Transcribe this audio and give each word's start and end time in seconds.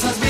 las 0.00 0.21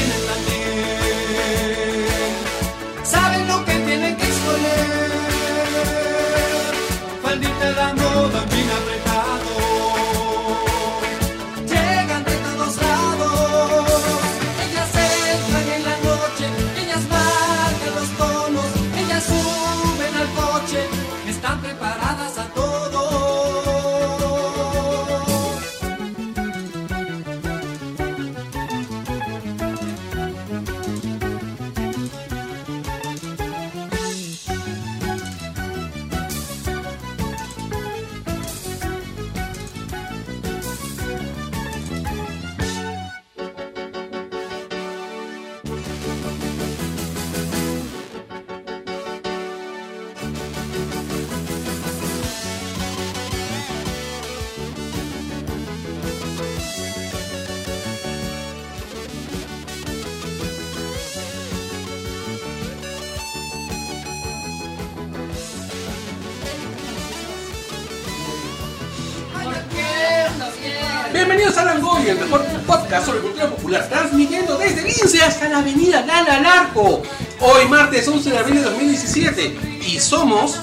podcast 72.93 73.07
sobre 73.07 73.21
cultura 73.21 73.49
popular, 73.49 73.89
transmitiendo 73.89 74.59
desde 74.59 74.83
Lince 74.83 75.23
hasta 75.23 75.49
la 75.49 75.59
avenida 75.59 76.03
Gala 76.03 76.41
Larco. 76.41 77.03
Hoy 77.41 77.67
martes 77.67 78.07
11 78.07 78.31
de 78.31 78.39
abril 78.39 78.57
de 78.57 78.63
2017 78.63 79.81
y 79.87 79.99
somos 79.99 80.59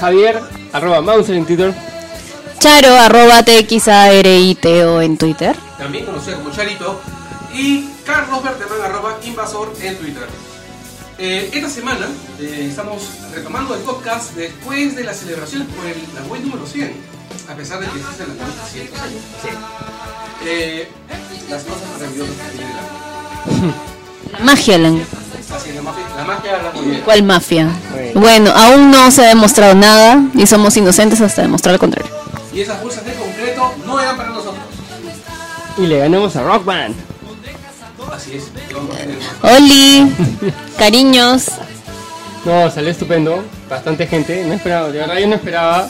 Javier, 0.00 0.40
arroba 0.72 1.00
Mauser 1.00 1.36
en 1.36 1.46
Twitter. 1.46 1.72
Charo, 2.58 2.96
arroba 2.96 3.44
TXARITO 3.44 5.02
en 5.02 5.16
Twitter. 5.16 5.56
también 5.78 6.04
conocido 6.04 6.38
como 6.38 6.50
Charito 6.50 7.00
y 7.54 7.88
Carlos 8.04 8.42
Berteman, 8.42 8.80
arroba 8.82 9.18
Invasor 9.22 9.72
en 9.82 9.96
Twitter. 9.98 10.26
Eh, 11.18 11.50
esta 11.52 11.68
semana 11.68 12.08
eh, 12.40 12.66
estamos 12.68 13.02
retomando 13.32 13.76
el 13.76 13.82
podcast 13.82 14.34
después 14.34 14.96
de 14.96 15.04
las 15.04 15.18
celebraciones 15.18 15.68
por 15.68 15.86
el 15.86 15.96
Langoy 16.16 16.40
número 16.40 16.66
100, 16.66 16.92
a 17.48 17.54
pesar 17.54 17.78
de 17.78 17.86
que 17.86 18.00
es 18.00 18.20
el 18.20 18.36
Langoy 18.36 18.56
200 18.56 19.00
años. 19.00 19.22
Eh, 20.44 20.88
las 21.52 21.64
cosas 21.64 21.82
maravillosas 21.92 22.34
que 22.34 22.56
tiene 22.56 22.72
la 22.72 24.44
Magia. 24.44 24.76
Así, 25.54 25.72
la 25.74 25.82
magia, 25.82 26.04
la 26.16 26.24
magia 26.24 26.56
habla 26.56 26.70
muy 26.72 26.86
bien. 26.86 27.02
¿Cuál 27.04 27.22
mafia? 27.24 27.68
Bueno. 27.92 28.20
Bueno, 28.20 28.50
aún 28.52 28.90
no 28.90 29.10
se 29.10 29.22
ha 29.26 29.28
demostrado 29.28 29.74
nada 29.74 30.22
y 30.34 30.46
somos 30.46 30.74
inocentes 30.78 31.20
hasta 31.20 31.42
demostrar 31.42 31.74
lo 31.74 31.78
contrario. 31.78 32.10
Y 32.54 32.62
esas 32.62 32.82
bolsas 32.82 33.04
de 33.04 33.12
concreto 33.12 33.74
no 33.86 34.00
eran 34.00 34.16
para 34.16 34.30
nosotros. 34.30 34.64
Y 35.76 35.82
le 35.86 35.98
ganamos 35.98 36.34
a 36.36 36.42
Rock 36.42 36.64
Band. 36.64 36.94
Así 38.10 38.36
es. 38.36 38.44
Oli, 39.42 40.10
cariños. 40.78 41.50
No, 42.46 42.70
salió 42.70 42.90
estupendo. 42.90 43.44
Bastante 43.68 44.06
gente. 44.06 44.44
No 44.46 44.54
esperaba, 44.54 44.88
de 44.88 44.98
verdad 44.98 45.18
yo 45.18 45.28
no 45.28 45.34
esperaba 45.34 45.88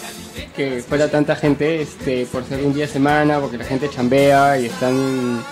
que 0.55 0.83
fuera 0.87 1.11
tanta 1.11 1.37
gente 1.37 1.83
este, 1.83 2.27
por 2.27 2.45
ser 2.45 2.65
un 2.65 2.75
día 2.75 2.87
de 2.87 2.93
semana, 2.93 3.39
porque 3.41 3.59
la 3.59 3.65
gente 3.65 3.89
chambea 3.89 4.59
y 4.59 4.67
están 4.67 4.95
en 4.95 5.43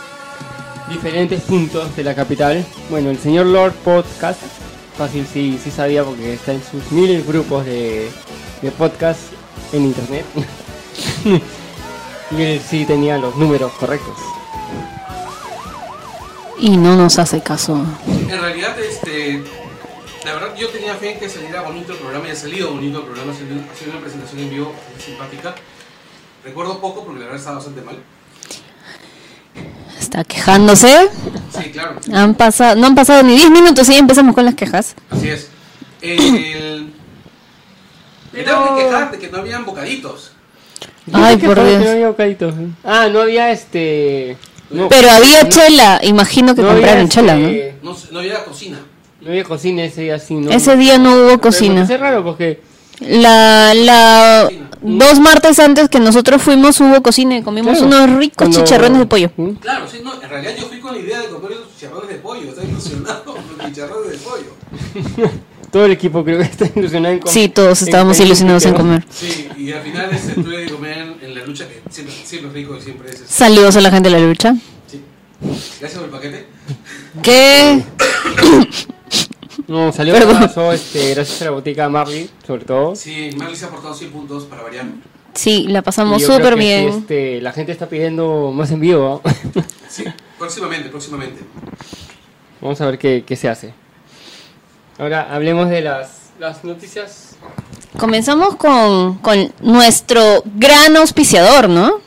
diferentes 0.89 1.43
puntos 1.43 1.95
de 1.97 2.05
la 2.05 2.15
capital. 2.15 2.65
Bueno, 2.91 3.11
el 3.11 3.19
señor 3.19 3.47
Lord 3.47 3.75
Podcast, 3.85 4.41
fácil 4.97 5.27
sí, 5.33 5.59
sí 5.63 5.71
sabía 5.71 6.05
porque 6.05 6.35
está 6.35 6.53
en 6.53 6.63
sus 6.63 6.91
miles 6.93 7.27
grupos 7.27 7.65
de, 7.65 8.11
de 8.63 8.71
podcast 8.73 9.21
en 9.73 9.85
internet. 9.85 10.25
y 12.31 12.43
él 12.43 12.61
sí 12.61 12.85
tenía 12.85 13.19
los 13.19 13.37
números 13.37 13.73
correctos. 13.73 14.17
Y 16.59 16.77
no 16.77 16.95
nos 16.95 17.19
hace 17.19 17.41
caso. 17.41 17.83
En 18.07 18.41
realidad, 18.41 18.79
este, 18.79 19.43
la 20.25 20.33
verdad 20.35 20.55
yo 20.57 20.69
tenía 20.69 20.95
fe 20.95 21.13
en 21.13 21.19
que 21.21 21.29
saliera 21.29 21.63
bonito 21.63 21.93
el 21.93 21.99
programa 21.99 22.29
y 22.29 22.31
ha 22.33 22.37
salido 22.37 22.73
bonito 22.73 22.99
el 22.99 23.05
programa, 23.05 23.33
ha 23.33 23.35
sido, 23.35 23.91
una 23.91 24.01
presentación 24.01 24.41
en 24.41 24.51
vivo 24.51 24.75
simpática. 25.05 25.55
Recuerdo 26.45 26.81
poco 26.81 27.05
porque 27.05 27.21
la 27.21 27.27
verdad 27.27 27.39
estaba 27.39 27.57
bastante 27.57 27.81
mal. 27.83 27.99
Está 29.99 30.25
quejándose. 30.25 31.09
Sí, 31.57 31.71
claro, 31.71 31.97
Han 32.13 32.35
pasado, 32.35 32.77
no 32.77 32.87
han 32.87 32.95
pasado 32.95 33.23
ni 33.23 33.35
10 33.37 33.51
minutos 33.51 33.89
y 33.89 33.93
ya 33.93 33.99
empezamos 33.99 34.35
con 34.35 34.45
las 34.45 34.55
quejas. 34.55 34.95
así 35.11 35.29
es. 35.29 35.49
El... 36.01 36.93
Me 38.33 38.43
tengo 38.45 38.77
que 38.77 38.85
quejar 38.85 39.11
de 39.11 39.19
que 39.19 39.29
no 39.29 39.39
habían 39.39 39.65
bocaditos. 39.65 40.33
Ay, 41.13 41.37
¿Qué 41.39 41.47
por 41.47 41.57
que 41.57 41.65
Dios. 41.65 41.85
No 41.85 41.91
había 41.91 42.09
bocaditos. 42.09 42.55
Ah, 42.85 43.09
no 43.11 43.21
había 43.23 43.51
este. 43.51 44.37
No, 44.71 44.89
Pero 44.89 45.11
había 45.11 45.43
no- 45.43 45.49
chela, 45.49 45.99
imagino 46.05 46.55
que 46.55 46.63
no 46.63 46.69
compraron 46.69 47.09
chela, 47.09 47.35
¿no? 47.35 47.49
este, 47.49 47.75
No, 47.83 47.97
no 48.13 48.19
había 48.21 48.45
cocina. 48.45 48.79
No 49.21 49.31
había 49.31 49.45
cocina 49.45 49.85
ese 49.85 50.03
día 50.03 50.15
así, 50.17 50.35
¿no? 50.35 50.51
Ese 50.51 50.77
día 50.77 50.99
no 50.99 51.15
hubo 51.15 51.39
cocina. 51.41 51.83
Es 51.83 52.01
raro 52.01 52.25
porque 52.25 52.61
La, 53.01 53.73
la, 53.75 54.49
dos 54.83 55.21
martes 55.21 55.59
antes 55.59 55.89
que 55.89 56.01
nosotros 56.01 56.41
fuimos 56.43 56.81
hubo 56.81 57.03
cocina 57.03 57.37
y 57.39 57.43
comimos 57.43 57.79
Claro. 57.79 57.87
unos 58.05 58.19
ricos 58.19 58.37
Cuando- 58.37 58.59
chicharrones 58.59 58.99
de 58.99 59.07
pollo. 59.07 59.31
¿Mm? 59.37 59.51
Claro, 59.53 59.87
sí, 59.91 60.01
no, 60.03 60.21
en 60.23 60.29
realidad 60.29 60.53
yo 60.59 60.67
fui 60.69 60.81
con 60.81 60.93
la 60.95 60.99
idea 61.01 61.21
de 61.21 61.29
comer 61.29 61.53
esos 61.53 61.69
chicharrones 61.75 62.09
de 62.09 62.15
pollo. 62.17 62.49
Estaba 62.49 62.67
ilusionado 62.67 63.25
con 63.35 63.37
los 63.59 63.67
chicharrones 63.67 64.11
de 64.13 64.19
pollo. 64.19 65.31
Todo 65.71 65.85
el 65.87 65.93
equipo 65.93 66.25
creo 66.25 66.39
que 66.39 66.45
está 66.45 66.67
ilusionado 66.75 67.15
en 67.15 67.21
comer. 67.21 67.33
Sí, 67.33 67.49
todos 67.49 67.81
estábamos 67.83 68.19
en- 68.19 68.27
ilusionados 68.27 68.65
en 68.67 68.75
comer. 68.75 69.05
Sí, 69.09 69.49
y 69.57 69.71
al 69.71 69.83
final 69.83 70.09
este, 70.13 70.33
tuve 70.43 70.67
que 70.67 70.73
comer 70.73 71.15
en 71.23 71.33
la 71.35 71.45
lucha 71.47 71.69
que 71.69 71.81
siempre, 71.91 72.15
siempre 72.25 72.49
es 72.49 72.55
rico 72.55 72.77
y 72.77 72.81
siempre 72.83 73.09
es. 73.11 73.15
este, 73.21 73.33
Saludos 73.33 73.77
a 73.77 73.81
la 73.81 73.91
gente 73.93 74.09
de 74.11 74.19
la 74.19 74.27
lucha. 74.27 74.57
Sí. 74.89 75.01
Gracias 75.79 75.93
por 75.95 76.05
el 76.05 76.11
paquete. 76.11 76.47
¿Qué? 77.23 77.85
No, 79.71 79.93
salió 79.93 80.15
Perdón. 80.15 80.41
pasó, 80.41 80.73
este, 80.73 81.15
gracias 81.15 81.43
a 81.43 81.45
la 81.45 81.51
botica 81.53 81.89
Marley, 81.89 82.29
sobre 82.45 82.65
todo. 82.65 82.97
Sí, 82.97 83.31
Marley 83.37 83.55
se 83.55 83.67
ha 83.67 83.69
aportado 83.69 83.95
100 83.95 84.11
puntos 84.11 84.45
para 84.47 84.65
variar. 84.65 84.85
Sí, 85.33 85.69
la 85.69 85.81
pasamos 85.81 86.23
súper 86.25 86.55
sí, 86.55 86.59
bien. 86.59 86.89
este, 86.89 87.41
la 87.41 87.53
gente 87.53 87.71
está 87.71 87.89
pidiendo 87.89 88.51
más 88.53 88.73
en 88.73 88.81
vivo. 88.81 89.23
¿no? 89.25 89.63
Sí, 89.89 90.03
próximamente, 90.41 90.89
próximamente. 90.89 91.43
Vamos 92.61 92.81
a 92.81 92.87
ver 92.87 92.99
qué, 92.99 93.23
qué 93.25 93.37
se 93.37 93.49
hace. 93.49 93.73
Ahora 94.99 95.33
hablemos 95.33 95.71
de 95.71 95.83
las, 95.83 96.31
las 96.41 96.65
noticias. 96.65 97.37
Comenzamos 97.97 98.57
con, 98.57 99.19
con 99.19 99.53
nuestro 99.61 100.43
gran 100.57 100.97
auspiciador, 100.97 101.69
¿no? 101.69 102.01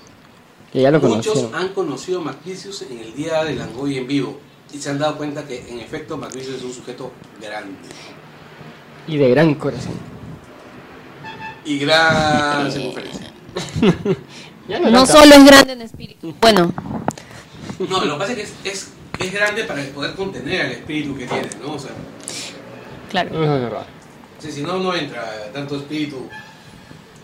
Que 0.74 0.81
ya 0.81 0.92
lo 0.92 1.00
Muchos 1.00 1.27
conocieron. 1.27 1.56
han 1.56 1.69
conocido 1.69 2.21
a 2.27 2.36
en 2.92 3.00
el 3.00 3.15
día 3.15 3.42
del 3.45 3.57
Langoy 3.57 3.98
en 4.00 4.07
vivo 4.07 4.38
y 4.73 4.79
se 4.79 4.89
han 4.89 4.97
dado 4.99 5.17
cuenta 5.17 5.45
que 5.45 5.69
en 5.69 5.79
efecto 5.79 6.17
Macvicius 6.17 6.55
es 6.57 6.63
un 6.63 6.73
sujeto 6.73 7.11
grande. 7.39 7.77
Y 9.07 9.17
de 9.17 9.29
gran 9.29 9.53
corazón. 9.55 9.93
y 11.65 11.79
gran 11.79 12.71
circunferencia. 12.71 13.31
No, 14.65 15.05
solo 15.05 15.35
es 15.35 15.45
grande 15.45 15.73
en 15.73 15.81
espíritu. 15.81 16.33
Bueno, 16.39 16.73
No, 17.89 18.05
lo 18.05 18.13
que 18.13 18.19
pasa 18.19 18.31
es 18.31 18.37
que 18.37 18.43
es, 18.43 18.53
es, 18.63 18.87
es 19.19 19.33
grande 19.33 19.65
para 19.65 19.83
poder 19.87 20.15
contener 20.15 20.67
el 20.67 20.71
espíritu 20.71 21.17
que 21.17 21.27
tiene, 21.27 21.49
¿no? 21.61 21.73
O 21.73 21.79
sea, 21.79 21.91
claro. 23.11 23.29
No. 23.31 23.83
si, 24.39 24.61
no, 24.61 24.79
no 24.79 24.95
entra 24.95 25.51
tanto 25.53 25.75
espíritu. 25.75 26.29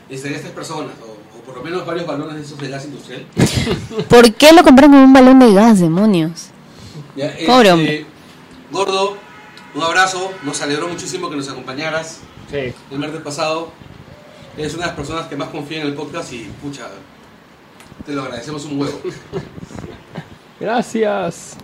Necesitaría 0.10 0.38
estas 0.38 0.52
personas, 0.52 0.92
o, 1.02 1.38
o 1.38 1.42
por 1.44 1.56
lo 1.56 1.64
menos 1.64 1.86
varios 1.86 2.06
balones 2.06 2.36
de 2.36 2.42
esos 2.42 2.60
de 2.60 2.68
gas 2.68 2.84
industrial. 2.84 3.26
¿Por 4.10 4.34
qué 4.34 4.52
lo 4.52 4.62
compraron 4.64 4.92
con 4.92 5.02
un 5.02 5.14
balón 5.14 5.40
de 5.40 5.54
gas, 5.54 5.80
demonios? 5.80 6.50
Ya, 7.20 7.34
Pobre 7.46 7.68
este, 7.68 7.72
hombre. 7.74 8.06
Gordo, 8.72 9.18
un 9.76 9.84
abrazo, 9.84 10.32
nos 10.44 10.62
alegró 10.62 10.88
muchísimo 10.88 11.30
que 11.30 11.36
nos 11.36 11.50
acompañaras 11.50 12.22
Sí. 12.50 12.74
el 12.92 12.98
martes 12.98 13.20
pasado. 13.22 13.74
Eres 14.58 14.74
una 14.74 14.84
de 14.84 14.88
las 14.88 14.96
personas 14.96 15.28
que 15.28 15.36
más 15.36 15.50
confía 15.50 15.82
en 15.82 15.88
el 15.88 15.96
podcast 15.96 16.32
y, 16.32 16.50
pucha, 16.62 16.88
te 18.06 18.14
lo 18.14 18.22
agradecemos 18.22 18.64
un 18.64 18.80
huevo. 18.80 19.02
Gracias. 20.62 21.58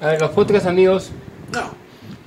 A 0.00 0.06
ver, 0.06 0.20
los 0.20 0.30
podcast 0.30 0.66
amigos. 0.66 1.10
No, 1.52 1.72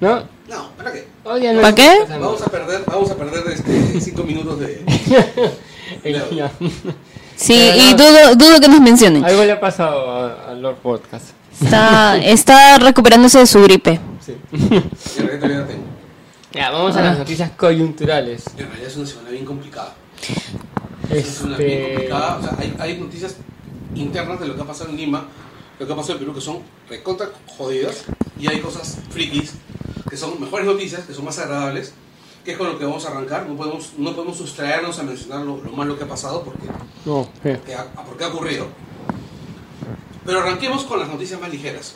¿No? 0.02 0.28
no, 0.50 0.72
¿para 0.76 0.92
qué? 0.92 1.08
No 1.24 1.62
¿Para 1.62 1.74
qué? 1.76 2.06
Vamos 2.10 2.42
a 2.42 2.48
perder, 2.52 2.84
vamos 2.86 3.12
a 3.12 3.16
perder 3.16 3.48
este, 3.48 4.02
cinco 4.02 4.24
minutos 4.24 4.60
de... 4.60 4.84
Ya. 6.34 6.52
Sí, 7.38 7.54
y 7.54 7.94
dudo, 7.94 8.36
dudo 8.36 8.60
que 8.60 8.68
nos 8.68 8.82
mencionen. 8.82 9.24
Algo 9.24 9.44
le 9.46 9.52
ha 9.54 9.60
pasado 9.60 10.10
a, 10.12 10.50
a 10.52 10.54
Lord 10.54 10.78
Podcast. 10.78 11.28
Está, 11.62 12.18
está 12.18 12.78
recuperándose 12.80 13.40
de 13.40 13.48
su 13.48 13.62
gripe. 13.64 14.00
Sí. 14.26 14.36
Ya, 16.54 16.72
vamos 16.72 16.96
a 16.96 17.02
las 17.02 17.18
noticias 17.20 17.52
coyunturales. 17.52 18.44
En 18.58 18.68
realidad 18.68 18.88
es 18.90 18.98
una 18.98 19.06
semana 19.06 19.30
bien 19.30 19.46
complicada. 19.46 19.94
Es 21.10 21.42
una 21.42 21.58
bien 21.58 21.70
Este. 21.72 21.94
complicada. 21.94 22.38
O 22.38 22.42
sea, 22.42 22.56
hay, 22.60 22.76
hay 22.80 22.98
noticias 23.00 23.36
internas 23.96 24.40
de 24.40 24.48
lo 24.48 24.56
que 24.56 24.62
ha 24.62 24.66
pasado 24.66 24.90
en 24.90 24.98
Lima, 24.98 25.26
lo 25.80 25.86
que 25.86 25.94
ha 25.94 25.96
pasado 25.96 26.14
en 26.14 26.20
Perú, 26.20 26.34
que 26.34 26.42
son 26.42 26.60
recontra 26.90 27.28
jodidas. 27.58 28.06
Y 28.40 28.48
hay 28.48 28.60
cosas 28.60 28.98
frikis, 29.12 29.54
que 30.10 30.18
son 30.18 30.40
mejores 30.42 30.66
noticias, 30.66 31.02
que 31.06 31.14
son 31.14 31.26
más 31.26 31.38
agradables, 31.40 31.94
que 32.48 32.54
es 32.54 32.58
con 32.58 32.68
lo 32.68 32.80
que 32.80 32.86
vamos 32.86 33.06
a 33.06 33.10
arrancar. 33.10 33.46
No 33.46 33.58
podemos, 33.58 33.92
no 33.98 34.14
podemos 34.14 34.38
sustraernos 34.38 34.98
a 35.00 35.04
mencionar 35.04 35.42
lo, 35.42 35.58
lo 35.58 35.72
malo 35.74 35.98
que 35.98 36.06
ha 36.06 36.08
pasado, 36.08 36.44
porque, 36.44 36.64
No, 37.06 37.28
eh. 37.44 37.60
que 37.66 37.76
ha, 37.76 37.84
porque 38.06 38.24
ha 38.24 38.28
ocurrido. 38.30 38.68
Pero 40.26 40.40
arranquemos 40.40 40.86
con 40.86 40.98
las 40.98 41.10
noticias 41.10 41.42
más 41.42 41.52
ligeras. 41.52 41.96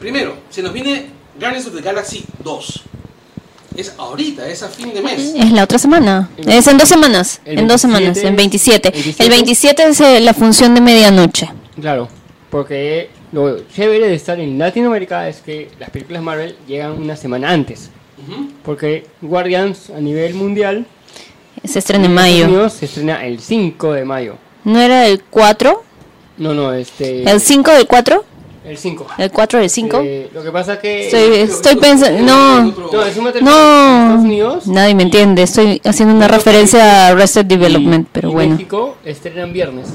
Primero, 0.00 0.34
se 0.50 0.60
nos 0.60 0.72
viene 0.72 1.06
Guardians 1.38 1.68
of 1.68 1.76
the 1.76 1.82
Galaxy 1.82 2.24
2. 2.42 2.82
Es 3.76 3.94
ahorita, 3.96 4.48
es 4.48 4.64
a 4.64 4.68
fin 4.68 4.92
de 4.92 5.00
mes. 5.00 5.34
Es 5.36 5.52
la 5.52 5.62
otra 5.62 5.78
semana. 5.78 6.28
Es 6.36 6.66
en 6.66 6.76
dos 6.76 6.88
semanas. 6.88 7.40
En 7.44 7.68
dos 7.68 7.82
27, 7.82 7.86
semanas, 7.86 8.18
en 8.24 8.34
27. 8.34 8.90
27. 8.90 9.22
El 9.22 9.30
27 9.30 9.82
es 9.84 10.00
eh, 10.00 10.20
la 10.20 10.34
función 10.34 10.74
de 10.74 10.80
medianoche. 10.80 11.48
Claro, 11.80 12.08
porque 12.50 13.10
lo 13.30 13.60
chévere 13.68 14.08
de 14.08 14.14
estar 14.16 14.40
en 14.40 14.58
Latinoamérica 14.58 15.28
es 15.28 15.42
que 15.42 15.70
las 15.78 15.90
películas 15.90 16.24
Marvel 16.24 16.56
llegan 16.66 17.00
una 17.00 17.14
semana 17.14 17.50
antes. 17.52 17.90
Porque 18.64 19.06
Guardians 19.20 19.90
a 19.90 20.00
nivel 20.00 20.34
mundial 20.34 20.86
Se 21.64 21.78
estrena 21.78 22.06
en 22.06 22.14
mayo. 22.14 22.44
Unidos 22.46 22.72
se 22.74 22.86
estrena 22.86 23.24
el 23.26 23.40
5 23.40 23.92
de 23.92 24.04
mayo. 24.04 24.34
¿No 24.64 24.80
era 24.80 25.06
el 25.06 25.22
4? 25.24 25.82
No, 26.38 26.54
no, 26.54 26.72
este. 26.72 27.22
¿El 27.30 27.40
5 27.40 27.70
del 27.72 27.86
4? 27.86 28.24
El 28.64 28.76
5. 28.78 29.06
¿El 29.18 29.30
4 29.30 29.60
del 29.60 29.70
5? 29.70 30.00
Eh, 30.02 30.30
lo 30.34 30.42
que 30.42 30.50
pasa 30.50 30.74
es 30.74 30.78
que. 30.80 31.04
Estoy, 31.06 31.34
estoy 31.36 31.76
pensando... 31.76 32.20
No, 32.20 32.62
No, 32.64 33.04
es 33.04 33.16
un 33.16 33.24
material 33.24 33.32
de 33.32 33.40
no. 33.42 34.02
Estados 34.02 34.24
Unidos. 34.24 34.66
Nadie 34.66 34.94
me 34.96 35.02
entiende. 35.04 35.42
Estoy 35.42 35.80
haciendo 35.84 36.14
una 36.14 36.26
referencia 36.26 37.06
a 37.06 37.08
Arrested 37.08 37.44
Development, 37.46 38.06
y- 38.06 38.10
pero 38.12 38.30
y 38.30 38.32
bueno. 38.32 38.52
México 38.54 38.96
estrenan 39.04 39.52
viernes. 39.52 39.86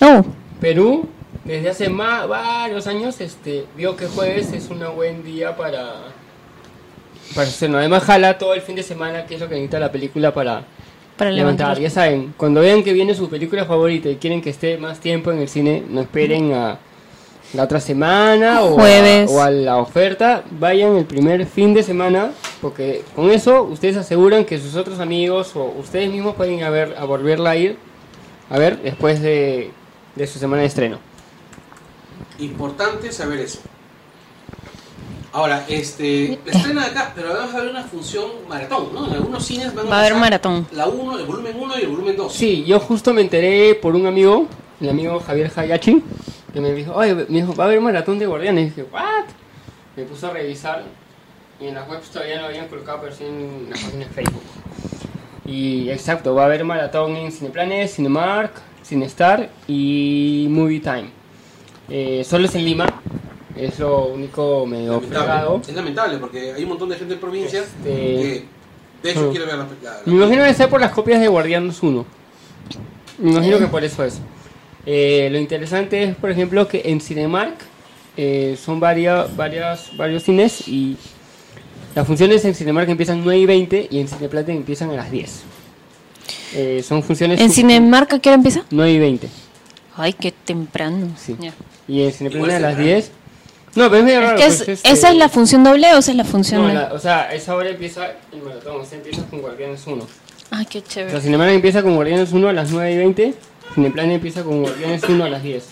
Oh, 0.00 0.24
Perú, 0.60 1.06
desde 1.44 1.68
hace 1.70 1.88
más, 1.90 2.26
varios 2.26 2.86
años, 2.86 3.20
este, 3.20 3.66
vio 3.76 3.94
que 3.96 4.06
jueves 4.06 4.52
es 4.52 4.68
un 4.70 4.82
buen 4.96 5.22
día 5.22 5.54
para. 5.56 5.96
Para 7.36 7.48
hacerlo. 7.48 7.78
Además, 7.78 8.02
jala 8.02 8.38
todo 8.38 8.54
el 8.54 8.62
fin 8.62 8.74
de 8.74 8.82
semana, 8.82 9.26
que 9.26 9.34
es 9.34 9.40
lo 9.40 9.48
que 9.48 9.54
necesita 9.54 9.78
la 9.78 9.92
película 9.92 10.34
para 10.34 10.64
para 11.16 11.30
levantar. 11.30 11.68
levantar. 11.68 11.82
Ya 11.82 11.90
saben, 11.90 12.34
cuando 12.36 12.60
vean 12.60 12.82
que 12.82 12.92
viene 12.92 13.14
su 13.14 13.28
película 13.28 13.64
favorita 13.64 14.08
y 14.08 14.16
quieren 14.16 14.42
que 14.42 14.50
esté 14.50 14.76
más 14.78 15.00
tiempo 15.00 15.30
en 15.30 15.38
el 15.38 15.48
cine, 15.48 15.82
no 15.88 16.00
esperen 16.00 16.52
a 16.52 16.78
la 17.54 17.62
otra 17.62 17.80
semana 17.80 18.62
o 18.62 18.80
a, 18.80 19.24
o 19.28 19.40
a 19.40 19.50
la 19.50 19.76
oferta. 19.76 20.42
Vayan 20.50 20.96
el 20.96 21.04
primer 21.04 21.46
fin 21.46 21.72
de 21.72 21.82
semana, 21.82 22.32
porque 22.60 23.02
con 23.14 23.30
eso 23.30 23.62
ustedes 23.62 23.96
aseguran 23.96 24.44
que 24.44 24.58
sus 24.58 24.74
otros 24.74 25.00
amigos 25.00 25.54
o 25.54 25.64
ustedes 25.78 26.10
mismos 26.10 26.34
pueden 26.34 26.62
a, 26.64 26.70
ver, 26.70 26.96
a 26.98 27.04
volverla 27.04 27.50
a 27.50 27.56
ir 27.56 27.78
a 28.50 28.58
ver 28.58 28.80
después 28.82 29.20
de, 29.20 29.70
de 30.14 30.26
su 30.26 30.38
semana 30.38 30.62
de 30.62 30.68
estreno. 30.68 30.98
Importante 32.38 33.10
saber 33.12 33.40
eso. 33.40 33.60
Ahora, 35.32 35.64
este, 35.68 36.38
la 36.46 36.52
estrena 36.52 36.84
de 36.84 36.90
acá, 36.90 37.12
pero 37.14 37.34
vamos 37.34 37.54
a 37.54 37.60
ver 37.60 37.70
una 37.70 37.84
función 37.84 38.24
maratón, 38.48 38.94
¿no? 38.94 39.06
En 39.06 39.14
algunos 39.14 39.44
cines 39.44 39.74
van 39.74 39.86
a, 39.86 39.90
Va 39.90 39.96
a 39.96 40.00
haber 40.00 40.14
maratón. 40.14 40.66
La 40.72 40.86
1, 40.86 41.18
el 41.18 41.26
volumen 41.26 41.56
1 41.58 41.78
y 41.78 41.82
el 41.82 41.88
volumen 41.88 42.16
2. 42.16 42.32
Sí, 42.32 42.64
yo 42.64 42.80
justo 42.80 43.12
me 43.12 43.20
enteré 43.20 43.74
por 43.74 43.94
un 43.94 44.06
amigo, 44.06 44.46
el 44.80 44.88
amigo 44.88 45.20
Javier 45.20 45.52
Hayachi, 45.54 46.02
que 46.52 46.60
me 46.60 46.72
dijo, 46.72 46.94
oye, 46.94 47.14
me 47.14 47.40
dijo, 47.40 47.54
va 47.54 47.64
a 47.64 47.66
haber 47.66 47.80
maratón 47.80 48.18
de 48.18 48.26
guardianes. 48.26 48.64
Y 48.64 48.68
dije, 48.68 48.86
¿what? 48.90 49.26
Me 49.96 50.04
puse 50.04 50.26
a 50.26 50.30
revisar 50.30 50.84
y 51.60 51.66
en 51.68 51.74
las 51.74 51.88
webs 51.88 52.10
todavía 52.10 52.40
no 52.40 52.46
habían 52.46 52.68
colocado, 52.68 53.00
pero 53.02 53.14
sí 53.14 53.24
en 53.24 53.68
la 53.70 53.76
página 53.76 54.04
de 54.04 54.10
Facebook. 54.10 54.42
Y 55.46 55.90
exacto, 55.90 56.34
va 56.34 56.42
a 56.42 56.46
haber 56.46 56.64
maratón 56.64 57.16
en 57.16 57.32
Cineplanet, 57.32 57.88
Cinemark, 57.88 58.52
Cinestar 58.84 59.48
y 59.66 60.46
Movie 60.50 60.80
Time. 60.80 61.10
Eh, 61.88 62.24
solo 62.24 62.46
es 62.46 62.54
en 62.56 62.64
Lima, 62.64 62.86
es 63.58 63.78
lo 63.78 64.06
único 64.06 64.66
medio 64.66 65.00
fregado. 65.00 65.26
lamentable. 65.26 65.62
Es 65.70 65.74
lamentable 65.76 66.18
porque 66.18 66.52
hay 66.52 66.62
un 66.62 66.68
montón 66.70 66.88
de 66.88 66.96
gente 66.96 67.14
en 67.14 67.20
provincia 67.20 67.60
Este- 67.60 67.82
que, 67.90 68.44
de 69.02 69.10
hecho, 69.10 69.28
Mm. 69.28 69.30
quiere 69.30 69.46
ver 69.46 69.54
la, 69.56 69.64
la- 69.82 69.90
la- 69.90 70.00
Me 70.06 70.12
imagino 70.14 70.44
que 70.44 70.54
sea 70.54 70.68
por 70.68 70.80
las 70.80 70.92
copias 70.92 71.20
de 71.20 71.28
Guardianes 71.28 71.82
1. 71.82 72.04
Me 73.18 73.30
imagino 73.30 73.58
que 73.58 73.66
por 73.66 73.82
eso 73.84 74.04
es. 74.04 74.20
Eh, 74.84 75.28
lo 75.32 75.38
interesante 75.38 76.02
es, 76.02 76.16
por 76.16 76.30
ejemplo, 76.30 76.68
que 76.68 76.82
en 76.84 77.00
Cinemark 77.00 77.56
eh, 78.16 78.56
son 78.62 78.78
varias, 78.80 79.34
varias, 79.36 79.94
varios 79.96 80.22
cines 80.22 80.66
y 80.68 80.96
las 81.94 82.06
funciones 82.06 82.44
en 82.44 82.54
Cinemark 82.54 82.88
empiezan 82.88 83.22
9 83.24 83.38
y 83.40 83.46
20 83.46 83.88
y 83.90 84.00
en 84.00 84.08
Cineplate 84.08 84.52
empiezan 84.52 84.90
a 84.90 84.94
las 84.94 85.10
10. 85.10 85.42
Eh, 86.54 86.82
son 86.86 87.02
funciones... 87.02 87.40
¿En 87.40 87.50
Cinemark 87.50 88.12
a 88.14 88.18
qué 88.18 88.28
hora 88.30 88.36
empieza? 88.36 88.64
9 88.70 88.92
y 88.92 88.98
20. 88.98 89.28
Ay, 89.96 90.12
qué 90.14 90.32
temprano. 90.32 91.08
Sí. 91.18 91.36
Y 91.88 92.02
en 92.02 92.12
Cineplate 92.12 92.54
a 92.54 92.60
las 92.60 92.76
temprano. 92.76 92.84
10. 92.94 93.10
No, 93.76 93.84
pero 93.90 93.98
es 93.98 94.04
medio 94.04 94.18
Es 94.20 94.24
raro. 94.24 94.36
que 94.38 94.46
es- 94.46 94.56
pues, 94.64 94.68
este- 94.78 94.90
¿Esa 94.90 95.10
es 95.10 95.16
la 95.16 95.28
función 95.28 95.62
doble 95.64 95.94
o 95.94 95.98
esa 95.98 96.10
es 96.10 96.16
la 96.16 96.24
función 96.24 96.62
No, 96.66 96.72
la- 96.74 96.92
o 96.92 96.98
sea, 96.98 97.32
esa 97.32 97.54
hora 97.54 97.68
empieza 97.70 98.06
el 98.32 98.42
maratón, 98.42 98.80
o 98.80 98.84
sea, 98.84 98.98
empieza 98.98 99.22
con 99.30 99.40
Guardianes 99.40 99.86
1. 99.86 100.06
Ay, 100.50 100.66
qué 100.66 100.78
O 100.78 100.82
sea, 100.82 100.88
chévere. 100.88 101.20
Cinemark 101.20 101.50
empieza 101.52 101.82
con 101.82 101.94
Guardianes 101.94 102.32
1 102.32 102.48
a 102.48 102.52
las 102.52 102.70
9 102.70 102.92
y 102.92 102.96
20. 102.96 103.34
Cineplan 103.74 104.10
empieza 104.10 104.42
con 104.42 104.62
Guardianes 104.62 105.02
1 105.08 105.24
a 105.24 105.28
las 105.28 105.42
10. 105.42 105.64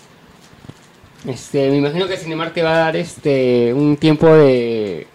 Este, 1.26 1.70
me 1.70 1.76
imagino 1.78 2.06
que 2.06 2.16
Cinemark 2.18 2.52
te 2.52 2.62
va 2.62 2.74
a 2.74 2.78
dar 2.78 2.96
este 2.96 3.72
un 3.72 3.96
tiempo 3.96 4.26
de 4.34 5.06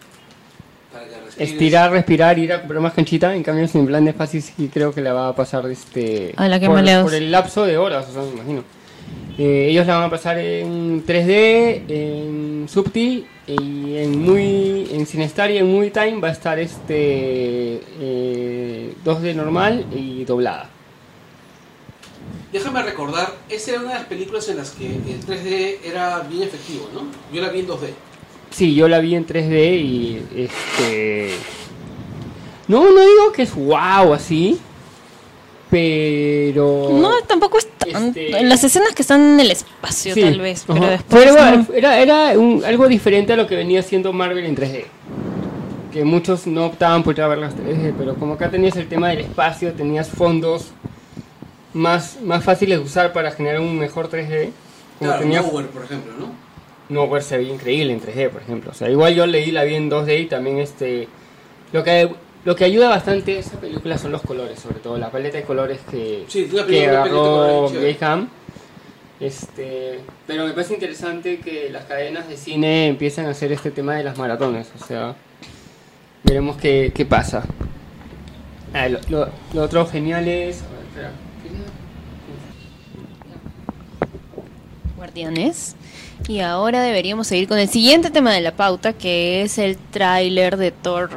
para 0.92 1.06
estirar, 1.38 1.92
respirar, 1.92 2.40
ir 2.40 2.52
a 2.54 2.60
comprar 2.62 2.82
más 2.82 2.94
canchita. 2.94 3.36
En 3.36 3.44
cambio, 3.44 3.68
Cineplan 3.68 4.08
es 4.08 4.16
fácil 4.16 4.44
y 4.58 4.68
creo 4.70 4.92
que 4.92 5.02
la 5.02 5.14
va 5.14 5.28
a 5.28 5.36
pasar 5.36 5.70
este 5.70 6.34
A 6.36 6.48
la 6.48 6.60
que 6.60 6.66
por, 6.66 6.84
por 7.04 7.14
el 7.14 7.32
lapso 7.32 7.64
de 7.66 7.78
horas, 7.78 8.08
o 8.10 8.14
sea, 8.14 8.24
me 8.24 8.30
imagino. 8.32 8.64
Eh, 9.40 9.70
ellos 9.70 9.88
la 9.88 9.96
van 9.96 10.04
a 10.04 10.10
pasar 10.10 10.38
en 10.38 11.06
3D, 11.06 11.84
en 11.88 12.68
Subtil 12.68 13.26
y 13.48 13.96
en 13.96 14.22
muy 14.22 14.90
en 14.92 15.06
Cinestar 15.06 15.50
y 15.50 15.58
en 15.58 15.74
Movie 15.74 15.92
Time 15.92 16.20
va 16.20 16.28
a 16.28 16.32
estar 16.34 16.60
este 16.60 17.82
eh, 18.02 18.94
2D 19.06 19.34
normal 19.34 19.86
y 19.96 20.26
doblada. 20.26 20.70
Déjame 22.52 22.84
recordar, 22.84 23.34
esa 23.48 23.72
era 23.72 23.80
una 23.80 23.90
de 23.94 24.00
las 24.00 24.08
películas 24.08 24.50
en 24.50 24.58
las 24.58 24.72
que 24.72 24.88
el 24.88 25.26
3D 25.26 25.78
era 25.86 26.20
bien 26.30 26.44
efectivo, 26.44 26.90
¿no? 26.94 27.04
Yo 27.34 27.42
la 27.42 27.48
vi 27.48 27.62
en 27.62 27.68
2D. 27.68 27.88
Sí, 28.50 28.76
yo 28.76 28.90
la 28.90 29.00
vi 29.00 29.16
en 29.16 29.26
3D 29.26 29.82
y 29.82 30.22
este 30.36 31.36
no 32.68 32.92
no 32.92 33.00
digo 33.00 33.32
que 33.32 33.44
es 33.44 33.56
wow 33.56 34.14
así, 34.14 34.60
pero 35.70 36.90
No, 36.94 37.12
tampoco 37.28 37.58
es 37.58 37.68
tan... 37.78 38.08
Este- 38.10 38.38
En 38.40 38.50
las 38.50 38.64
escenas 38.64 38.94
que 38.94 39.02
están 39.04 39.22
en 39.34 39.40
el 39.40 39.52
espacio, 39.52 40.14
Sí, 40.14 40.22
tal 40.22 40.40
vez. 40.40 40.64
Pero 40.68 40.80
ajá. 40.84 40.90
después... 40.92 41.24
Pero 41.26 41.38
era, 41.38 41.52
no. 41.56 41.66
era, 41.74 42.00
era 42.00 42.40
un- 42.40 42.64
algo 42.66 42.88
diferente 42.88 43.34
a 43.34 43.36
lo 43.38 43.48
que 43.48 43.56
venía 43.56 43.82
siendo 43.84 44.12
Marvel 44.14 44.46
en 44.46 44.56
3D. 44.56 44.86
Que 45.94 46.04
muchos 46.04 46.46
no 46.48 46.68
optaban 46.68 47.04
por 47.04 47.16
ir 47.16 47.22
a 47.22 47.28
ver 47.28 47.40
las 47.40 47.56
3D, 47.56 47.94
pero 47.98 48.16
como 48.16 48.34
acá 48.34 48.50
tenías 48.52 48.76
el 48.78 48.88
tema 48.88 49.10
del 49.10 49.20
espacio, 49.20 49.74
tenías 49.74 50.08
fondos 50.10 50.68
más, 51.74 52.18
más 52.24 52.44
fáciles 52.44 52.80
de 52.80 52.86
usar 52.86 53.14
para 53.14 53.32
generar 53.32 53.62
un 53.62 53.78
mejor 53.78 54.10
3D. 54.10 54.50
Como 55.00 55.12
Claro, 55.12 55.20
tenías, 55.22 55.46
Nowhere, 55.46 55.68
por 55.70 55.84
ejemplo, 55.84 56.14
¿no? 56.20 56.28
no, 56.90 57.08
pues 57.08 57.26
se 57.26 57.38
veía 57.38 57.54
increíble 57.54 57.94
en 57.94 58.02
3D, 58.02 58.30
por 58.30 58.42
ejemplo. 58.42 58.72
O 58.72 58.74
sea, 58.74 58.90
igual 58.90 59.14
yo 59.16 59.26
leí 59.26 59.52
la 59.52 59.64
vi 59.64 59.76
en 59.76 59.90
2D 59.90 60.22
y 60.22 60.26
también 60.26 60.58
este 60.60 61.08
Lo 61.72 61.84
que, 61.84 62.10
lo 62.46 62.56
que 62.56 62.64
ayuda 62.64 62.90
bastante 62.90 63.38
a 63.38 63.40
esa 63.40 63.60
película 63.60 63.98
son 63.98 64.12
los 64.12 64.22
colores, 64.22 64.60
sobre 64.60 64.80
todo 64.80 64.98
la 64.98 65.12
paleta 65.12 65.38
de 65.38 65.44
colores 65.44 65.80
que, 65.92 66.26
Sí, 66.28 66.50
que 66.68 66.88
agarró. 66.88 67.70
Graham. 67.70 68.30
Este, 69.20 70.00
pero 70.26 70.46
me 70.46 70.54
parece 70.54 70.76
interesante 70.76 71.40
que 71.40 71.70
las 71.70 71.84
cadenas 71.86 72.30
de 72.30 72.38
cine 72.38 72.88
empiezan 72.88 73.26
a 73.26 73.32
hacer 73.32 73.52
este 73.52 73.70
tema 73.72 73.96
de 73.96 74.04
las 74.06 74.18
maratones. 74.18 74.72
O 74.82 74.86
sea, 74.86 75.16
veremos 76.24 76.56
qué, 76.58 76.94
qué 76.96 77.06
pasa. 77.06 77.44
Ah, 78.74 78.88
lo, 78.88 79.00
lo- 79.10 79.30
lo 79.54 79.64
otro 79.64 79.86
genial 79.88 80.28
es... 80.28 80.62
a 80.62 80.68
ver, 80.72 80.86
espera, 80.88 81.12
Guardianes. 84.96 85.76
Y 86.28 86.40
ahora 86.40 86.82
deberíamos 86.84 87.28
seguir 87.28 87.48
con 87.48 87.58
el 87.58 87.70
siguiente 87.70 88.12
tema 88.12 88.34
de 88.34 88.42
la 88.42 88.52
pauta, 88.52 88.94
que 88.94 89.42
es 89.42 89.58
el 89.58 89.78
tráiler 89.78 90.58
de 90.58 90.72
Thor 90.72 91.10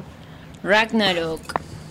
Ragnarok, 0.62 1.40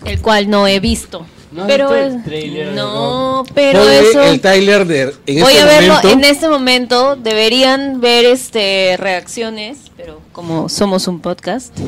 el 0.04 0.20
cual 0.20 0.48
no 0.50 0.66
he 0.66 0.80
visto. 0.80 1.26
¿No 1.52 1.66
pero 1.66 1.94
el 1.94 2.74
no, 2.74 3.44
pero 3.54 3.82
eso 3.86 4.22
el 4.22 4.40
Tyler 4.40 4.86
de 4.86 5.02
en 5.26 5.40
voy 5.42 5.52
este 5.52 5.60
a 5.60 5.66
verlo 5.66 5.94
momento. 5.96 6.08
en 6.10 6.24
este 6.24 6.48
momento. 6.48 7.16
Deberían 7.16 8.00
ver 8.00 8.24
este 8.24 8.96
reacciones, 8.98 9.90
pero 9.94 10.20
como 10.32 10.70
somos 10.70 11.08
un 11.08 11.20
podcast, 11.20 11.78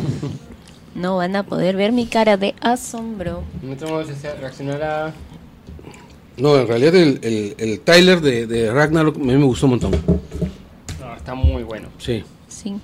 no 0.94 1.16
van 1.16 1.34
a 1.36 1.44
poder 1.44 1.76
ver 1.76 1.92
mi 1.92 2.04
cara 2.04 2.36
de 2.36 2.54
asombro. 2.60 3.42
Nosotros 3.62 3.90
vamos 3.90 4.08
a 4.10 4.12
hacer 4.12 4.38
reaccionar 4.38 4.82
a... 4.82 5.14
No, 6.36 6.58
en 6.58 6.68
realidad 6.68 6.94
el, 6.96 7.20
el, 7.22 7.54
el 7.56 7.80
Tyler 7.80 8.20
de, 8.20 8.46
de 8.46 8.70
Ragnarok 8.70 9.16
a 9.16 9.18
mí 9.20 9.32
me 9.32 9.44
gustó 9.44 9.64
un 9.64 9.70
montón. 9.70 9.92
No, 11.00 11.14
está 11.16 11.34
muy 11.34 11.62
bueno. 11.62 11.88
Sí. 11.98 12.22
Sí. 12.48 12.74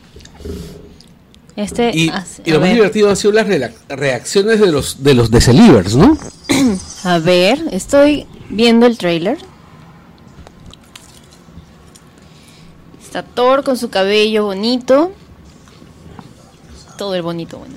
Este 1.60 1.90
Y, 1.94 2.08
hace- 2.08 2.42
y 2.46 2.50
lo 2.52 2.60
más 2.60 2.68
ver. 2.70 2.76
divertido 2.76 3.10
han 3.10 3.16
sido 3.16 3.32
las 3.32 3.46
reacciones 3.88 4.60
de 4.60 4.72
los 4.72 5.02
de 5.02 5.14
los 5.14 5.30
Decelivers, 5.30 5.94
¿no? 5.96 6.16
A 7.04 7.18
ver, 7.18 7.62
estoy 7.70 8.26
viendo 8.48 8.86
el 8.86 8.96
trailer. 8.98 9.38
Está 13.02 13.22
Thor 13.22 13.64
con 13.64 13.76
su 13.76 13.90
cabello 13.90 14.44
bonito. 14.44 15.12
Todo 16.96 17.14
el 17.14 17.22
bonito, 17.22 17.58
bueno, 17.58 17.74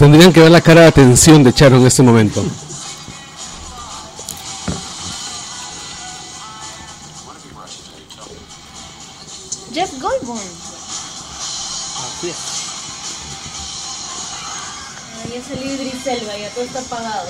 Tendrían 0.00 0.32
que 0.32 0.40
ver 0.40 0.50
la 0.50 0.62
cara 0.62 0.80
de 0.80 0.86
atención 0.86 1.44
de 1.44 1.52
Charo 1.52 1.76
en 1.76 1.86
este 1.86 2.02
momento. 2.02 2.42
Jeff 9.72 9.92
Goldblum. 10.00 10.38
Así 10.38 12.28
es. 12.30 12.36
Ahí 15.22 15.34
ya 15.34 15.44
salió 15.48 15.74
Idris 15.74 16.06
Elba, 16.06 16.36
ya 16.38 16.48
todo 16.50 16.64
está 16.64 16.80
apagado. 16.80 17.28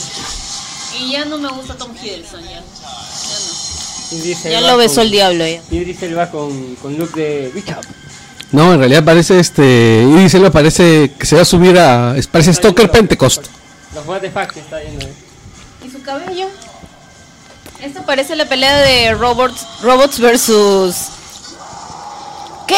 y 0.98 1.12
ya 1.12 1.24
no 1.26 1.38
me 1.38 1.48
gusta 1.50 1.76
Tom 1.76 1.94
Hiddleston, 1.94 2.42
ya. 2.42 2.50
Ya, 2.50 4.16
Idris 4.16 4.44
no. 4.44 4.50
ya 4.50 4.60
lo 4.62 4.76
besó 4.76 4.96
con- 4.96 5.04
el 5.04 5.10
diablo 5.10 5.46
ya. 5.46 5.62
Idris 5.70 6.02
Elba 6.02 6.30
con, 6.30 6.74
con 6.76 6.96
look 6.98 7.12
de 7.12 7.50
Bishop. 7.54 7.84
No, 8.52 8.72
en 8.74 8.78
realidad 8.78 9.04
parece 9.04 9.40
este. 9.40 9.62
Y 10.08 10.14
dice, 10.22 10.38
parece 10.50 11.12
que 11.18 11.26
se 11.26 11.36
va 11.36 11.42
a 11.42 11.44
subir 11.46 11.78
a. 11.78 12.16
es- 12.16 12.26
Parece 12.26 12.52
Stalker 12.52 12.90
Pentecost. 12.90 13.46
Los 13.94 14.06
what 14.06 14.20
the 14.20 14.30
fuck 14.30 14.52
que 14.52 14.60
está 14.60 14.82
yendo. 14.82 15.06
¿Y 15.84 15.90
su 15.90 16.02
cabello? 16.02 16.46
Esto 17.80 18.02
parece 18.06 18.36
la 18.36 18.48
pelea 18.48 18.76
de 18.78 19.12
robots, 19.14 19.66
robots 19.82 20.20
versus... 20.20 20.94
¿Qué? 22.68 22.74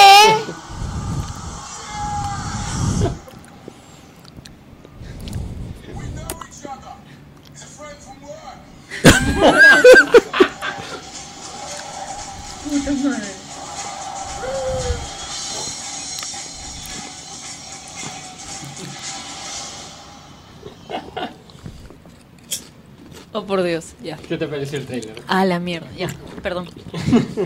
Oh, 23.45 23.47
por 23.47 23.63
Dios, 23.63 23.93
ya. 24.03 24.17
¿Qué 24.17 24.39
te 24.39 24.47
pareció 24.47 24.79
el 24.79 24.87
trailer? 24.87 25.21
Ah, 25.29 25.45
la 25.45 25.59
mierda, 25.61 25.89
ya, 25.99 26.09
perdón. 26.43 26.67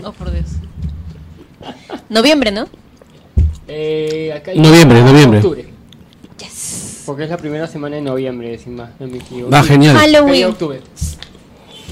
Oh, 0.05 0.13
por 0.13 0.31
Dios. 0.31 0.45
Noviembre, 2.07 2.51
¿no? 2.51 2.67
Eh, 3.67 4.31
acá 4.33 4.51
hay- 4.51 4.59
Noviembre, 4.59 5.01
noviembre. 5.03 5.39
Octubre. 5.39 5.65
Yes. 6.39 7.03
Porque 7.05 7.25
es 7.25 7.29
la 7.29 7.35
primera 7.37 7.67
semana 7.67 7.97
de 7.97 8.01
noviembre, 8.01 8.57
sin 8.57 8.75
más. 8.75 8.91
No 8.97 9.07
me 9.07 9.17
equivoco. 9.17 9.51
Va 9.51 9.61
genial. 9.63 9.97
Halloween. 9.97 10.45
octubre. 10.45 10.79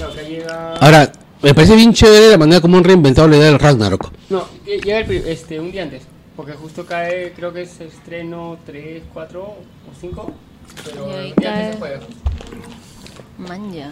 No, 0.00 0.06
acá 0.06 0.22
llega... 0.22 0.74
Ahora, 0.76 1.12
me 1.42 1.52
parece 1.54 1.76
bien 1.76 1.92
chévere 1.92 2.30
la 2.30 2.38
manera 2.38 2.60
como 2.62 2.78
han 2.78 2.84
reinventado 2.84 3.28
la 3.28 3.36
idea 3.36 3.46
del 3.46 3.58
Ragnarok. 3.58 4.10
No, 4.30 4.46
lle- 4.64 4.80
llega 4.82 5.00
el 5.00 5.10
este, 5.28 5.60
un 5.60 5.70
día 5.70 5.82
antes. 5.82 6.02
Porque 6.34 6.52
justo 6.52 6.86
cae, 6.86 7.32
creo 7.36 7.52
que 7.52 7.62
es 7.62 7.78
estreno 7.80 8.58
3, 8.64 9.02
4 9.12 9.42
o 9.42 9.56
5. 10.00 10.32
Pero 10.84 11.04
un 11.04 11.10
día 11.12 11.20
antes 11.20 11.34
cae- 11.44 11.72
se 11.72 11.78
juega. 11.78 12.00
Manja. 13.38 13.90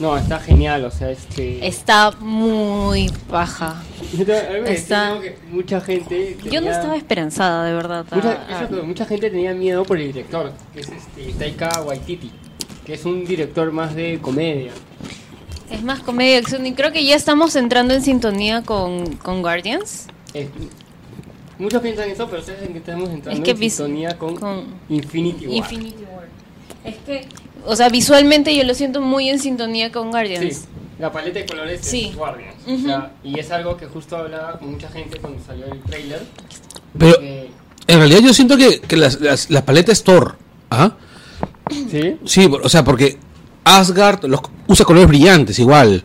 No, 0.00 0.16
está 0.18 0.40
genial, 0.40 0.84
o 0.86 0.90
sea, 0.90 1.10
este... 1.10 1.64
Está 1.64 2.10
muy 2.18 3.08
baja. 3.30 3.80
Yo 4.16 4.24
te- 4.26 4.38
a 4.40 4.50
mí 4.54 4.60
me 4.62 4.72
está- 4.72 5.20
que 5.20 5.38
mucha 5.50 5.80
gente... 5.80 6.36
Yo 6.50 6.60
no 6.60 6.70
estaba 6.70 6.96
esperanzada, 6.96 7.64
de 7.64 7.74
verdad. 7.74 8.04
a- 8.10 8.14
Mucha, 8.16 8.46
eso 8.82 9.04
gente 9.06 9.30
tenía 9.30 9.54
miedo 9.54 9.84
por 9.84 9.98
el 9.98 10.08
director, 10.12 10.52
que 10.72 10.80
es 10.80 10.88
este, 10.88 11.32
Taika 11.38 11.82
Waititi, 11.82 12.32
que 12.84 12.94
es 12.94 13.04
un 13.04 13.24
director 13.24 13.70
más 13.70 13.94
de 13.94 14.18
comedia. 14.20 14.72
Es 15.70 15.82
más 15.84 16.00
comedia 16.00 16.38
acción 16.38 16.66
y 16.66 16.74
creo 16.74 16.90
que 16.90 17.04
ya 17.04 17.14
estamos 17.14 17.54
entrando 17.54 17.94
en 17.94 18.02
sintonía 18.02 18.62
con, 18.62 19.14
con 19.16 19.42
Guardians. 19.42 20.08
Muchos 21.56 21.80
piensan 21.82 22.10
eso, 22.10 22.26
pero 22.26 22.40
ustedes 22.40 22.58
saben 22.58 22.72
que 22.72 22.78
estamos 22.80 23.08
entrando 23.10 23.40
Es 23.40 23.44
que 23.44 23.52
en 23.52 23.70
sintonía 23.70 24.18
con, 24.18 24.34
con 24.36 24.64
Infinity 24.88 25.46
War. 25.46 25.56
Infinity 25.56 26.04
War. 26.12 26.23
Es 26.84 26.96
que, 27.06 27.26
o 27.64 27.74
sea, 27.76 27.88
visualmente 27.88 28.54
yo 28.54 28.64
lo 28.64 28.74
siento 28.74 29.00
muy 29.00 29.28
en 29.30 29.38
sintonía 29.38 29.90
con 29.90 30.10
Guardians. 30.10 30.56
Sí, 30.56 30.62
la 30.98 31.10
paleta 31.10 31.38
de 31.40 31.46
colores 31.46 31.80
Sí. 31.82 32.08
es 32.10 32.16
Guardians. 32.16 32.54
o 32.66 32.78
sea, 32.78 33.12
y 33.24 33.38
es 33.38 33.50
algo 33.50 33.76
que 33.76 33.86
justo 33.86 34.16
hablaba 34.16 34.58
con 34.58 34.72
mucha 34.72 34.88
gente 34.90 35.18
cuando 35.18 35.42
salió 35.44 35.66
el 35.66 35.80
trailer. 35.82 36.22
Pero 36.98 37.18
que- 37.18 37.50
en 37.86 37.98
realidad 37.98 38.20
yo 38.20 38.32
siento 38.34 38.56
que, 38.56 38.80
que 38.80 38.96
las, 38.96 39.20
las- 39.20 39.50
la 39.50 39.64
paleta 39.64 39.92
es 39.92 40.04
Thor. 40.04 40.36
¿Ah? 40.70 40.92
¿Sí? 41.90 42.16
Sí, 42.24 42.48
o 42.62 42.68
sea, 42.68 42.84
porque 42.84 43.18
Asgard 43.64 44.24
los, 44.24 44.40
usa 44.66 44.84
colores 44.84 45.08
brillantes 45.08 45.58
igual. 45.58 46.02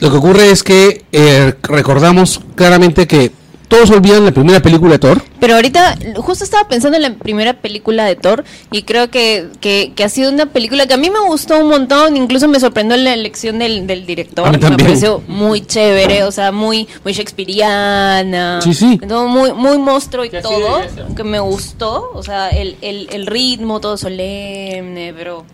Lo 0.00 0.10
que 0.10 0.16
ocurre 0.16 0.50
es 0.50 0.62
que 0.62 1.04
eh, 1.12 1.54
recordamos 1.62 2.40
claramente 2.54 3.06
que 3.06 3.32
todos 3.70 3.88
olvidan 3.90 4.24
la 4.24 4.32
primera 4.32 4.60
película 4.60 4.94
de 4.94 4.98
Thor. 4.98 5.22
Pero 5.38 5.54
ahorita, 5.54 5.96
justo 6.16 6.42
estaba 6.42 6.66
pensando 6.68 6.96
en 6.96 7.02
la 7.02 7.14
primera 7.14 7.54
película 7.54 8.04
de 8.04 8.16
Thor 8.16 8.44
y 8.72 8.82
creo 8.82 9.10
que, 9.10 9.46
que, 9.60 9.92
que 9.94 10.02
ha 10.02 10.08
sido 10.08 10.32
una 10.32 10.46
película 10.46 10.88
que 10.88 10.94
a 10.94 10.96
mí 10.96 11.08
me 11.08 11.20
gustó 11.20 11.56
un 11.60 11.68
montón, 11.68 12.16
incluso 12.16 12.48
me 12.48 12.58
sorprendió 12.58 12.96
la 12.96 13.14
elección 13.14 13.60
del, 13.60 13.86
del 13.86 14.06
director. 14.06 14.48
A 14.48 14.50
mí 14.50 14.58
me 14.58 14.76
pareció 14.76 15.22
muy 15.28 15.64
chévere, 15.64 16.24
o 16.24 16.32
sea, 16.32 16.50
muy, 16.50 16.88
muy 17.04 17.12
shakespeariana. 17.12 18.60
Sí, 18.60 18.74
sí. 18.74 18.98
todo 18.98 19.28
muy, 19.28 19.52
muy 19.52 19.78
monstruo 19.78 20.24
y 20.24 20.30
todo, 20.30 20.80
que 21.14 21.22
me 21.22 21.38
gustó, 21.38 22.10
o 22.12 22.24
sea, 22.24 22.48
el, 22.48 22.76
el, 22.80 23.08
el 23.12 23.26
ritmo 23.28 23.80
todo 23.80 23.96
solemne, 23.96 25.14
pero 25.16 25.44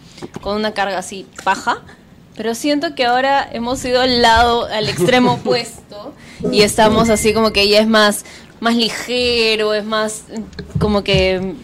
con 0.40 0.56
una 0.56 0.72
carga 0.72 0.98
así 0.98 1.26
paja. 1.44 1.82
Pero 2.34 2.54
siento 2.54 2.94
que 2.94 3.04
ahora 3.04 3.46
hemos 3.52 3.84
ido 3.84 4.00
al 4.00 4.22
lado, 4.22 4.64
al 4.66 4.88
extremo 4.88 5.32
opuesto, 5.44 6.14
y 6.52 6.62
estamos 6.62 7.08
así 7.10 7.32
como 7.32 7.52
que 7.52 7.68
ya 7.68 7.80
es 7.80 7.86
más, 7.88 8.24
más 8.60 8.74
ligero, 8.76 9.74
es 9.74 9.84
más 9.84 10.24
mm, 10.34 10.78
como 10.78 11.02
que 11.04 11.54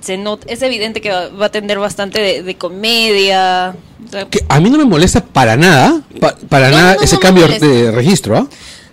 se 0.00 0.16
nota, 0.16 0.46
es 0.48 0.62
evidente 0.62 1.00
que 1.00 1.10
va, 1.10 1.28
va 1.28 1.46
a 1.46 1.50
tener 1.50 1.78
bastante 1.78 2.20
de, 2.20 2.42
de 2.42 2.54
comedia. 2.56 3.74
o 4.06 4.10
sea, 4.10 4.26
Que 4.28 4.44
a 4.48 4.60
mí 4.60 4.70
no 4.70 4.78
me 4.78 4.84
molesta 4.84 5.24
para 5.24 5.56
nada, 5.56 6.02
pa- 6.20 6.36
para 6.48 6.70
No, 6.70 6.76
nada 6.76 6.94
no, 6.96 7.02
ese 7.02 7.16
no 7.16 7.20
cambio 7.20 7.48
de 7.48 7.90
registro. 7.90 8.36
¿ah? 8.36 8.46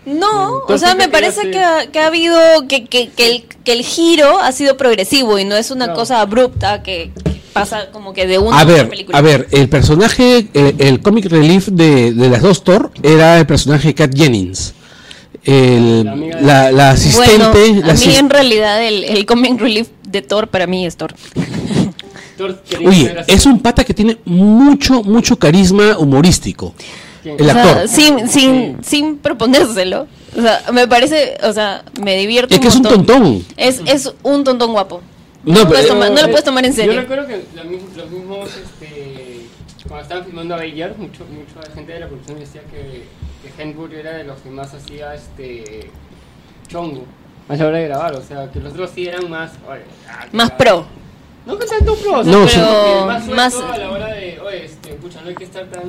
No, 0.06 0.28
o 0.50 0.62
Entonces, 0.62 0.88
sea, 0.88 0.98
¿qué 0.98 1.06
me 1.06 1.10
parece 1.10 1.50
que 1.52 1.60
ha, 1.60 1.88
que 1.92 2.00
ha 2.00 2.08
habido, 2.08 2.40
que, 2.68 2.86
que, 2.86 3.10
que, 3.10 3.28
el, 3.28 3.44
que 3.64 3.74
el 3.74 3.84
giro 3.84 4.40
ha 4.40 4.52
sido 4.52 4.78
progresivo 4.78 5.40
y 5.40 5.46
no 5.46 5.56
es 5.56 5.72
una 5.72 5.86
Claro. 5.86 6.00
cosa 6.00 6.22
abrupta 6.22 6.84
que, 6.84 7.12
que 7.24 7.42
pasa 7.54 7.90
como 7.92 8.14
que 8.14 8.28
de 8.28 8.38
una 8.38 8.60
A 8.60 8.66
ver, 8.66 8.88
película. 8.90 9.18
a 9.18 9.22
ver, 9.22 9.48
el 9.52 9.68
personaje, 9.70 10.48
el, 10.54 10.76
el 10.80 11.02
comic 11.02 11.26
relief 11.26 11.68
de, 11.70 12.14
de 12.14 12.30
las 12.30 12.42
dos 12.44 12.64
Thor 12.64 12.92
era 13.02 13.40
el 13.40 13.48
personaje 13.48 13.88
de 13.90 13.96
Kat 13.96 14.12
Jennings. 14.16 14.74
El- 15.46 16.32
La 16.42 16.90
asistente. 16.92 17.38
Bueno, 17.38 17.86
la 17.86 17.94
a 17.94 17.96
mí 17.96 18.16
en 18.16 18.30
realidad 18.30 18.84
el, 18.84 19.04
el 19.04 19.26
comic 19.26 19.60
relief 19.60 19.88
de 20.08 20.22
Thor 20.22 20.48
para 20.48 20.68
mí 20.68 20.86
es 20.86 20.98
Thor. 20.98 21.14
Thor 22.38 22.62
quería 22.68 22.90
Oye, 22.90 23.06
ser 23.08 23.20
así. 23.20 23.32
es 23.32 23.46
un 23.46 23.60
pata 23.62 23.84
que 23.86 23.94
tiene 23.94 24.18
mucho, 24.26 25.04
mucho 25.04 25.38
carisma 25.38 25.98
humorístico. 25.98 26.74
¿Quién? 27.24 27.36
El 27.40 27.50
O 27.50 27.54
sea, 27.54 27.64
actor. 27.72 27.88
sin, 27.88 28.28
sin, 28.28 28.78
sin 28.84 29.18
proponérselo. 29.18 30.08
O 30.38 30.42
sea, 30.42 30.64
me 30.74 30.88
parece, 30.88 31.38
o 31.44 31.54
sea, 31.54 31.84
me 32.02 32.18
divierte 32.18 32.56
Es 32.56 32.60
que 32.60 32.68
es 32.68 32.76
un 32.76 32.84
tontón. 32.84 33.46
Es, 33.56 33.82
es 33.86 34.14
un 34.24 34.44
tontón 34.44 34.74
guapo. 34.74 35.02
No, 35.46 35.54
No, 35.54 35.60
pero- 35.60 35.70
puedes 35.70 35.88
tomar- 35.88 36.12
no 36.12 36.22
lo 36.22 36.28
puedes 36.28 36.44
tomar 36.44 36.66
en 36.66 36.74
serio. 36.74 36.94
Yo 36.94 37.02
recuerdo 37.02 37.28
que 37.28 37.46
la 37.56 37.64
mis- 37.64 37.82
los 37.96 38.10
mismos, 38.12 38.50
este, 38.50 39.46
cuando 39.88 40.02
estaban 40.04 40.26
filmando 40.26 40.56
Avengers, 40.56 40.98
mucho, 40.98 41.24
mucha 41.32 41.72
gente 41.74 41.94
de 41.94 42.00
la 42.02 42.08
producción 42.08 42.40
decía 42.40 42.62
que, 42.70 43.04
que 43.52 44.00
era 44.00 44.14
de 44.14 44.24
los 44.24 44.40
que 44.42 44.50
más 44.50 44.74
hacía 44.74 45.14
este 45.14 45.90
chongo 46.68 47.06
a 47.48 47.56
la 47.56 47.68
hora 47.68 47.78
de 47.78 47.86
grabar, 47.88 48.16
o 48.16 48.22
sea, 48.22 48.52
que 48.52 48.60
los 48.60 48.74
otros 48.74 48.90
sí 48.90 49.08
eran 49.08 49.30
más... 49.30 49.52
oye, 49.70 49.82
ah, 50.10 50.26
Más 50.32 50.52
pro. 50.52 50.86
No 51.46 51.60
que 51.60 51.68
tanto 51.68 51.96
pro, 51.96 52.20
o 52.20 52.24
sea, 52.24 52.34
No, 52.34 52.46
pero 52.48 53.06
más, 53.06 53.28
Más- 53.28 53.56
a 53.56 53.78
la 53.78 53.92
hora 53.92 54.08
de, 54.08 54.40
oye, 54.40 54.66
este, 54.66 54.94
pucha, 54.96 55.22
no 55.22 55.30
hay 55.30 55.36
que 55.36 55.44
estar 55.44 55.66
tan... 55.68 55.84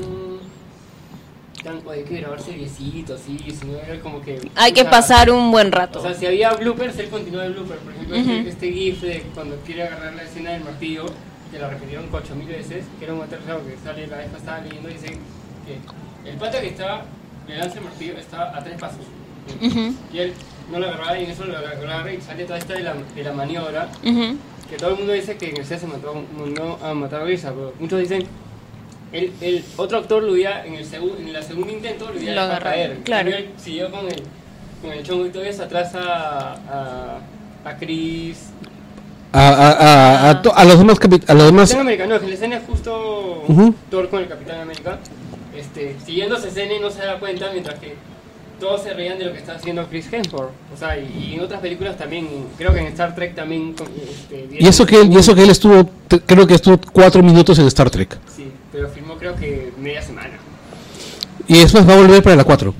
tan 1.64 1.80
oye, 1.86 2.00
hay 2.00 2.04
que 2.04 2.20
grabar 2.20 2.42
seriecito, 2.42 3.14
así, 3.14 3.38
sino 3.58 3.78
era 3.78 3.98
como 4.00 4.20
que... 4.20 4.50
Hay 4.54 4.72
que 4.72 4.84
pasar 4.84 5.30
un 5.30 5.50
buen 5.50 5.72
rato. 5.72 5.98
o 5.98 6.02
sea, 6.02 6.12
si 6.12 6.26
había 6.26 6.52
bloopers, 6.52 6.98
él 6.98 7.08
continúa 7.08 7.46
el 7.46 7.54
blooper. 7.54 7.78
Por 7.78 7.92
ejemplo, 7.94 8.16
este- 8.16 8.48
este, 8.50 8.72
GIF 8.72 9.00
de 9.00 9.22
cuando 9.34 9.56
quiere 9.64 9.84
agarrar 9.84 10.12
la 10.14 10.24
escena 10.24 10.50
del 10.50 10.62
martillo, 10.62 11.06
que 11.50 11.58
la 11.58 11.70
repitieron 11.70 12.06
8000 12.12 12.48
veces, 12.48 12.84
que 12.98 13.04
era 13.06 13.14
un 13.14 13.22
aterrizado 13.22 13.62
que 13.66 13.76
sale 13.82 14.06
la 14.08 14.18
vez 14.18 14.28
pasada 14.28 14.60
leyendo, 14.60 14.90
dice 14.90 15.06
que 15.64 16.28
el 16.30 16.36
pata 16.36 16.60
que 16.60 16.68
estaba, 16.68 17.04
le 17.48 17.56
lanza 17.58 17.78
el 17.78 17.84
martillo, 17.84 18.18
estaba 18.18 18.56
a 18.56 18.62
tres 18.62 18.78
pasos. 18.78 19.00
Ujú, 19.62 19.94
Y 20.12 20.18
él 20.18 20.32
no 20.72 20.78
lo 20.80 20.86
agarraba 20.88 21.18
y 21.18 21.24
en 21.24 21.30
eso 21.30 21.44
lo 21.44 21.56
agarra 21.56 22.12
y 22.12 22.20
sale 22.20 22.44
toda 22.44 22.58
esta 22.58 22.74
de 22.74 22.82
la, 22.82 22.94
de 23.14 23.22
la 23.22 23.32
maniobra, 23.32 23.88
ujú. 24.04 24.36
que 24.68 24.76
todo 24.76 24.90
el 24.90 24.96
mundo 24.96 25.12
dice 25.12 25.36
que 25.36 25.50
en 25.50 25.56
el 25.58 25.64
se 25.64 25.86
mató, 25.86 26.14
mandó 26.36 26.78
a 26.82 26.94
matar 26.94 27.22
a 27.22 27.24
risa, 27.24 27.50
pero 27.50 27.72
muchos 27.78 28.00
dicen. 28.00 28.26
El, 29.12 29.32
el 29.40 29.64
otro 29.76 29.98
actor 29.98 30.20
lo 30.20 30.32
hubiera, 30.32 30.66
en 30.66 30.74
el, 30.74 30.84
segun, 30.84 31.12
en 31.20 31.34
el 31.34 31.42
segundo 31.42 31.72
intento, 31.72 32.10
lo 32.10 32.18
hubiera 32.18 32.42
dejado 32.44 32.62
caer. 32.64 32.98
claro. 33.04 33.30
Y 33.30 33.32
él 33.34 33.50
siguió 33.56 33.90
con 33.90 34.04
el, 34.06 34.22
con 34.82 34.92
el 34.92 35.02
chongo 35.04 35.26
y 35.26 35.30
todavía 35.30 35.52
se 35.52 35.62
atrasa 35.62 36.00
a, 36.54 37.18
a 37.64 37.76
Chris. 37.78 38.48
A, 39.32 39.48
a, 39.48 39.70
a, 39.70 40.30
a, 40.30 40.30
a 40.32 40.64
los 40.64 40.78
demás 40.78 40.98
a 41.28 41.34
los 41.34 41.46
demás 41.46 41.68
Capitán 41.70 41.80
América, 41.80 42.06
no, 42.06 42.18
que 42.20 42.26
la 42.26 42.34
escena 42.34 42.56
es 42.56 42.62
justo 42.66 43.44
Ujú. 43.46 43.74
Thor 43.90 44.08
con 44.08 44.22
el 44.22 44.28
Capitán 44.28 44.60
América. 44.60 44.98
Este, 45.56 45.96
siguiendo 46.04 46.36
esa 46.36 46.48
escena 46.48 46.74
y 46.74 46.80
no 46.80 46.90
se 46.90 47.00
da 47.00 47.18
cuenta, 47.18 47.50
mientras 47.52 47.78
que 47.78 47.94
todos 48.60 48.82
se 48.82 48.94
reían 48.94 49.18
de 49.18 49.26
lo 49.26 49.32
que 49.32 49.38
está 49.38 49.54
haciendo 49.56 49.86
Chris 49.88 50.06
Hemsworth. 50.12 50.50
O 50.74 50.76
sea, 50.78 50.98
y, 50.98 51.30
y 51.30 51.34
en 51.34 51.40
otras 51.40 51.60
películas 51.60 51.96
también, 51.98 52.26
creo 52.56 52.72
que 52.72 52.80
en 52.80 52.86
Star 52.86 53.14
Trek 53.14 53.34
también. 53.34 53.74
Este, 54.08 54.48
y 54.58 54.66
eso 54.66 54.86
que 54.86 55.00
él, 55.00 55.12
y 55.12 55.16
eso 55.16 55.34
que 55.34 55.42
él 55.42 55.50
estuvo 55.50 55.90
creo 56.26 56.46
que 56.46 56.54
estuvo 56.54 56.78
cuatro 56.92 57.22
minutos 57.22 57.58
en 57.58 57.66
Star 57.66 57.90
Trek 57.90 58.16
Sí, 58.34 58.50
pero 58.72 58.88
filmó 58.88 59.16
creo 59.18 59.34
que 59.36 59.72
media 59.78 60.00
semana. 60.02 60.38
y 61.48 61.58
después 61.58 61.86
va 61.88 61.94
a 61.94 61.96
volver 61.96 62.22
para 62.22 62.36
la 62.36 62.44
4 62.44 62.74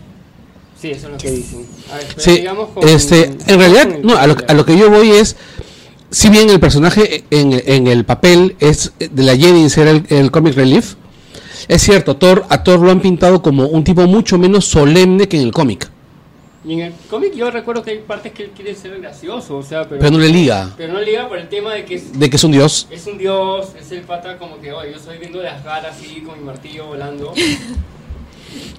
Sí, 0.80 0.90
eso 0.90 1.06
es 1.06 1.12
lo 1.12 1.18
que 1.18 1.30
dicen. 1.30 1.66
A 1.92 1.96
ver, 1.96 2.06
pero 2.08 2.20
sí 2.20 2.30
digamos 2.32 2.68
con- 2.70 2.88
este 2.88 3.24
en 3.46 3.58
realidad 3.58 3.90
el 3.92 4.02
no 4.06 4.16
a 4.16 4.26
lo, 4.26 4.36
a 4.46 4.54
lo 4.54 4.64
que 4.64 4.76
yo 4.78 4.90
voy 4.90 5.10
es 5.10 5.36
si 6.10 6.28
bien 6.30 6.48
el 6.50 6.60
personaje 6.60 7.24
en, 7.30 7.52
en 7.66 7.86
el 7.86 8.04
papel 8.04 8.54
es 8.60 8.92
de 8.98 9.22
la 9.22 9.36
Jennings 9.36 9.76
era 9.78 9.90
el, 9.90 10.04
el 10.10 10.30
comic 10.30 10.54
relief 10.54 10.94
es 11.68 11.82
cierto 11.82 12.16
Thor 12.16 12.44
a 12.48 12.62
Thor 12.62 12.80
lo 12.80 12.90
han 12.90 13.00
pintado 13.00 13.42
como 13.42 13.66
un 13.66 13.84
tipo 13.84 14.06
mucho 14.06 14.38
menos 14.38 14.64
solemne 14.64 15.28
que 15.28 15.36
en 15.36 15.44
el 15.44 15.52
cómic 15.52 15.90
Y 16.64 16.74
en 16.74 16.80
el 16.80 16.92
cómic 17.08 17.34
yo 17.34 17.50
recuerdo 17.50 17.82
que 17.82 17.90
hay 17.92 17.98
partes 17.98 18.32
que 18.32 18.44
él 18.44 18.50
quiere 18.54 18.74
ser 18.74 19.00
gracioso, 19.00 19.56
o 19.56 19.62
sea, 19.62 19.84
pero, 19.88 20.00
pero 20.00 20.10
no 20.10 20.18
le 20.18 20.28
liga 20.28 20.72
pero 20.76 20.92
no 20.92 21.00
liga 21.00 21.28
por 21.28 21.38
el 21.38 21.48
tema 21.48 21.74
de 21.74 21.84
que 21.84 21.96
es, 21.96 22.18
de 22.18 22.30
que 22.30 22.36
es 22.36 22.44
un 22.44 22.52
dios 22.52 22.86
es 22.90 23.06
un 23.06 23.18
dios, 23.18 23.68
es 23.78 23.90
el 23.92 24.02
pata 24.02 24.38
como 24.38 24.60
que, 24.60 24.72
oye, 24.72 24.92
yo 24.92 24.98
soy 24.98 25.18
viendo 25.18 25.42
las 25.42 25.64
galas 25.64 25.96
así 25.96 26.22
con 26.22 26.38
mi 26.38 26.44
martillo 26.44 26.86
volando. 26.86 27.32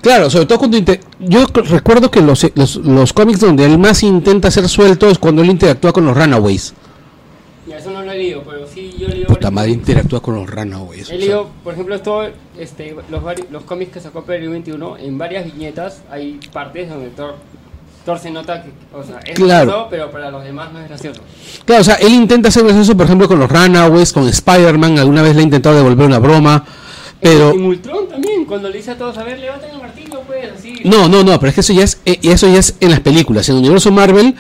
Claro, 0.02 0.30
sobre 0.30 0.46
todo 0.46 0.60
cuando 0.60 0.78
yo 1.20 1.46
recuerdo 1.48 2.10
que 2.12 2.22
los, 2.22 2.46
los, 2.56 2.78
los 2.78 3.14
cómics 3.14 3.40
donde 3.40 3.66
él 3.66 3.78
más 3.78 4.04
intenta 4.04 4.52
ser 4.52 4.68
suelto 4.70 5.10
es 5.10 5.18
cuando 5.18 5.42
él 5.42 5.50
interactúa 5.50 5.92
con 5.92 6.06
los 6.06 6.16
Runaways. 6.16 6.74
Y 7.68 7.72
eso 7.72 7.92
no 7.92 8.02
lo 8.02 8.12
he 8.12 8.18
leído, 8.18 8.44
pero 8.44 8.57
sí 9.50 9.56
yo 9.56 9.62
he 9.64 9.68
leído... 9.68 9.68
Puta 9.68 9.68
varios 9.68 9.68
madre, 9.68 9.72
cómics. 9.72 9.90
interactúa 9.90 10.22
con 10.22 10.36
los. 10.36 10.48
He 11.00 11.02
o 11.02 11.06
sea. 11.06 11.18
leído, 11.18 11.50
por 11.64 11.74
ejemplo, 11.74 11.96
esto, 11.96 12.24
este, 12.58 12.96
los, 13.10 13.24
los 13.52 13.64
cómics 13.64 13.92
que 13.94 14.00
sacó 14.00 14.24
Perry 14.24 14.48
21, 14.48 14.98
en 14.98 15.18
varias 15.18 15.46
viñetas 15.46 16.02
hay 16.12 16.40
partes 16.54 16.90
donde 16.90 17.10
Thor, 17.10 17.36
Thor 18.06 18.20
se 18.20 18.32
nota 18.32 18.64
que, 18.64 18.70
o 18.96 19.04
sea, 19.04 19.20
es 19.26 19.36
Claro. 19.36 19.66
gracioso, 19.66 19.88
pero 19.90 20.12
para 20.12 20.32
los 20.32 20.44
demás 20.44 20.72
no 20.72 20.80
es 20.80 20.88
gracioso. 20.88 21.22
Claro, 21.66 21.82
o 21.82 21.86
sea, 21.86 21.96
él 21.96 22.14
intenta 22.14 22.50
ser 22.52 22.64
gracioso, 22.64 22.96
por 22.96 23.06
ejemplo, 23.06 23.28
con 23.28 23.40
los 23.40 23.50
Runaways, 23.52 24.14
con 24.14 24.28
Spider-Man, 24.28 25.00
alguna 25.00 25.22
vez 25.22 25.36
le 25.36 25.42
ha 25.42 25.44
intentado 25.44 25.76
devolver 25.76 26.06
una 26.08 26.20
broma, 26.20 26.64
pero... 27.20 27.54
Y 27.54 27.58
Multron 27.58 28.08
también, 28.08 28.46
cuando 28.46 28.70
le 28.70 28.78
dice 28.78 28.92
a 28.92 28.98
todos, 28.98 29.18
a 29.18 29.24
ver, 29.24 29.40
levanten 29.40 29.72
el 29.72 29.80
martillo, 29.80 30.22
pues, 30.28 30.52
así. 30.58 30.82
No, 30.86 31.10
no, 31.10 31.24
no, 31.24 31.38
pero 31.40 31.50
es 31.50 31.56
que 31.56 31.62
eso 31.62 31.74
ya 31.74 31.84
es, 31.84 32.00
eh, 32.06 32.20
eso 32.24 32.48
ya 32.48 32.60
es 32.60 32.76
en 32.80 32.92
las 32.92 33.00
películas. 33.02 33.50
En 33.50 33.56
el 33.56 33.62
universo 33.62 33.92
Marvel, 33.92 34.36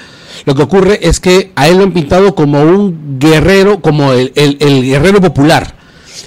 lo 0.45 0.55
que 0.55 0.63
ocurre 0.63 0.99
es 1.07 1.19
que 1.19 1.51
a 1.55 1.67
él 1.67 1.77
lo 1.77 1.83
han 1.83 1.93
pintado 1.93 2.33
como 2.35 2.61
un 2.61 3.17
guerrero, 3.19 3.81
como 3.81 4.11
el, 4.13 4.31
el- 4.35 4.57
el 4.59 4.83
guerrero 4.83 5.21
popular. 5.21 5.75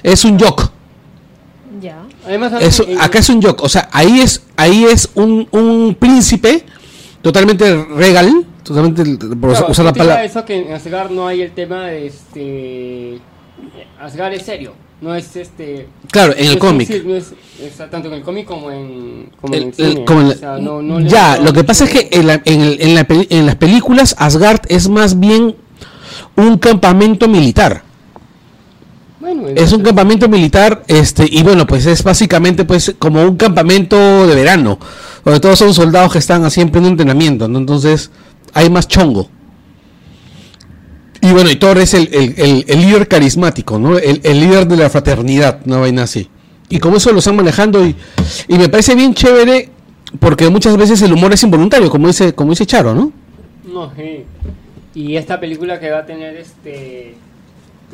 Es 0.03 0.25
un 0.25 0.39
jock. 0.39 0.71
Ya. 1.81 2.03
Acá 3.01 3.19
es 3.19 3.29
un 3.29 3.43
jock, 3.43 3.63
o 3.63 3.69
sea, 3.69 3.89
ahí 3.93 4.21
es, 4.21 4.43
ahí 4.57 4.85
es 4.85 5.11
un, 5.15 5.49
un 5.53 5.97
príncipe 5.99 6.65
totalmente 7.23 7.85
regal, 7.97 8.45
totalmente 8.63 9.05
por 9.37 9.51
Claro, 9.51 9.67
usar 9.71 9.85
la 9.87 9.93
palabra. 9.93 10.25
eso 10.25 10.45
que 10.45 10.57
en 10.67 10.73
Asgard 10.73 11.11
no 11.11 11.27
hay 11.27 11.43
el 11.43 11.53
tema 11.53 11.87
de 11.87 12.07
este. 12.07 13.19
Asgard 14.01 14.33
es 14.35 14.43
serio, 14.43 14.73
no 15.01 15.15
es 15.15 15.35
este. 15.37 15.89
Claro, 16.11 16.35
en 16.37 16.47
el 16.47 16.59
cómic. 16.59 16.89
no 17.05 17.15
es- 17.15 17.33
tanto 17.91 18.09
en 18.09 18.15
el 18.15 18.23
cómic 18.23 18.47
como 18.47 18.71
en, 18.71 19.31
como 19.41 19.55
en 19.55 19.63
El- 19.63 19.69
el 19.69 19.75
cine. 19.75 19.89
el- 20.01 20.05
como 20.05 20.21
en 20.23 20.29
la- 20.29 20.35
o 20.35 20.39
sea, 20.39 20.59
no- 20.59 20.83
no 20.83 21.01
le- 21.01 21.09
ya, 21.09 21.37
lo 21.39 21.53
que 21.53 21.65
pasa 21.65 21.85
es 21.85 21.91
que 21.91 22.09
en, 22.11 22.27
la- 22.27 22.41
en 22.45 22.61
el- 22.61 22.81
en 22.81 22.95
la 22.95 23.07
en 23.09 23.47
las 23.47 23.57
películas 23.57 24.15
Asgard 24.19 24.61
es 24.69 24.89
más 24.89 25.19
bien 25.21 25.55
un 26.37 26.59
campamento 26.59 27.29
militar. 27.29 27.83
Bueno, 29.21 29.49
Es 29.55 29.73
un 29.75 29.83
campamento 29.83 30.29
militar, 30.31 30.83
este, 30.89 31.27
y 31.31 31.43
bueno, 31.43 31.67
pues 31.67 31.85
es 31.85 32.03
básicamente 32.03 32.65
pues 32.65 32.95
como 32.99 33.23
un 33.23 33.37
campamento 33.37 34.27
de 34.27 34.35
verano, 34.35 34.79
donde 35.25 35.41
todos 35.41 35.59
son 35.59 35.75
soldados 35.75 36.13
que 36.13 36.19
están 36.19 36.43
así 36.45 36.63
en 36.63 36.71
pleno 36.71 36.89
entrenamiento, 36.89 37.47
¿no? 37.47 37.59
Entonces 37.59 38.11
hay 38.55 38.71
más 38.71 38.89
chongo. 38.89 39.29
Y 41.23 41.33
bueno, 41.33 41.51
y 41.51 41.57
Thor 41.57 41.79
es 41.79 41.95
el, 41.95 42.09
el- 42.15 42.35
el- 42.39 42.65
el 42.67 42.81
líder 42.81 43.07
carismático, 43.09 43.79
¿no? 43.79 43.99
El, 43.99 44.21
líder 44.41 44.67
de 44.67 44.77
la 44.77 44.89
fraternidad, 44.91 45.61
una 45.67 45.79
vaina 45.79 46.05
así. 46.05 46.29
Y 46.69 46.79
como 46.79 46.97
eso 46.97 47.13
lo 47.13 47.19
están 47.19 47.37
manejando 47.37 47.85
y, 47.85 47.95
y 48.49 48.57
me 48.59 48.69
parece 48.69 48.95
bien 48.95 49.13
chévere 49.13 49.69
porque 50.19 50.49
muchas 50.49 50.77
veces 50.77 51.03
el 51.03 51.13
humor 51.13 51.33
es 51.33 51.43
involuntario, 51.43 51.91
como 51.91 52.07
dice, 52.07 52.33
como 52.35 52.51
dice 52.51 52.65
Charo, 52.67 52.95
¿no? 52.95 53.13
No, 53.65 53.93
sí. 53.97 54.25
Y 54.95 55.17
esta 55.17 55.39
película 55.39 55.79
que 55.79 55.91
va 55.91 55.99
a 55.99 56.07
tener 56.07 56.37
este. 56.37 57.15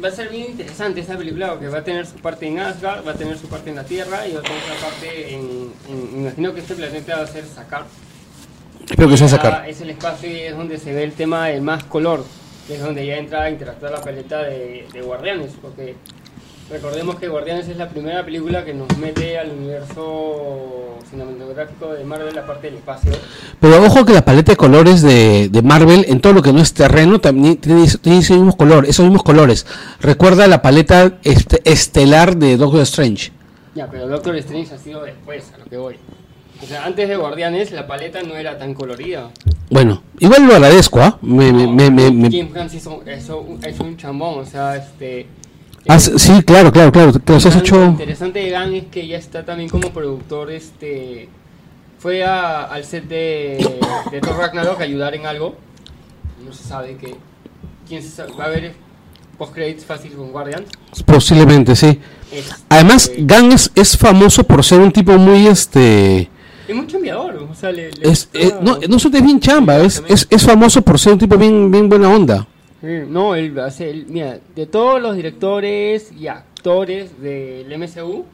Va 0.03 0.09
a 0.09 0.13
ser 0.13 0.29
bien 0.29 0.51
interesante 0.51 1.01
esta 1.01 1.17
película 1.17 1.51
porque 1.53 1.69
va 1.69 1.79
a 1.79 1.85
tener 1.85 2.07
su 2.07 2.17
parte 2.17 2.47
en 2.47 2.59
Asgard, 2.59 3.07
va 3.07 3.13
a 3.13 3.15
tener 3.15 3.39
su 3.39 3.49
parte 3.49 3.71
en 3.71 3.77
la 3.77 3.85
Tierra 3.85 4.27
y 4.29 4.35
va 4.35 4.41
a 4.41 4.43
tener 4.43 4.59
otra 4.63 4.89
parte 4.89 5.35
en. 5.35 6.21
imagino 6.21 6.55
que 6.55 6.61
este 6.61 6.75
planeta 6.75 7.17
va 7.17 7.23
a 7.25 7.27
ser 7.27 7.45
Sakar. 7.47 7.87
Espero 8.89 9.09
que 9.09 9.17
se 9.17 9.25
va 9.25 9.29
a 9.29 9.31
Ya 9.33 9.37
sacar. 9.37 9.69
Es 9.69 9.81
el 9.81 9.91
espacio 9.91 10.31
y 10.31 10.37
es 10.41 10.57
donde 10.57 10.79
se 10.79 10.93
ve 10.93 11.03
el 11.03 11.13
tema 11.13 11.49
del 11.49 11.63
más 11.63 11.85
color, 11.85 12.25
que 12.67 12.75
es 12.75 12.83
donde 12.83 13.07
ya 13.07 13.17
entra 13.17 13.43
a 13.45 13.51
interactuar 13.51 13.93
la 13.93 14.01
paleta 14.01 14.43
de, 14.43 14.87
de 14.93 15.01
Guardianes, 15.03 15.53
porque 15.61 15.95
recordemos 16.71 17.17
que 17.17 17.29
Guardianes 17.29 17.69
es 17.69 17.77
la 17.77 17.89
primera 17.89 18.25
película 18.25 18.65
que 18.65 18.75
nos 18.75 18.97
mete 18.99 19.39
al 19.39 19.51
universo 19.53 20.99
cinematográfico 21.09 21.93
de 21.93 22.03
Marvel, 22.05 22.35
la 22.35 22.45
parte 22.45 22.67
del 22.67 22.77
espacio. 22.79 23.13
Pero 23.61 23.83
ojo 23.85 24.05
que 24.05 24.13
la 24.13 24.25
paleta 24.25 24.53
de 24.53 24.57
colores 24.57 25.03
de, 25.03 25.49
de 25.49 25.63
Marvel, 25.63 26.05
en 26.09 26.21
todo 26.21 26.33
lo 26.33 26.43
que 26.43 26.53
no 26.53 26.61
es 26.61 26.75
terreno, 26.75 27.21
también 27.21 27.57
tiene, 27.59 27.87
tiene 28.03 28.19
ese 28.19 28.35
mismo 28.35 28.57
color, 28.57 28.85
esos 28.87 29.05
mismos 29.05 29.23
colores. 29.23 29.67
Recuerda 30.01 30.49
la 30.49 30.63
paleta 30.63 31.19
este- 31.23 31.63
estelar 31.65 32.37
de 32.37 32.57
Doctor 32.57 32.81
Strange. 32.81 33.31
Ya, 33.77 33.89
pero 33.89 34.09
Doctor 34.09 34.35
Strange 34.37 34.75
ha 34.75 34.79
sido 34.79 35.03
después, 35.05 35.53
a 35.55 35.59
lo 35.59 35.65
que 35.67 35.77
voy. 35.77 35.97
O 36.63 36.67
sea, 36.67 36.85
antes 36.87 37.09
de 37.09 37.17
Guardianes 37.17 37.71
la 37.73 37.87
paleta 37.87 38.23
no 38.23 38.35
era 38.37 38.59
tan 38.59 38.75
colorida. 38.75 39.31
Bueno, 39.71 40.03
igual 40.21 40.47
lo 40.47 40.55
agradezco, 40.55 41.01
¿ah? 41.01 41.19
Me, 41.23 41.53
me- 41.53 41.91
me- 41.91 42.11
hizo 42.29 43.41
un 43.85 43.97
chambón, 43.97 44.39
o 44.41 44.45
sea, 44.47 44.77
este... 44.77 45.27
Ah, 45.89 45.99
sí, 46.01 46.43
claro, 46.45 46.73
claro, 46.73 46.91
claro. 46.91 47.13
Que 47.13 47.33
los 47.33 47.47
has 47.47 47.71
Lo 47.71 47.85
interesante 47.87 48.41
de 48.41 48.51
Gan 48.51 48.75
es 48.75 48.85
que 48.87 49.07
ya 49.07 49.19
está 49.19 49.45
también 49.45 49.69
como 49.69 49.91
productor 49.91 50.51
este 50.51 51.29
fue 51.99 52.25
a- 52.25 52.65
al 52.65 52.85
set 52.85 53.05
de, 53.05 53.59
de 54.11 54.21
Thor 54.21 54.37
Ragnarok 54.37 54.81
a 54.81 54.85
ayudar 54.85 55.15
en 55.15 55.27
algo. 55.27 55.57
No 56.45 56.53
se 56.53 56.65
sabe 56.65 56.97
que, 56.97 57.15
quién 57.89 58.03
se 58.03 58.09
sabe, 58.11 58.33
va 58.33 58.45
a 58.45 58.47
haber 58.49 58.75
post 59.39 59.55
credits 59.55 59.85
fácil 59.85 60.13
con 60.13 60.33
Guardians. 60.33 60.69
Posiblemente, 61.05 61.77
sí. 61.77 62.01
Este, 62.33 62.55
Además, 62.69 63.11
Gunn 63.19 63.53
es, 63.53 63.71
es 63.75 63.97
famoso 63.97 64.43
por 64.45 64.65
ser 64.65 64.81
un 64.81 64.91
tipo 64.93 65.13
muy, 65.19 65.47
este... 65.47 66.29
es 66.69 66.75
muy 66.77 66.87
chambeador, 66.87 67.37
o 67.51 67.55
sea, 67.55 67.71
le, 67.73 67.91
le 67.93 68.09
Es, 68.11 68.29
eh, 68.33 68.53
no, 68.63 68.79
no 68.89 68.99
solo 68.99 69.17
es 69.19 69.25
bien 69.25 69.41
chamba, 69.41 69.79
es, 69.79 70.03
es, 70.09 70.27
es 70.31 70.43
famoso 70.45 70.83
por 70.83 70.99
ser 70.99 71.13
un 71.15 71.19
tipo 71.19 71.37
bien, 71.37 71.71
bien 71.71 71.89
buena 71.89 72.09
onda. 72.11 72.47
No, 72.83 73.35
él 73.35 73.59
hace, 73.59 73.91
él- 73.91 74.07
mira, 74.09 74.39
de 74.55 74.67
todos 74.67 75.01
los 75.03 75.17
directores 75.17 76.13
y 76.13 76.29
actores 76.29 77.21
del 77.21 77.67
MCU, 77.79 78.25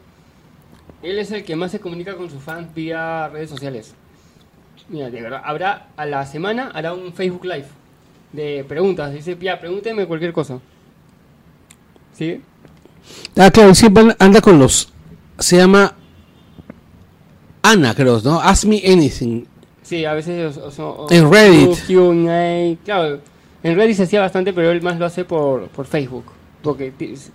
él 1.03 1.19
es 1.19 1.31
el 1.31 1.43
que 1.45 1.57
más 1.57 1.71
se 1.71 1.81
comunica 1.81 2.17
con 2.17 2.29
sus 2.31 2.43
fans 2.43 2.75
vía 2.75 3.29
redes 3.29 3.49
sociales. 3.51 3.95
Mira, 4.89 5.11
de 5.11 5.23
verdad, 5.23 5.41
habrá 5.45 5.89
a 5.97 6.05
la 6.07 6.27
semana 6.27 6.71
hará 6.75 6.93
un 6.93 7.13
Facebook 7.15 7.45
Live 7.45 7.67
de 8.33 8.65
preguntas. 8.69 9.13
Dice, 9.13 9.37
ya, 9.41 9.59
pregúnteme 9.59 10.07
cualquier 10.07 10.33
cosa. 10.33 10.59
¿Sí? 12.13 12.41
Ah, 13.37 13.51
claro, 13.51 13.75
siempre 13.75 14.15
anda 14.19 14.41
con 14.41 14.59
los... 14.59 14.93
Se 15.39 15.57
llama... 15.57 15.95
Ana, 17.63 17.95
creo, 17.95 18.21
¿no? 18.23 18.41
Ask 18.41 18.65
me 18.65 18.83
anything. 18.87 19.45
Sí, 19.83 20.05
a 20.05 20.15
veces... 20.15 20.57
o- 20.57 20.69
o- 20.83 21.05
o- 21.07 21.11
En 21.11 21.31
Reddit. 21.31 21.79
Q&A, 21.87 22.77
claro, 22.85 23.21
en 23.63 23.77
Reddit 23.77 23.97
se 23.97 24.03
hacía 24.05 24.21
bastante, 24.21 24.53
pero 24.53 24.71
él 24.71 24.83
más 24.83 24.99
lo 24.99 25.07
hace 25.07 25.25
por, 25.25 25.69
por 25.69 25.87
Facebook. 25.87 26.25
Porque 26.63 26.93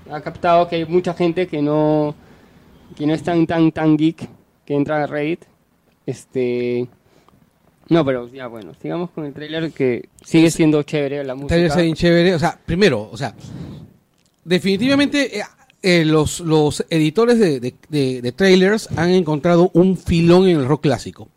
ha 0.10 0.22
captado 0.22 0.68
que 0.68 0.78
hay 0.78 0.86
mucha 0.86 1.14
gente 1.14 1.48
que 1.48 1.62
no, 1.62 2.16
que 2.98 3.06
no 3.06 3.14
es 3.14 3.24
tan, 3.24 3.46
tan, 3.46 3.72
tan 3.72 3.98
geek 3.98 4.28
que 4.66 4.74
entra 4.76 5.04
a 5.04 5.08
Reddit. 5.08 5.44
Este... 6.06 6.88
No, 7.90 8.04
pero 8.04 8.28
ya 8.28 8.48
bueno, 8.48 8.74
sigamos 8.82 9.12
con 9.12 9.26
el 9.26 9.34
trailer 9.34 9.72
que 9.72 10.10
sigue 10.24 10.52
siendo 10.52 10.84
chévere 10.84 11.24
la 11.24 11.36
música. 11.36 11.50
Trailer 11.50 11.68
está 11.70 11.82
bien 11.82 11.96
chévere. 11.96 12.36
O 12.36 12.40
sea, 12.40 12.60
primero, 12.66 13.10
o 13.10 13.16
sea, 13.16 13.34
definitivamente 14.44 15.42
eh, 15.88 16.06
los, 16.06 16.40
los 16.42 16.86
editores 16.90 17.40
de, 17.40 17.60
de, 17.60 17.76
de- 17.90 18.22
de 18.22 18.32
trailers 18.32 18.90
han 18.98 19.10
encontrado 19.12 19.72
un 19.74 19.98
filón 19.98 20.48
en 20.48 20.58
el 20.60 20.66
rock 20.66 20.82
clásico. 20.84 21.30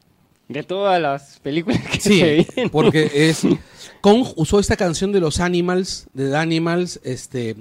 De 0.49 0.63
todas 0.65 1.01
las 1.01 1.39
películas 1.41 1.81
que 1.89 2.01
se 2.01 2.09
Sí, 2.11 2.23
vienen. 2.55 2.71
porque 2.71 3.11
es 3.15 3.43
Kong 4.01 4.27
usó 4.37 4.59
esta 4.59 4.77
canción 4.77 5.13
de 5.13 5.21
los 5.21 5.39
Animals, 5.41 6.09
de 6.13 6.29
The 6.31 6.37
Animals, 6.37 7.01
este, 7.05 7.55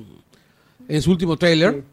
en 0.87 1.01
su 1.01 1.11
último 1.11 1.37
trailer. 1.37 1.83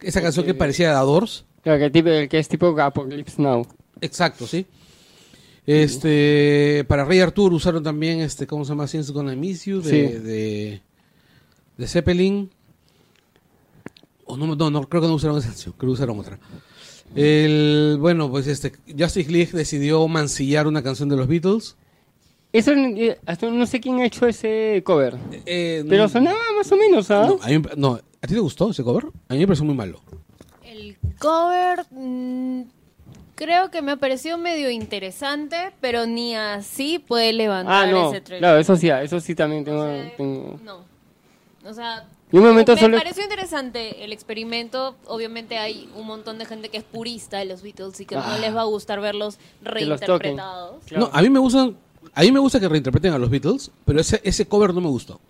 Esa 0.00 0.22
canción 0.22 0.46
que 0.46 0.54
parecía 0.54 0.92
de. 0.98 1.44
Claro, 1.62 1.78
que, 1.80 1.90
tipo, 1.90 2.08
que 2.30 2.38
es 2.38 2.48
tipo 2.48 2.68
Apocalypse 2.80 3.42
Now. 3.42 3.66
Exacto, 4.00 4.46
sí. 4.46 4.64
Este, 5.66 6.84
para 6.88 7.04
Rey 7.04 7.20
Arthur 7.20 7.52
usaron 7.52 7.82
también, 7.82 8.20
este, 8.20 8.46
¿cómo 8.46 8.64
se 8.64 8.70
llama? 8.70 8.86
Since 8.86 9.12
Gonna 9.12 9.36
Miss 9.36 9.66
You, 9.66 9.82
de, 9.82 9.90
Sí. 9.90 10.14
de, 10.14 10.80
de 11.76 11.86
Zeppelin. 11.86 12.48
O 14.28 14.36
no, 14.36 14.54
no, 14.54 14.70
no, 14.70 14.88
creo 14.88 15.02
que 15.02 15.08
no 15.08 15.14
usaron 15.14 15.38
esa 15.38 15.48
canción, 15.48 15.74
creo 15.76 15.90
que 15.90 15.94
usaron 15.94 16.18
otra. 16.20 16.38
El, 17.14 17.96
bueno, 18.00 18.30
pues 18.30 18.46
este, 18.46 18.72
Justice 18.98 19.30
League 19.30 19.50
decidió 19.52 20.06
mancillar 20.08 20.66
una 20.66 20.82
canción 20.82 21.08
de 21.08 21.16
los 21.16 21.26
Beatles. 21.26 21.76
Eso, 22.52 22.72
eh, 22.72 23.18
hasta 23.26 23.50
no 23.50 23.66
sé 23.66 23.80
quién 23.80 23.98
ha 24.00 24.06
hecho 24.06 24.26
ese 24.26 24.82
cover. 24.84 25.16
Eh, 25.46 25.84
Pero 25.88 26.02
no- 26.04 26.08
sonaba 26.08 26.38
más 26.56 26.70
o 26.70 26.76
menos, 26.76 27.10
¿ah? 27.10 27.26
No, 27.28 27.38
a, 27.42 27.48
mí 27.48 27.62
no, 27.76 27.94
¿a 27.94 28.26
ti 28.26 28.34
te 28.34 28.40
gustó 28.40 28.70
ese 28.70 28.82
cover? 28.84 29.06
A 29.28 29.34
mí 29.34 29.40
me 29.40 29.46
pareció 29.46 29.64
muy 29.64 29.74
malo. 29.74 30.00
El 30.62 30.96
cover 31.18 31.84
mm, 31.90 32.62
creo 33.34 33.70
que 33.70 33.80
me 33.82 33.92
ha 33.92 33.96
parecido 33.96 34.36
medio 34.38 34.70
interesante, 34.70 35.72
pero 35.80 36.06
ni 36.06 36.34
así 36.36 36.98
puede 36.98 37.30
Ah, 37.30 37.32
levantar 37.32 37.90
no. 37.90 38.10
ese 38.10 38.20
trailer. 38.20 38.40
Claro, 38.42 38.58
eso 38.60 38.76
sí, 38.76 38.90
ah, 38.90 39.02
eso 39.02 39.18
sí 39.20 39.34
también 39.34 39.64
tengo. 39.64 39.82
O 39.82 39.86
sea, 39.86 40.16
tengo- 40.16 40.60
No. 40.64 40.84
O 41.68 41.72
sea, 41.74 42.06
Y 42.30 42.36
un 42.36 42.44
momento 42.44 42.74
me 42.74 42.80
solo- 42.80 42.98
pareció 42.98 43.22
interesante 43.22 44.04
el 44.04 44.12
experimento. 44.12 44.96
Obviamente 45.06 45.56
hay 45.58 45.88
un 45.96 46.06
montón 46.06 46.38
de 46.38 46.44
gente 46.44 46.68
que 46.68 46.76
es 46.78 46.84
purista 46.84 47.38
de 47.38 47.46
los 47.46 47.62
Beatles 47.62 47.98
y 48.00 48.04
que 48.06 48.16
Ah. 48.16 48.24
no 48.34 48.38
les 48.38 48.54
va 48.54 48.60
a 48.62 48.64
gustar 48.64 49.00
verlos 49.00 49.38
reinterpretados. 49.62 50.84
Claro. 50.84 51.06
No, 51.06 51.10
a 51.12 51.22
mí 51.22 51.30
me 51.30 51.38
gustan, 51.38 51.76
a 52.14 52.20
mí 52.22 52.32
me 52.32 52.38
gusta 52.38 52.60
que 52.60 52.68
reinterpreten 52.68 53.12
a 53.12 53.18
los 53.18 53.30
Beatles, 53.30 53.70
pero 53.84 54.00
ese, 54.00 54.20
ese 54.24 54.46
cover 54.46 54.74
no 54.74 54.80
me 54.80 54.88
gustó. 54.88 55.20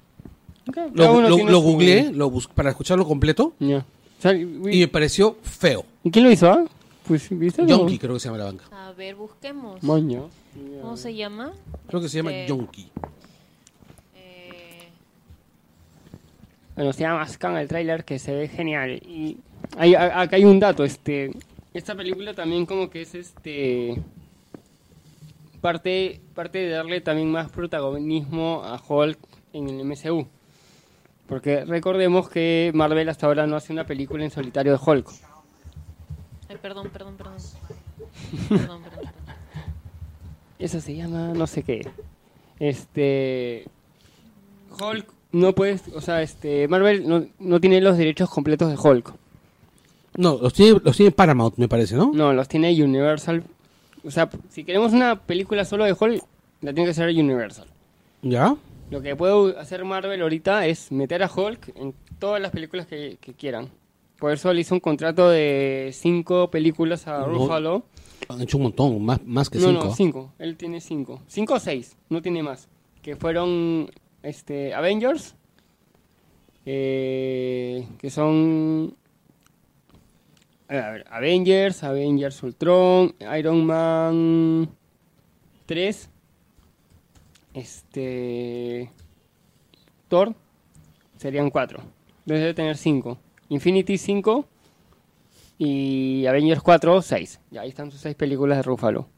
Lo, 0.93 1.21
lo- 1.29 1.61
googleé 1.61 2.13
lo 2.13 2.29
bus- 2.31 2.47
para 2.49 2.71
escucharlo 2.71 3.07
completo 3.07 3.55
Ya. 3.59 3.79
O 3.79 4.21
sea, 4.23 4.33
y 4.35 4.41
y, 4.43 4.81
me 4.81 4.89
pareció 4.89 5.37
feo. 5.43 5.85
¿y 6.05 6.11
quién 6.11 6.25
lo 6.25 6.31
hizo, 6.31 6.51
ah? 6.51 6.65
Pues, 7.07 7.27
¿viste? 7.31 7.65
Yonky 7.65 7.99
creo 7.99 8.15
que 8.15 8.21
se 8.21 8.27
llama 8.29 8.39
la 8.39 8.45
banca. 8.47 8.65
A 8.73 8.93
ver, 8.93 9.15
busquemos. 9.15 9.83
Moño. 9.83 10.29
¿Cómo 10.83 10.97
se 10.97 11.15
llama? 11.15 11.53
Creo 11.87 12.03
que 12.03 12.09
se 12.09 12.17
llama 12.19 12.33
Este, 12.35 12.49
Yonky. 12.49 12.91
Bueno, 16.79 16.93
se 16.93 17.01
llama 17.01 17.27
Scan 17.27 17.57
el 17.57 17.67
tráiler 17.67 18.05
que 18.05 18.21
se 18.21 18.33
ve 18.33 18.47
genial. 18.47 19.03
Y 19.05 19.39
hay, 19.77 19.97
acá 19.97 20.37
hay 20.37 20.45
un 20.45 20.61
dato, 20.61 20.85
este. 20.85 21.33
Esta 21.75 21.97
película 21.97 22.35
también 22.35 22.67
como 22.67 22.89
que 22.89 23.03
es 23.03 23.17
este. 23.17 24.01
Parte, 25.61 26.21
parte 26.37 26.59
de 26.59 26.69
darle 26.69 27.01
también 27.01 27.33
más 27.33 27.51
protagonismo 27.51 28.63
a 28.63 28.81
Hulk 28.81 29.19
en 29.55 29.69
el 29.69 29.85
MCU. 29.85 30.29
Porque 31.27 31.65
recordemos 31.65 32.29
que 32.29 32.71
Marvel 32.73 33.09
hasta 33.09 33.27
ahora 33.27 33.49
no 33.49 33.57
hace 33.57 33.73
una 33.73 33.85
película 33.85 34.23
en 34.23 34.31
solitario 34.31 34.71
de 34.71 34.79
Hulk. 34.81 35.09
Ay, 36.49 36.59
perdón, 36.63 36.91
perdón, 36.91 37.17
perdón. 37.17 37.35
Perdón, 38.49 38.83
perdón, 38.83 38.83
perdón. 38.85 39.13
Eso 40.61 40.81
se 40.81 40.95
llama 40.95 41.33
no 41.35 41.49
sé 41.49 41.65
qué. 41.65 41.91
Este. 42.61 43.65
Hulk 44.81 45.18
no 45.33 45.55
puedes. 45.55 45.83
O 45.95 46.01
sea, 46.01 46.23
este. 46.23 46.69
Marvel 46.69 47.07
no, 47.09 47.27
no 47.39 47.61
tiene 47.61 47.81
los 47.81 47.97
derechos 47.97 48.31
completos 48.31 48.71
de 48.71 48.77
Hulk. 48.77 49.13
No, 50.17 50.39
los 50.41 50.53
tiene, 50.53 50.81
los 50.83 50.97
tiene 50.97 51.13
Paramount, 51.13 51.57
me 51.59 51.69
parece, 51.69 51.95
¿no? 51.95 52.11
No, 52.13 52.33
los 52.33 52.49
tiene 52.49 52.73
Universal. 52.83 53.45
O 54.05 54.11
sea, 54.11 54.29
si 54.49 54.65
queremos 54.65 54.93
una 54.93 55.21
película 55.21 55.65
solo 55.65 55.85
de 55.85 55.93
Hulk, 55.93 56.23
la 56.63 56.73
tiene 56.73 56.89
que 56.89 56.95
ser 56.95 57.09
Universal. 57.09 57.67
¿Ya? 58.23 58.57
Lo 58.91 59.03
que 59.03 59.15
puede 59.15 59.59
hacer 59.59 59.85
Marvel 59.85 60.23
ahorita 60.23 60.67
es 60.67 60.91
meter 60.91 61.23
a 61.23 61.31
Hulk 61.33 61.73
en 61.77 61.95
todas 62.19 62.41
las 62.41 62.51
películas 62.51 62.87
que, 62.87 63.19
que 63.21 63.35
quieran. 63.35 63.69
Por 64.19 64.33
eso 64.33 64.53
le 64.53 64.63
hizo 64.63 64.75
un 64.75 64.81
contrato 64.81 65.29
de 65.29 65.91
cinco 65.93 66.51
películas 66.51 67.07
a 67.07 67.21
No. 67.21 67.27
Ruffalo. 67.27 67.85
Han 68.29 68.41
hecho 68.43 68.57
un 68.57 68.65
montón, 68.65 69.05
más, 69.05 69.25
más 69.25 69.49
que 69.49 69.59
no, 69.59 69.69
cinco. 69.69 69.85
no, 69.85 69.95
cinco. 69.95 70.33
Él 70.39 70.57
tiene 70.57 70.81
cinco. 70.81 71.23
Cinco 71.29 71.55
o 71.55 71.61
seis, 71.61 71.97
no 72.09 72.21
tiene 72.21 72.43
más. 72.43 72.67
Que 73.03 73.15
fueron 73.15 73.91
este, 74.23 74.75
Avengers, 74.75 75.35
eh, 76.67 77.87
que 77.99 78.11
son 78.11 78.97
a 80.69 80.91
ver, 80.91 81.07
Avengers, 81.11 81.83
Avengers 81.83 82.43
Ultron, 82.43 83.15
Iron 83.39 83.65
Man 83.65 84.69
3, 85.65 86.11
este, 87.55 88.91
Thor, 90.09 90.35
serían 91.17 91.51
cuatro. 91.51 91.83
Debe 92.27 92.53
tener 92.53 92.77
cinco. 92.77 93.19
Infinity 93.49 93.97
5 93.97 94.47
y 95.57 96.27
Avengers 96.27 96.61
4, 96.63 97.01
6. 97.01 97.41
Ya 97.51 97.63
ahí 97.63 97.71
están 97.71 97.91
sus 97.91 98.01
seis 98.01 98.15
películas 98.15 98.59
de 98.59 98.63
Ruffalo. 98.63 99.09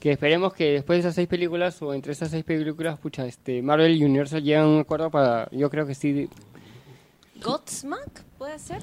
Que 0.00 0.12
esperemos 0.12 0.52
que 0.54 0.72
después 0.74 0.96
de 0.96 1.00
esas 1.00 1.14
seis 1.16 1.26
películas 1.28 1.80
o 1.82 1.92
entre 1.92 2.12
esas 2.12 2.30
seis 2.30 2.44
películas, 2.44 2.98
pucha, 3.00 3.26
este 3.26 3.62
Marvel 3.62 3.96
y 3.96 4.04
Universal 4.04 4.42
llegan 4.42 4.64
a 4.64 4.68
un 4.68 4.78
acuerdo 4.80 5.10
para, 5.10 5.48
yo 5.50 5.68
creo 5.70 5.86
que 5.86 5.94
sí. 5.94 6.28
¿Godsmack? 7.42 8.22
¿Puede 8.38 8.58
ser? 8.58 8.82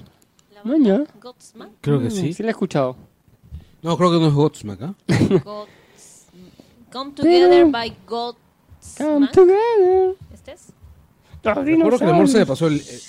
¿La 0.53 0.77
ya. 0.77 1.03
¿Godsmack? 1.21 1.69
Creo 1.81 1.99
que 1.99 2.07
Mm, 2.07 2.11
sí. 2.11 2.33
Sí 2.33 2.43
la 2.43 2.49
he 2.49 2.51
escuchado. 2.51 2.97
No, 3.81 3.97
creo 3.97 4.11
que 4.11 4.17
no 4.19 4.27
es 4.27 4.33
Godsmack, 4.33 4.81
¿ah? 4.81 4.95
Gods- 5.07 5.69
Come 6.91 7.11
Together 7.11 7.65
by 7.71 7.89
Come 7.89 7.97
Godsmack. 8.07 9.31
together. 9.31 10.15
¿Este 10.33 10.51
es? 10.53 10.67
Recuerdo 11.43 11.97
que 11.99 12.03
el 12.05 12.09
amor 12.11 12.27
se 12.27 12.39
le 12.39 12.45
dinosaurios. 12.45 12.47
pasó 12.47 12.67
el... 12.67 12.79
eh, 12.79 13.01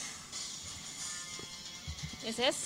¿Ese 2.26 2.48
es? 2.48 2.56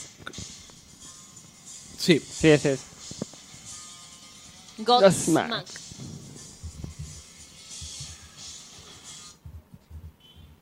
sí. 1.99 2.19
Sí, 2.19 2.49
ese 2.49 2.73
es. 2.73 2.81
Godsmack. 4.85 5.67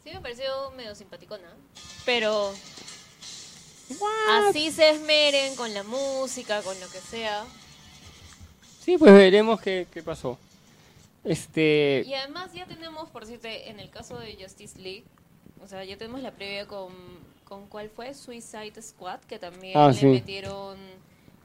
Sí 0.04 0.10
me 0.12 0.20
pareció 0.20 0.70
medio 0.76 0.94
simpaticona. 0.94 1.48
Pero 2.04 2.54
así 4.48 4.70
se 4.70 4.90
esmeren 4.90 5.54
con 5.56 5.72
la 5.74 5.82
música, 5.82 6.62
con 6.62 6.78
lo 6.80 6.88
que 6.88 7.00
sea. 7.00 7.44
Sí, 8.84 8.96
pues 8.96 9.12
veremos 9.12 9.60
qué, 9.60 9.86
qué 9.92 10.02
pasó. 10.02 10.38
Este. 11.24 12.04
Y 12.06 12.14
además 12.14 12.52
ya 12.54 12.66
tenemos, 12.66 13.10
por 13.10 13.26
decirte, 13.26 13.68
en 13.68 13.80
el 13.80 13.90
caso 13.90 14.18
de 14.18 14.36
Justice 14.40 14.78
League, 14.78 15.04
o 15.62 15.66
sea, 15.68 15.84
ya 15.84 15.98
tenemos 15.98 16.22
la 16.22 16.30
previa 16.30 16.66
con, 16.66 16.92
con 17.44 17.66
¿cuál 17.66 17.90
fue? 17.90 18.14
Suicide 18.14 18.80
Squad, 18.80 19.20
que 19.20 19.38
también 19.38 19.76
Ah, 19.76 19.88
le 19.88 19.94
sí. 19.94 20.06
metieron 20.06 20.78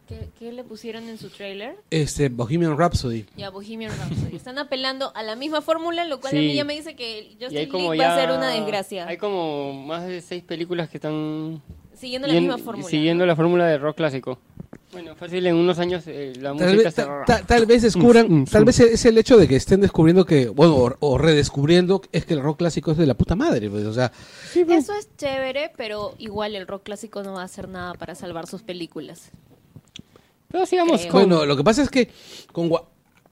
¿Qué, 0.07 0.27
qué 0.37 0.51
le 0.51 0.63
pusieron 0.65 1.07
en 1.07 1.17
su 1.17 1.29
trailer? 1.29 1.75
Este, 1.89 2.27
Bohemian 2.29 2.77
Rhapsody. 2.77 3.25
Ya, 3.37 3.49
Bohemian 3.49 3.91
Rhapsody. 3.97 4.35
Están 4.35 4.57
apelando 4.59 5.11
a 5.15 5.23
la 5.23 5.35
misma 5.37 5.61
fórmula, 5.61 6.03
lo 6.05 6.19
cual 6.19 6.35
a 6.35 6.39
mí 6.39 6.53
ya 6.53 6.65
me 6.65 6.73
dice 6.73 6.95
que 6.95 7.37
Justin 7.39 7.71
League 7.71 7.97
va 7.99 8.13
a 8.13 8.19
ser 8.19 8.31
una 8.31 8.49
desgracia. 8.49 9.07
Hay 9.07 9.17
como 9.17 9.73
más 9.85 10.05
de 10.05 10.19
seis 10.21 10.43
películas 10.43 10.89
que 10.89 10.97
están 10.97 11.61
Siguiendo 11.95 12.27
la 12.27 12.33
misma 12.33 12.57
fórmula. 12.57 12.87
siguiendo 12.89 13.25
la 13.25 13.35
fórmula 13.35 13.65
de 13.67 13.77
rock 13.77 13.95
clásico. 13.97 14.39
Bueno, 14.91 15.15
fácil 15.15 15.47
en 15.47 15.55
unos 15.55 15.79
años 15.79 16.03
eh, 16.05 16.33
la 16.35 16.49
Tal 16.55 16.67
música 16.67 16.83
vez, 16.83 16.93
se 16.93 17.01
ta- 17.03 17.23
ta- 17.25 17.45
tal 17.47 17.65
vez 17.65 17.81
descubran, 17.81 18.27
Mm, 18.29 18.41
mm, 18.41 18.45
tal 18.45 18.61
mm. 18.63 18.65
vez 18.65 18.79
es 18.81 19.05
el 19.05 19.17
hecho 19.17 19.37
de 19.37 19.47
que 19.47 19.55
estén 19.55 19.81
descubriendo 19.81 20.25
que, 20.25 20.49
bueno, 20.49 20.75
o, 20.75 20.95
o 20.99 21.17
redescubriendo 21.17 22.01
es 22.11 22.25
que 22.25 22.33
el 22.35 22.41
rock 22.41 22.57
clásico 22.59 22.91
es 22.91 22.97
de 22.97 23.05
la 23.07 23.13
puta 23.15 23.35
madre, 23.35 23.69
pues, 23.71 23.85
o 23.85 23.93
sea, 23.93 24.11
Eso 24.53 24.93
es 24.93 25.07
chévere, 25.17 25.71
pero 25.77 26.13
igual 26.19 26.55
el 26.55 26.67
rock 26.67 26.83
clásico 26.83 27.23
no 27.23 27.33
va 27.33 27.41
a 27.41 27.45
hacer 27.45 27.69
nada 27.69 27.93
para 27.95 28.13
salvar 28.15 28.45
sus 28.47 28.61
películas. 28.61 29.31
Pero 30.53 30.67
sigamos 30.67 31.01
Creo. 31.01 31.11
con... 31.11 31.21
Bueno, 31.27 31.45
lo 31.47 31.57
que 31.57 31.63
pasa 31.63 31.81
es 31.81 31.89
que 31.89 32.11
con, 32.51 32.69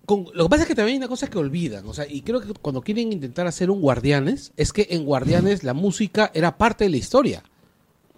con- 0.07 0.25
lo 0.33 0.45
que 0.45 0.49
pasa 0.49 0.63
es 0.63 0.67
que 0.67 0.73
también 0.73 0.95
hay 0.95 0.97
una 0.97 1.07
cosa 1.07 1.29
que 1.29 1.37
olvidan, 1.37 1.85
o 1.87 1.93
sea, 1.93 2.07
y 2.09 2.21
creo 2.23 2.41
que 2.41 2.51
cuando 2.53 2.81
quieren 2.81 3.13
intentar 3.13 3.45
hacer 3.45 3.69
un 3.69 3.79
Guardianes, 3.79 4.51
es 4.57 4.73
que 4.73 4.87
en 4.89 5.05
Guardianes 5.05 5.63
la 5.63 5.75
música 5.75 6.31
era 6.33 6.57
parte 6.57 6.85
de 6.85 6.89
la 6.89 6.97
historia. 6.97 7.43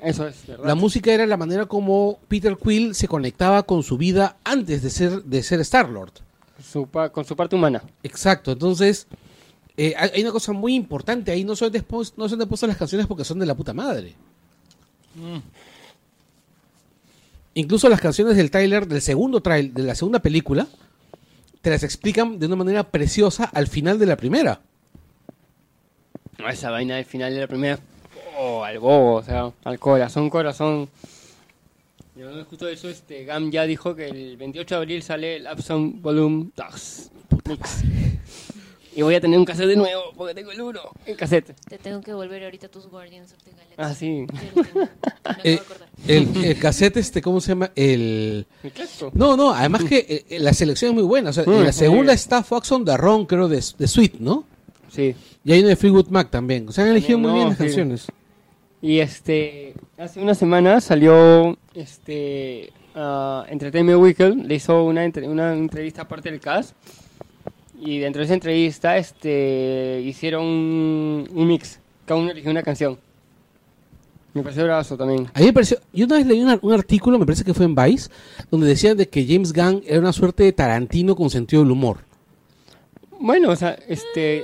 Eso 0.02 0.26
es 0.26 0.48
verdad. 0.48 0.66
La 0.66 0.76
música 0.76 1.13
era 1.13 1.26
la 1.26 1.36
manera 1.36 1.66
como 1.66 2.20
Peter 2.30 2.56
Quill 2.56 2.96
se 2.96 3.10
conectaba 3.10 3.63
con 3.63 3.84
su 3.84 3.98
vida 3.98 4.38
antes 4.46 4.82
de 4.82 4.89
ser 4.89 5.22
de 5.24 5.44
ser 5.44 5.60
Star 5.60 5.89
Lord. 5.89 6.13
Su 6.63 6.88
con 7.12 7.26
su 7.26 7.36
parte 7.36 7.58
humana. 7.58 7.84
Exacto, 8.04 8.54
entonces 8.54 9.06
eh, 9.76 9.96
hay 9.98 10.22
una 10.22 10.32
cosa 10.32 10.54
muy 10.54 10.76
importante 10.76 11.30
ahí, 11.30 11.44
no 11.44 11.58
son 11.58 11.74
después, 11.74 12.13
no 12.16 12.30
son 12.30 12.39
después 12.39 12.62
las 12.63 12.78
canciones 12.78 13.06
porque 13.06 13.26
son 13.26 13.38
de 13.39 13.46
la 13.46 13.56
puta 13.56 13.74
madre. 13.74 14.16
Incluso 17.56 17.89
las 17.89 18.02
canciones 18.02 18.36
del 18.36 18.50
tráiler, 18.50 18.88
del 18.88 19.02
segundo 19.02 19.42
trail, 19.42 19.74
de 19.74 19.84
la 19.84 19.96
segunda 19.96 20.20
película, 20.20 20.68
te 21.62 21.70
las 21.70 21.84
explican 21.84 22.39
de 22.39 22.48
una 22.48 22.56
manera 22.56 22.84
preciosa 22.84 23.46
al 23.46 23.68
final 23.68 24.00
de 24.00 24.06
la 24.06 24.18
primera. 24.18 24.62
No, 26.39 26.50
Esa 26.50 26.72
vaina 26.72 26.96
del 26.96 27.06
final 27.06 27.34
de 27.34 27.39
la 27.39 27.48
primera... 27.48 27.80
Oh, 28.38 28.63
al 28.63 28.80
bobo, 28.80 29.16
o 29.16 29.24
sea, 29.24 29.52
al 29.63 29.80
corazón, 29.80 30.30
corazón. 30.30 30.89
Y 32.16 32.22
hablando 32.22 32.46
justo 32.46 32.66
de 32.66 32.74
eso, 32.74 32.89
este, 32.89 33.26
Gam 33.26 33.52
ya 33.52 33.63
dijo 33.63 33.96
que 33.96 34.08
el 34.08 34.38
28 34.38 34.76
de 34.76 34.82
abril 34.82 35.04
sale 35.04 35.36
el 35.38 35.48
Absent 35.48 36.02
Volume 36.02 36.50
2 36.56 37.12
Mix. 37.46 37.84
Y 38.95 39.01
voy 39.01 39.15
a 39.15 39.21
tener 39.21 39.39
un 39.39 39.45
cassette 39.45 39.67
de 39.69 39.75
nuevo, 39.75 40.01
porque 40.15 40.36
tengo 40.36 40.51
el 40.51 40.62
1 40.62 40.79
en 41.08 41.15
cassette. 41.15 41.56
Te 41.67 41.77
tengo 41.77 41.99
que 42.01 42.13
volver 42.13 42.43
ahorita 42.43 42.67
a 42.67 42.69
tus 42.69 42.88
Guardians 42.88 43.34
of 43.34 43.39
the 43.43 43.51
Galaxy. 43.51 43.75
Ah, 43.77 43.93
sí. 43.93 44.25
Eh, 45.43 45.60
el, 46.08 46.45
el 46.45 46.60
cassette, 46.60 46.97
este, 46.97 47.21
¿cómo 47.21 47.41
se 47.41 47.49
llama? 47.49 47.71
El... 47.75 48.45
No, 49.13 49.36
no, 49.38 49.53
además 49.53 49.84
que 49.86 50.25
eh, 50.29 50.39
la 50.39 50.53
selección 50.53 50.89
es 50.91 50.95
muy 50.95 51.03
buena. 51.03 51.29
O 51.32 51.34
sea, 51.34 51.43
Mm, 51.45 51.53
en 51.53 51.63
la 51.65 51.71
sí. 51.73 51.79
segunda 51.79 52.13
está 52.13 52.43
Fox 52.43 52.71
on 52.71 52.86
the 52.86 52.95
Run, 52.97 53.25
creo, 53.25 53.47
de, 53.47 53.63
de 53.77 53.88
Sweet, 53.88 54.15
¿no? 54.19 54.45
Sí. 54.91 55.15
Y 55.43 55.51
hay 55.51 55.60
una 55.60 55.69
de 55.69 55.75
Fleetwood 55.75 56.08
Mac 56.10 56.29
también. 56.29 56.69
O 56.69 56.71
sea, 56.71 56.84
han 56.84 56.91
elegido 56.91 57.17
muy 57.17 57.29
No, 57.29 57.36
bien 57.36 57.47
las 57.49 57.58
sí. 57.58 57.63
canciones. 57.63 58.08
Y 58.82 58.99
este, 58.99 59.73
hace 59.97 60.19
una 60.19 60.36
semana 60.36 60.82
salió 60.82 61.58
este 61.73 62.71
ah, 62.95 63.45
Entertainment 63.49 63.99
Weekly, 63.99 64.43
le 64.43 64.56
hizo 64.56 64.84
una, 64.84 65.03
entre- 65.06 65.27
una 65.27 65.53
entrevista 65.53 66.03
aparte 66.03 66.29
del 66.29 66.39
cast. 66.41 66.75
Y 67.86 68.00
dentro 68.00 68.19
de 68.19 68.26
esa 68.26 68.34
entrevista 68.34 68.98
este, 68.98 70.02
hicieron 70.06 70.46
un, 70.46 71.30
un 71.34 71.48
mix, 71.48 71.80
cada 72.06 72.19
uno 72.19 72.32
eligió 72.32 72.50
una 72.52 72.63
canción. 72.63 72.98
Me 74.34 74.41
pareció 74.41 74.63
bravazo 74.63 74.98
también. 74.98 75.28
A 75.34 75.39
mí 75.39 75.46
me 75.48 75.54
pareció, 75.54 75.78
yo 75.91 76.06
una 76.06 76.15
vez 76.15 76.26
leí 76.26 76.41
una- 76.41 76.58
un 76.62 76.74
artículo, 76.74 77.19
me 77.19 77.26
parece 77.26 77.43
que 77.43 77.54
fue 77.54 77.65
en 77.65 77.76
Vice, 77.76 78.10
donde 78.50 78.67
decían 78.67 78.98
de 78.98 79.08
que 79.08 79.26
James 79.28 79.54
Gunn 79.54 79.84
era 79.86 80.00
una 80.00 80.13
suerte 80.13 80.43
de 80.43 80.54
Tarantino 80.54 81.15
con 81.15 81.30
sentido 81.30 81.62
del 81.62 81.72
humor. 81.72 81.98
Bueno, 83.19 83.50
o 83.52 83.56
sea, 83.56 83.78
este. 83.88 84.43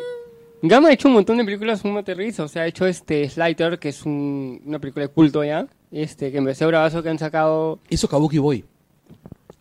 Gama 0.62 0.90
ha 0.90 0.94
hecho 0.94 1.08
un 1.08 1.14
montón 1.16 1.38
de 1.38 1.46
películas 1.46 1.84
un 1.86 2.04
risa. 2.06 2.44
O 2.44 2.48
sea, 2.50 2.64
ha 2.64 2.68
hecho 2.68 2.86
este 2.86 3.28
Slider, 3.30 3.80
que 3.80 3.90
es 3.90 4.06
un- 4.06 4.62
una 4.66 4.78
película 4.80 5.08
de 5.08 5.12
culto 5.14 5.44
ya. 5.44 5.66
Este, 5.92 6.32
que 6.32 6.40
me 6.40 6.48
pareció 6.48 6.68
bravazo 6.68 7.02
que 7.02 7.10
han 7.10 7.18
sacado 7.18 7.80
Hizo 7.90 8.08
Kabuki 8.08 8.38
Boy. 8.38 8.66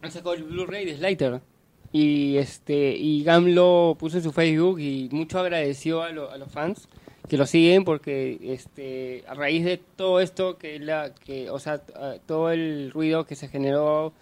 Han 0.02 0.10
sacado 0.10 0.34
el 0.34 0.42
Blu-ray 0.44 0.84
de 0.84 0.96
Slater. 0.96 1.40
Y 1.92 2.36
este 2.36 2.94
y 2.96 3.22
Gam 3.24 3.46
lo 3.46 3.96
puso 3.98 4.18
en 4.18 4.22
su 4.22 4.32
Facebook 4.32 4.78
y 4.80 5.08
mucho 5.10 5.38
agradeció 5.38 6.02
a, 6.02 6.10
lo- 6.10 6.30
a 6.30 6.36
los 6.36 6.50
fans 6.50 6.86
que 7.28 7.36
lo 7.38 7.46
siguen 7.46 7.84
porque 7.84 8.38
este 8.42 9.24
a 9.26 9.34
raíz 9.34 9.64
de 9.64 9.78
todo 9.96 10.20
esto 10.20 10.58
que 10.58 10.78
la 10.80 11.14
que 11.14 11.48
o 11.50 11.58
sea 11.58 11.78
todo 12.26 12.50
el 12.50 12.90
ruido 12.92 13.24
que 13.24 13.34
se 13.36 13.48
generó 13.48 14.12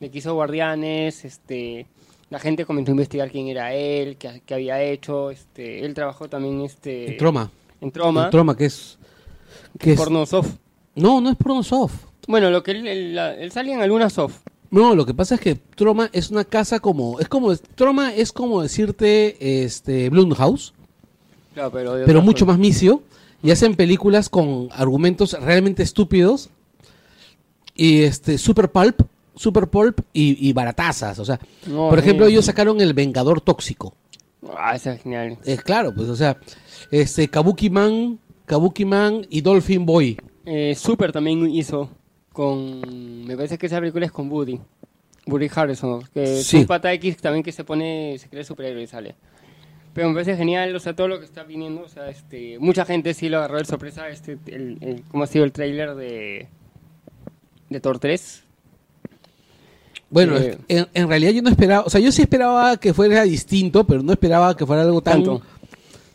de 0.00 0.10
que 0.10 0.18
hizo 0.18 0.34
Guardianes 0.34 1.24
este 1.24 1.86
la 2.30 2.38
gente 2.40 2.64
comenzó 2.64 2.90
a 2.90 2.94
investigar 2.94 3.30
quién 3.30 3.48
era 3.48 3.72
él 3.74 4.16
qué, 4.18 4.42
qué 4.46 4.54
había 4.54 4.80
hecho 4.82 5.30
este 5.32 5.84
él 5.84 5.94
trabajó 5.94 6.28
también 6.28 6.60
este 6.62 7.10
En 7.12 7.16
Troma. 7.18 7.50
en 7.80 7.90
Troma 7.92 8.24
En 8.26 8.30
Troma, 8.30 8.56
que 8.56 8.64
es... 8.66 8.98
Que 9.78 9.92
es 9.92 9.96
porno 9.98 10.26
soft 10.26 10.54
no, 10.94 11.20
no 11.20 11.30
es 11.30 11.36
porno 11.36 11.62
soft. 11.62 12.04
bueno 12.26 12.50
lo 12.50 12.62
que 12.62 12.70
él, 12.72 12.86
él, 12.86 13.14
la- 13.16 13.34
él 13.34 13.50
salía 13.52 13.74
en 13.74 13.82
algunas 13.82 14.12
soft 14.12 14.38
No, 14.70 14.94
lo 14.94 15.06
que 15.06 15.14
pasa 15.14 15.36
es 15.36 15.40
que 15.40 15.54
Troma 15.54 16.10
es 16.12 16.30
una 16.30 16.44
casa 16.44 16.80
como... 16.80 17.20
Es 17.20 17.28
como... 17.28 17.54
Troma 17.56 18.14
es 18.14 18.32
como 18.32 18.62
decirte 18.62 19.62
este 19.64 20.08
Blumhouse, 20.10 20.74
claro 21.54 21.70
pero 21.72 21.96
pero 22.04 22.20
mucho 22.22 22.40
forma. 22.44 22.54
más 22.54 22.60
misio. 22.60 23.02
Y 23.42 23.50
hacen 23.50 23.76
películas 23.76 24.28
con 24.28 24.68
argumentos 24.72 25.32
realmente 25.40 25.82
estúpidos. 25.82 26.50
Y 27.74 28.02
este... 28.02 28.38
Super 28.38 28.70
pulp. 28.70 29.02
Super 29.34 29.68
pulp 29.68 30.00
y, 30.12 30.48
y 30.48 30.52
baratazas. 30.52 31.18
O 31.18 31.24
sea, 31.24 31.38
No, 31.66 31.88
por 31.90 31.98
sí. 32.00 32.04
ejemplo, 32.06 32.26
ellos 32.26 32.44
sacaron 32.46 32.80
El 32.80 32.94
Vengador 32.94 33.40
Tóxico. 33.40 33.94
ah 34.56 34.74
esa 34.74 34.94
es 34.94 35.02
genial 35.02 35.38
Es 35.44 35.62
claro, 35.62 35.92
pues, 35.94 36.08
o 36.08 36.16
sea, 36.16 36.38
este, 36.90 37.28
Kabuki 37.28 37.68
Man, 37.68 38.18
Kabuki 38.46 38.84
Man 38.86 39.26
y 39.28 39.42
Dolphin 39.42 39.84
Boy. 39.84 40.18
Eh, 40.46 40.74
Super 40.74 41.12
también 41.12 41.50
hizo 41.50 41.90
con. 42.36 43.24
Me 43.26 43.34
parece 43.34 43.56
que 43.56 43.66
esa 43.66 43.80
película 43.80 44.04
es 44.04 44.12
con 44.12 44.30
Woody. 44.30 44.60
Woody 45.26 45.48
Harrison. 45.54 46.02
Que 46.12 46.22
es 46.40 46.46
Sí. 46.46 46.58
un 46.58 46.66
pata 46.66 46.92
X 46.92 47.16
también 47.16 47.42
que 47.42 47.50
se 47.52 47.64
pone. 47.64 48.16
Se 48.18 48.28
cree 48.28 48.44
superhéroe 48.44 48.82
y 48.82 48.86
sale. 48.86 49.14
Pero 49.94 50.08
me 50.08 50.12
parece 50.14 50.36
genial, 50.36 50.76
o 50.76 50.78
sea, 50.78 50.94
todo 50.94 51.08
lo 51.08 51.18
que 51.18 51.24
está 51.24 51.42
viniendo. 51.44 51.80
O 51.82 51.88
sea, 51.88 52.10
este. 52.10 52.58
Mucha 52.58 52.84
gente 52.84 53.14
sí 53.14 53.30
lo 53.30 53.38
agarró 53.38 53.56
de 53.56 53.64
sorpresa. 53.64 54.08
Este. 54.10 54.38
El, 54.46 54.76
el- 54.82 55.02
¿Cómo 55.10 55.24
ha 55.24 55.26
sido 55.26 55.44
el 55.46 55.52
tráiler 55.52 55.94
de. 55.94 56.46
De 57.70 57.80
Thor 57.80 57.98
3? 57.98 58.42
Bueno, 60.10 60.36
Eh. 60.36 60.56
en, 60.68 60.86
en 60.94 61.08
realidad 61.08 61.32
yo 61.32 61.42
no 61.42 61.48
esperaba, 61.50 61.82
o 61.84 61.90
sea, 61.90 62.00
yo 62.00 62.12
sí 62.12 62.22
esperaba 62.22 62.76
que 62.76 62.94
fuera 62.94 63.24
distinto, 63.24 63.84
pero 63.84 64.02
no 64.02 64.12
esperaba 64.12 64.56
que 64.56 64.64
fuera 64.64 64.82
algo 64.82 65.00
tan, 65.00 65.14
Tanto. 65.24 65.42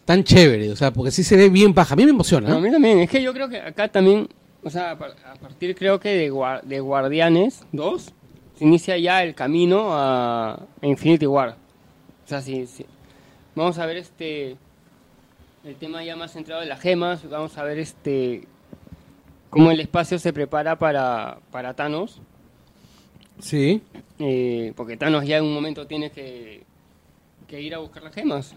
tan 0.06 0.24
chévere, 0.24 0.72
o 0.72 0.76
sea, 0.78 0.92
porque 0.94 1.12
sí 1.12 1.24
se 1.24 1.36
ve 1.36 1.50
bien 1.50 1.74
paja. 1.74 1.94
A 1.94 1.98
mí 1.98 2.06
me 2.06 2.12
emociona. 2.12 2.48
No, 2.50 2.56
a 2.58 2.62
mí 2.62 2.72
también. 2.72 3.00
Es 3.00 3.10
que 3.10 3.22
yo 3.22 3.34
creo 3.34 3.50
que 3.50 3.58
acá 3.60 3.90
también. 3.90 4.30
O 4.64 4.70
sea, 4.70 4.92
a 4.92 4.98
par- 4.98 5.16
a 5.26 5.34
partir 5.36 5.76
creo 5.76 6.00
que 6.00 6.10
de, 6.10 6.32
Gua- 6.32 6.62
de 6.62 6.80
Guardianes 6.80 7.66
2 7.72 8.14
se 8.58 8.64
inicia 8.64 8.98
ya 8.98 9.24
el 9.24 9.34
camino 9.34 9.90
a, 9.92 10.60
Infinity 10.82 11.26
War. 11.26 11.56
O 12.26 12.28
sea, 12.28 12.42
sí, 12.42 12.68
sí. 12.68 12.86
Vamos 13.56 13.78
a 13.80 13.86
ver 13.86 13.98
este. 13.98 14.56
El 15.64 15.76
tema 15.76 16.04
ya 16.04 16.16
más 16.16 16.32
centrado 16.34 16.62
de 16.62 16.68
las 16.68 16.80
gemas. 16.80 17.28
Vamos 17.30 17.58
a 17.58 17.64
ver 17.64 17.80
este. 17.80 18.48
Cómo 19.50 19.72
el 19.72 19.80
espacio 19.80 20.18
se 20.20 20.32
prepara 20.32 20.78
para, 20.80 21.40
para 21.52 21.74
Thanos. 21.74 22.22
Sí. 23.40 23.82
eh, 24.20 24.74
porque 24.76 24.96
Thanos 24.98 25.26
ya 25.26 25.38
en 25.38 25.44
un 25.46 25.54
momento 25.54 25.88
tiene 25.88 26.12
que, 26.12 26.64
que 27.48 27.60
ir 27.62 27.74
a 27.76 27.80
buscar 27.80 28.04
las 28.04 28.14
gemas. 28.14 28.56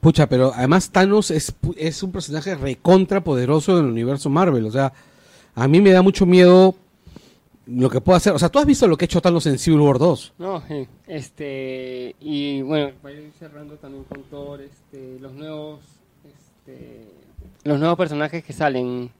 Pucha, 0.00 0.28
pero 0.28 0.52
además 0.54 0.90
Thanos 0.90 1.30
es, 1.30 1.54
es 1.76 2.02
un 2.02 2.12
personaje 2.12 2.54
recontra 2.54 3.22
poderoso 3.22 3.78
en 3.78 3.84
el 3.84 3.90
universo 3.90 4.30
Marvel, 4.30 4.66
o 4.66 4.70
sea, 4.70 4.92
a 5.54 5.68
mí 5.68 5.80
me 5.80 5.92
da 5.92 6.02
mucho 6.02 6.26
miedo 6.26 6.74
lo 7.66 7.90
que 7.90 8.00
pueda 8.00 8.16
hacer. 8.16 8.32
O 8.32 8.38
sea, 8.38 8.48
tú 8.48 8.58
has 8.58 8.66
visto 8.66 8.86
lo 8.86 8.96
que 8.96 9.04
ha 9.04 9.06
hecho 9.06 9.20
Thanos 9.20 9.46
en 9.46 9.58
Civil 9.58 9.80
War 9.80 9.98
2. 9.98 10.34
No, 10.38 10.62
sí. 10.66 10.86
Este, 11.06 12.16
y 12.20 12.62
bueno, 12.62 12.92
para 13.02 13.14
ir 13.14 13.32
cerrando 13.38 13.74
también 13.76 14.04
con 14.04 14.22
Thor, 14.24 14.60
este, 14.60 15.18
los 15.20 15.32
nuevos, 15.32 15.80
este, 16.24 17.06
los 17.64 17.78
nuevos 17.78 17.96
personajes 17.96 18.44
que 18.44 18.52
salen. 18.52 19.10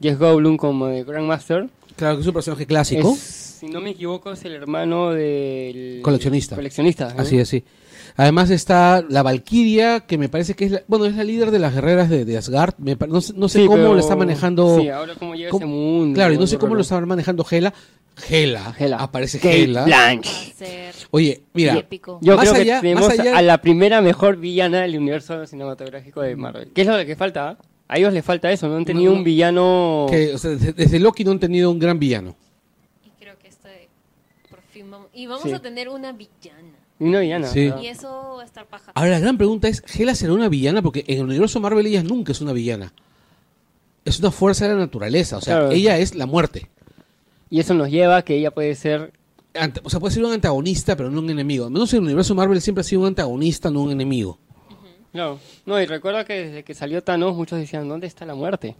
Jeff 0.00 0.18
Goldblum 0.18 0.56
como 0.56 0.86
de 0.86 1.04
Grandmaster. 1.04 1.68
Claro 1.94 2.16
que 2.16 2.22
es 2.22 2.26
un 2.26 2.34
personaje 2.34 2.66
clásico. 2.66 3.12
Es, 3.12 3.20
si 3.60 3.68
no 3.68 3.80
me 3.80 3.90
equivoco, 3.90 4.32
es 4.32 4.44
el 4.44 4.54
hermano 4.54 5.10
del 5.10 6.00
Coleccionista. 6.02 6.56
Coleccionista. 6.56 7.10
¿eh? 7.10 7.14
Así 7.18 7.38
es, 7.38 7.48
sí. 7.48 7.62
Además 8.16 8.50
está 8.50 9.04
la 9.08 9.22
Valkyria, 9.22 10.00
que 10.00 10.18
me 10.18 10.28
parece 10.28 10.54
que 10.54 10.66
es 10.66 10.70
la, 10.72 10.82
bueno, 10.86 11.06
es 11.06 11.16
la 11.16 11.24
líder 11.24 11.50
de 11.50 11.58
las 11.58 11.74
guerreras 11.74 12.08
de, 12.10 12.24
de 12.24 12.36
Asgard. 12.36 12.74
Me 12.78 12.96
no, 13.08 13.20
sé- 13.20 13.32
no 13.36 13.48
sé 13.48 13.60
Sí, 13.60 13.66
cómo 13.66 13.76
pero- 13.78 13.94
lo 13.94 14.00
está 14.00 14.16
manejando. 14.16 14.78
Sí, 14.80 14.88
ahora 14.88 15.14
cómo 15.18 15.34
llega 15.34 15.50
cómo- 15.50 15.64
ese 15.64 15.72
mundo. 15.74 16.14
Claro, 16.14 16.34
y 16.34 16.38
no 16.38 16.46
sé 16.46 16.58
cómo 16.58 16.74
lo 16.74 16.82
está 16.82 17.00
manejando 17.00 17.46
Hela. 17.50 17.72
Hela. 18.28 18.74
Hela. 18.78 18.96
Aparece 18.98 19.38
Kate 19.38 19.62
Hela. 19.62 19.84
Blanche. 19.84 20.30
Va 20.30 20.50
a 20.50 20.54
ser 20.66 20.94
Oye, 21.10 21.42
mira. 21.54 21.74
épico. 21.78 22.18
Yo 22.20 22.36
Más 22.36 22.48
creo 22.50 22.60
allá- 22.60 22.74
que 22.76 22.80
tenemos 22.82 23.08
más 23.08 23.18
allá- 23.18 23.36
a 23.38 23.42
la 23.42 23.58
primera 23.62 24.02
mejor 24.02 24.36
villana 24.36 24.82
del 24.82 24.98
universo 24.98 25.46
cinematográfico 25.46 26.20
de 26.20 26.36
Marvel. 26.36 26.70
¿Qué 26.74 26.82
es 26.82 26.86
lo 26.86 26.96
que 27.06 27.16
falta? 27.16 27.56
A 27.88 27.98
ellos 27.98 28.12
les 28.12 28.24
falta 28.24 28.50
eso, 28.52 28.68
no 28.68 28.76
han 28.76 28.84
tenido 28.84 29.12
No, 29.12 29.18
un 29.18 29.24
villano... 29.24 30.06
Que, 30.10 30.34
o 30.34 30.38
sea, 30.38 30.50
desde, 30.52 30.72
desde 30.72 30.98
Loki 30.98 31.24
no 31.24 31.30
han 31.32 31.38
tenido 31.40 31.70
un 31.70 31.78
gran 31.78 31.98
villano. 31.98 32.34
Y 33.04 33.10
creo 33.22 33.38
que 33.38 33.48
este 33.48 33.88
fin, 34.72 34.90
vamos- 34.90 35.08
y 35.12 35.26
vamos 35.26 35.44
Sí. 35.44 35.52
a 35.52 35.58
tener 35.60 35.88
una 35.90 36.12
villana. 36.12 36.71
Y 37.02 37.08
una 37.08 37.20
villana. 37.20 37.48
Sí. 37.48 37.72
Y 37.82 37.86
eso 37.88 38.34
va 38.36 38.42
a 38.42 38.44
estar 38.44 38.64
paja. 38.66 38.92
Ahora 38.94 39.10
la 39.10 39.18
gran 39.18 39.36
pregunta 39.36 39.66
es, 39.68 39.82
¿Hela 39.98 40.14
será 40.14 40.32
una 40.34 40.48
villana? 40.48 40.82
Porque 40.82 41.04
en 41.08 41.18
el 41.18 41.24
universo 41.24 41.58
Marvel 41.60 41.86
ella 41.86 42.02
nunca 42.02 42.32
es 42.32 42.40
una 42.40 42.52
villana. 42.52 42.92
Es 44.04 44.20
una 44.20 44.30
fuerza 44.30 44.66
de 44.68 44.74
la 44.74 44.80
naturaleza, 44.80 45.36
o 45.36 45.40
sea, 45.40 45.54
Claro. 45.58 45.70
ella 45.72 45.98
es 45.98 46.14
la 46.14 46.26
muerte. 46.26 46.68
Y 47.50 47.60
eso 47.60 47.74
nos 47.74 47.90
lleva 47.90 48.18
a 48.18 48.22
que 48.22 48.36
ella 48.36 48.50
puede 48.50 48.74
ser. 48.74 49.12
Ante- 49.54 49.80
o 49.84 49.90
sea, 49.90 50.00
puede 50.00 50.14
ser 50.14 50.24
un 50.24 50.32
antagonista, 50.32 50.96
pero 50.96 51.10
no 51.10 51.20
un 51.20 51.28
enemigo. 51.30 51.66
Al 51.66 51.70
menos 51.72 51.92
en 51.92 51.98
el 51.98 52.04
universo 52.04 52.34
Marvel 52.34 52.60
siempre 52.60 52.80
ha 52.80 52.84
sido 52.84 53.02
un 53.02 53.08
antagonista, 53.08 53.70
no 53.70 53.82
un 53.82 53.90
enemigo. 53.90 54.38
No, 55.12 55.38
no, 55.66 55.80
y 55.80 55.84
recuerda 55.86 56.24
que 56.24 56.32
desde 56.34 56.62
que 56.62 56.72
salió 56.74 57.02
Thanos, 57.02 57.36
muchos 57.36 57.58
decían: 57.58 57.86
¿Dónde 57.88 58.06
está 58.06 58.24
la 58.24 58.34
muerte? 58.34 58.76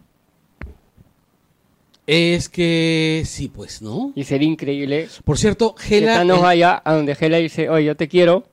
Es 2.05 2.49
que 2.49 3.23
sí, 3.25 3.47
pues, 3.47 3.81
¿no? 3.81 4.11
Y 4.15 4.25
sería 4.25 4.47
increíble 4.49 5.07
Por 5.23 5.37
cierto, 5.37 5.73
que 5.75 5.99
Hela... 5.99 6.15
Thanos 6.15 6.41
vaya 6.41 6.81
a 6.83 6.93
donde 6.95 7.15
Hela 7.19 7.37
dice: 7.37 7.69
Oye, 7.69 7.85
yo 7.85 7.95
te 7.95 8.07
quiero. 8.09 8.43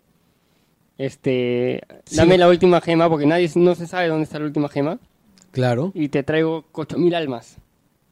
Este, 0.99 1.81
Sí. 2.05 2.17
dame 2.17 2.37
la 2.39 2.49
última 2.49 2.81
gema, 2.81 3.09
porque 3.09 3.27
nadie 3.27 3.51
no 3.57 3.75
se 3.75 3.87
sabe 3.87 4.09
dónde 4.09 4.25
está 4.25 4.39
la 4.39 4.45
última 4.47 4.69
gema. 4.69 4.99
Claro, 5.51 5.91
Y 5.95 6.09
te 6.11 6.23
traigo 6.23 6.67
8000 6.73 7.15
almas. 7.15 7.57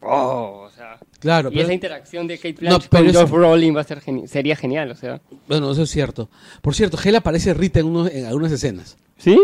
Oh, 0.00 0.64
o 0.66 0.70
sea. 0.70 0.98
claro. 1.20 1.48
Y 1.50 1.52
pero- 1.52 1.64
esa 1.64 1.72
interacción 1.74 2.26
de 2.26 2.36
Kate 2.38 2.52
Blanchett 2.60 2.88
con 2.90 3.12
Josh 3.12 3.30
Brolin 3.30 3.76
va 3.76 3.80
a 3.82 3.84
ser 3.84 4.00
geni- 4.00 4.26
sería 4.26 4.56
genial, 4.56 4.90
o 4.90 4.94
sea. 4.94 5.20
Bueno, 5.46 5.70
eso 5.70 5.82
es 5.82 5.90
cierto. 5.90 6.28
Por 6.62 6.74
cierto, 6.74 6.96
Hela 7.04 7.18
aparece 7.18 7.52
Rita 7.54 7.80
en, 7.80 7.86
uno- 7.86 8.08
en 8.08 8.24
algunas 8.24 8.50
escenas. 8.52 8.96
¿Sí? 9.18 9.38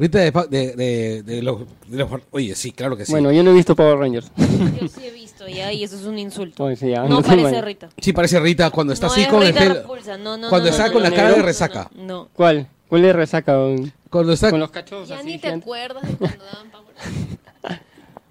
Rita 0.00 0.18
de, 0.18 0.30
de, 0.48 0.72
de, 0.76 1.22
de 1.22 1.42
los, 1.42 1.60
de 1.86 1.98
los- 1.98 2.10
Oye, 2.30 2.54
sí, 2.54 2.72
claro 2.72 2.96
que 2.96 3.04
sí. 3.04 3.12
Bueno, 3.12 3.30
yo 3.32 3.42
no 3.42 3.50
he 3.50 3.54
visto 3.54 3.76
Power 3.76 3.98
Rangers. 3.98 4.32
Yo 4.80 4.88
sí 4.88 5.04
he 5.06 5.10
visto 5.12 5.46
ya, 5.46 5.70
y 5.72 5.84
eso 5.84 5.94
es 5.96 6.04
un 6.04 6.18
insulto. 6.18 6.64
Oye, 6.64 6.76
sí, 6.76 6.88
ya, 6.88 7.04
No 7.04 7.20
parece. 7.22 7.60
Rita. 7.60 7.90
Sí, 7.98 8.14
parece 8.14 8.40
Rita 8.40 8.70
cuando 8.70 8.94
está 8.94 9.06
no 9.08 9.12
así 9.12 9.20
es 9.22 9.28
con 9.28 9.42
el 9.42 9.52
pelo... 9.52 9.74
No, 10.18 10.38
no, 10.38 10.48
cuando 10.48 10.68
no, 10.68 10.72
está 10.74 10.86
no, 10.86 10.92
con 10.94 11.02
no, 11.02 11.10
la 11.10 11.14
cara 11.14 11.28
no, 11.28 11.36
de 11.36 11.42
resaca. 11.42 11.90
No, 11.94 12.04
no. 12.04 12.28
¿Cuál? 12.32 12.66
¿Cuál 12.88 13.02
le 13.02 13.12
resaca? 13.12 13.52
don? 13.52 13.92
Cuando 14.08 14.32
está... 14.32 14.50
Con 14.50 14.58
los 14.60 14.70
cachos 14.70 15.06
Ya 15.08 15.18
así. 15.18 15.26
ni 15.26 15.38
te 15.38 15.48
acuerdas 15.48 16.02
de 16.08 16.14
cuando 16.16 16.44
daban 16.46 16.70
Power 16.70 16.94
Rangers. 16.96 17.38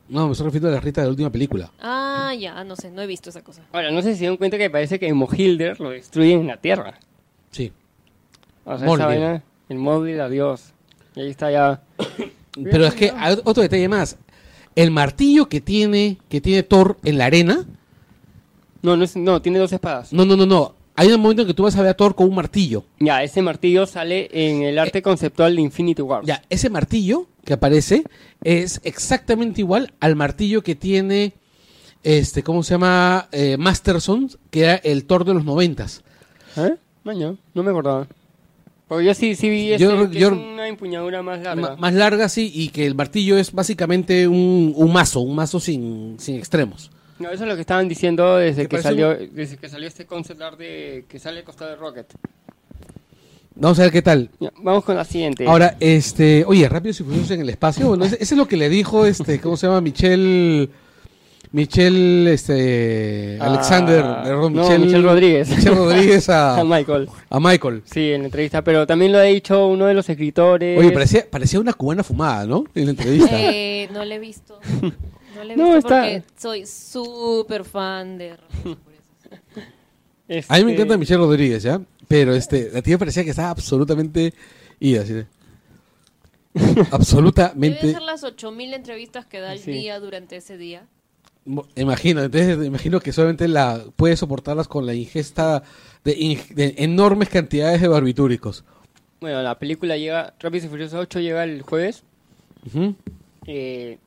No, 0.10 0.26
me 0.26 0.32
estoy 0.32 0.46
refiriendo 0.46 0.70
a 0.70 0.72
la 0.72 0.82
Rita 0.82 1.02
de 1.02 1.06
la 1.08 1.12
última 1.12 1.30
película. 1.30 1.72
Ah, 1.80 2.34
ya, 2.38 2.64
no 2.64 2.76
sé, 2.76 2.90
no 2.90 3.04
he 3.04 3.06
visto 3.06 3.30
esa 3.30 3.44
cosa. 3.44 3.62
Ahora, 3.72 3.92
no 3.92 4.02
sé 4.02 4.08
si 4.10 4.14
se 4.16 4.20
dieron 4.22 4.38
cuenta 4.38 4.58
que 4.58 4.72
parece 4.72 4.98
que 4.98 5.14
Mohilder 5.14 5.80
lo 5.80 5.92
destruyen 5.92 6.40
en 6.42 6.48
la 6.48 6.58
Tierra. 6.58 6.96
Sí. 7.52 7.72
O 8.66 8.76
sea, 8.80 8.88
esa 8.92 9.06
vaina, 9.06 9.44
el 9.70 9.78
móvil, 9.78 10.20
adiós. 10.20 10.74
Y 11.16 11.22
ahí 11.22 11.30
está 11.32 11.52
ya. 11.52 11.82
Pero 12.64 12.86
es 12.86 12.94
que 12.94 13.12
hay 13.16 13.38
otro 13.44 13.62
detalle 13.64 13.88
más. 13.88 14.18
El 14.76 14.92
martillo 14.92 15.50
que 15.50 15.62
tiene, 15.62 16.18
que 16.30 16.42
tiene 16.42 16.64
Thor 16.64 16.98
en 17.04 17.18
la 17.18 17.26
arena... 17.26 17.66
No, 18.82 18.96
no, 18.96 19.04
es- 19.04 19.16
no, 19.16 19.42
tiene 19.42 19.60
dos 19.60 19.72
espadas. 19.74 20.14
No, 20.14 20.24
no, 20.26 20.36
no, 20.38 20.46
no. 20.46 20.74
Hay 20.96 21.08
un 21.12 21.22
momento 21.22 21.42
en 21.44 21.48
que 21.48 21.54
tú 21.54 21.64
vas 21.64 21.76
a 21.78 21.82
ver 21.82 21.92
a 21.92 21.94
Thor 21.94 22.16
con 22.16 22.28
un 22.30 22.36
martillo. 22.36 22.84
Ya, 23.00 23.24
ese 23.24 23.42
martillo 23.42 23.86
sale 23.86 24.30
en 24.32 24.64
el 24.64 24.78
arte 24.80 25.02
conceptual 25.02 25.56
de 25.56 25.62
Infinity 25.62 26.02
War. 26.02 26.22
Eh, 26.24 26.28
Ya, 26.28 26.42
ese 26.50 26.70
martillo 26.70 27.28
que 27.46 27.54
aparece 27.54 28.04
es 28.44 28.80
exactamente 28.84 29.62
igual 29.62 29.94
al 30.00 30.16
martillo 30.16 30.62
que 30.62 30.76
tiene, 30.76 31.34
este, 32.04 32.44
¿cómo 32.44 32.64
se 32.64 32.74
llama? 32.74 33.28
Eh, 33.32 33.56
Masterson, 33.58 34.30
que 34.52 34.62
era 34.64 34.76
el 34.76 35.06
Thor 35.06 35.24
de 35.26 35.34
los 35.34 35.46
noventas. 35.46 36.04
¿Eh? 36.58 36.76
Maño, 37.04 37.38
no 37.54 37.64
me 37.64 37.72
acordaba. 37.72 38.08
Porque 38.90 39.06
yo 39.06 39.14
sí, 39.14 39.36
sí 39.36 39.50
vi 39.50 39.72
ese, 39.72 39.84
Yo- 39.84 40.10
que 40.10 40.20
yo- 40.20 40.28
es 40.30 40.34
una 40.34 40.68
empuñadura 40.68 41.22
más 41.22 41.40
larga. 41.42 41.76
Más 41.78 41.94
larga, 41.94 42.28
sí, 42.28 42.52
y 42.54 42.70
que 42.70 42.88
el 42.88 42.96
martillo 42.96 43.38
es 43.38 43.54
básicamente 43.54 44.28
un, 44.28 44.74
un 44.76 44.92
mazo, 44.92 45.20
un 45.22 45.36
mazo 45.36 45.60
sin, 45.60 46.16
sin 46.20 46.36
extremos. 46.38 46.90
No, 47.20 47.30
eso 47.30 47.44
es 47.44 47.50
lo 47.50 47.56
que 47.56 47.62
estaban 47.62 47.88
diciendo 47.88 48.38
desde 48.38 48.68
Que 48.68 48.82
salió, 48.82 49.16
desde 49.16 49.58
que 49.58 49.70
salió 49.70 49.88
este 49.88 50.06
concept 50.08 50.42
art 50.42 50.58
de 50.58 51.06
que 51.08 51.20
sale 51.20 51.38
al 51.40 51.44
costado 51.46 51.70
de 51.70 51.76
Rocket. 51.78 52.08
Vamos 53.56 53.78
a 53.80 53.84
ver 53.84 53.92
qué 53.92 54.02
tal. 54.02 54.30
Ya, 54.40 54.52
vamos 54.64 54.84
con 54.86 54.96
la 54.96 55.06
siguiente. 55.06 55.46
Ahora, 55.46 55.76
este, 55.80 56.44
oye, 56.48 56.68
rápidos 56.68 57.00
y 57.02 57.04
furiosos 57.04 57.32
en 57.32 57.42
el 57.42 57.50
espacio. 57.50 57.90
Bueno, 57.90 58.06
ese, 58.06 58.16
ese 58.16 58.34
es 58.34 58.38
lo 58.38 58.48
que 58.48 58.58
le 58.58 58.70
dijo, 58.70 59.06
este, 59.06 59.40
¿cómo 59.40 59.56
se 59.56 59.68
llama? 59.68 59.82
Michelle, 59.82 60.70
Michelle, 61.52 62.32
este, 62.32 63.38
Ah, 63.42 63.46
Alexander, 63.48 64.04
perdón, 64.24 64.54
no, 64.54 64.62
Michelle 64.62 65.02
Rodríguez. 65.02 65.50
Michelle 65.50 65.76
Rodríguez 65.76 66.30
a, 66.30 66.58
a 66.60 66.64
Michael. 66.64 67.10
a 67.30 67.40
Michael. 67.40 67.82
Sí, 67.86 68.12
en 68.12 68.22
la 68.22 68.26
entrevista, 68.26 68.64
pero 68.64 68.86
también 68.86 69.12
lo 69.12 69.18
ha 69.18 69.24
dicho 69.24 69.66
uno 69.68 69.88
de 69.88 69.96
los 69.96 70.08
escritores. 70.10 70.78
Oye, 70.80 70.92
parecía, 70.92 71.26
parecía 71.30 71.60
una 71.60 71.74
cubana 71.74 72.04
fumada, 72.04 72.46
¿no? 72.46 72.66
En 72.76 72.86
la 72.86 72.92
entrevista. 72.92 73.30
Eh, 73.32 73.90
no 73.92 74.06
le 74.06 74.16
he 74.16 74.20
visto. 74.20 74.60
No 75.36 75.44
le 75.44 75.54
he 75.54 75.58
No, 75.58 75.64
visto 75.74 75.78
está- 75.80 76.02
porque 76.02 76.24
soy 76.38 76.66
súper 76.68 77.64
fan 77.64 78.18
de. 78.20 78.36
Este, 80.28 80.54
A 80.54 80.58
mí 80.60 80.66
me 80.66 80.74
encanta 80.74 80.98
Michelle 80.98 81.18
Rodríguez, 81.18 81.64
¿ya? 81.64 81.82
Pero 82.08 82.36
este, 82.36 82.70
la 82.72 82.84
tía 82.84 82.98
parecía 83.00 83.24
que 83.24 83.32
estaba 83.32 83.50
absolutamente 83.50 84.34
ida, 84.80 85.02
así 85.02 85.14
de- 85.14 85.28
absolutamente. 86.92 87.92
ser 87.92 88.02
las 88.04 88.24
8000 88.24 88.74
entrevistas 88.76 89.26
que 89.26 89.40
da 89.40 89.52
al 89.52 89.60
Sí. 89.60 89.72
día 89.72 90.00
durante 90.00 90.36
ese 90.36 90.58
día. 90.58 90.84
Mo- 91.46 91.66
Imagino, 91.76 92.22
entonces 92.24 92.58
imagino 92.66 93.00
que 93.00 93.12
solamente 93.14 93.48
la 93.48 93.84
puede 93.96 94.16
soportarlas 94.18 94.68
con 94.68 94.86
la 94.86 94.94
ingesta 94.94 95.64
de, 96.04 96.14
in- 96.18 96.40
de 96.56 96.76
enormes 96.78 97.30
cantidades 97.30 97.82
de 97.82 97.88
barbitúricos. 97.88 98.64
Bueno, 99.22 99.42
la 99.42 99.58
película 99.60 99.98
llega, 99.98 100.34
Rápidos 100.40 100.66
y 100.66 100.70
Furiosos 100.70 101.00
8 101.00 101.20
llega 101.20 101.44
el 101.44 101.62
jueves. 101.62 102.04
Eh, 103.48 103.98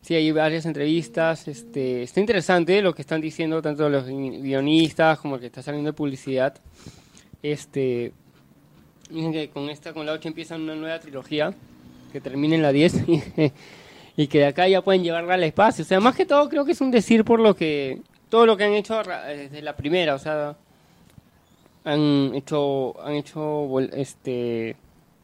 sí, 0.00 0.14
hay 0.14 0.30
varias 0.32 0.64
entrevistas. 0.64 1.46
Este, 1.48 2.02
está 2.04 2.20
interesante 2.20 2.80
lo 2.82 2.94
que 2.94 3.02
están 3.02 3.20
diciendo 3.20 3.60
tanto 3.60 3.88
los 3.88 4.06
gui- 4.08 4.40
guionistas 4.40 5.18
como 5.18 5.34
el 5.34 5.40
que 5.40 5.46
está 5.48 5.62
saliendo 5.62 5.90
de 5.90 5.92
publicidad. 5.96 6.54
Este, 7.42 8.12
dicen 9.10 9.32
que 9.32 9.50
con 9.50 9.68
esta, 9.68 9.92
con 9.92 10.06
la 10.06 10.12
8 10.12 10.28
empiezan 10.28 10.62
una 10.62 10.74
nueva 10.74 10.98
trilogía 11.00 11.52
que 12.12 12.20
termina 12.20 12.54
en 12.54 12.62
la 12.62 12.72
10 12.72 12.94
y, 14.18 14.26
que 14.26 14.38
de 14.40 14.46
acá 14.46 14.68
ya 14.68 14.82
pueden 14.82 15.02
llevarla 15.02 15.34
al 15.34 15.44
espacio. 15.44 15.82
O 15.84 15.86
sea, 15.86 16.00
más 16.00 16.14
que 16.14 16.26
todo 16.26 16.48
creo 16.50 16.64
que 16.66 16.72
es 16.72 16.80
un 16.82 16.90
decir 16.90 17.24
por 17.24 17.38
lo 17.40 17.54
que 17.54 18.00
todo 18.28 18.44
lo 18.44 18.56
que 18.56 18.64
han 18.64 18.74
hecho 18.74 19.02
ra- 19.02 19.24
desde 19.26 19.62
la 19.62 19.74
primera, 19.76 20.14
o 20.14 20.18
sea, 20.18 20.56
han 21.84 22.32
hecho 22.34 23.00
han 23.02 23.14
hecho 23.14 23.68
este 23.92 24.76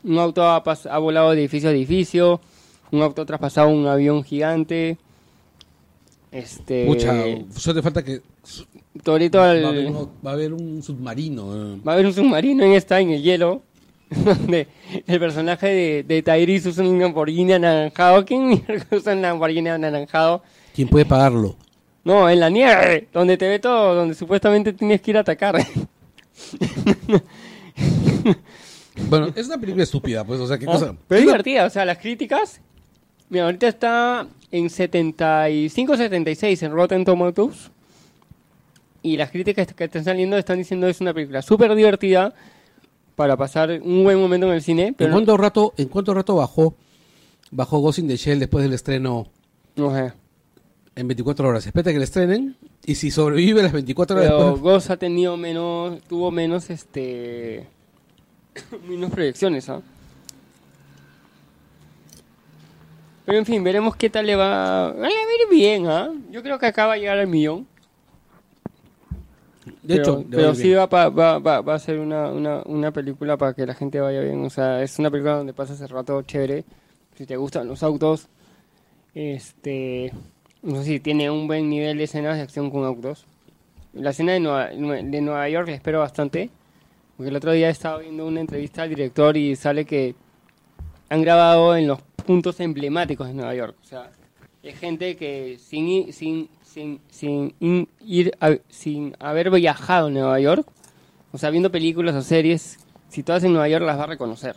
un 0.05 0.19
auto 0.19 0.45
ha, 0.49 0.63
pas- 0.63 0.89
ha 0.91 0.99
volado 0.99 1.31
de 1.33 1.41
edificio 1.41 1.69
a 1.69 1.73
edificio, 1.73 2.41
un 2.93 3.03
auto 3.03 3.23
ha 3.23 3.27
traspasado 3.27 3.69
un 3.69 3.87
avión 3.87 4.23
gigante. 4.23 4.97
Este 6.31 6.85
Pucha, 6.87 7.13
solo 7.57 7.75
te 7.77 7.83
falta 7.83 8.03
que 8.05 8.21
Torito 9.03 9.39
va, 9.39 9.51
al- 9.53 9.65
a 9.65 9.69
haber, 9.69 9.87
uno- 9.87 10.11
va 10.25 10.31
a 10.31 10.35
haber 10.35 10.53
un 10.53 10.83
submarino. 10.83 11.75
eh. 11.75 11.81
Va 11.87 11.93
a 11.93 11.95
haber 11.95 12.07
un 12.07 12.13
submarino 12.13 12.65
en 12.65 12.73
esta, 12.73 13.01
en 13.01 13.11
el 13.11 13.23
hielo, 13.23 13.63
donde 14.25 14.69
el 15.07 15.21
personaje 15.21 15.67
de, 15.67 16.03
de 16.03 16.23
Tyrese 16.23 16.69
usa 16.69 16.85
un 16.85 17.01
Lamborghini 17.01 17.53
anaranjado. 17.53 18.25
¿Quién 18.25 18.49
mierda 18.49 18.87
usa 18.91 19.13
un 19.15 19.23
Lamborghini 19.23 19.69
anaranjado? 19.69 20.43
¿Quién 20.75 20.89
puede 20.89 21.05
pagarlo? 21.05 21.57
No, 22.05 22.29
en 22.29 22.41
la 22.41 22.51
nieve, 22.51 23.09
donde 23.13 23.37
te 23.37 23.49
ve 23.49 23.59
todo, 23.59 23.95
donde 23.95 24.15
supuestamente 24.15 24.73
tienes 24.73 25.01
que 25.01 25.11
ir 25.13 25.17
a 25.17 25.21
atacar. 25.21 25.57
Bueno, 29.09 29.29
es 29.35 29.47
una 29.47 29.59
película 29.59 29.83
estúpida, 29.83 30.25
pues, 30.25 30.41
o 30.41 30.47
sea, 30.47 30.59
qué 30.59 30.67
cosa. 30.67 30.91
Oh, 30.93 30.97
Pero 31.09 31.19
es 31.21 31.27
divertida, 31.27 31.67
o 31.67 31.71
sea, 31.71 31.85
las 31.85 31.99
críticas. 31.99 32.61
Mira, 33.29 33.47
ahorita 33.47 33.67
está 33.67 34.29
en 34.51 34.71
75, 34.71 35.97
76 35.97 36.63
en 36.63 36.73
Rotten 36.73 37.05
Tomatoes. 37.05 37.71
Y 39.03 39.17
las 39.17 39.31
críticas 39.31 39.67
que 39.75 39.85
están 39.85 40.05
saliendo 40.05 40.39
están 40.39 40.59
diciendo 40.59 40.87
que 40.87 40.93
es 40.93 41.01
una 41.01 41.13
película 41.13 41.43
súper 41.43 41.75
divertida 41.75 42.33
para 43.17 43.37
pasar 43.37 43.81
un 43.83 44.05
buen 44.05 44.19
momento 44.19 44.47
en 44.47 44.55
el 44.55 44.63
cine. 44.63 44.89
¿En 44.89 44.95
Pero 44.95 45.13
cuánto 45.13 45.37
rato, 45.37 45.73
en 45.77 45.89
cuánto 45.89 46.15
rato 46.15 46.37
bajó, 46.37 46.75
bajó 47.51 47.79
Ghost 47.81 47.99
in 48.01 48.09
the 48.09 48.17
Shell 48.17 48.39
después 48.39 48.65
del 48.65 48.73
estreno 48.73 49.27
no 49.77 49.95
sé. 49.95 50.13
en 50.97 51.09
24 51.09 51.49
horas? 51.49 51.67
Espérate 51.67 51.93
que 51.93 51.99
le 51.99 52.05
estrenen 52.05 52.57
y 52.85 52.97
si 52.97 53.11
sobrevive 53.11 53.63
las 53.63 53.73
24 53.73 54.17
horas 54.17 54.29
Pero 54.29 54.41
después... 54.41 54.63
Ghost 54.63 54.91
ha 54.91 54.97
tenido 54.97 55.37
menos, 55.37 56.01
tuvo 56.03 56.31
menos, 56.31 56.71
este, 56.71 57.67
menos 58.89 59.11
proyecciones, 59.11 59.69
¿ah? 59.69 59.81
Pero 63.25 63.39
en 63.39 63.47
fin, 63.47 63.65
veremos 63.65 63.97
qué 63.97 64.11
tal 64.11 64.27
le 64.27 64.37
va. 64.37 64.93
Va 64.93 65.07
a 65.07 65.11
ir 65.11 65.49
bien, 65.51 65.87
¿ah? 65.87 66.11
Yo 66.31 66.43
creo 66.43 66.59
que 66.59 66.67
acá 66.67 66.87
va 66.87 66.95
a 66.95 66.97
llegar 66.99 67.19
al 67.19 67.27
millón. 67.27 67.67
De 69.65 69.97
pero, 69.97 70.03
hecho, 70.03 70.25
pero 70.31 70.55
sí 70.55 70.73
va, 70.73 70.89
pa- 70.89 71.09
va, 71.09 71.39
va, 71.39 71.61
va 71.63 71.75
a 71.75 71.79
ser 71.79 71.99
una, 71.99 72.31
una, 72.31 72.63
una 72.67 72.91
película 72.93 73.37
para 73.37 73.55
que 73.55 73.65
la 73.67 73.75
gente 73.75 74.01
vaya 74.01 74.21
bien. 74.21 74.45
O 74.45 74.51
sea, 74.51 74.83
es 74.83 74.99
una 74.99 75.11
película 75.11 75.37
donde 75.37 75.53
pasas 75.55 75.81
el 75.81 75.89
rato 75.89 76.21
chévere. 76.23 76.65
Si 77.17 77.25
te 77.27 77.37
gustan 77.37 77.69
los 77.69 77.83
autos, 77.83 78.29
este, 79.15 80.13
no 80.63 80.77
sé 80.79 80.85
si 80.85 81.01
tiene 81.01 81.31
un 81.31 81.47
buen 81.47 81.69
nivel 81.71 81.99
de 81.99 82.05
escenas 82.05 82.37
de 82.37 82.43
acción 82.43 82.71
con 82.71 82.85
autos. 82.85 83.27
La 83.93 84.11
escena 84.11 84.33
de 84.33 84.41
Nueva, 84.41 84.67
de 84.69 85.21
Nueva 85.21 85.49
York 85.49 85.69
la 85.69 85.75
espero 85.75 86.01
bastante. 86.01 86.51
Porque 87.17 87.31
el 87.31 87.37
otro 87.37 87.53
día 87.53 87.71
estaba 87.71 87.99
viendo 87.99 88.27
una 88.27 88.41
entrevista 88.41 88.83
al 88.83 88.89
director 88.89 89.37
y 89.37 89.55
sale 89.55 89.85
que 89.85 90.17
han 91.09 91.23
grabado 91.23 91.77
en 91.77 91.87
los 91.87 92.01
puntos 92.27 92.59
emblemáticos 92.59 93.29
de 93.29 93.35
Nueva 93.35 93.55
York. 93.55 93.77
O 93.83 93.87
sea, 93.87 94.11
Es 94.65 94.79
gente 94.79 95.17
que 95.17 95.57
sin 95.61 96.13
sin, 96.13 96.49
sin, 96.75 97.01
sin 97.09 97.55
in- 97.61 97.89
ir 98.05 98.33
a- 98.41 98.57
sin 98.69 99.15
haber 99.21 99.49
viajado 99.51 100.09
a 100.09 100.11
Nueva 100.11 100.41
York, 100.41 100.67
o 101.31 101.39
sea, 101.39 101.51
viendo 101.51 101.71
películas 101.71 102.17
o 102.17 102.23
series, 102.23 102.79
si 103.09 103.23
todas 103.23 103.45
en 103.45 103.53
Nueva 103.53 103.69
York 103.69 103.85
las 103.85 103.97
va 103.97 104.03
a 104.05 104.09
reconocer. 104.09 104.57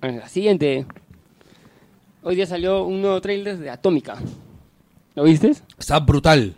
Bueno, 0.00 0.18
la 0.18 0.28
siguiente. 0.28 0.84
Hoy 2.24 2.34
día 2.34 2.46
salió 2.46 2.82
un 2.84 3.00
nuevo 3.00 3.20
trailer 3.20 3.56
de 3.58 3.70
Atómica. 3.70 4.16
¿Lo 5.14 5.22
viste? 5.22 5.52
Está 5.78 6.00
brutal. 6.00 6.56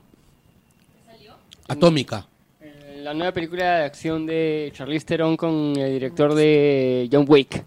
Atómica. 1.69 2.27
Eh, 2.63 3.01
La 3.03 3.13
nueva 3.13 3.33
película 3.33 3.79
de 3.81 3.85
acción 3.85 4.25
de 4.27 4.71
Charlize 4.75 5.05
Theron 5.07 5.37
con 5.37 5.77
el 5.77 5.93
director 5.93 6.35
de 6.35 7.09
John 7.13 7.27
Wick. 7.29 7.63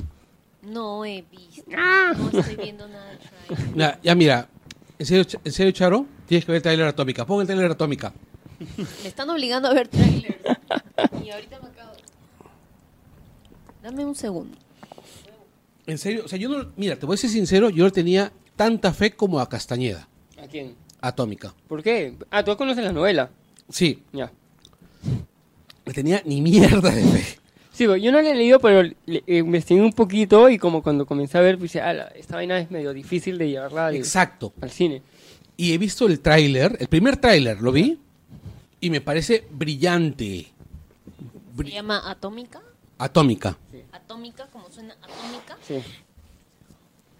No 0.64 1.06
he 1.06 1.24
visto. 1.32 1.70
Ah. 1.78 2.14
No 2.16 2.40
estoy 2.40 2.56
viendo 2.56 2.88
nada 2.88 3.12
de. 3.12 3.18
Ya, 3.76 4.00
ya 4.04 4.16
mira, 4.16 4.48
¿en 5.00 5.06
serio, 5.06 5.26
¿en 5.44 5.52
serio, 5.52 5.72
Charo? 5.72 6.06
Tienes 6.26 6.46
que 6.46 6.52
ver 6.52 6.58
el 6.58 6.64
trailer 6.64 6.88
Atómica. 6.88 7.26
Pon 7.26 7.42
el 7.42 7.48
trailer 7.48 7.72
Atómica. 7.72 8.14
Me 9.04 9.08
están 9.10 9.30
obligando 9.30 9.68
a 9.68 9.74
ver 9.74 9.88
trailers. 9.88 10.36
Y 11.24 11.30
ahorita 11.30 11.60
me 11.62 11.68
acabo. 11.70 11.92
Dame 13.84 14.06
un 14.06 14.16
segundo. 14.16 14.58
En 15.86 15.98
serio, 15.98 16.24
o 16.26 16.28
sea, 16.28 16.38
yo 16.38 16.50
no, 16.50 16.72
mira, 16.76 16.98
te 16.98 17.06
voy 17.06 17.14
a 17.14 17.18
ser 17.18 17.30
sincero, 17.30 17.70
yo 17.70 17.84
no 17.86 17.92
tenía 17.92 18.32
tanta 18.56 18.92
fe 18.94 19.12
como 19.12 19.40
a 19.40 19.48
Castañeda, 19.48 20.08
¿A 20.42 20.48
quién? 20.48 20.76
Atómica. 21.00 21.54
¿Por 21.68 21.82
qué? 21.84 22.18
Ah, 22.32 22.44
tú 22.44 22.58
conoces 22.58 22.84
la 22.84 22.92
novela. 22.92 23.30
Sí, 23.70 24.04
Ya. 24.12 24.32
no 25.86 25.94
tenía 25.94 26.22
ni 26.26 26.42
mierda 26.42 26.90
de 26.90 27.04
fe. 27.04 27.40
Sí, 27.78 27.84
yo 27.84 28.12
no 28.12 28.20
la 28.22 28.32
he 28.32 28.36
leído, 28.36 28.60
pero 28.60 28.82
le- 29.06 29.24
eh, 29.28 29.38
investigué 29.38 29.82
un 29.82 29.94
poquito 29.94 30.50
y 30.50 30.58
como 30.58 30.82
cuando 30.82 31.06
comencé 31.06 31.38
a 31.38 31.42
ver, 31.42 31.60
pues, 31.60 31.76
"Ala, 31.76 32.12
esta 32.16 32.36
vaina 32.36 32.58
es 32.60 32.72
medio 32.72 32.92
difícil 32.92 33.38
de 33.38 33.50
llevarla 33.50 33.88
al, 33.88 33.96
Exacto. 33.96 34.52
al 34.62 34.72
cine. 34.72 35.04
Y 35.58 35.74
he 35.74 35.78
visto 35.78 36.08
el 36.08 36.20
tráiler, 36.20 36.76
el 36.80 36.88
primer 36.88 37.18
tráiler, 37.18 37.62
lo 37.62 37.72
vi, 37.72 38.00
y 38.82 38.90
me 38.90 39.00
parece 39.02 39.46
brillante. 39.52 40.48
Se 41.56 41.64
llama 41.72 42.02
Atómica. 42.10 42.62
Atómica. 42.98 43.56
Atómica, 43.92 44.48
como 44.52 44.70
suena 44.72 44.96
Atómica. 45.02 45.58
Sí. 45.68 45.76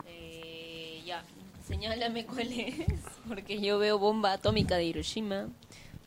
Eh, 0.08 1.02
ya, 1.06 1.24
señálame 1.68 2.26
cuál 2.26 2.52
es. 2.52 2.76
Porque 3.28 3.60
yo 3.62 3.78
veo 3.78 4.00
bomba 4.00 4.34
atómica 4.34 4.76
de 4.78 4.86
Hiroshima. 4.86 5.48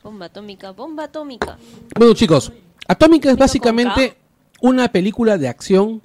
Bomba 0.03 0.27
atómica, 0.27 0.71
bomba 0.73 1.05
atómica. 1.05 1.59
Bueno, 1.97 2.15
chicos, 2.15 2.51
Atómica 2.89 3.29
es 3.29 3.35
¿Vino 3.35 3.39
con 3.39 3.47
básicamente 3.47 4.17
una 4.61 4.91
película 4.93 5.39
de 5.39 5.49
acción 5.49 6.03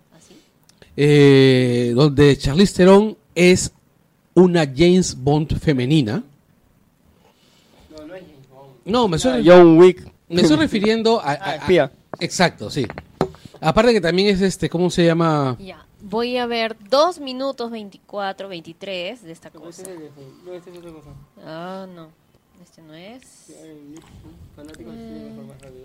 eh, 0.97 1.91
donde 1.95 2.37
Charlize 2.37 2.73
Theron 2.75 3.17
es 3.35 3.71
una 4.33 4.65
James 4.65 5.15
Bond 5.17 5.57
femenina. 5.59 6.23
No, 7.89 8.05
no 8.05 8.15
es 8.15 8.23
No, 8.85 9.07
me 9.07 9.17
estoy, 9.17 9.47
John 9.47 9.77
Wick. 9.77 10.07
me 10.29 10.41
estoy 10.41 10.57
refiriendo 10.57 11.19
a, 11.19 11.31
a- 11.31 11.33
Ah, 11.33 11.49
a- 11.51 11.55
espía. 11.55 11.91
Exacto, 12.19 12.69
sí. 12.69 12.85
Aparte 13.61 13.93
que 13.93 14.01
también 14.01 14.29
es 14.33 14.41
este, 14.41 14.69
¿cómo 14.69 14.89
se 14.89 15.05
llama? 15.05 15.57
Ya, 15.59 15.85
voy 16.01 16.37
a 16.37 16.45
ver 16.45 16.75
2 16.89 17.19
minutos 17.19 17.71
24, 17.71 18.47
23 18.47 19.23
de 19.23 19.31
esta 19.31 19.49
cosa. 19.49 19.83
No, 20.45 20.53
esta 20.53 20.69
es 20.69 20.77
otra 20.77 20.91
cosa. 20.91 21.09
Ah, 21.43 21.87
no. 21.93 22.09
Este 22.63 22.81
no 22.81 22.93
es. 22.93 23.21
Mm. 23.49 23.53
del 23.53 24.75
cine, 24.75 25.29
mejor 25.29 25.45
más 25.45 25.61
rápido. 25.61 25.83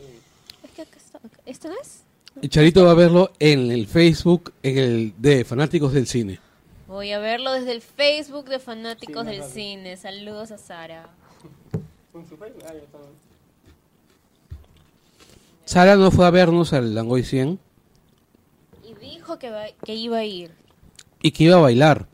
Es 0.63 0.71
que 0.73 0.83
acá 0.83 0.97
está. 0.97 1.19
acá- 1.19 1.41
¿Este 1.47 1.69
no 1.69 1.75
es? 1.81 2.03
Y 2.43 2.49
Charito 2.49 2.85
va 2.85 2.93
a 2.93 2.95
verlo 2.95 3.31
en 3.39 3.71
el 3.71 3.87
Facebook 3.87 4.53
en 4.63 4.79
el 4.79 5.15
de 5.19 5.45
Fanáticos 5.45 5.93
del 5.93 6.07
Cine. 6.07 6.41
Voy 6.89 7.13
a 7.13 7.19
verlo 7.19 7.53
desde 7.53 7.73
el 7.73 7.83
Facebook 7.83 8.47
de 8.49 8.59
Fanáticos 8.59 9.25
Sí, 9.27 9.31
del. 9.31 9.43
Cine. 9.45 9.97
Saludos 9.97 10.51
a 10.51 10.59
Sara. 10.59 11.09
Con 12.13 12.27
su 12.29 12.37
Facebook, 12.37 12.63
ya 12.63 12.75
está. 12.75 12.99
Sara 15.65 15.97
no 15.97 16.11
fue 16.11 16.27
a 16.27 16.31
vernos 16.31 16.73
al 16.73 16.95
Langoy 16.95 17.23
100 17.23 17.59
Y 18.85 18.95
dijo 18.95 19.39
que, 19.39 19.51
va- 19.51 19.69
que 19.85 19.95
iba 19.95 20.19
a 20.19 20.25
ir. 20.25 20.51
y 21.23 21.31
que 21.31 21.45
iba 21.45 21.57
a 21.57 21.61
bailar. 21.61 22.07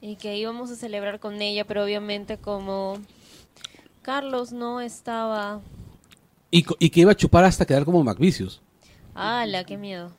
Y 0.00 0.16
que 0.16 0.36
íbamos 0.36 0.70
a 0.70 0.76
celebrar 0.76 1.18
con 1.18 1.40
ella, 1.40 1.64
pero 1.66 1.82
obviamente 1.82 2.36
como 2.38 2.98
Carlos 4.02 4.52
no 4.52 4.80
estaba... 4.80 5.60
Y, 6.50 6.62
que 6.62 7.00
iba 7.00 7.10
a 7.10 7.16
chupar 7.16 7.44
hasta 7.44 7.66
quedar 7.66 7.84
como 7.84 8.04
McVicious. 8.04 8.60
¡Hala, 9.14 9.64
qué 9.64 9.76
miedo! 9.76 10.10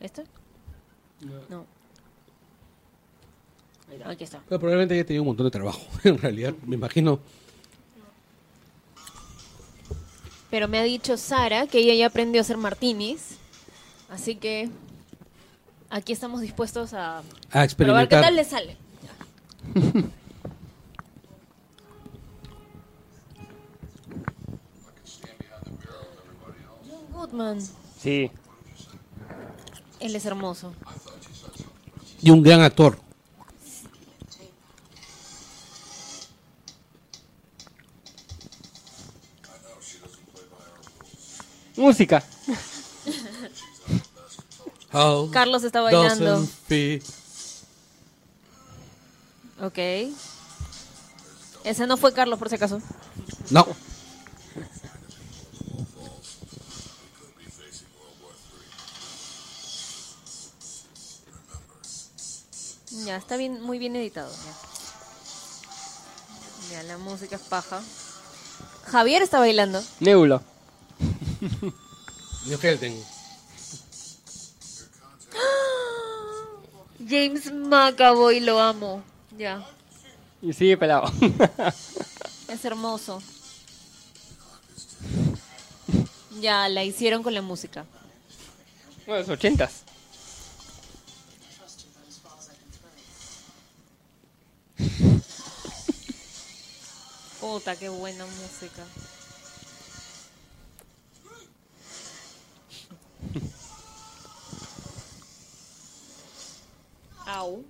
¿Esto? 0.00 0.22
No. 1.48 1.66
Aquí 4.06 4.24
está. 4.24 4.40
Pero 4.48 4.58
probablemente 4.58 4.94
haya 4.94 5.06
tenido 5.06 5.22
un 5.22 5.28
montón 5.28 5.46
de 5.46 5.50
trabajo, 5.50 5.80
en 6.04 6.18
realidad, 6.18 6.52
me 6.66 6.74
imagino. 6.74 7.20
Pero 10.50 10.68
me 10.68 10.78
ha 10.78 10.82
dicho 10.82 11.16
Sara 11.16 11.66
que 11.66 11.78
ella 11.78 11.94
ya 11.94 12.06
aprendió 12.06 12.40
a 12.40 12.42
hacer 12.42 12.56
martinis. 12.56 13.38
Así 14.08 14.36
que 14.36 14.68
aquí 15.90 16.12
estamos 16.12 16.40
dispuestos 16.40 16.92
a 16.94 17.18
A 17.18 17.22
probar 17.22 17.28
qué 17.50 17.64
experimentar. 17.64 18.22
tal 18.22 18.36
le 18.36 18.44
sale. 18.44 18.76
John 26.86 27.06
Goodman. 27.12 27.58
Sí. 28.04 28.30
Él 29.98 30.14
es 30.14 30.26
hermoso. 30.26 30.74
Y 32.20 32.28
un 32.28 32.42
gran 32.42 32.60
actor. 32.60 32.98
Música. 41.76 42.22
Carlos 45.32 45.64
está 45.64 45.80
bailando. 45.80 46.46
Ok. 49.62 49.78
Ese 51.64 51.86
no 51.86 51.96
fue 51.96 52.12
Carlos, 52.12 52.38
por 52.38 52.50
si 52.50 52.56
acaso. 52.56 52.82
No. 53.48 53.66
Ya, 63.04 63.16
está 63.16 63.36
bien, 63.36 63.60
muy 63.62 63.78
bien 63.78 63.96
editado. 63.96 64.30
Ya. 66.70 66.76
Ya, 66.76 66.82
la 66.84 66.98
música 66.98 67.36
es 67.36 67.42
paja. 67.42 67.82
Javier 68.86 69.22
está 69.22 69.38
bailando. 69.38 69.82
Nebula. 70.00 70.42
New 72.46 72.58
Helden. 72.58 73.02
James 77.06 77.52
McAvoy, 77.52 78.40
lo 78.40 78.60
amo. 78.60 79.02
Ya, 79.36 79.66
Y 80.40 80.52
sigue 80.52 80.76
pelado. 80.76 81.10
es 82.48 82.64
hermoso. 82.64 83.20
Ya, 86.40 86.68
la 86.68 86.84
hicieron 86.84 87.22
con 87.22 87.34
la 87.34 87.42
música. 87.42 87.84
bueno, 89.06 89.20
los 89.20 89.28
ochentas. 89.30 89.82
Puta, 97.44 97.76
qué 97.76 97.90
buena 97.90 98.24
música. 98.24 98.82
Au. 107.26 107.62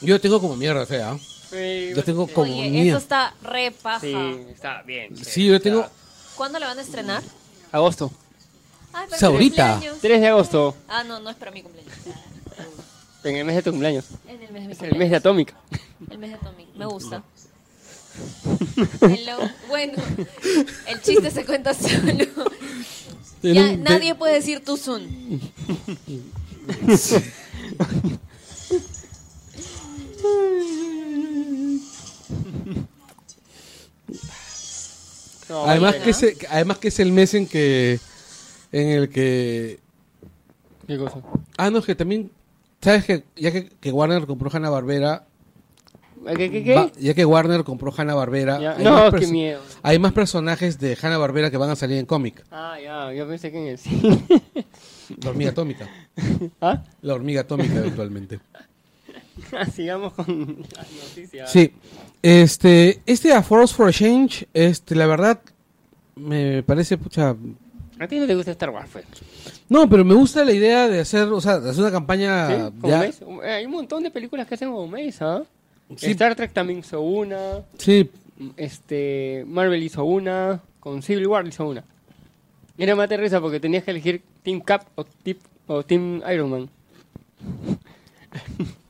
Yo 0.00 0.20
tengo 0.20 0.40
como 0.40 0.56
mierda 0.56 0.84
fea. 0.86 1.16
Yo 1.50 2.04
tengo 2.04 2.26
como 2.28 2.52
Oye, 2.52 2.70
mía. 2.70 2.84
esto 2.92 2.98
está 2.98 3.34
re 3.42 3.70
paja. 3.70 4.00
Sí, 4.00 4.14
está 4.50 4.82
bien. 4.82 5.16
Sí, 5.16 5.46
yo 5.46 5.60
tengo. 5.60 5.86
¿Cuándo 6.36 6.58
la 6.58 6.68
van 6.68 6.78
a 6.78 6.82
estrenar? 6.82 7.22
Agosto. 7.72 8.10
Ay, 8.92 9.06
para 9.06 9.16
Es 9.16 9.22
ahorita. 9.22 9.66
mi 9.66 9.72
cumpleaños. 9.72 10.00
3 10.02 10.20
de 10.20 10.26
agosto. 10.28 10.76
Ah, 10.88 11.04
no, 11.04 11.20
no 11.20 11.30
es 11.30 11.36
para 11.36 11.50
mi 11.50 11.62
cumpleaños. 11.62 11.92
En 13.24 13.36
el 13.36 13.44
mes 13.44 13.56
de 13.56 13.62
tu 13.62 13.70
cumpleaños. 13.70 14.04
En 14.26 14.42
el 14.42 14.52
mes 14.52 14.62
de 14.62 14.68
mi 14.68 14.72
Es 14.72 14.82
el 14.82 14.96
mes 14.96 15.10
de 15.10 15.16
Atómica. 15.16 15.54
El 16.10 16.18
mes 16.18 16.32
de 16.32 16.38
Tommy. 16.38 16.66
Me 16.76 16.86
gusta. 16.86 17.22
Hello. 19.02 19.38
Bueno, 19.68 19.94
el 20.86 21.02
chiste 21.02 21.30
se 21.30 21.44
cuenta 21.44 21.72
solo. 21.74 22.14
Ya, 23.42 23.52
Tiene 23.52 23.74
un- 23.74 23.82
nadie 23.84 24.14
puede 24.14 24.34
decir 24.34 24.62
tú 24.64 24.76
soon. 24.76 25.06
No, 35.48 35.64
además, 35.64 35.94
que 35.96 36.10
es, 36.10 36.22
el- 36.22 36.36
además 36.50 36.78
que 36.78 36.88
es 36.88 37.00
el 37.00 37.12
mes 37.12 37.34
en 37.34 37.46
que... 37.46 37.98
En 38.72 38.88
el 38.88 39.08
que... 39.08 39.78
¿Qué 40.86 40.98
cosa? 40.98 41.20
Ah, 41.56 41.70
no, 41.70 41.78
es 41.78 41.84
que 41.86 41.94
también... 41.94 42.30
¿Sabes 42.80 43.04
que 43.04 43.24
ya 43.36 43.50
que, 43.50 43.68
que 43.80 43.92
Warner 43.92 44.26
compró 44.26 44.50
Hanna 44.52 44.70
Barbera... 44.70 45.24
¿Qué, 46.36 46.50
qué, 46.50 46.64
qué? 46.64 46.92
ya 46.98 47.14
que 47.14 47.24
Warner 47.24 47.64
compró 47.64 47.92
Hanna 47.96 48.14
Barbera... 48.14 48.60
Ya. 48.60 48.72
hay 48.76 48.84
No, 48.84 49.10
más 49.10 49.14
qué 49.20 49.26
miedo. 49.28 49.60
Hay 49.82 49.98
más 49.98 50.12
personajes 50.12 50.78
de 50.78 50.96
Hanna 51.00 51.16
Barbera 51.18 51.50
que 51.50 51.56
van 51.56 51.70
a 51.70 51.76
salir 51.76 51.96
en 51.98 52.06
cómic. 52.06 52.44
Ah, 52.50 52.76
ya, 52.82 53.12
yo 53.12 53.26
pensé 53.26 53.50
que 53.50 53.58
en 53.58 53.66
el 53.68 53.78
cine. 53.78 54.24
La 55.22 55.30
hormiga 55.30 55.50
atómica. 55.50 55.88
¿Ah? 56.60 56.84
La 57.02 57.14
hormiga 57.14 57.40
atómica 57.42 57.74
eventualmente. 57.76 58.40
Sigamos 59.72 60.12
con 60.14 60.58
las 60.76 60.90
noticias. 60.92 61.50
Sí. 61.50 61.72
Este, 62.22 63.00
este 63.06 63.32
A 63.32 63.42
Force 63.42 63.74
for 63.74 63.88
a 63.88 63.92
Change, 63.92 64.48
este, 64.52 64.94
la 64.94 65.06
verdad, 65.06 65.40
me 66.16 66.62
parece, 66.62 66.98
pucha... 66.98 67.36
¿A 68.00 68.06
ti 68.06 68.18
no 68.18 68.26
te 68.26 68.34
gusta 68.34 68.52
Star 68.52 68.70
Wars, 68.70 68.88
pues? 68.92 69.04
No, 69.68 69.88
pero 69.88 70.04
me 70.04 70.14
gusta 70.14 70.44
la 70.44 70.52
idea 70.52 70.88
de 70.88 71.00
hacer, 71.00 71.24
o 71.28 71.40
sea, 71.40 71.58
de 71.58 71.70
hacer 71.70 71.82
una 71.82 71.92
campaña... 71.92 72.48
¿Sí? 72.48 72.72
¿Como 72.80 72.88
ya- 72.92 72.98
Mace? 72.98 73.24
Hay 73.44 73.66
un 73.66 73.72
montón 73.72 74.02
de 74.02 74.10
películas 74.10 74.46
que 74.46 74.54
hacen 74.54 74.70
como 74.70 74.86
Mace, 74.86 75.16
¿ah? 75.20 75.42
Sí. 75.96 76.10
Star 76.10 76.34
Trek 76.36 76.52
también 76.52 76.80
hizo 76.80 77.00
una. 77.00 77.62
Sí, 77.78 78.10
Este, 78.56 79.44
Marvel 79.48 79.82
hizo 79.82 80.04
una. 80.04 80.60
Con 80.80 81.02
Civil 81.02 81.26
War 81.26 81.46
hizo 81.46 81.66
una. 81.66 81.82
Era 82.76 82.94
más 82.94 83.08
risa 83.08 83.40
porque 83.40 83.58
tenías 83.58 83.82
que 83.84 83.90
elegir 83.90 84.22
Team 84.42 84.60
Cap 84.60 84.82
o, 84.94 85.04
Tip, 85.04 85.40
o 85.66 85.82
Team 85.82 86.22
Iron 86.32 86.50
Man. 86.50 86.70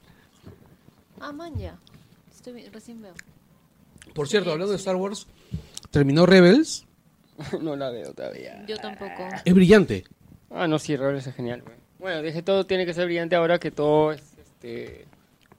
Ah, 1.21 1.33
man, 1.33 1.57
ya. 1.59 1.79
Estoy 2.35 2.53
vi- 2.55 2.69
recién 2.69 3.03
veo. 3.03 3.15
por 4.15 4.29
cierto, 4.29 4.53
hablando 4.53 4.73
de 4.73 4.79
Star 4.79 4.97
Wars, 4.97 5.27
terminó 5.91 6.27
Rebels, 6.27 6.87
no 7.61 7.77
la 7.77 7.91
veo 7.91 8.13
todavía. 8.15 8.65
Yo 8.67 8.77
tampoco. 8.79 9.29
es 9.45 9.55
brillante. 9.55 10.05
Ah, 10.51 10.67
no, 10.67 10.79
sí, 10.79 10.97
Rebels 10.97 11.27
es 11.27 11.35
genial. 11.35 11.63
güey. 11.63 11.77
Bueno, 11.99 12.23
dije 12.23 12.43
todo 12.43 12.65
tiene 12.65 12.87
que 12.87 12.95
ser 12.95 13.07
brillante 13.07 13.35
ahora 13.37 13.59
que 13.59 13.71
todo 13.73 14.13
es 14.13 14.23
este 14.39 15.05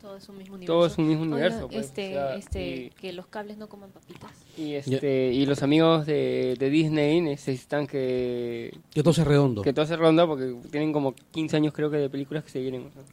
Todo 0.02 0.16
es 0.16 0.30
un 0.30 0.38
mismo 0.38 0.56
universo. 0.56 0.74
todo 0.74 0.86
es 0.88 0.98
un 0.98 1.08
mismo 1.10 1.24
Oiga, 1.24 1.36
universo. 1.36 1.68
pues, 1.68 1.86
este, 1.88 2.10
o 2.10 2.14
sea, 2.14 2.36
este, 2.36 2.76
y- 2.76 2.90
que 2.92 3.12
los 3.14 3.28
cables 3.28 3.58
no 3.58 3.68
coman 3.68 3.92
papitas. 3.92 4.32
Y, 4.58 4.74
este, 4.76 5.34
y 5.34 5.46
los 5.46 5.62
amigos 5.64 6.06
de, 6.06 6.56
de 6.58 6.70
Disney 6.70 7.20
necesitan 7.22 7.86
que, 7.88 8.72
Que 8.92 9.04
todo 9.04 9.14
sea 9.14 9.26
redondo. 9.26 9.62
que 9.62 9.74
todo 9.74 9.86
se 9.86 9.98
ronda 9.98 10.26
porque 10.26 10.56
tienen 10.72 10.94
como 10.94 11.14
15 11.14 11.58
años 11.58 11.74
creo 11.74 11.92
que 11.92 11.98
de 11.98 12.10
películas 12.10 12.46
que 12.46 12.50
se 12.52 12.62
vienen. 12.62 12.88
o 12.88 12.92
sea. 12.92 13.04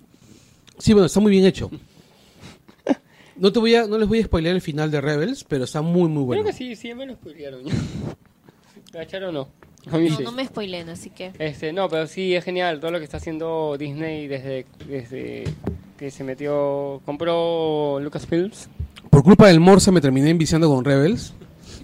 Sí, 0.78 0.92
bueno, 0.92 1.06
está 1.06 1.18
muy 1.20 1.32
bien 1.32 1.44
hecho. 1.44 1.68
No 3.38 3.52
te 3.52 3.58
voy 3.58 3.74
a, 3.74 3.86
no 3.86 3.98
les 3.98 4.08
voy 4.08 4.20
a 4.20 4.24
spoilear 4.24 4.54
el 4.54 4.62
final 4.62 4.90
de 4.90 5.00
Rebels, 5.00 5.44
pero 5.44 5.64
está 5.64 5.82
muy 5.82 6.08
muy 6.08 6.22
bueno. 6.24 6.42
Creo 6.42 6.52
que 6.52 6.58
sí, 6.58 6.74
sí 6.76 6.94
me 6.94 7.06
lo 7.06 7.14
spoilearon. 7.14 7.62
¿Cacharon 8.92 9.30
o 9.36 9.40
no? 9.40 9.48
No, 9.86 10.16
sí. 10.16 10.22
no 10.24 10.32
me 10.32 10.44
spoilen, 10.44 10.88
así 10.88 11.10
que. 11.10 11.32
Este, 11.38 11.72
no, 11.72 11.88
pero 11.88 12.06
sí 12.06 12.34
es 12.34 12.44
genial 12.44 12.80
todo 12.80 12.90
lo 12.90 12.98
que 12.98 13.04
está 13.04 13.18
haciendo 13.18 13.76
Disney 13.78 14.26
desde, 14.26 14.66
desde 14.88 15.44
que 15.96 16.10
se 16.10 16.24
metió, 16.24 17.00
compró 17.04 18.00
Lucasfilms. 18.00 18.68
Por 19.10 19.22
culpa 19.22 19.46
del 19.46 19.60
Morsa 19.60 19.92
me 19.92 20.00
terminé 20.00 20.30
enviciando 20.30 20.68
con 20.68 20.84
Rebels. 20.84 21.34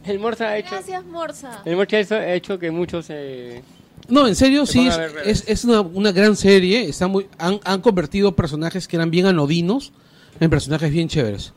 El 0.04 0.18
Morsa 0.18 0.48
ha 0.48 0.58
hecho, 0.58 0.70
Gracias, 0.72 1.04
Morsa. 1.04 1.62
el 1.64 1.76
Morsa 1.76 2.16
ha 2.16 2.34
hecho 2.34 2.58
que 2.58 2.72
muchos 2.72 3.06
eh, 3.10 3.62
No, 4.08 4.26
en 4.26 4.34
serio, 4.34 4.66
Se 4.66 4.72
sí, 4.72 4.88
es, 4.88 4.98
es, 5.24 5.44
es 5.48 5.64
una, 5.64 5.80
una 5.80 6.10
gran 6.10 6.34
serie. 6.34 6.88
Está 6.88 7.06
muy, 7.06 7.28
han, 7.38 7.60
han 7.62 7.80
convertido 7.80 8.34
personajes 8.34 8.88
que 8.88 8.96
eran 8.96 9.12
bien 9.12 9.26
anodinos 9.26 9.92
en 10.40 10.50
personajes 10.50 10.90
bien 10.92 11.08
chéveres. 11.08 11.52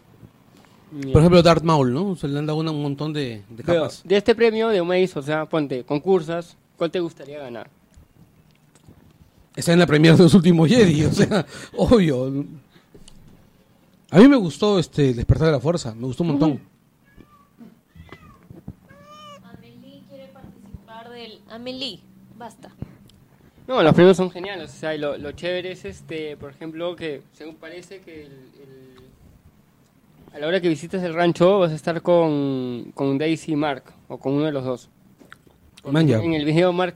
Por 1.12 1.22
ejemplo, 1.22 1.42
Darth 1.44 1.64
Maul, 1.64 1.94
¿no? 1.94 2.16
Se 2.16 2.28
le 2.28 2.40
han 2.40 2.46
dado 2.46 2.60
una- 2.60 2.72
un 2.72 2.82
montón 2.82 3.12
de, 3.12 3.44
de 3.50 3.64
Pero, 3.64 3.90
de 4.04 4.18
este 4.18 4.34
premio 4.34 4.70
de 4.70 4.80
Omeis, 4.80 5.16
o 5.18 5.22
sea, 5.22 5.46
ponte, 5.46 5.84
concursas, 5.84 6.56
¿cuál 6.78 6.90
te 6.92 7.00
gustaría 7.02 7.40
ganar? 7.40 7.70
Está 9.56 9.74
en 9.74 9.80
la 9.80 9.88
premiere 9.88 10.16
de 10.18 10.24
los 10.24 10.34
últimos 10.34 10.70
Jedi, 10.70 11.04
o 11.06 11.12
sea, 11.12 11.46
obvio. 11.78 12.46
A 14.12 14.20
mí 14.20 14.28
me 14.28 14.36
gustó 14.38 14.80
este 14.80 15.10
el 15.10 15.16
Despertar 15.18 15.48
de 15.48 15.52
la 15.54 15.60
Fuerza, 15.60 15.94
me 15.96 16.06
gustó 16.08 16.24
un 16.24 16.30
montón. 16.30 16.62
Amelie 19.44 20.02
quiere 20.08 20.28
participar 20.28 21.10
del. 21.10 21.40
Amelie, 21.50 22.00
basta. 22.38 22.72
No, 23.68 23.82
los 23.82 23.93
premios 23.95 24.16
son 24.18 24.30
geniales, 24.30 24.72
o 24.72 24.78
sea, 24.78 24.95
lo, 24.97 25.18
lo 25.18 25.32
chévere 25.32 25.72
es, 25.72 25.86
este, 25.86 26.38
por 26.38 26.51
ejemplo, 26.51 26.95
que 26.95 27.22
según 27.34 27.55
parece 27.55 27.99
que 27.99 28.22
el, 28.26 28.32
el- 28.32 28.95
a 30.36 30.39
la 30.39 30.47
hora 30.47 30.61
que 30.61 30.68
visites 30.70 31.01
el 31.01 31.13
rancho 31.16 31.59
vas 31.59 31.72
a 31.72 31.76
estar 31.76 32.01
con, 32.01 32.91
con 32.93 33.18
Daisy 33.18 33.53
y 33.53 33.55
Mark, 33.55 33.86
o 34.07 34.18
con 34.20 34.34
uno 34.34 34.45
de 34.45 34.51
los 34.51 34.66
dos. 34.66 34.89
Man, 35.89 36.07
ya. 36.07 36.18
En 36.20 36.34
el 36.34 36.45
video 36.45 36.74
Mark, 36.74 36.95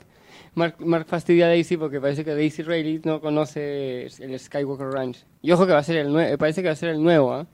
Mark, 0.56 0.76
Mark 0.80 1.06
fastidia 1.08 1.46
a 1.46 1.50
Daisy 1.50 1.78
porque 1.78 2.00
parece 2.02 2.24
que 2.26 2.36
Daisy 2.36 2.64
Rayleigh 2.64 3.02
no 3.06 3.22
conoce 3.22 4.08
el 4.20 4.38
Skywalker 4.40 4.88
Ranch. 4.90 5.24
Y 5.42 5.52
ojo 5.52 5.66
que 5.66 5.74
va 5.74 5.80
a 5.80 5.84
ser 5.84 5.98
el 5.98 6.12
nuevo, 6.12 6.38
parece 6.38 6.62
que 6.62 6.68
va 6.68 6.74
a 6.74 6.76
ser 6.78 6.90
el 6.90 7.02
nuevo, 7.02 7.34
¿ah? 7.34 7.48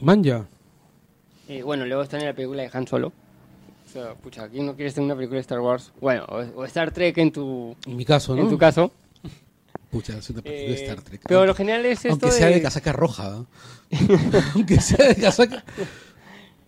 Man, 0.00 0.22
ya. 0.22 0.46
Eh, 1.48 1.62
bueno, 1.62 1.86
luego 1.86 2.02
está 2.02 2.18
en 2.18 2.26
la 2.26 2.32
película 2.34 2.62
de 2.62 2.70
Han 2.72 2.86
Solo. 2.86 3.12
O 3.88 3.90
sea, 3.90 4.14
pucha, 4.14 4.46
¿quién 4.50 4.66
no 4.66 4.74
quiere 4.74 4.88
estar 4.90 5.00
en 5.00 5.06
una 5.06 5.16
película 5.16 5.36
de 5.36 5.40
Star 5.40 5.60
Wars? 5.60 5.92
Bueno, 5.98 6.24
o, 6.28 6.60
o 6.60 6.64
Star 6.66 6.90
Trek 6.90 7.16
en 7.16 7.32
tu, 7.32 7.74
En 7.86 7.96
mi 7.96 8.04
caso, 8.04 8.36
¿no? 8.36 8.42
en 8.42 8.50
tu 8.50 8.58
caso. 8.58 8.92
Pucha, 9.90 10.18
es 10.18 10.28
una 10.28 10.42
película 10.42 10.74
de 10.76 10.82
Star 10.84 11.00
Trek. 11.00 11.22
Pero 11.26 11.46
lo 11.46 11.54
genial 11.54 11.86
es 11.86 12.04
esto 12.04 12.08
Aunque 12.12 12.30
sea 12.30 12.48
de 12.48 12.60
casaca 12.60 12.92
roja. 12.92 13.30
¿no? 13.30 13.46
Aunque 14.54 14.78
sea 14.78 15.08
de 15.08 15.16
casaca. 15.16 15.64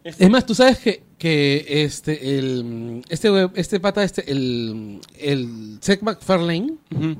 Es 0.02 0.30
más, 0.30 0.46
tú 0.46 0.54
sabes 0.54 0.78
que, 0.78 1.02
que 1.18 1.84
este, 1.84 2.38
el, 2.38 3.04
este, 3.10 3.28
este 3.54 3.80
pata, 3.80 4.02
este, 4.02 4.32
el, 4.32 5.02
el 5.18 5.76
Seth 5.82 6.00
MacFarlane 6.00 6.72
Ujú. 6.96 7.16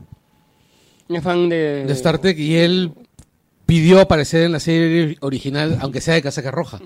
Es 1.11 1.23
fan 1.23 1.51
de... 1.51 1.85
de 1.85 1.93
Star 1.93 2.19
Trek 2.19 2.39
y 2.39 2.57
él 2.57 2.93
pidió 3.67 4.01
aparecer 4.01 4.45
en 4.45 4.53
la 4.53 4.61
serie 4.61 5.19
original, 5.21 5.77
aunque 5.83 6.01
sea 6.01 6.15
de 6.15 6.23
casaca 6.23 6.51
roja. 6.51 6.81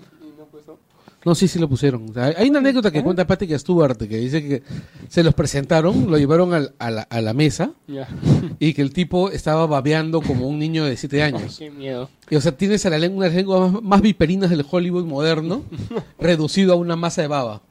No, 1.25 1.35
sí, 1.35 1.49
sí 1.49 1.59
lo 1.59 1.69
pusieron. 1.69 2.11
O 2.11 2.13
sea, 2.13 2.35
hay 2.37 2.51
una 2.51 2.59
anécdota 2.59 2.91
que 2.91 3.03
cuenta 3.03 3.27
Patrick 3.27 3.57
Stewart 3.59 3.97
que 3.97 4.17
dice 4.19 4.43
que 4.47 4.63
se 5.09 5.23
los 5.23 5.33
presentaron, 5.35 6.11
lo 6.11 6.19
llevaron 6.19 6.53
al- 6.53 6.75
a, 6.79 6.91
la, 6.91 7.03
a 7.03 7.21
la 7.23 7.33
mesa 7.33 7.71
y 8.59 8.75
que 8.75 8.83
el 8.83 8.93
tipo 8.93 9.31
estaba 9.31 9.67
babeando 9.67 10.21
como 10.21 10.47
un 10.47 10.59
niño 10.59 10.85
de 10.85 10.97
7 10.97 11.23
años. 11.23 11.57
Qué 11.59 11.71
miedo. 11.71 12.11
Y, 12.29 12.37
o 12.37 12.41
sea, 12.41 12.53
tienes 12.57 12.85
a 12.87 12.91
la 12.91 12.99
lengua, 12.99 13.17
una 13.19 13.25
de 13.27 13.31
las 13.31 13.37
lenguas 13.37 13.73
más, 13.73 13.83
más 13.83 14.03
viperinas 14.03 14.51
del 14.51 14.67
Hollywood 14.71 15.05
moderno, 15.07 15.63
reducido 16.19 16.75
a 16.75 16.77
una 16.77 16.97
masa 16.97 17.23
de 17.23 17.29
baba. 17.29 17.63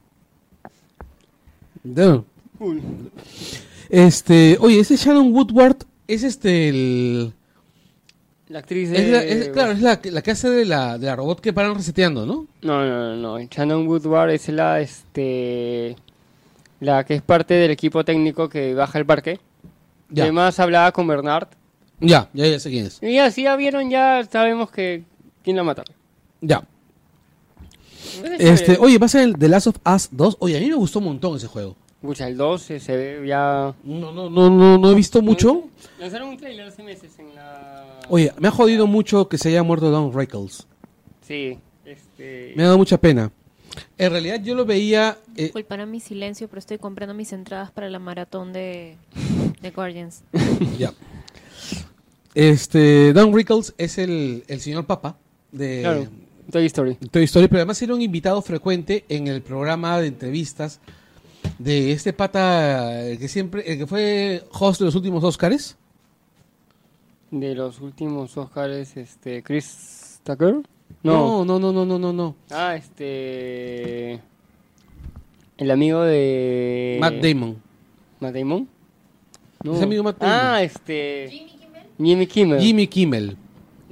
No. 1.84 2.24
Este, 3.88 4.56
oye, 4.60 4.80
ese 4.80 4.96
Shannon 4.96 5.32
Woodward 5.32 5.76
es 6.08 6.22
este 6.22 6.68
el 6.68 7.32
La 8.54 8.60
actriz 8.60 8.88
de... 8.88 8.96
es 8.98 9.10
la- 9.10 9.24
es- 9.24 9.48
claro, 9.48 9.72
es 9.72 9.82
la, 9.82 10.00
que- 10.00 10.12
la 10.12 10.22
que 10.22 10.30
hace 10.30 10.48
de 10.48 10.64
la, 10.64 10.96
de 10.96 11.06
la 11.06 11.16
robot 11.16 11.40
que 11.40 11.52
paran 11.52 11.74
reseteando, 11.74 12.24
¿no? 12.24 12.46
No, 12.62 12.86
no, 12.86 13.16
no, 13.16 13.16
no. 13.16 13.40
Shannon 13.50 13.88
Woodward 13.88 14.30
es 14.30 14.48
la, 14.48 14.80
este... 14.80 15.96
La 16.78 17.02
que 17.02 17.14
es 17.16 17.22
parte 17.22 17.54
del 17.54 17.72
equipo 17.72 18.04
técnico 18.04 18.48
que 18.48 18.72
baja 18.74 18.96
el 19.00 19.06
parque. 19.06 19.40
Ya. 20.08 20.22
Además 20.22 20.60
hablaba 20.60 20.92
con 20.92 21.08
Bernard. 21.08 21.48
Ya, 21.98 22.28
ya, 22.32 22.46
ya 22.46 22.60
sé 22.60 22.70
quién 22.70 22.86
es. 22.86 23.02
Y 23.02 23.18
así 23.18 23.42
ya 23.42 23.56
vieron, 23.56 23.90
ya 23.90 24.22
sabemos 24.30 24.70
que... 24.70 25.02
¿Quién 25.42 25.56
la 25.56 25.64
mata? 25.64 25.82
Ya. 26.40 26.62
Este, 28.38 28.76
oye, 28.78 28.98
va 28.98 29.06
a 29.06 29.08
ser 29.08 29.22
el 29.22 29.36
The 29.36 29.48
Last 29.48 29.66
of 29.66 29.76
Us 29.84 30.08
2. 30.12 30.36
Oye, 30.38 30.56
a 30.58 30.60
mí 30.60 30.68
me 30.68 30.76
gustó 30.76 31.00
un 31.00 31.06
montón 31.06 31.36
ese 31.36 31.48
juego. 31.48 31.74
Escucha, 32.00 32.28
el 32.28 32.36
2 32.36 32.62
se, 32.62 32.78
se 32.78 32.96
ve 32.96 33.26
ya... 33.26 33.74
No, 33.82 34.12
no, 34.12 34.30
no, 34.30 34.48
no, 34.48 34.78
no 34.78 34.90
he 34.92 34.94
visto 34.94 35.20
mucho. 35.22 35.64
Lanzaron 35.98 36.28
un 36.28 36.36
trailer 36.36 36.68
hace 36.68 36.84
meses 36.84 37.18
en 37.18 37.34
la... 37.34 37.73
Oye, 38.08 38.32
me 38.38 38.48
ha 38.48 38.50
jodido 38.50 38.86
mucho 38.86 39.28
que 39.28 39.38
se 39.38 39.48
haya 39.48 39.62
muerto 39.62 39.90
Don 39.90 40.12
Rickles. 40.16 40.66
Sí, 41.26 41.58
este... 41.84 42.52
Me 42.56 42.62
ha 42.62 42.66
dado 42.66 42.78
mucha 42.78 42.98
pena. 42.98 43.30
En 43.98 44.10
realidad 44.12 44.40
yo 44.42 44.54
lo 44.54 44.64
veía... 44.64 45.18
eh, 45.36 45.44
Disculparán 45.44 45.90
mi 45.90 46.00
silencio, 46.00 46.48
pero 46.48 46.58
estoy 46.60 46.78
comprando 46.78 47.14
mis 47.14 47.32
entradas 47.32 47.70
para 47.70 47.88
la 47.90 47.98
maratón 47.98 48.52
de, 48.52 48.96
de 49.60 49.70
Guardians. 49.70 50.22
ya. 50.78 50.92
Este, 52.34 53.12
Don 53.12 53.34
Rickles 53.34 53.74
es 53.78 53.98
el, 53.98 54.44
el 54.48 54.60
señor 54.60 54.86
papa 54.86 55.16
de 55.52 55.80
Claro, 55.82 56.06
Toy 56.50 56.66
Story. 56.66 56.94
Toy 57.10 57.24
Story, 57.24 57.48
pero 57.48 57.58
además 57.60 57.80
era 57.80 57.94
un 57.94 58.02
invitado 58.02 58.42
frecuente 58.42 59.04
en 59.08 59.28
el 59.28 59.40
programa 59.42 59.98
de 60.00 60.08
entrevistas 60.08 60.80
de 61.58 61.92
este 61.92 62.12
pata 62.12 63.08
eh, 63.08 63.18
que 63.18 63.28
siempre, 63.28 63.62
el 63.70 63.78
que 63.78 63.86
fue 63.86 64.42
host 64.52 64.80
de 64.80 64.86
los 64.86 64.94
últimos 64.94 65.22
Oscars. 65.24 65.76
De 67.34 67.54
los 67.54 67.80
últimos 67.80 68.36
Oscars, 68.36 68.96
este... 68.96 69.42
Chris 69.42 70.20
Tucker. 70.22 70.60
No, 71.02 71.44
no, 71.44 71.58
no, 71.58 71.72
no, 71.72 71.84
no, 71.84 71.98
no, 71.98 72.12
no. 72.12 72.36
Ah, 72.50 72.76
este... 72.76 74.20
El 75.56 75.70
amigo 75.70 76.02
de... 76.02 76.96
Matt 77.00 77.14
Damon. 77.14 77.56
¿Matt 78.20 78.34
Damon? 78.34 78.68
Es 79.64 79.82
amigo 79.82 80.02
de 80.02 80.02
Matt 80.04 80.18
Damon. 80.20 80.36
Ah, 80.40 80.62
este... 80.62 81.28
Jimmy 81.98 82.26
Kimmel. 82.28 82.60
Jimmy 82.60 82.86
Kimmel. 82.86 83.36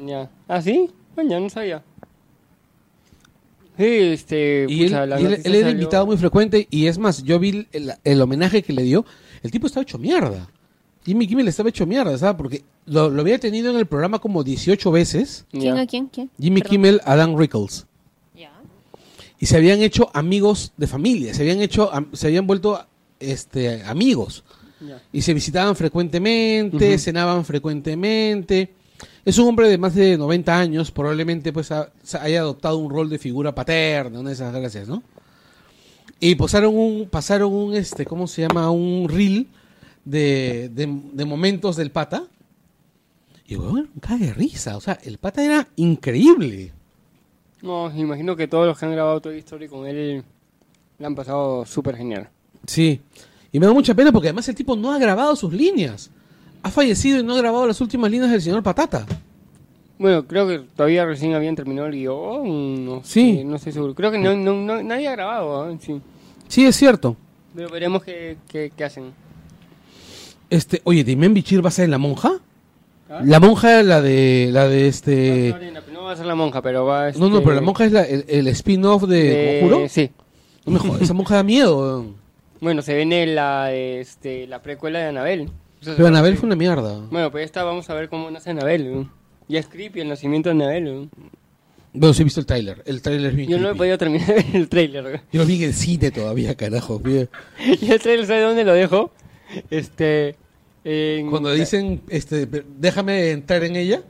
Ya. 0.06 0.30
¿Ah, 0.46 0.62
sí? 0.62 0.90
Bueno, 1.16 1.30
ya 1.30 1.40
no 1.40 1.50
sabía. 1.50 1.82
Sí, 3.76 3.84
este. 3.86 4.66
Y 4.68 4.84
él, 4.84 4.92
la 4.92 5.20
y 5.20 5.24
él- 5.24 5.30
noticia 5.30 5.48
él 5.48 5.54
era 5.56 5.66
salió- 5.68 5.80
invitado 5.80 6.06
muy 6.06 6.16
frecuente 6.16 6.68
y 6.70 6.86
es 6.86 6.98
más, 6.98 7.22
yo 7.24 7.38
vi 7.40 7.66
el, 7.72 7.92
el 8.04 8.20
homenaje 8.20 8.62
que 8.62 8.72
le 8.72 8.82
dio, 8.82 9.04
el 9.42 9.50
tipo 9.50 9.66
estaba 9.66 9.82
hecho 9.82 9.98
mierda. 9.98 10.48
Jimmy 11.04 11.26
Kimmel 11.26 11.48
estaba 11.48 11.68
hecho 11.68 11.86
mierda, 11.86 12.16
¿sabes? 12.16 12.36
Porque 12.36 12.62
lo, 12.86 13.08
lo 13.10 13.22
había 13.22 13.38
tenido 13.38 13.70
en 13.70 13.76
el 13.76 13.86
programa 13.86 14.18
como 14.20 14.44
18 14.44 14.90
veces. 14.92 15.44
¿Quién 15.50 15.76
a 15.76 15.86
quién? 15.86 16.06
¿Quién? 16.06 16.30
Jimmy 16.40 16.60
Perdón. 16.60 16.70
Kimmel, 16.70 17.00
Adam 17.04 17.36
Rickles. 17.36 17.86
Ya. 18.36 18.52
Y 19.38 19.46
se 19.46 19.56
habían 19.56 19.80
hecho 19.80 20.10
amigos 20.14 20.72
de 20.76 20.86
familia, 20.86 21.34
se 21.34 21.42
habían 21.42 21.60
hecho, 21.60 21.90
se 22.12 22.26
habían 22.28 22.46
vuelto 22.46 22.84
este, 23.18 23.82
amigos. 23.84 24.44
Ya. 24.80 25.00
Y 25.12 25.22
se 25.22 25.32
visitaban 25.34 25.74
frecuentemente, 25.76 26.98
cenaban 26.98 27.44
frecuentemente. 27.44 28.72
Es 29.24 29.38
un 29.38 29.48
hombre 29.48 29.68
de 29.68 29.78
más 29.78 29.94
de 29.94 30.16
90 30.18 30.58
años, 30.58 30.90
probablemente 30.90 31.52
pues 31.52 31.70
ha- 31.72 31.92
haya 32.20 32.40
adoptado 32.40 32.78
un 32.78 32.90
rol 32.90 33.08
de 33.08 33.18
figura 33.18 33.54
paterna, 33.54 34.18
una 34.20 34.30
de 34.30 34.34
esas 34.34 34.52
gracias, 34.54 34.88
¿no? 34.88 35.02
Y 36.18 36.34
pasaron 36.36 36.76
un, 36.76 37.08
pasaron 37.08 37.52
un, 37.52 37.74
este, 37.74 38.04
¿cómo 38.04 38.26
se 38.28 38.42
llama? 38.42 38.70
Un 38.70 39.08
reel 39.08 39.48
de, 40.04 40.68
de, 40.72 41.00
de 41.12 41.24
momentos 41.24 41.76
del 41.76 41.90
pata. 41.90 42.24
Y 43.46 43.56
bueno, 43.56 43.88
cague 44.00 44.26
de 44.26 44.34
risa, 44.34 44.76
o 44.76 44.80
sea, 44.80 44.98
el 45.04 45.18
pata 45.18 45.44
era 45.44 45.68
increíble. 45.76 46.72
No, 47.60 47.90
me 47.90 48.00
imagino 48.00 48.34
que 48.34 48.48
todos 48.48 48.66
los 48.66 48.78
que 48.78 48.86
han 48.86 48.92
grabado 48.92 49.20
Toy 49.20 49.38
Story 49.38 49.68
con 49.68 49.86
él 49.86 50.24
la 50.98 51.06
han 51.06 51.14
pasado 51.14 51.64
súper 51.66 51.96
genial. 51.96 52.28
Sí. 52.66 53.00
Y 53.52 53.60
me 53.60 53.66
da 53.66 53.72
mucha 53.72 53.94
pena 53.94 54.10
porque 54.12 54.28
además 54.28 54.48
el 54.48 54.54
tipo 54.54 54.74
no 54.76 54.92
ha 54.92 54.98
grabado 54.98 55.36
sus 55.36 55.52
líneas. 55.52 56.10
Ha 56.62 56.70
fallecido 56.70 57.18
y 57.20 57.22
no 57.24 57.34
ha 57.34 57.38
grabado 57.38 57.66
las 57.66 57.80
últimas 57.80 58.10
líneas 58.10 58.30
del 58.30 58.40
señor 58.40 58.62
Patata. 58.62 59.04
Bueno, 59.98 60.26
creo 60.26 60.48
que 60.48 60.60
todavía 60.74 61.04
recién 61.04 61.34
habían 61.34 61.54
terminado 61.54 61.88
el 61.88 61.94
guion. 61.94 62.84
No 62.84 63.00
Sí. 63.04 63.36
sé, 63.38 63.44
no 63.44 63.56
estoy 63.56 63.72
seguro. 63.72 63.94
Creo 63.94 64.10
que 64.10 64.18
no, 64.18 64.34
no, 64.34 64.54
no- 64.54 64.82
nadie 64.82 65.06
ha 65.08 65.12
grabado, 65.12 65.62
¿ah? 65.62 65.76
sí. 65.80 66.00
Sí, 66.48 66.64
es 66.64 66.74
cierto. 66.76 67.16
Pero 67.54 67.68
veremos 67.68 68.02
qué, 68.02 68.36
qué, 68.48 68.72
qué 68.76 68.84
hacen. 68.84 69.12
Este, 70.52 70.82
oye, 70.84 71.02
¿Dimen 71.02 71.32
Bichir 71.32 71.64
va 71.64 71.68
a 71.68 71.72
ser 71.72 71.88
la 71.88 71.96
monja? 71.96 72.32
¿Ah? 73.08 73.22
La 73.24 73.40
monja, 73.40 73.82
la 73.82 74.02
de, 74.02 74.50
la 74.52 74.68
de 74.68 74.86
este... 74.86 75.54
No 75.92 76.04
va 76.04 76.12
a 76.12 76.16
ser 76.16 76.26
la 76.26 76.34
monja, 76.34 76.60
pero 76.60 76.84
va 76.84 77.06
a 77.06 77.12
No, 77.12 77.30
no, 77.30 77.42
pero 77.42 77.54
la 77.54 77.62
monja 77.62 77.86
es 77.86 77.92
la- 77.92 78.02
el, 78.04 78.24
el 78.28 78.48
spin-off 78.48 79.04
de 79.04 79.58
Conjuro. 79.60 79.88
Sí. 79.88 80.10
No 80.66 80.72
me 80.74 80.78
jodas, 80.78 81.02
esa 81.02 81.14
monja 81.14 81.36
da 81.36 81.42
miedo. 81.42 82.04
Bueno, 82.60 82.82
se 82.82 82.94
viene 82.94 83.26
la, 83.26 83.72
este, 83.72 84.46
la 84.46 84.60
precuela 84.62 84.98
de 84.98 85.06
Anabel. 85.06 85.48
Pero 85.84 86.06
Anabel 86.06 86.36
fue 86.36 86.46
una 86.48 86.56
mierda. 86.56 87.00
Bueno, 87.10 87.30
pues 87.30 87.46
esta 87.46 87.64
vamos 87.64 87.88
a 87.88 87.94
ver 87.94 88.10
cómo 88.10 88.30
nace 88.30 88.50
Anabel. 88.50 88.92
¿no? 88.94 89.12
Ya 89.48 89.58
es 89.58 89.66
creepy 89.68 90.00
el 90.00 90.08
nacimiento 90.08 90.50
de 90.50 90.54
Anabel. 90.56 90.84
¿no? 90.84 91.08
Bueno, 91.94 92.12
sí 92.12 92.20
he 92.22 92.24
visto 92.24 92.40
el 92.40 92.46
tráiler. 92.46 92.82
El 92.84 93.00
tráiler 93.00 93.34
Yo 93.46 93.58
no 93.58 93.70
he 93.70 93.74
podido 93.74 93.96
terminar 93.96 94.26
de 94.26 94.34
ver 94.34 94.46
el 94.54 94.68
trailer. 94.68 95.22
Yo 95.32 95.40
lo 95.40 95.46
vi 95.46 95.56
en 95.56 95.70
el 95.70 95.74
cine 95.74 96.10
todavía, 96.10 96.54
carajo. 96.54 97.00
y 97.06 97.90
el 97.90 98.00
trailer, 98.00 98.26
¿sabe 98.26 98.42
dónde 98.42 98.64
lo 98.64 98.74
dejo? 98.74 99.10
Este. 99.70 100.36
En- 100.84 101.30
Cuando 101.30 101.52
dicen, 101.52 102.02
este, 102.08 102.46
déjame 102.78 103.30
entrar 103.30 103.62
en 103.64 103.76
ella. 103.76 104.02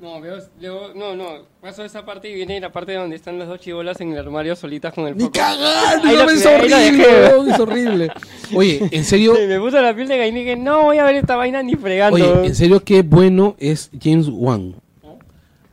No, 0.00 0.20
veo, 0.20 0.36
luego- 0.60 0.92
no, 0.94 1.16
no, 1.16 1.46
paso 1.62 1.82
esa 1.82 2.04
parte 2.04 2.28
y 2.28 2.34
viene 2.34 2.60
la 2.60 2.70
parte 2.70 2.92
donde 2.92 3.16
están 3.16 3.38
las 3.38 3.48
dos 3.48 3.58
chibolas 3.60 3.98
en 4.02 4.12
el 4.12 4.18
armario 4.18 4.54
solitas 4.54 4.92
con 4.92 5.06
el 5.06 5.16
Ni 5.16 5.24
foco. 5.24 5.32
cagando, 5.32 6.06
Ahí 6.08 6.14
no, 6.16 6.24
lo- 6.24 6.30
es 6.30 6.44
horrible, 6.44 7.06
weón, 7.30 7.50
es 7.50 7.58
horrible. 7.58 8.10
Oye, 8.54 8.88
en 8.90 9.04
serio, 9.04 9.34
me 9.48 9.58
puso 9.58 9.80
la 9.80 9.94
piel 9.96 10.06
de 10.08 10.18
gallina 10.18 10.38
y 10.40 10.42
dije, 10.44 10.56
no 10.56 10.82
voy 10.84 10.98
a 10.98 11.04
ver 11.04 11.14
esta 11.16 11.36
vaina 11.36 11.62
ni 11.62 11.74
fregando. 11.74 12.16
oye, 12.40 12.46
en 12.48 12.54
serio, 12.54 12.84
qué 12.84 13.00
bueno 13.02 13.56
es 13.58 13.90
James 13.98 14.28
Wan. 14.30 14.74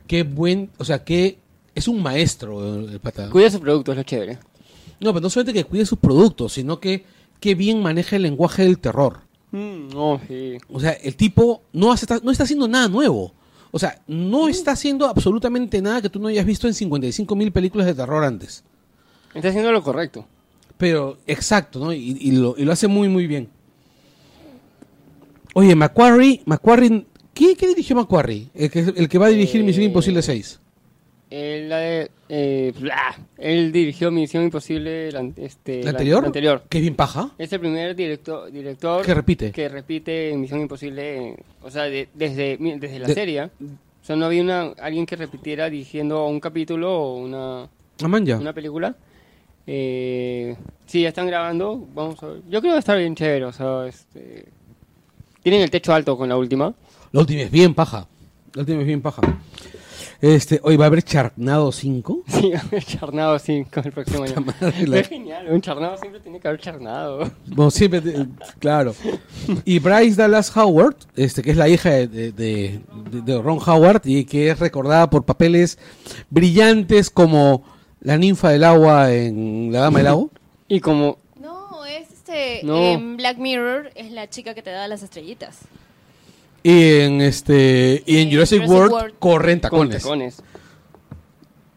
Qué 0.06 0.22
buen, 0.22 0.70
o 0.78 0.84
sea, 0.84 1.04
que 1.04 1.38
es 1.74 1.88
un 1.88 2.02
maestro 2.02 2.74
el 2.80 3.00
pata. 3.00 3.28
Cuida 3.30 3.50
su 3.50 3.60
producto, 3.60 3.92
es 3.92 3.98
lo 3.98 4.02
chévere. 4.04 4.38
No, 5.00 5.12
pero 5.12 5.20
no 5.22 5.30
solamente 5.30 5.52
que 5.62 5.64
cuide 5.68 5.84
sus 5.86 5.98
productos, 5.98 6.52
sino 6.54 6.80
que 6.80 7.04
qué 7.40 7.54
bien 7.54 7.82
maneja 7.82 8.16
el 8.16 8.22
lenguaje 8.22 8.62
del 8.62 8.78
terror. 8.78 9.20
Mm, 9.52 9.88
no, 9.94 10.20
sí. 10.26 10.58
O 10.68 10.80
sea, 10.80 10.92
el 10.92 11.14
tipo 11.14 11.62
no, 11.72 11.92
hace, 11.92 12.06
no 12.22 12.30
está 12.30 12.44
haciendo 12.44 12.66
nada 12.66 12.88
nuevo. 12.88 13.32
O 13.70 13.78
sea, 13.78 14.00
no 14.06 14.48
está 14.48 14.72
haciendo 14.72 15.06
absolutamente 15.06 15.80
nada 15.80 16.02
que 16.02 16.10
tú 16.10 16.18
no 16.18 16.28
hayas 16.28 16.44
visto 16.44 16.66
en 16.66 16.74
55 16.74 17.36
mil 17.36 17.52
películas 17.52 17.86
de 17.86 17.94
terror 17.94 18.24
antes. 18.24 18.64
Está 19.34 19.48
haciendo 19.48 19.72
lo 19.72 19.82
correcto. 19.82 20.26
Pero, 20.76 21.18
exacto, 21.26 21.78
¿no? 21.78 21.92
Y, 21.92 22.18
y 22.20 22.32
lo, 22.32 22.54
y 22.58 22.64
lo 22.64 22.72
hace 22.72 22.88
muy, 22.88 23.08
muy 23.08 23.26
bien. 23.26 23.48
Oye, 25.54 25.74
Macquarie, 25.74 26.42
Macquarie, 26.46 27.06
¿qué, 27.34 27.54
qué 27.56 27.68
dirigió 27.68 27.96
Macquarie? 27.96 28.48
El 28.54 28.70
que, 28.70 28.80
el 28.80 29.08
que 29.08 29.18
va 29.18 29.26
a 29.26 29.30
dirigir 29.30 29.62
Misión 29.62 29.84
Eh, 29.84 29.86
Imposible 29.86 30.22
6. 30.22 30.60
Él, 31.32 32.08
eh, 32.28 32.72
bla. 32.78 33.16
Él 33.38 33.72
dirigió 33.72 34.10
Misión 34.10 34.42
Imposible, 34.44 35.10
la, 35.12 35.26
este, 35.36 35.82
¿La 35.82 35.90
anterior? 35.90 36.20
la 36.20 36.26
anterior. 36.26 36.62
Es 36.68 36.80
bien 36.80 36.94
paja. 36.94 37.30
Es 37.38 37.52
el 37.52 37.60
primer 37.60 37.96
director, 37.96 38.52
director 38.52 39.04
Que 39.04 39.14
repite. 39.14 39.50
que 39.52 39.68
repite 39.68 40.36
Misión 40.36 40.60
Imposible, 40.60 41.28
eh, 41.30 41.36
o 41.62 41.70
sea, 41.70 41.84
de- 41.84 42.08
desde, 42.14 42.58
desde 42.78 42.98
la 42.98 43.06
De- 43.08 43.14
serie. 43.14 43.44
O 43.44 44.04
sea, 44.04 44.14
no 44.16 44.26
había 44.26 44.42
una, 44.42 44.72
alguien 44.78 45.06
que 45.06 45.16
repitiera 45.16 45.70
dirigiendo 45.70 46.26
un 46.26 46.38
capítulo 46.40 46.92
o 47.00 47.16
una, 47.16 47.62
Ah, 47.62 48.36
una 48.38 48.52
película. 48.52 48.94
Eh, 49.66 50.56
sí, 50.86 51.02
ya 51.02 51.08
están 51.08 51.26
grabando. 51.28 51.86
Vamos 51.94 52.20
a 52.22 52.26
ver. 52.26 52.42
Yo 52.50 52.60
creo 52.60 52.72
que 52.72 52.78
estar 52.80 52.98
bien 52.98 53.14
chévere. 53.14 53.44
O 53.44 53.52
sea, 53.52 53.86
este, 53.86 54.46
tienen 55.42 55.62
el 55.62 55.70
techo 55.70 55.94
alto 55.94 56.16
con 56.16 56.28
la 56.28 56.36
última. 56.36 56.74
La 57.12 57.20
última 57.20 57.42
es 57.42 57.50
bien 57.50 57.74
paja. 57.74 58.06
La 58.54 58.60
última 58.62 58.80
es 58.80 58.86
bien 58.86 59.00
paja. 59.00 59.22
Este, 60.22 60.60
hoy 60.62 60.76
va 60.76 60.84
a 60.84 60.86
haber 60.86 61.02
Charnado 61.02 61.72
5. 61.72 62.22
Sí, 62.28 62.52
el 62.70 62.84
charnado 62.84 63.38
sí, 63.40 63.64
con 63.72 63.84
el 63.84 63.92
próximo 63.92 64.22
año. 64.22 64.34
madre, 64.60 64.86
la- 64.86 64.98
Es 65.00 65.08
genial, 65.08 65.48
un 65.50 65.60
charnado 65.60 65.96
siempre 65.98 66.20
tiene 66.20 66.38
que 66.38 66.46
haber 66.48 66.60
charnado. 66.60 67.30
Bueno, 67.46 67.70
siempre, 67.72 68.00
te- 68.00 68.26
claro. 68.60 68.94
Y 69.64 69.80
Bryce 69.80 70.14
Dallas 70.16 70.56
Howard, 70.56 70.94
este, 71.16 71.42
que 71.42 71.50
es 71.50 71.56
la 71.56 71.68
hija 71.68 71.90
de, 71.90 72.06
de- 72.06 72.32
de- 72.32 72.80
de 73.22 73.42
Ron 73.42 73.58
Howard 73.66 74.02
y 74.04 74.24
que 74.24 74.50
es 74.50 74.58
recordada 74.60 75.10
por 75.10 75.24
papeles 75.24 75.76
brillantes 76.30 77.10
como 77.10 77.64
la 78.00 78.16
ninfa 78.16 78.50
del 78.50 78.62
agua 78.64 79.12
en 79.12 79.70
La 79.72 79.80
Dama 79.80 79.98
del 79.98 80.04
Lago. 80.06 80.30
Y 80.68 80.78
como 80.80 81.18
No, 81.40 81.84
es 81.84 82.08
este. 82.12 82.60
No. 82.62 82.76
En 82.80 83.16
Black 83.16 83.38
Mirror 83.38 83.90
es 83.96 84.12
la 84.12 84.30
chica 84.30 84.54
que 84.54 84.62
te 84.62 84.70
da 84.70 84.86
las 84.86 85.02
estrellitas. 85.02 85.58
Y 86.62 87.00
en 87.00 87.20
este 87.20 88.02
y 88.06 88.18
en 88.18 88.30
Jurassic, 88.30 88.62
Jurassic 88.62 88.70
World, 88.70 88.92
World. 88.92 89.14
corren 89.18 89.58
con 89.60 89.70
tacones. 89.70 90.02
tacones. 90.02 90.42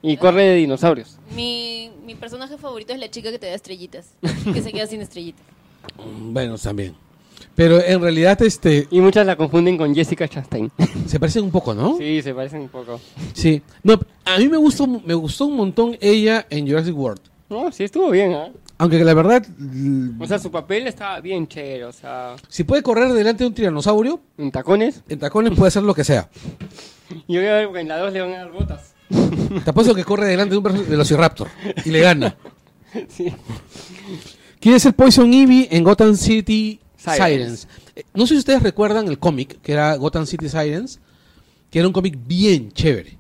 Y 0.02 0.18
corre 0.18 0.44
de 0.44 0.56
dinosaurios. 0.56 1.18
Mi, 1.36 1.92
mi 2.06 2.14
personaje 2.14 2.58
favorito 2.58 2.94
es 2.94 3.00
la 3.00 3.10
chica 3.10 3.32
que 3.32 3.40
te 3.40 3.48
da 3.48 3.56
estrellitas. 3.56 4.10
Que 4.54 4.62
se 4.62 4.72
queda 4.72 4.86
sin 4.86 5.02
estrellitas. 5.02 5.44
Bueno, 6.20 6.58
también. 6.58 6.96
Pero 7.56 7.82
en 7.82 8.02
realidad 8.02 8.42
este 8.42 8.88
Y 8.92 9.00
muchas 9.02 9.26
la 9.26 9.36
confunden 9.36 9.78
con 9.78 9.96
Jessica 9.96 10.28
Chastain. 10.28 10.72
se 11.08 11.20
parecen 11.20 11.44
un 11.44 11.52
poco, 11.52 11.74
¿no? 11.74 11.98
Sí, 11.98 12.22
se 12.22 12.34
parecen 12.34 12.62
un 12.62 12.70
poco. 12.70 13.00
Sí. 13.34 13.62
No, 13.82 14.00
a 14.26 14.38
mí 14.38 14.48
me 14.48 14.58
gustó 14.58 14.86
me 14.86 15.14
gustó 15.16 15.46
un 15.46 15.56
montón 15.56 15.98
ella 16.00 16.46
en 16.50 16.68
Jurassic 16.68 16.96
World. 16.96 17.22
No, 17.50 17.72
sí 17.72 17.84
estuvo 17.84 18.10
bien, 18.12 18.34
¿ah? 18.34 18.50
Aunque 18.78 19.04
la 19.04 19.14
verdad 19.14 19.46
O 20.20 20.28
sea, 20.28 20.38
su 20.38 20.52
papel 20.52 20.88
estaba 20.88 21.22
bien 21.22 21.48
chévere, 21.48 21.86
o 21.86 21.94
sea, 21.94 22.36
si 22.50 22.64
puede 22.66 22.84
correr 22.84 23.14
delante 23.14 23.44
de 23.44 23.48
un 23.48 23.54
tiranosaurio, 23.54 24.20
en 24.38 24.52
tacones. 24.52 25.02
en 25.08 25.20
tacones 25.20 25.54
puede 25.56 25.70
hacer 25.70 25.84
lo 25.84 25.94
que 25.94 26.04
sea. 26.04 26.30
Y 27.28 27.38
voy 27.38 27.46
a 27.46 27.54
ver, 27.54 27.66
porque 27.68 27.82
en 27.82 27.88
la 27.88 28.00
2 28.00 28.14
le 28.14 28.22
van 28.22 28.32
a 28.34 28.38
dar 28.38 28.52
botas. 28.52 28.96
Te 29.64 29.70
apuesto 29.70 29.94
que 29.94 30.04
corre 30.04 30.26
delante 30.26 30.54
de 30.54 30.58
un 30.58 30.64
Velociraptor 30.64 31.48
y 31.86 31.92
le 31.92 32.00
gana. 32.00 32.36
Sí. 33.10 33.32
¿Quién 34.60 34.76
es 34.76 34.86
el 34.86 34.94
Poison 34.94 35.32
Ivy 35.32 35.68
en 35.70 35.84
Gotham 35.84 36.16
City 36.16 36.80
Sirens? 36.98 37.18
Sirens. 37.18 37.68
Eh, 37.96 38.04
No 38.16 38.26
sé 38.26 38.34
si 38.36 38.40
ustedes 38.40 38.64
recuerdan 38.64 39.08
el 39.08 39.20
cómic, 39.20 39.60
que 39.62 39.74
era 39.74 39.96
Gotham 39.98 40.26
City 40.26 40.50
Sirens, 40.50 41.00
que 41.70 41.80
era 41.80 41.88
un 41.88 41.94
cómic 41.94 42.18
bien 42.26 42.72
chévere, 42.72 43.18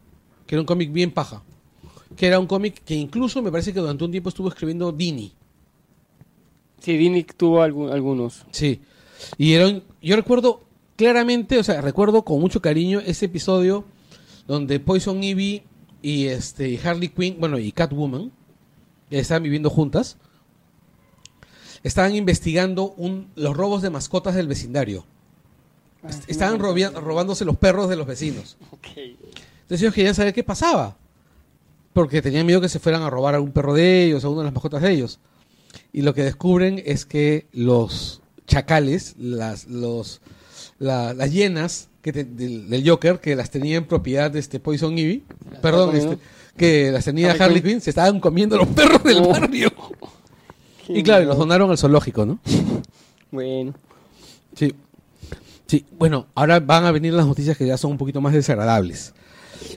que 0.47 0.55
era 0.55 0.61
un 0.61 0.65
cómic 0.65 0.91
bien 0.91 1.11
paja, 1.11 1.43
que 2.15 2.25
era 2.25 2.39
un 2.39 2.47
cómic 2.47 2.81
que 2.85 2.95
incluso 2.95 3.41
me 3.43 3.51
parece 3.51 3.73
que 3.73 3.79
durante 3.81 4.03
un 4.05 4.11
tiempo 4.11 4.29
estuvo 4.29 4.47
escribiendo 4.47 4.91
Dini. 4.91 5.34
Sí, 6.85 6.97
Dini 6.97 7.23
tuvo 7.23 7.63
algu- 7.63 7.91
algunos. 7.91 8.45
Sí. 8.51 8.79
Y 9.39 9.53
era 9.53 9.67
un- 9.67 9.83
yo 10.03 10.15
recuerdo 10.15 10.61
claramente, 10.95 11.57
o 11.57 11.63
sea, 11.63 11.81
recuerdo 11.81 12.23
con 12.23 12.39
mucho 12.39 12.61
cariño 12.61 12.99
ese 13.03 13.25
episodio 13.25 13.85
donde 14.47 14.79
Poison 14.79 15.23
Ivy 15.23 15.63
y 16.03 16.27
este 16.27 16.79
Harley 16.83 17.09
Quinn, 17.09 17.37
bueno, 17.39 17.57
y 17.57 17.71
Catwoman, 17.71 18.31
que 19.09 19.17
estaban 19.17 19.41
viviendo 19.41 19.71
juntas, 19.71 20.17
estaban 21.83 22.15
investigando 22.15 22.93
un, 22.97 23.29
los 23.35 23.57
robos 23.57 23.81
de 23.81 23.89
mascotas 23.89 24.35
del 24.35 24.47
vecindario. 24.47 25.05
Est- 26.07 26.29
estaban 26.29 26.59
robia- 26.59 26.91
robándose 26.91 27.45
los 27.45 27.57
perros 27.57 27.89
de 27.89 27.95
los 27.95 28.05
vecinos. 28.05 28.57
Entonces 29.63 29.81
ellos 29.81 29.93
querían 29.95 30.13
saber 30.13 30.35
qué 30.35 30.43
pasaba. 30.43 30.97
Porque 31.93 32.21
tenían 32.21 32.45
miedo 32.45 32.61
que 32.61 32.69
se 32.69 32.77
fueran 32.77 33.01
a 33.01 33.09
robar 33.09 33.33
a 33.33 33.41
un 33.41 33.51
perro 33.51 33.73
de 33.73 34.03
ellos, 34.05 34.23
a 34.23 34.29
una 34.29 34.39
de 34.41 34.43
las 34.45 34.53
mascotas 34.53 34.83
de 34.83 34.91
ellos. 34.91 35.19
Y 35.93 36.01
lo 36.01 36.13
que 36.13 36.23
descubren 36.23 36.81
es 36.85 37.05
que 37.05 37.47
los 37.53 38.21
chacales, 38.47 39.15
las, 39.17 39.67
los, 39.67 40.21
la- 40.79 41.13
las 41.13 41.31
hienas 41.31 41.89
que 42.01 42.13
te- 42.13 42.23
del, 42.23 42.69
del 42.69 42.87
Joker, 42.89 43.19
que 43.19 43.35
las 43.35 43.49
tenía 43.49 43.77
en 43.77 43.85
propiedad 43.85 44.29
de 44.31 44.39
este 44.39 44.59
Poison 44.59 44.97
Ivy, 44.97 45.23
perdón, 45.61 45.95
este, 45.95 46.17
que 46.57 46.91
las 46.91 47.05
tenía 47.05 47.31
Harley 47.31 47.41
Harley 47.45 47.61
Quinn. 47.61 47.81
Se 47.81 47.89
estaban 47.89 48.19
comiendo 48.19 48.57
los 48.57 48.67
perros 48.67 49.03
del 49.03 49.17
Oh. 49.19 49.29
barrio. 49.29 49.71
Qué 50.87 50.99
Y 50.99 51.03
claro, 51.03 51.23
y 51.23 51.25
los 51.25 51.37
donaron 51.37 51.71
al 51.71 51.77
zoológico, 51.79 52.25
¿no? 52.27 52.39
Bueno. 53.31 53.73
Sí. 54.55 54.75
Sí, 55.65 55.83
bueno, 55.97 56.27
ahora 56.35 56.59
van 56.59 56.85
a 56.85 56.91
venir 56.91 57.11
las 57.13 57.25
noticias 57.25 57.57
que 57.57 57.65
ya 57.65 57.75
son 57.77 57.89
un 57.91 57.97
poquito 57.97 58.21
más 58.21 58.33
desagradables. 58.33 59.13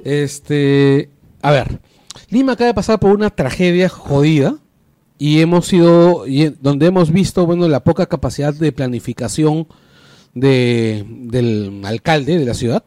Este, 0.05 1.09
a 1.41 1.51
ver, 1.51 1.81
Lima 2.29 2.53
acaba 2.53 2.69
de 2.69 2.75
pasar 2.75 3.01
por 3.01 3.11
una 3.13 3.31
tragedia 3.31 3.89
jodida 3.89 4.57
y 5.19 5.41
hemos 5.41 5.67
sido, 5.67 6.27
y 6.27 6.49
donde 6.61 6.87
hemos 6.87 7.13
visto, 7.13 7.45
bueno, 7.45 7.69
la 7.69 7.83
poca 7.83 8.07
capacidad 8.07 8.55
de 8.55 8.73
planificación 8.73 9.67
de, 10.35 11.05
del 11.09 11.83
alcalde 11.85 12.39
de 12.39 12.45
la 12.45 12.55
ciudad, 12.55 12.85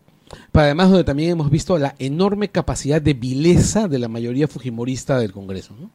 pero 0.52 0.64
además 0.64 0.90
donde 0.90 1.04
también 1.04 1.32
hemos 1.32 1.52
visto 1.52 1.78
la 1.78 1.96
enorme 2.00 2.50
capacidad 2.50 3.02
de 3.02 3.14
vileza 3.14 3.88
de 3.90 4.00
la 4.00 4.08
mayoría 4.08 4.48
fujimorista 4.48 5.20
del 5.20 5.34
Congreso, 5.34 5.76
¿no? 5.80 5.90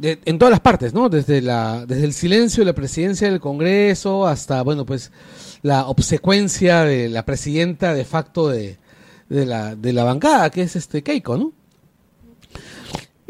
en 0.00 0.38
todas 0.38 0.52
las 0.52 0.60
partes, 0.60 0.94
¿no? 0.94 1.08
Desde 1.08 1.42
la, 1.42 1.84
desde 1.84 2.04
el 2.04 2.12
silencio 2.12 2.60
de 2.60 2.66
la 2.66 2.74
presidencia 2.74 3.28
del 3.28 3.40
Congreso 3.40 4.28
hasta, 4.28 4.62
bueno, 4.62 4.86
pues 4.86 5.10
la 5.62 5.88
obsecuencia 5.88 6.84
de 6.84 7.08
la 7.08 7.24
presidenta 7.24 7.92
de 7.94 8.04
facto 8.04 8.48
de, 8.48 8.78
de 9.28 9.46
la, 9.46 9.74
de 9.74 9.92
la 9.92 10.04
bancada, 10.04 10.50
que 10.50 10.62
es 10.62 10.76
este 10.76 11.02
Keiko, 11.02 11.36
¿no? 11.36 11.52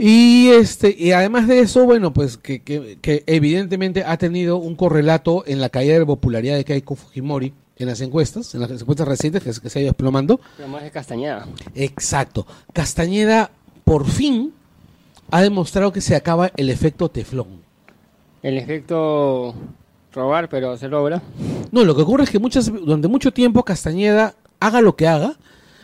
Y 0.00 0.50
este, 0.50 0.94
y 0.96 1.10
además 1.10 1.48
de 1.48 1.58
eso, 1.58 1.84
bueno, 1.84 2.12
pues 2.12 2.36
que, 2.36 2.62
que, 2.62 2.98
que 3.02 3.24
evidentemente 3.26 4.04
ha 4.04 4.16
tenido 4.16 4.56
un 4.58 4.76
correlato 4.76 5.42
en 5.46 5.60
la 5.60 5.70
caída 5.70 5.98
de 5.98 6.06
popularidad 6.06 6.54
de 6.56 6.64
Keiko 6.64 6.94
Fujimori 6.94 7.52
en 7.76 7.86
las 7.88 8.00
encuestas, 8.00 8.54
en 8.54 8.60
las 8.60 8.70
encuestas 8.70 9.08
recientes 9.08 9.42
que, 9.42 9.52
se- 9.52 9.60
que 9.60 9.68
se 9.70 9.78
ha 9.78 9.82
ido 9.82 9.90
desplomando. 9.90 10.40
Pero 10.56 10.68
más 10.68 10.84
de 10.84 10.92
castañada. 10.92 11.46
Exacto. 11.74 12.46
Castañeda, 12.72 13.50
por 13.82 14.06
fin, 14.06 14.52
ha 15.32 15.42
demostrado 15.42 15.92
que 15.92 16.00
se 16.00 16.14
acaba 16.14 16.52
el 16.56 16.70
efecto 16.70 17.08
teflón. 17.08 17.48
El 18.44 18.56
efecto 18.56 19.52
robar, 20.12 20.48
pero 20.48 20.76
se 20.76 20.86
logra. 20.86 21.20
No, 21.72 21.84
lo 21.84 21.96
que 21.96 22.02
ocurre 22.02 22.22
es 22.22 22.30
que 22.30 22.38
muchas, 22.38 22.66
durante 22.72 23.08
mucho 23.08 23.32
tiempo 23.32 23.64
Castañeda, 23.64 24.34
haga 24.60 24.80
lo 24.80 24.94
que 24.94 25.08
haga, 25.08 25.34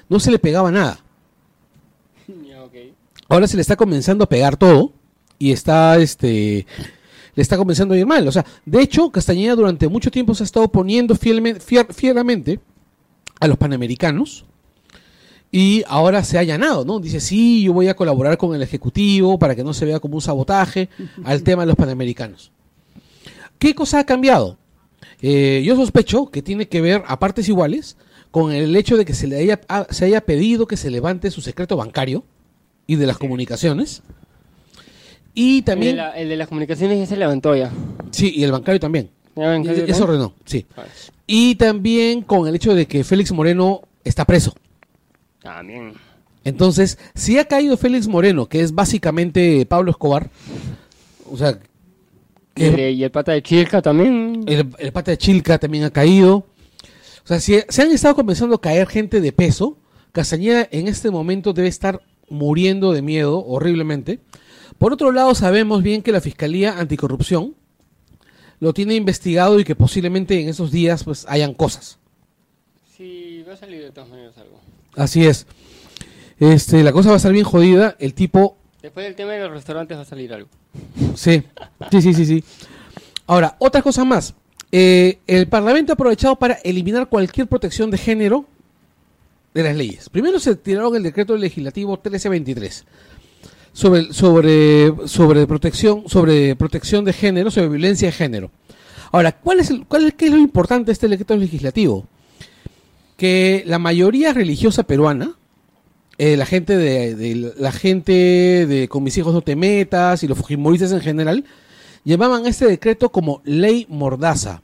no 0.09 0.21
se 0.21 0.31
le 0.31 0.39
pegaba 0.39 0.71
nada. 0.71 1.01
Ahora 3.35 3.49
se 3.49 3.57
le 3.57 3.63
está 3.63 3.75
comenzando 3.77 4.25
a 4.25 4.29
pegar 4.29 4.57
todo 4.57 4.93
y 5.39 5.51
está, 5.51 5.99
este, 5.99 6.67
le 7.35 7.43
está 7.43 7.57
comenzando 7.57 7.95
a 7.95 7.99
ir 7.99 8.07
mal. 8.07 8.27
O 8.29 8.33
sea, 8.33 8.45
de 8.65 8.81
hecho, 8.81 9.11
Castañeda 9.11 9.57
durante 9.57 9.89
mucho 9.89 10.11
tiempo 10.11 10.35
se 10.35 10.45
ha 10.45 10.47
estado 10.47 10.69
poniendo 10.69 11.15
fielme- 11.17 11.59
fier- 11.61 11.93
fieramente 11.93 12.61
a 13.41 13.49
los 13.49 13.57
panamericanos 13.59 14.45
y 15.51 15.83
ahora 15.89 16.23
se 16.25 16.37
ha 16.37 16.41
allanado, 16.41 16.85
¿no? 16.85 17.01
Dice, 17.01 17.21
sí, 17.21 17.63
yo 17.65 17.73
voy 17.73 17.89
a 17.89 17.95
colaborar 17.97 18.39
con 18.39 18.55
el 18.55 18.63
Ejecutivo 18.63 19.39
para 19.39 19.55
que 19.57 19.65
no 19.65 19.75
se 19.75 19.85
vea 19.85 19.99
como 20.01 20.15
un 20.15 20.23
sabotaje 20.23 20.89
al 21.25 21.43
tema 21.43 21.63
de 21.63 21.67
los 21.67 21.77
panamericanos. 21.77 22.53
¿Qué 23.59 23.75
cosa 23.75 23.99
ha 24.01 24.05
cambiado? 24.07 24.59
Eh, 25.23 25.63
yo 25.65 25.75
sospecho 25.77 26.27
que 26.27 26.43
tiene 26.43 26.69
que 26.69 26.81
ver, 26.81 27.03
a 27.07 27.19
partes 27.19 27.49
iguales, 27.49 27.97
con 28.31 28.53
el 28.53 28.75
hecho 28.77 28.97
de 28.97 29.05
que 29.05 29.15
se 29.15 29.27
le 29.27 29.59
se 29.91 30.05
haya 30.05 30.21
pedido 30.21 30.67
que 30.67 30.77
se 30.77 30.91
levante 30.91 31.31
su 31.31 31.41
secreto 31.41 31.77
bancario 31.77 32.25
y 32.87 32.97
de 32.97 33.07
las 33.07 33.19
comunicaciones. 33.19 34.03
Y 35.35 35.59
El 35.59 35.65
de, 35.65 35.71
también... 35.73 35.97
la- 35.97 36.11
el 36.11 36.29
de 36.29 36.37
las 36.37 36.49
comunicaciones 36.49 36.99
ya 36.99 37.07
se 37.07 37.17
levantó 37.17 37.57
ya. 37.57 37.71
Sí, 38.11 38.33
y 38.35 38.45
el 38.45 38.53
bancario 38.53 38.79
también. 38.81 39.11
¿Ya 39.37 39.49
ven, 39.49 39.63
Y- 39.63 39.67
Javier, 39.67 39.91
Eso 39.91 40.05
ordenó, 40.05 40.35
sí. 40.45 40.65
Vale. 40.77 40.89
Y 41.27 41.55
también 41.57 42.23
con 42.23 42.47
el 42.47 42.55
hecho 42.55 42.75
de 42.75 42.87
que 42.87 43.03
Félix 43.03 43.33
Moreno 43.33 43.83
está 44.05 44.25
preso. 44.25 44.55
También. 45.43 45.95
Entonces, 46.45 46.99
si 47.15 47.39
ha 47.39 47.47
caído 47.47 47.77
Félix 47.77 48.07
Moreno, 48.07 48.47
que 48.47 48.61
es 48.61 48.73
básicamente 48.75 49.65
Pablo 49.67 49.91
Escobar, 49.91 50.31
o 51.31 51.37
sea, 51.37 51.59
Y 52.55 52.65
el, 52.65 52.77
que 52.77 52.83
de- 52.83 52.91
y 52.93 53.03
el 53.05 53.11
pata 53.11 53.33
de 53.33 53.43
Chilca 53.43 53.83
también. 53.83 54.45
el, 54.47 54.69
el 54.79 54.93
pata 54.93 55.11
de 55.11 55.19
Chilca 55.19 55.59
también 55.59 55.85
ha 55.85 55.91
caído. 55.91 56.47
O 57.25 57.27
sea, 57.27 57.41
si 57.41 57.59
se 57.69 57.83
han 57.83 57.91
estado 57.91 58.15
comenzando 58.15 58.55
a 58.55 58.61
caer 58.61 58.87
gente 58.87 59.21
de 59.21 59.33
peso, 59.33 59.79
Castañeda 60.13 60.69
en 60.71 60.87
este 60.87 61.11
momento 61.11 61.53
debe 61.53 61.67
estar 61.67 62.01
muriendo 62.29 62.93
de 62.93 63.03
miedo 63.03 63.45
horriblemente. 63.45 64.21
Por 64.79 64.93
otro 64.93 65.13
lado, 65.13 65.35
sabemos 65.35 65.83
bien 65.83 66.03
que 66.03 66.13
la 66.13 66.21
Fiscalía 66.21 66.79
Anticorrupción 66.79 67.55
lo 68.61 68.73
tiene 68.73 68.95
investigado 68.95 69.61
y 69.61 69.65
que 69.65 69.77
posiblemente 69.77 70.41
en 70.41 70.49
esos 70.49 70.71
días 70.71 71.05
pues 71.05 71.27
hayan 71.29 71.55
cosas. 71.55 71.99
Sí, 72.97 73.45
va 73.49 73.55
a 73.55 73.57
salir 73.57 73.83
de 73.83 73.91
todas 73.91 74.11
maneras 74.11 74.37
algo. 74.39 74.61
Así 74.97 75.27
es. 75.27 75.47
Este, 76.39 76.83
la 76.83 76.93
cosa 76.93 77.11
va 77.11 77.15
a 77.15 77.17
estar 77.19 77.33
bien 77.33 77.45
jodida. 77.45 77.97
El 77.99 78.15
tipo 78.15 78.57
Después 78.85 79.07
del 79.07 79.15
tema 79.15 79.33
de 79.33 79.41
los 79.41 79.51
restaurantes 79.51 79.97
va 79.97 80.03
a 80.03 80.05
salir 80.05 80.33
algo. 80.35 80.51
Sí, 81.15 81.43
sí, 81.91 82.03
sí, 82.03 82.13
sí, 82.13 82.27
sí. 82.27 82.45
Ahora, 83.27 83.57
otra 83.59 83.81
cosa 83.81 84.05
más. 84.05 84.35
Eh, 84.71 85.21
el 85.27 85.49
Parlamento 85.49 85.93
ha 85.93 85.95
aprovechado 85.95 86.37
para 86.37 86.55
eliminar 86.65 87.09
cualquier 87.09 87.47
protección 87.47 87.91
de 87.91 87.97
género 87.97 88.45
de 89.55 89.63
las 89.63 89.77
leyes. 89.77 90.09
Primero 90.11 90.39
se 90.41 90.57
tiraron 90.57 90.97
el 90.97 91.03
decreto 91.05 91.37
legislativo 91.37 91.93
1323 91.93 92.85
sobre, 93.73 94.13
sobre, 94.13 94.93
sobre, 95.07 95.47
protección, 95.47 96.05
sobre 96.09 96.55
protección 96.57 97.05
de 97.05 97.13
género, 97.13 97.51
sobre 97.51 97.69
violencia 97.69 98.09
de 98.09 98.13
género. 98.13 98.51
Ahora, 99.13 99.33
¿cuál 99.33 99.61
es, 99.61 99.73
cuál 99.89 100.13
¿qué 100.15 100.27
es 100.27 100.33
lo 100.33 100.39
importante 100.39 100.87
de 100.87 100.93
este 100.93 101.09
decreto 101.09 101.37
legislativo? 101.37 102.07
Que 103.17 103.63
la 103.67 103.79
mayoría 103.79 104.33
religiosa 104.33 104.83
peruana, 104.83 105.35
eh, 106.19 106.37
la 106.37 106.47
gente 106.47 106.77
de, 106.77 107.15
de- 107.15 107.53
la 107.57 107.71
gente 107.73 108.13
de 108.67 108.89
con 108.89 109.03
mis 109.05 109.17
hijos 109.19 109.33
no 109.35 109.41
te 109.43 109.55
metas 109.57 110.23
y 110.25 110.29
los 110.29 110.39
fujimoristas 110.39 110.91
en 110.93 111.01
general 111.01 111.45
llamaban 112.05 112.45
a 112.45 112.49
este 112.49 112.67
decreto 112.67 113.11
como 113.11 113.41
ley 113.45 113.87
mordaza 113.89 114.63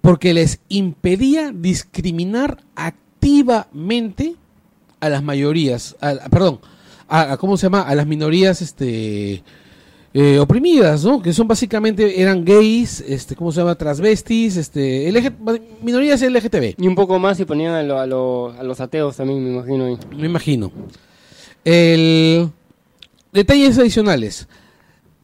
porque 0.00 0.32
les 0.32 0.60
impedía 0.68 1.50
discriminar 1.52 2.62
activamente 3.16 4.34
a 5.00 5.08
las 5.08 5.22
mayorías, 5.22 5.96
a- 6.00 6.10
a- 6.10 6.28
perdón, 6.28 6.60
a, 7.08 7.32
a- 7.32 7.36
cómo 7.36 7.56
se 7.56 7.64
llama, 7.66 7.82
a 7.82 7.94
las 7.94 8.06
minorías 8.06 8.62
este 8.62 9.42
eh, 10.14 10.38
oprimidas, 10.38 11.04
¿no? 11.04 11.20
Que 11.20 11.32
son 11.34 11.46
básicamente 11.46 12.20
eran 12.22 12.42
gays, 12.44 13.02
este, 13.06 13.36
¿cómo 13.36 13.52
se 13.52 13.60
llama? 13.60 13.74
Transvestis, 13.74 14.56
este, 14.56 15.10
LG 15.12 15.32
minorías 15.82 16.22
LGTB. 16.22 16.74
Y 16.82 16.86
un 16.86 16.94
poco 16.94 17.18
más 17.18 17.38
y 17.40 17.44
ponían 17.44 17.74
a, 17.74 17.82
lo- 17.82 17.98
a 17.98 18.06
lo- 18.06 18.52
a 18.58 18.62
los 18.62 18.80
ateos 18.80 19.16
también, 19.16 19.44
me 19.44 19.50
imagino. 19.52 19.84
ahí. 19.86 19.98
Me 20.16 20.26
imagino. 20.26 20.72
El... 21.64 22.48
Detalles 23.32 23.76
adicionales. 23.78 24.48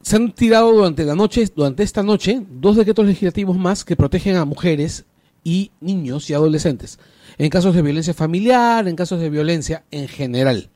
Se 0.02 0.16
han 0.16 0.32
tirado 0.32 0.70
durante 0.72 1.04
la 1.04 1.14
noche, 1.14 1.48
durante 1.54 1.82
esta 1.84 2.02
noche, 2.02 2.42
dos 2.50 2.76
decretos 2.76 3.06
legislativos 3.06 3.56
más 3.56 3.84
que 3.84 3.96
protegen 3.96 4.36
a 4.36 4.44
mujeres 4.44 5.04
y 5.44 5.70
niños 5.80 6.28
y 6.28 6.34
adolescentes. 6.34 6.98
En 7.38 7.48
casos 7.50 7.74
de 7.74 7.82
violencia 7.82 8.14
familiar, 8.14 8.86
en 8.88 8.96
casos 8.96 9.20
de 9.20 9.30
violencia 9.30 9.84
en 9.90 10.08
general. 10.08 10.68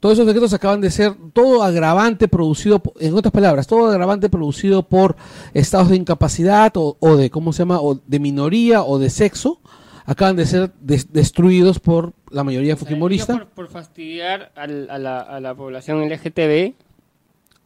Todos 0.00 0.14
esos 0.14 0.26
decretos 0.26 0.52
acaban 0.52 0.80
de 0.80 0.90
ser 0.90 1.14
todo 1.32 1.62
agravante 1.62 2.26
producido, 2.26 2.82
en 2.98 3.14
otras 3.14 3.30
palabras, 3.30 3.68
todo 3.68 3.88
agravante 3.88 4.28
producido 4.28 4.82
por 4.82 5.14
estados 5.54 5.90
de 5.90 5.96
incapacidad 5.96 6.72
o, 6.76 6.96
o 6.98 7.16
de, 7.16 7.30
¿cómo 7.30 7.52
se 7.52 7.60
llama?, 7.60 7.80
o 7.80 8.00
de 8.04 8.18
minoría 8.18 8.82
o 8.82 8.98
de 8.98 9.10
sexo, 9.10 9.60
acaban 10.04 10.34
de 10.34 10.46
ser 10.46 10.72
des- 10.80 11.12
destruidos 11.12 11.78
por 11.78 12.14
la 12.30 12.42
mayoría 12.42 12.76
fujimorista. 12.76 13.34
Por, 13.34 13.46
por 13.46 13.68
fastidiar 13.68 14.50
al- 14.56 14.90
a, 14.90 14.98
la, 14.98 15.20
a 15.20 15.38
la 15.38 15.54
población 15.54 16.00
LGTB, 16.08 16.74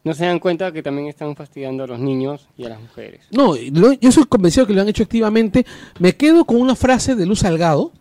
no 0.06 0.14
se 0.14 0.24
dan 0.24 0.38
cuenta 0.38 0.70
que 0.72 0.82
también 0.84 1.08
están 1.08 1.34
fastidiando 1.34 1.82
a 1.82 1.86
los 1.88 1.98
niños 1.98 2.46
y 2.56 2.64
a 2.64 2.68
las 2.68 2.80
mujeres. 2.80 3.24
No, 3.32 3.54
lo- 3.72 3.92
yo 3.94 4.12
soy 4.12 4.24
convencido 4.24 4.64
que 4.66 4.72
lo 4.72 4.80
han 4.82 4.88
hecho 4.88 5.02
activamente. 5.02 5.66
Me 5.98 6.14
quedo 6.16 6.44
con 6.44 6.58
una 6.60 6.76
frase 6.76 7.16
de 7.16 7.26
Luz 7.26 7.40
Salgado. 7.40 7.92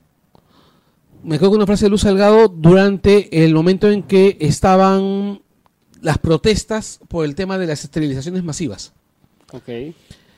Me 1.23 1.39
quedo 1.39 1.49
con 1.49 1.57
una 1.57 1.65
frase 1.65 1.85
de 1.85 1.89
Luz 1.89 2.01
Salgado 2.01 2.47
durante 2.47 3.43
el 3.43 3.55
momento 3.55 3.89
en 3.89 4.03
que 4.03 4.37
estaban 4.39 5.41
las 6.01 6.19
protestas 6.19 6.99
por 7.07 7.25
el 7.25 7.33
tema 7.33 7.57
de 7.57 7.65
las 7.65 7.83
esterilizaciones 7.83 8.43
masivas. 8.43 8.93
Ok. 9.51 9.69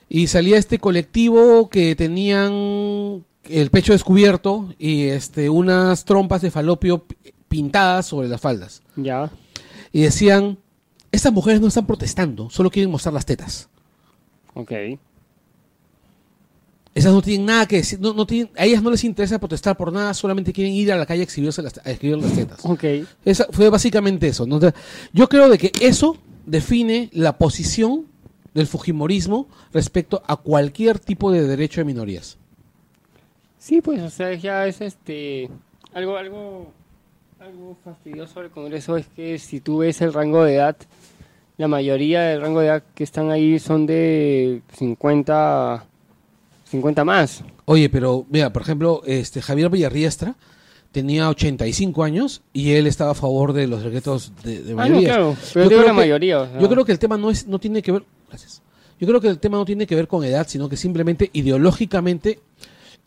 Y 0.07 0.27
salía 0.27 0.57
este 0.57 0.79
colectivo 0.79 1.67
que 1.69 1.95
tenían 1.97 3.25
el 3.43 3.69
pecho 3.71 3.91
descubierto 3.91 4.73
y 4.79 5.07
este 5.07 5.49
unas 5.49 6.05
trompas 6.05 6.41
de 6.41 6.51
falopio 6.51 6.99
pi- 7.03 7.17
pintadas 7.49 8.05
sobre 8.05 8.29
las 8.29 8.39
faldas. 8.39 8.81
Ya. 8.95 9.29
Y 9.91 10.03
decían, 10.03 10.57
estas 11.17 11.33
mujeres 11.33 11.59
no 11.59 11.67
están 11.67 11.85
protestando, 11.85 12.49
solo 12.49 12.69
quieren 12.69 12.91
mostrar 12.91 13.13
las 13.13 13.25
tetas. 13.25 13.69
Ok. 14.53 14.71
Esas 16.93 17.13
no 17.13 17.21
tienen 17.21 17.45
nada 17.45 17.67
que 17.67 17.77
decir, 17.77 17.99
no, 17.99 18.13
no 18.13 18.25
tienen, 18.25 18.51
a 18.57 18.65
ellas 18.65 18.81
no 18.81 18.89
les 18.89 19.03
interesa 19.03 19.37
protestar 19.37 19.77
por 19.77 19.91
nada, 19.91 20.13
solamente 20.13 20.51
quieren 20.51 20.73
ir 20.73 20.91
a 20.91 20.95
la 20.95 21.05
calle 21.05 21.21
a 21.21 21.23
exhibirse 21.23 21.61
las, 21.61 21.79
a 21.85 21.91
exhibir 21.91 22.17
las 22.17 22.33
tetas. 22.33 22.59
Ok. 22.63 22.83
Esa 23.23 23.45
fue 23.51 23.69
básicamente 23.69 24.27
eso. 24.27 24.47
¿no? 24.47 24.59
Yo 25.13 25.29
creo 25.29 25.49
de 25.49 25.57
que 25.59 25.71
eso 25.79 26.17
define 26.45 27.09
la 27.13 27.37
posición 27.37 28.07
del 28.53 28.65
Fujimorismo 28.65 29.47
respecto 29.73 30.23
a 30.25 30.37
cualquier 30.37 30.97
tipo 30.97 31.31
de 31.31 31.45
derecho 31.45 31.81
de 31.81 31.85
minorías. 31.85 32.37
Sí, 33.59 33.81
pues, 33.81 34.01
o 34.01 34.09
sea, 34.09 34.33
ya 34.33 34.65
es 34.65 34.81
este. 34.81 35.49
Algo, 35.93 36.17
algo 36.17 36.71
Algo 37.39 37.77
fastidioso 37.83 38.41
del 38.41 38.49
Congreso 38.49 38.97
es 38.97 39.05
que 39.07 39.37
si 39.37 39.59
tú 39.59 39.79
ves 39.79 40.01
el 40.01 40.13
rango 40.13 40.43
de 40.43 40.55
edad, 40.55 40.75
la 41.57 41.67
mayoría 41.67 42.21
del 42.21 42.41
rango 42.41 42.59
de 42.61 42.67
edad 42.67 42.83
que 42.93 43.03
están 43.03 43.31
ahí 43.31 43.57
son 43.59 43.85
de 43.85 44.61
50, 44.77 45.85
50 46.69 47.03
más. 47.05 47.43
Oye, 47.65 47.89
pero 47.89 48.25
mira, 48.29 48.51
por 48.53 48.61
ejemplo, 48.61 49.01
este 49.05 49.41
Javier 49.41 49.69
Villarriestra 49.69 50.35
tenía 50.91 51.29
85 51.29 52.03
años 52.03 52.41
y 52.53 52.71
él 52.73 52.87
estaba 52.87 53.11
a 53.11 53.15
favor 53.15 53.53
de 53.53 53.67
los 53.67 53.83
decretos 53.83 54.31
de, 54.43 54.61
de 54.63 54.71
Ah, 54.71 54.75
no, 54.75 54.75
mayoría. 54.77 55.07
claro, 55.09 55.35
pero 55.53 55.65
Yo 55.65 55.69
digo 55.69 55.81
creo 55.81 55.81
la 55.81 55.85
que- 55.87 55.93
mayoría. 56.07 56.39
o 56.41 56.45
sea. 56.47 56.59
Yo 56.59 56.69
creo 56.69 56.85
que 56.85 56.91
el 56.91 56.99
tema 56.99 57.17
no 57.17 57.29
es 57.29 57.47
no 57.47 57.59
tiene 57.59 57.81
que 57.81 57.91
ver, 57.91 58.03
gracias. 58.29 58.61
Yo 58.99 59.07
creo 59.07 59.21
que 59.21 59.27
el 59.27 59.37
tema 59.39 59.57
no 59.57 59.65
tiene 59.65 59.85
que 59.85 59.95
ver 59.95 60.07
con 60.07 60.23
edad, 60.23 60.47
sino 60.47 60.69
que 60.69 60.77
simplemente 60.77 61.29
ideológicamente 61.33 62.39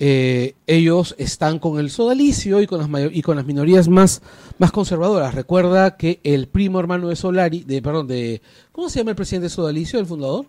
eh, 0.03 0.55
ellos 0.67 1.15
están 1.19 1.59
con 1.59 1.79
el 1.79 1.91
sodalicio 1.91 2.63
y 2.63 2.67
con 2.67 2.79
las 2.81 3.13
y 3.13 3.21
con 3.21 3.37
las 3.37 3.45
minorías 3.45 3.87
más 3.89 4.23
más 4.59 4.73
conservadoras. 4.73 5.35
Recuerda 5.35 5.97
que 5.99 6.21
el 6.25 6.49
primo 6.49 6.81
hermano 6.81 7.09
de 7.09 7.17
Solari, 7.17 7.65
de 7.65 7.83
perdón, 7.83 8.09
de 8.09 8.41
¿cómo 8.73 8.89
se 8.89 8.99
llama 8.99 9.11
el 9.11 9.17
presidente 9.17 9.45
de 9.45 9.51
sodalicio, 9.51 10.01
el 10.01 10.07
fundador? 10.07 10.47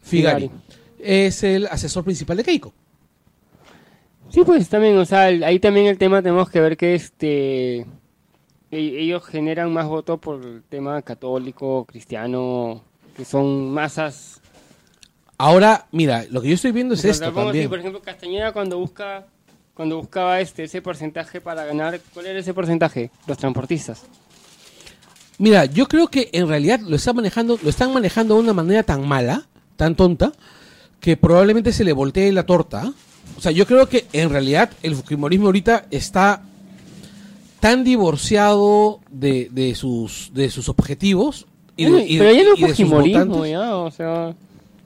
Figari. 0.00 0.48
Figari. 0.48 0.60
Es 0.98 1.42
el 1.44 1.66
asesor 1.66 2.04
principal 2.04 2.38
de 2.38 2.44
Keiko. 2.44 2.72
Sí, 4.30 4.42
pues 4.44 4.68
también, 4.68 4.96
o 4.96 5.04
sea, 5.04 5.24
ahí 5.24 5.58
también 5.58 5.86
el 5.86 5.98
tema 5.98 6.22
tenemos 6.22 6.50
que 6.50 6.60
ver 6.60 6.76
que 6.76 6.94
este 6.94 7.78
e- 7.78 7.86
ellos 8.70 9.24
generan 9.24 9.72
más 9.72 9.86
votos 9.86 10.18
por 10.18 10.42
el 10.42 10.62
tema 10.62 11.00
católico, 11.02 11.84
cristiano, 11.84 12.82
que 13.16 13.24
son 13.24 13.70
masas. 13.72 14.37
Ahora, 15.38 15.86
mira, 15.92 16.26
lo 16.30 16.42
que 16.42 16.48
yo 16.48 16.54
estoy 16.54 16.72
viendo 16.72 16.94
es 16.94 17.00
O 17.00 17.02
sea, 17.02 17.12
esto 17.12 17.26
pongo 17.26 17.40
así, 17.40 17.46
también. 17.46 17.68
por 17.70 17.78
ejemplo, 17.78 18.02
Castañeda 18.02 18.52
cuando 18.52 18.78
busca 18.78 19.24
cuando 19.72 19.96
buscaba 19.96 20.40
este 20.40 20.64
ese 20.64 20.82
porcentaje 20.82 21.40
para 21.40 21.64
ganar, 21.64 22.00
¿cuál 22.12 22.26
era 22.26 22.40
ese 22.40 22.52
porcentaje? 22.52 23.12
Los 23.28 23.38
transportistas. 23.38 24.02
Mira, 25.38 25.66
yo 25.66 25.86
creo 25.86 26.08
que 26.08 26.30
en 26.32 26.48
realidad 26.48 26.80
lo 26.80 26.96
están 26.96 27.14
manejando, 27.14 27.56
lo 27.62 27.70
están 27.70 27.92
manejando 27.92 28.34
de 28.34 28.40
una 28.40 28.52
manera 28.52 28.82
tan 28.82 29.06
mala, 29.06 29.46
tan 29.76 29.94
tonta, 29.94 30.32
que 30.98 31.16
probablemente 31.16 31.72
se 31.72 31.84
le 31.84 31.92
voltee 31.92 32.32
la 32.32 32.44
torta. 32.44 32.92
O 33.36 33.40
sea, 33.40 33.52
yo 33.52 33.66
creo 33.66 33.88
que 33.88 34.06
en 34.12 34.30
realidad 34.30 34.70
el 34.82 34.96
fujimorismo 34.96 35.46
ahorita 35.46 35.86
está 35.92 36.42
tan 37.60 37.84
divorciado 37.84 38.98
de, 39.12 39.48
de 39.52 39.76
sus 39.76 40.32
de 40.34 40.50
sus 40.50 40.68
objetivos 40.68 41.46
y 41.76 41.84
de, 41.84 42.04
y 42.04 42.18
pero 42.18 42.32
ya 42.32 42.42
no 42.42 42.56
y 42.56 42.62
de 42.64 42.74
sus 42.74 42.90
votantes. 42.90 43.50
ya, 43.50 43.76
o 43.76 43.90
sea, 43.92 44.34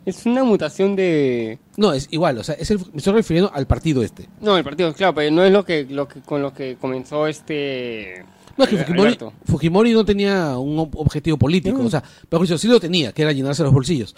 es 0.04 0.26
una 0.26 0.44
mutación 0.44 0.96
de 0.96 1.58
No, 1.76 1.92
es 1.92 2.08
igual, 2.10 2.38
o 2.38 2.44
sea, 2.44 2.54
es 2.56 2.70
el- 2.70 2.78
me 2.78 2.96
estoy 2.98 3.12
refiriendo 3.14 3.50
al 3.54 3.66
partido 3.66 4.02
este. 4.02 4.28
no, 4.40 4.56
el 4.56 4.64
partido, 4.64 4.92
claro, 4.94 5.14
pero 5.14 5.30
no 5.30 5.44
es 5.44 5.52
lo 5.52 5.64
que 5.64 5.84
lo 5.84 6.08
que 6.08 6.20
con 6.20 6.42
lo 6.42 6.52
que 6.52 6.76
comenzó 6.80 7.26
este 7.26 8.24
No, 8.56 8.64
es 8.64 8.70
que 8.70 8.76
Fujimori, 8.78 9.00
Alberto. 9.08 9.32
Fujimori 9.46 9.92
no 9.94 10.04
tenía 10.04 10.58
un 10.58 10.76
ob- 10.76 10.90
objetivo 10.96 11.36
político, 11.38 11.78
Mm. 11.82 11.86
o 11.86 11.90
sea, 11.90 12.02
dicho, 12.40 12.58
sí 12.58 12.68
lo 12.68 12.78
tenía, 12.80 13.12
que 13.12 13.22
era 13.22 13.32
llenarse 13.32 13.62
los 13.62 13.72
bolsillos. 13.72 14.14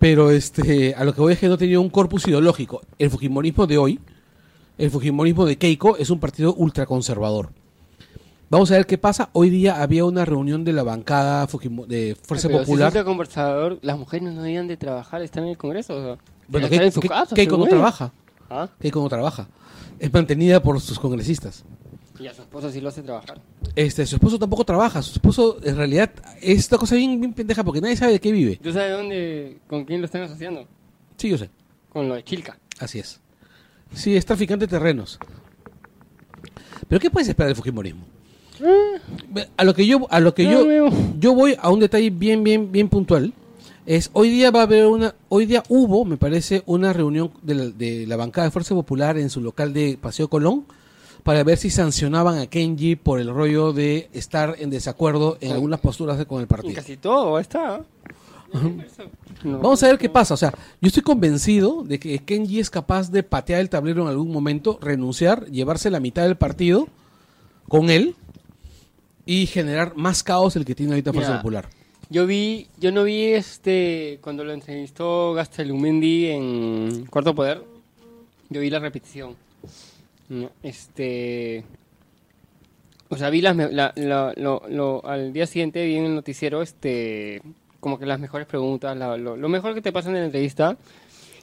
Pero 0.00 0.30
este, 0.32 0.94
a 0.96 1.04
lo 1.04 1.14
que 1.14 1.20
voy 1.20 1.34
es 1.34 1.38
que 1.38 1.46
no 1.48 1.56
tenía 1.56 1.78
un 1.78 1.88
corpus 1.90 2.26
ideológico. 2.26 2.80
El 2.98 3.10
Fujimorismo 3.10 3.66
de 3.68 3.78
hoy, 3.78 4.00
el 4.78 4.90
Fujimorismo 4.90 5.44
de 5.44 5.58
Keiko, 5.58 5.96
es 5.96 6.10
un 6.10 6.18
partido 6.18 6.54
ultraconservador. 6.54 7.50
Vamos 8.52 8.70
a 8.70 8.74
ver 8.74 8.84
qué 8.84 8.98
pasa. 8.98 9.30
Hoy 9.32 9.48
día 9.48 9.80
había 9.80 10.04
una 10.04 10.26
reunión 10.26 10.62
de 10.62 10.74
la 10.74 10.82
bancada 10.82 11.48
Fujimo- 11.48 11.86
de 11.86 12.14
Fuerza 12.22 12.48
Pero 12.48 12.60
Popular. 12.60 12.92
Si 12.92 12.98
es 12.98 13.04
conversador, 13.04 13.78
las 13.80 13.98
mujeres 13.98 14.24
no 14.28 14.34
deberían 14.42 14.68
de 14.68 14.76
trabajar, 14.76 15.22
están 15.22 15.44
en 15.44 15.50
el 15.52 15.56
Congreso. 15.56 15.96
O 15.96 16.02
sea, 16.02 16.18
Bueno, 16.48 16.66
en 16.70 16.92
su 16.92 17.00
casa. 17.00 17.34
No 17.34 17.64
trabaja. 17.66 18.12
Ah, 18.50 18.68
no 18.94 19.08
trabaja. 19.08 19.48
Es 19.98 20.12
mantenida 20.12 20.62
por 20.62 20.78
sus 20.82 20.98
congresistas. 20.98 21.64
y 22.20 22.26
a 22.26 22.34
su 22.34 22.42
esposo 22.42 22.70
sí 22.70 22.82
lo 22.82 22.90
hace 22.90 23.02
trabajar. 23.02 23.40
Este, 23.74 24.04
su 24.04 24.16
esposo 24.16 24.38
tampoco 24.38 24.64
trabaja. 24.66 25.00
Su 25.00 25.12
esposo, 25.14 25.56
en 25.64 25.74
realidad, 25.74 26.10
es 26.42 26.58
esta 26.58 26.76
cosa 26.76 26.94
bien, 26.94 27.18
bien 27.18 27.32
pendeja 27.32 27.64
porque 27.64 27.80
nadie 27.80 27.96
sabe 27.96 28.12
de 28.12 28.20
qué 28.20 28.30
vive. 28.32 28.60
¿Tú 28.62 28.70
sabes 28.70 28.92
dónde, 28.92 29.60
con 29.66 29.86
quién 29.86 30.02
lo 30.02 30.04
están 30.04 30.20
asociando? 30.22 30.68
Sí, 31.16 31.30
yo 31.30 31.38
sé. 31.38 31.48
Con 31.88 32.06
lo 32.06 32.16
de 32.16 32.22
Chilca. 32.22 32.58
Así 32.78 32.98
es. 32.98 33.18
Sí, 33.94 34.14
es 34.14 34.26
traficante 34.26 34.66
de 34.66 34.70
terrenos. 34.70 35.18
Pero 36.86 37.00
¿qué 37.00 37.10
puedes 37.10 37.28
esperar 37.30 37.48
del 37.48 37.56
Fujimorismo? 37.56 38.04
Ve, 39.30 39.48
A 39.56 39.64
lo 39.64 39.74
que 39.74 39.86
yo, 39.86 40.06
a 40.10 40.20
lo 40.20 40.34
que 40.34 40.44
No, 40.44 40.50
yo, 40.52 40.60
amigo. 40.60 40.88
yo 41.18 41.34
voy 41.34 41.56
a 41.60 41.70
un 41.70 41.80
detalle 41.80 42.10
bien, 42.10 42.42
bien, 42.44 42.70
bien 42.70 42.88
puntual. 42.88 43.32
Es 43.84 44.10
hoy 44.12 44.30
día 44.30 44.50
va 44.52 44.60
a 44.60 44.62
haber 44.64 44.86
una, 44.86 45.14
hoy 45.28 45.44
día 45.46 45.64
hubo, 45.68 46.04
me 46.04 46.16
parece, 46.16 46.62
una 46.66 46.92
reunión 46.92 47.32
de 47.42 47.54
la, 47.54 47.64
de 47.66 48.06
la 48.06 48.16
bancada 48.16 48.46
de 48.46 48.50
Fuerza 48.52 48.74
Popular 48.74 49.18
en 49.18 49.28
su 49.30 49.40
local 49.40 49.72
de 49.72 49.98
Paseo 50.00 50.28
Colón 50.28 50.64
para 51.24 51.42
ver 51.44 51.56
si 51.58 51.70
sancionaban 51.70 52.38
a 52.38 52.46
Kenji 52.46 52.94
por 52.96 53.18
el 53.20 53.28
rollo 53.30 53.72
de 53.72 54.08
estar 54.12 54.56
en 54.58 54.70
desacuerdo 54.70 55.36
en 55.40 55.52
algunas 55.52 55.80
posturas 55.80 56.16
de- 56.18 56.26
con 56.26 56.40
el 56.40 56.46
partido. 56.46 56.74
casi 56.74 56.96
todo 56.96 57.38
está. 57.40 57.80
No. 59.44 59.58
Vamos 59.58 59.82
a 59.82 59.86
ver 59.88 59.98
qué 59.98 60.08
pasa. 60.08 60.34
O 60.34 60.36
sea, 60.36 60.52
yo 60.80 60.86
estoy 60.88 61.02
convencido 61.02 61.82
de 61.84 61.98
que 61.98 62.18
Kenji 62.20 62.60
es 62.60 62.70
capaz 62.70 63.10
de 63.10 63.22
patear 63.22 63.60
el 63.60 63.68
tablero 63.70 64.02
en 64.02 64.08
algún 64.08 64.30
momento, 64.30 64.78
renunciar, 64.80 65.46
llevarse 65.46 65.90
la 65.90 66.00
mitad 66.00 66.22
del 66.24 66.36
partido 66.36 66.86
con 67.68 67.88
él 67.90 68.14
y 69.26 69.46
generar 69.46 69.94
más 69.96 70.22
caos 70.22 70.54
del 70.54 70.64
que 70.64 70.74
tiene 70.74 70.92
ahorita 70.92 71.12
Fuerza. 71.12 71.36
Popular. 71.38 71.68
Yo 72.10 72.26
vi, 72.26 72.66
yo 72.78 72.92
no 72.92 73.04
vi 73.04 73.24
este 73.24 74.18
cuando 74.22 74.44
lo 74.44 74.52
entrevistó 74.52 75.32
Gastelumendi 75.34 76.26
en 76.26 77.06
Cuarto 77.06 77.34
Poder. 77.34 77.62
Yo 78.50 78.60
vi 78.60 78.68
la 78.70 78.80
repetición. 78.80 79.34
Este, 80.62 81.64
o 83.08 83.16
sea, 83.16 83.30
vi 83.30 83.40
las, 83.40 83.56
la- 83.56 83.92
la- 83.96 84.32
lo, 84.36 84.62
lo- 84.68 85.04
al 85.06 85.32
día 85.32 85.46
siguiente 85.46 85.84
vi 85.84 85.96
en 85.96 86.04
el 86.06 86.14
noticiero, 86.14 86.62
este, 86.62 87.42
como 87.80 87.98
que 87.98 88.06
las 88.06 88.20
mejores 88.20 88.46
preguntas, 88.46 88.96
la- 88.96 89.16
lo, 89.16 89.36
lo 89.36 89.48
mejor 89.48 89.74
que 89.74 89.82
te 89.82 89.92
pasa 89.92 90.08
en 90.08 90.14
la 90.16 90.24
entrevista. 90.24 90.76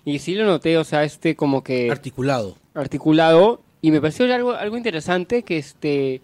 Y 0.06 0.20
sí 0.20 0.34
lo 0.36 0.46
noté, 0.46 0.78
o 0.78 0.84
sea, 0.84 1.04
este, 1.04 1.36
como 1.36 1.64
que 1.64 1.92
Articulado. 1.92 2.56
articulado 2.74 3.62
y 3.82 3.92
me 3.92 4.00
pareció 4.02 4.34
algo, 4.34 4.54
algo 4.54 4.78
interesante 4.78 5.44
que 5.44 5.58
este 5.58 6.22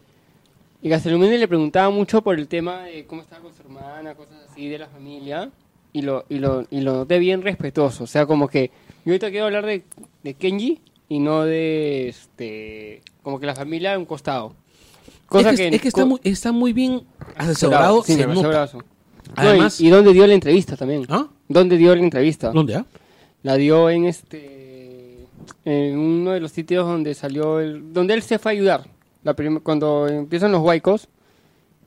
y 0.85 0.89
Gastelumini 0.89 1.37
le 1.39 1.47
preguntaba 1.47 1.89
mucho 1.89 2.21
por 2.21 2.37
el 2.37 2.47
tema 2.47 2.83
de 2.83 3.05
cómo 3.07 3.23
estaba 3.23 3.41
con 3.41 3.51
su 3.55 3.63
hermana, 3.63 4.13
cosas 4.13 4.35
así 4.51 4.67
de 4.69 4.77
la 4.77 4.87
familia 4.87 5.49
y 5.91 6.03
lo, 6.03 6.25
y 6.29 6.37
lo, 6.37 6.67
y 6.69 6.81
lo 6.81 6.93
noté 6.93 7.17
bien 7.17 7.41
respetuoso, 7.41 8.03
o 8.03 8.07
sea 8.07 8.27
como 8.27 8.47
que 8.47 8.69
yo 9.03 9.13
ahorita 9.13 9.31
quiero 9.31 9.45
hablar 9.47 9.65
de, 9.65 9.83
de 10.23 10.33
Kenji 10.35 10.79
y 11.09 11.17
no 11.19 11.43
de 11.43 12.09
este 12.09 13.01
como 13.23 13.39
que 13.39 13.47
la 13.47 13.55
familia 13.55 13.95
a 13.95 13.97
un 13.97 14.05
costado. 14.05 14.53
Cosa 15.25 15.49
es 15.51 15.57
que, 15.57 15.67
es 15.69 15.81
que 15.81 15.87
está, 15.87 16.05
muy, 16.05 16.19
está 16.23 16.51
muy 16.51 16.71
bien 16.71 17.01
asesorado, 17.35 18.03
Sí, 18.03 18.13
se 18.13 18.27
nota. 18.27 18.47
bravazo. 18.47 18.77
No, 18.77 18.83
Además- 19.37 19.81
y, 19.81 19.87
y 19.87 19.89
dónde 19.89 20.13
dio 20.13 20.27
la 20.27 20.35
entrevista 20.35 20.77
también. 20.77 21.05
¿Ah? 21.09 21.27
¿Dónde 21.47 21.77
dio 21.77 21.95
la 21.95 22.01
entrevista? 22.03 22.51
¿Dónde? 22.51 22.75
ah? 22.75 22.85
La 23.41 23.55
dio 23.55 23.89
en 23.89 24.05
este 24.05 25.25
en 25.63 25.97
uno 25.97 26.31
de 26.33 26.39
los 26.39 26.51
sitios 26.51 26.85
donde 26.87 27.15
salió 27.15 27.59
el 27.59 27.91
donde 27.91 28.13
él 28.13 28.21
se 28.21 28.37
fue 28.37 28.51
a 28.51 28.53
ayudar. 28.53 28.94
La 29.25 29.33
cuando 29.61 30.07
empiezan 30.07 30.51
los 30.53 30.61
huaicos 30.61 31.09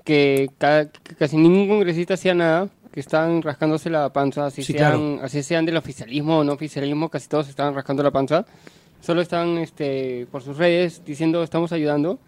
que, 0.04 0.50
que 0.58 1.14
casi 1.14 1.36
ningún 1.36 1.68
congresista 1.68 2.14
hacía 2.14 2.34
nada, 2.34 2.68
que 2.92 3.00
estaban 3.00 3.42
rascándose 3.42 3.88
la 3.90 4.12
panza, 4.12 4.46
así 4.46 4.62
Sí, 4.62 4.72
sean 4.72 5.14
claro. 5.14 5.24
así 5.24 5.42
sean 5.42 5.64
del 5.64 5.76
oficialismo 5.76 6.38
o 6.38 6.44
no 6.44 6.52
oficialismo, 6.52 7.08
casi 7.08 7.28
todos 7.28 7.48
estaban 7.48 7.74
rascando 7.74 8.02
la 8.02 8.10
panza. 8.10 8.44
Solo 9.00 9.22
estaban 9.22 9.56
este 9.58 10.26
por 10.32 10.42
sus 10.42 10.56
redes 10.58 11.02
diciendo 11.04 11.42
estamos 11.42 11.72
ayudando. 11.72 12.18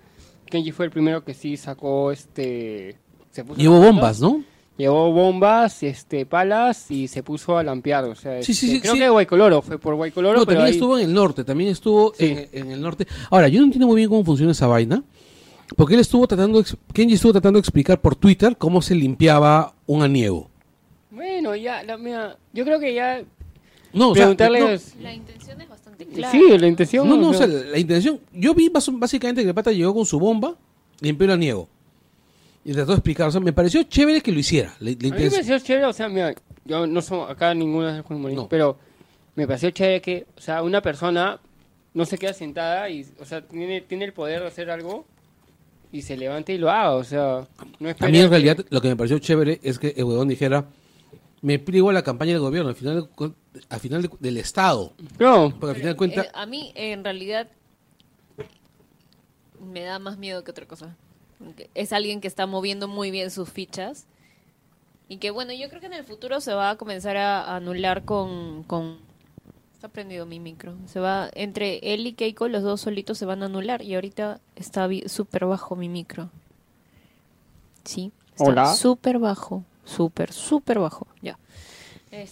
Kenji 0.47 0.71
fue 0.71 0.87
el 0.87 0.93
primero 0.93 1.25
que 1.25 1.35
sí 1.35 1.57
sacó 1.57 2.13
este 2.13 2.97
se 3.33 3.45
puso 3.45 3.61
bombas, 3.71 4.21
¿no? 4.21 4.45
Llevó 4.81 5.13
bombas, 5.13 5.83
este, 5.83 6.25
palas 6.25 6.91
y 6.91 7.07
se 7.07 7.23
puso 7.23 7.59
a 7.59 7.63
lampear. 7.63 8.05
O 8.05 8.15
sea, 8.15 8.43
Sí, 8.43 8.53
este, 8.53 8.67
sí, 8.67 8.81
creo 8.81 8.95
sí. 8.95 8.99
que 9.01 9.09
Guaycoloro 9.11 9.61
fue 9.61 9.79
por 9.79 9.95
Guaycoloro, 9.95 10.39
No, 10.39 10.47
pero 10.47 10.61
también 10.61 10.67
ahí- 10.69 10.73
estuvo 10.73 10.99
en 10.99 11.05
el 11.05 11.13
norte, 11.13 11.45
también 11.45 11.69
estuvo 11.71 12.15
Sí. 12.17 12.25
en, 12.27 12.49
en 12.53 12.71
el 12.71 12.81
norte. 12.81 13.07
Ahora, 13.31 13.49
yo 13.49 13.61
no 13.61 13.67
entiendo 13.67 13.87
muy 13.87 13.97
bien 13.97 14.09
cómo 14.09 14.25
funciona 14.25 14.53
esa 14.53 14.67
vaina, 14.67 15.03
porque 15.77 15.95
él 15.95 16.01
estuvo 16.01 16.27
tratando, 16.27 16.65
Kenji 16.95 17.15
estuvo 17.17 17.33
tratando 17.33 17.59
de 17.59 17.61
explicar 17.61 18.01
por 18.01 18.17
Twitter 18.17 18.57
cómo 18.57 18.81
se 18.81 18.95
limpiaba 18.95 19.75
un 19.87 20.03
aniego. 20.03 20.49
Bueno, 21.11 21.55
ya, 21.57 21.83
la, 21.83 21.99
mira, 21.99 22.39
yo 22.55 22.65
creo 22.65 22.81
que 22.81 22.95
ya 22.95 23.23
No, 23.93 24.11
o 24.11 24.15
sea, 24.15 24.29
no, 24.29 24.35
La 24.39 25.13
intención 25.13 25.61
es 25.61 25.69
bastante 25.69 26.07
clara. 26.07 26.31
sí, 26.33 26.59
la 26.59 26.67
intención... 26.69 27.07
No, 27.07 27.17
no, 27.17 27.27
o 27.27 27.31
o 27.31 27.35
sea, 27.35 27.47
sea, 27.49 27.57
la 27.71 27.79
intención. 27.79 28.19
Yo 28.33 28.55
vi 28.55 28.71
bas- 28.71 28.99
básicamente 28.99 29.43
que 29.43 29.49
el 29.49 29.55
pata 29.55 29.73
llegó 29.73 29.93
con 29.93 30.07
su 30.07 30.19
bomba, 30.19 30.55
limpió 31.01 31.25
el 31.27 31.33
aniego. 31.33 31.69
Y 32.65 32.73
trató 32.73 32.93
de 32.93 32.97
explicar. 32.99 33.29
O 33.29 33.31
sea, 33.31 33.41
me 33.41 33.53
pareció 33.53 33.83
chévere 33.85 34.21
que 34.21 34.33
lo 34.33 34.39
hiciera. 34.39 34.75
La, 34.81 34.91
la 34.91 34.97
a 34.97 35.19
mí 35.19 35.25
me 35.25 35.31
pareció 35.31 35.59
chévere, 35.59 35.87
o 35.87 35.93
sea, 35.93 36.09
mira, 36.09 36.35
yo 36.65 36.87
no 36.87 37.01
soy 37.03 37.31
acá 37.31 37.55
ninguno 37.55 37.93
de 37.93 38.35
No. 38.35 38.49
pero 38.49 38.79
me 39.35 39.47
pareció 39.47 39.71
chévere 39.71 40.01
que, 40.03 40.27
o 40.37 40.41
sea, 40.41 40.63
una 40.63 40.83
persona 40.83 41.41
no 41.95 42.05
se 42.05 42.19
queda 42.19 42.33
sentada 42.35 42.89
y, 42.91 43.07
o 43.19 43.25
sea, 43.25 43.41
tiene, 43.47 43.81
tiene 43.81 44.05
el 44.05 44.13
poder 44.13 44.43
de 44.43 44.49
hacer 44.49 44.71
algo 44.71 45.07
y 45.91 46.03
se 46.03 46.17
levanta 46.17 46.53
y 46.53 46.59
lo 46.59 46.71
haga, 46.71 46.93
o 46.95 47.03
sea, 47.03 47.49
no 47.81 47.89
A 47.89 47.91
espera 47.93 48.11
mí 48.13 48.19
en 48.19 48.25
que- 48.27 48.29
realidad 48.31 48.59
lo 48.71 48.81
que 48.81 48.89
me 48.89 48.97
pareció 48.97 49.19
chévere 49.19 49.59
es 49.63 49.79
que 49.79 49.95
el 49.97 50.05
huevón 50.05 50.29
dijera, 50.29 50.67
me 51.43 51.59
pliego 51.59 51.91
a 51.91 51.93
la 51.95 52.03
campaña 52.03 52.33
del 52.33 52.41
gobierno, 52.43 52.69
al 52.69 52.77
final, 52.77 53.09
de- 53.19 53.33
al 53.71 53.81
final 53.81 54.03
de- 54.03 54.11
del 54.21 54.37
Estado. 54.37 54.93
No, 55.19 55.51
Porque 55.59 55.71
al 55.71 55.77
final 55.77 55.93
de 55.95 55.97
cuentas... 55.97 56.27
Eh, 56.27 56.31
a 56.35 56.47
mí, 56.47 56.71
en 56.77 57.03
realidad, 57.03 57.49
me 59.61 59.81
da 59.83 59.99
más 59.99 60.17
miedo 60.19 60.45
que 60.45 60.51
otra 60.51 60.67
cosa. 60.67 60.97
Es 61.75 61.93
alguien 61.93 62.21
que 62.21 62.29
está 62.29 62.47
moviendo 62.47 62.89
muy 62.89 63.11
bien 63.11 63.31
sus 63.31 63.49
fichas. 63.51 64.07
Y 65.09 65.17
que 65.17 65.31
bueno, 65.31 65.53
yo 65.53 65.69
creo 65.69 65.81
que 65.81 65.87
en 65.87 65.95
el 65.95 66.05
futuro 66.05 66.41
se 66.41 66.55
va 66.55 66.71
a 66.71 66.77
comenzar 66.77 67.17
a, 67.17 67.57
anular 67.57 68.05
con, 68.05 68.63
con... 68.65 68.99
Está 69.75 69.89
prendido 69.89 70.27
mi 70.27 70.39
micro. 70.39 70.77
Se 70.87 71.01
va, 71.01 71.31
entre 71.35 71.79
él 71.95 72.07
y 72.07 72.13
Keiko, 72.13 72.49
los 72.49 72.63
dos 72.63 72.83
solitos 72.83 73.19
se 73.19 73.27
van 73.27 73.43
a 73.43 73.47
anular. 73.47 73.83
Y 73.83 73.95
ahorita 73.95 74.41
está 74.55 74.89
súper 75.07 75.47
bajo 75.47 75.75
mi 75.75 75.89
micro. 75.89 76.31
Sí. 77.85 78.13
Está 78.33 78.45
Hola. 78.45 78.75
Súper 78.75 79.19
bajo. 79.19 79.65
Súper, 79.85 80.33
súper 80.33 80.79
bajo. 80.79 81.07
Ya. 81.23 81.39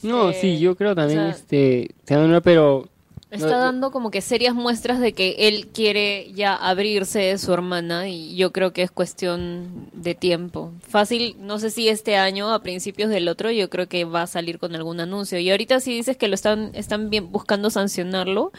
No, 0.03 0.31
Este, 0.31 0.41
sí, 0.41 0.59
yo 0.59 0.77
creo 0.77 0.95
también, 0.95 1.21
o 1.21 1.23
sea, 1.23 1.31
este, 1.31 1.95
te 2.05 2.15
dan 2.15 2.25
una, 2.25 2.41
pero... 2.41 2.89
Está 3.31 3.47
no- 3.51 3.59
dando 3.59 3.91
como 3.91 4.11
que 4.11 4.23
serias 4.23 4.55
muestras 4.55 5.01
de 5.01 5.13
que 5.13 5.37
él 5.39 5.67
quiere 5.69 6.33
ya 6.33 6.55
abrirse 6.55 7.19
de 7.19 7.37
su 7.37 7.53
hermana 7.53 8.09
y 8.09 8.35
yo 8.37 8.53
creo 8.53 8.73
que 8.73 8.83
es 8.83 8.91
cuestión 8.91 9.91
de 9.93 10.15
tiempo. 10.15 10.73
Fácil, 10.89 11.37
no 11.39 11.59
sé 11.59 11.71
si 11.71 11.89
este 11.91 12.17
año, 12.17 12.51
a 12.53 12.63
principios 12.63 13.11
del 13.11 13.29
otro, 13.29 13.51
yo 13.51 13.69
creo 13.69 13.87
que 13.87 14.05
va 14.07 14.23
a 14.23 14.27
salir 14.27 14.59
con 14.59 14.75
algún 14.75 14.99
anuncio. 15.01 15.39
Y 15.39 15.51
ahorita 15.51 15.81
si 15.81 15.93
dices 15.95 16.17
que 16.17 16.27
lo 16.29 16.35
están, 16.35 16.71
están 16.73 17.11
bien 17.11 17.31
buscando 17.31 17.69
sancionarlo, 17.69 18.51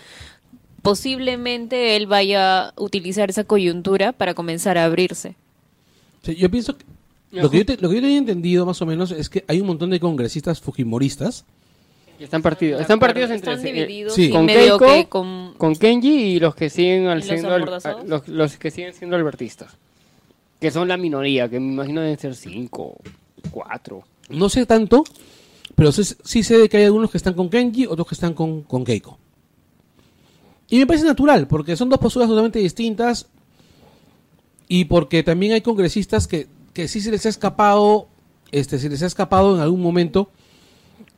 posiblemente 0.83 1.95
él 1.95 2.05
vaya 2.07 2.67
a 2.69 2.73
utilizar 2.77 3.29
esa 3.29 3.43
coyuntura 3.43 4.11
para 4.11 4.33
comenzar 4.33 4.77
a 4.77 4.85
abrirse. 4.85 5.35
Sí, 6.23 6.35
yo 6.35 6.49
pienso 6.49 6.77
que 6.77 6.85
lo 7.31 7.49
que 7.49 7.57
yo, 7.59 7.65
te- 7.65 7.77
lo 7.77 7.89
que 7.89 7.95
yo 7.95 8.01
tenía 8.01 8.17
entendido 8.17 8.65
más 8.65 8.81
o 8.81 8.85
menos 8.85 9.11
es 9.11 9.29
que 9.29 9.43
hay 9.47 9.61
un 9.61 9.67
montón 9.67 9.89
de 9.89 9.99
congresistas 9.99 10.59
fujimoristas 10.59 11.45
Están 12.19 12.41
partidos, 12.41 12.81
están 12.81 12.99
partidos 12.99 13.31
entre 13.31 13.53
Están 13.53 13.65
eh, 13.67 13.71
divididos 13.73 14.13
sí. 14.13 14.29
con 14.29 14.45
medio 14.45 14.77
Keiko, 14.77 14.93
que 14.93 15.05
con... 15.07 15.53
con 15.57 15.75
Kenji 15.75 16.09
y 16.35 16.39
los 16.39 16.53
que 16.55 16.69
siguen 16.69 17.07
al 17.07 17.19
¿Y 17.19 17.21
los 17.21 17.27
siendo 17.29 17.53
al- 17.53 18.07
los, 18.07 18.27
los 18.27 18.57
que 18.57 18.71
siguen 18.71 18.93
siendo 18.93 19.15
albertistas. 19.15 19.77
Que 20.59 20.69
son 20.71 20.87
la 20.89 20.97
minoría, 20.97 21.47
que 21.49 21.59
me 21.59 21.71
imagino 21.73 22.01
deben 22.01 22.19
ser 22.19 22.35
cinco, 22.35 22.97
cuatro. 23.51 24.03
No 24.29 24.49
sé 24.49 24.65
tanto, 24.65 25.03
pero 25.75 25.91
sé- 25.93 26.17
sí 26.23 26.43
sé 26.43 26.57
de 26.57 26.67
que 26.67 26.77
hay 26.77 26.83
algunos 26.85 27.09
que 27.09 27.17
están 27.17 27.33
con 27.33 27.49
Kenji, 27.49 27.85
otros 27.85 28.07
que 28.07 28.15
están 28.15 28.33
con, 28.33 28.63
con 28.63 28.83
Keiko. 28.83 29.17
Y 30.69 30.77
me 30.77 30.85
parece 30.85 31.05
natural, 31.05 31.47
porque 31.47 31.75
son 31.77 31.89
dos 31.89 31.99
posturas 31.99 32.27
totalmente 32.27 32.59
distintas 32.59 33.27
y 34.67 34.85
porque 34.85 35.23
también 35.23 35.53
hay 35.53 35.61
congresistas 35.61 36.27
que, 36.27 36.47
que 36.73 36.87
sí 36.87 36.99
se 37.01 37.09
les 37.11 37.25
ha 37.25 37.29
escapado, 37.29 38.07
este, 38.51 38.77
se 38.77 38.89
les 38.89 39.01
ha 39.01 39.07
escapado 39.07 39.55
en 39.55 39.61
algún 39.61 39.81
momento 39.81 40.29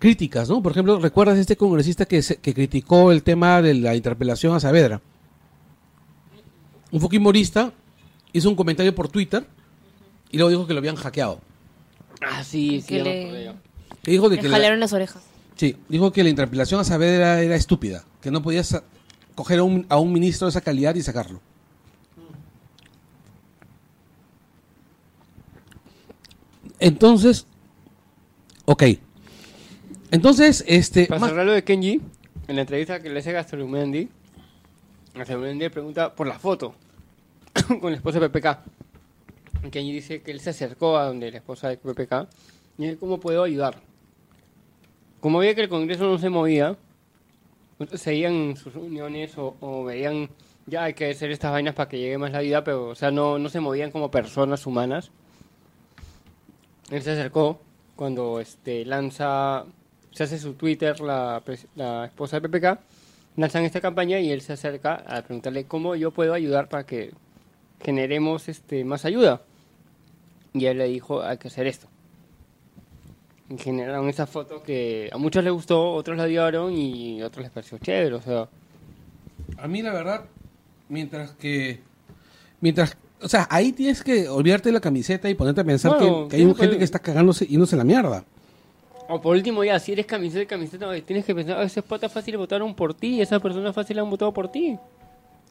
críticas, 0.01 0.49
¿no? 0.49 0.63
Por 0.63 0.71
ejemplo, 0.71 0.99
¿recuerdas 0.99 1.37
este 1.37 1.55
congresista 1.55 2.05
que, 2.05 2.23
se- 2.23 2.37
que 2.37 2.55
criticó 2.55 3.11
el 3.11 3.21
tema 3.21 3.61
de 3.61 3.75
la 3.75 3.95
interpelación 3.95 4.55
a 4.55 4.59
Saavedra? 4.59 4.99
Un 6.91 6.99
fujimorista 6.99 7.71
hizo 8.33 8.49
un 8.49 8.55
comentario 8.55 8.95
por 8.95 9.07
Twitter 9.09 9.45
y 10.31 10.37
luego 10.37 10.49
dijo 10.49 10.65
que 10.67 10.73
lo 10.73 10.79
habían 10.79 10.95
hackeado. 10.95 11.39
Ah, 12.19 12.43
sí, 12.43 12.81
sí. 12.81 12.87
Que 12.87 13.03
le- 13.03 13.55
dijo 14.03 14.27
de 14.27 14.37
Le 14.37 14.41
que 14.41 14.49
la- 14.49 14.57
jalaron 14.57 14.79
las 14.79 14.91
orejas. 14.91 15.21
Sí, 15.55 15.77
dijo 15.87 16.11
que 16.11 16.23
la 16.23 16.29
interpelación 16.29 16.79
a 16.81 16.83
Saavedra 16.83 17.39
era 17.43 17.55
estúpida, 17.55 18.03
que 18.21 18.31
no 18.31 18.41
podías 18.41 18.67
sa- 18.69 18.83
coger 19.35 19.59
a 19.59 19.63
un, 19.63 19.85
a 19.87 19.97
un 19.99 20.11
ministro 20.11 20.47
de 20.47 20.49
esa 20.49 20.61
calidad 20.61 20.95
y 20.95 21.03
sacarlo. 21.03 21.39
Entonces, 26.79 27.45
ok. 28.65 28.83
Entonces, 30.11 30.63
este... 30.67 31.07
Para 31.07 31.21
más- 31.21 31.31
lo 31.33 31.51
de 31.51 31.63
Kenji, 31.63 32.01
en 32.47 32.55
la 32.55 32.61
entrevista 32.61 33.01
que 33.01 33.09
le 33.09 33.19
hace 33.19 33.31
Gastrolumendi 33.31 34.09
le 35.13 35.69
pregunta 35.69 36.13
por 36.13 36.27
la 36.27 36.39
foto 36.39 36.75
con 37.81 37.91
la 37.91 37.97
esposa 37.97 38.19
de 38.19 38.29
PPK. 38.29 38.59
Kenji 39.71 39.91
dice 39.91 40.21
que 40.21 40.31
él 40.31 40.39
se 40.39 40.51
acercó 40.51 40.97
a 40.97 41.05
donde 41.05 41.31
la 41.31 41.37
esposa 41.37 41.69
de 41.69 41.77
PPK 41.77 42.27
y 42.77 42.83
dice, 42.83 42.97
¿cómo 42.97 43.19
puedo 43.19 43.43
ayudar? 43.43 43.75
Como 45.19 45.39
veía 45.39 45.53
que 45.53 45.61
el 45.61 45.69
Congreso 45.69 46.05
no 46.05 46.17
se 46.17 46.29
movía, 46.29 46.75
seguían 47.93 48.55
sus 48.57 48.73
reuniones 48.73 49.37
o, 49.37 49.55
o 49.59 49.83
veían, 49.83 50.29
ya 50.65 50.85
hay 50.85 50.93
que 50.93 51.11
hacer 51.11 51.31
estas 51.31 51.51
vainas 51.51 51.75
para 51.75 51.87
que 51.89 51.99
llegue 51.99 52.17
más 52.17 52.31
la 52.31 52.39
vida, 52.39 52.63
pero 52.63 52.89
o 52.89 52.95
sea, 52.95 53.11
no, 53.11 53.37
no 53.37 53.49
se 53.49 53.59
movían 53.59 53.91
como 53.91 54.09
personas 54.09 54.65
humanas. 54.65 55.11
Él 56.89 57.01
se 57.03 57.11
acercó 57.11 57.61
cuando 57.95 58.39
este 58.39 58.83
lanza, 58.85 59.65
se 60.11 60.23
hace 60.23 60.37
su 60.37 60.53
Twitter 60.53 60.99
la, 60.99 61.41
pres- 61.45 61.67
la 61.75 62.05
esposa 62.05 62.39
de 62.39 62.47
PPK, 62.49 62.79
lanzan 63.37 63.63
esta 63.63 63.81
campaña 63.81 64.19
y 64.19 64.31
él 64.31 64.41
se 64.41 64.53
acerca 64.53 64.95
a 65.07 65.21
preguntarle 65.21 65.65
cómo 65.65 65.95
yo 65.95 66.11
puedo 66.11 66.33
ayudar 66.33 66.67
para 66.69 66.85
que 66.85 67.11
generemos 67.81 68.49
este 68.49 68.83
más 68.83 69.05
ayuda. 69.05 69.41
Y 70.53 70.65
él 70.65 70.77
le 70.79 70.87
dijo, 70.87 71.23
hay 71.23 71.37
que 71.37 71.47
hacer 71.47 71.65
esto. 71.67 71.87
Y 73.49 73.57
generaron 73.57 74.09
esa 74.09 74.27
foto 74.27 74.63
que 74.63 75.09
a 75.11 75.17
muchos 75.17 75.43
les 75.43 75.53
gustó, 75.53 75.93
otros 75.93 76.17
la 76.17 76.23
odiaron 76.23 76.73
y 76.73 77.21
a 77.21 77.27
otros 77.27 77.43
les 77.43 77.51
pareció 77.51 77.77
chévere, 77.77 78.15
o 78.15 78.21
sea... 78.21 78.47
A 79.57 79.67
mí 79.67 79.81
la 79.81 79.93
verdad, 79.93 80.25
mientras 80.89 81.31
que... 81.31 81.81
Mientras... 82.61 82.97
O 83.21 83.29
sea, 83.29 83.47
ahí 83.51 83.71
tienes 83.71 84.03
que 84.03 84.27
olvidarte 84.27 84.69
de 84.69 84.73
la 84.73 84.79
camiseta 84.79 85.29
y 85.29 85.35
ponerte 85.35 85.61
a 85.61 85.63
pensar 85.63 85.97
Bueno, 85.97 86.27
que, 86.27 86.37
que 86.37 86.43
hay 86.43 86.53
gente 86.55 86.77
que 86.77 86.83
está 86.83 86.99
cagándose 86.99 87.45
y 87.47 87.57
no 87.57 87.65
se 87.65 87.75
la 87.77 87.83
mierda. 87.83 88.25
O 89.13 89.21
por 89.21 89.35
último 89.35 89.61
ya, 89.63 89.77
si 89.77 89.91
eres 89.91 90.05
camiseta, 90.05 90.45
camiseta, 90.47 90.89
tienes 91.01 91.25
que 91.25 91.35
pensar, 91.35 91.57
a 91.57 91.61
veces 91.61 91.83
patas 91.83 92.11
fáciles 92.11 92.37
votaron 92.39 92.73
por 92.73 92.93
ti, 92.93 93.19
esas 93.19 93.41
personas 93.41 93.75
fáciles 93.75 94.01
han 94.01 94.09
votado 94.09 94.31
por 94.33 94.47
ti. 94.49 94.77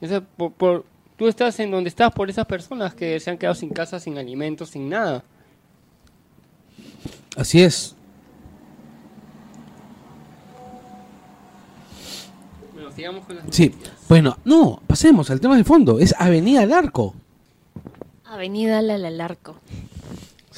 Esa- 0.01 0.23
por, 0.23 0.53
por- 0.53 0.85
tú 1.17 1.29
estás 1.29 1.61
en 1.61 1.71
donde 1.71 1.89
estás 1.89 2.11
por 2.13 2.31
esas 2.31 2.47
personas 2.47 2.95
que 2.95 3.21
se 3.21 3.31
han 3.31 3.37
quedado 3.37 3.55
sin 3.55 3.69
casa, 3.69 4.01
sin 4.01 4.17
alimentos, 4.17 4.71
sin 4.71 4.89
nada. 4.89 5.23
Así 7.37 7.61
es. 7.63 7.95
Bueno, 12.73 12.91
sigamos 12.93 13.25
con 13.27 13.37
las 13.37 13.45
Sí. 13.51 13.69
noticias. 13.69 13.95
Bueno, 14.09 14.39
no, 14.45 14.81
pasemos 14.87 15.31
al 15.31 15.41
tema 15.41 15.57
de 15.57 15.65
fondo. 15.65 15.99
Es 16.01 16.15
Avenida 16.19 16.61
del 16.61 16.73
Arco. 16.73 17.15
Avenida 18.25 18.81
Lalalarco. 18.81 19.57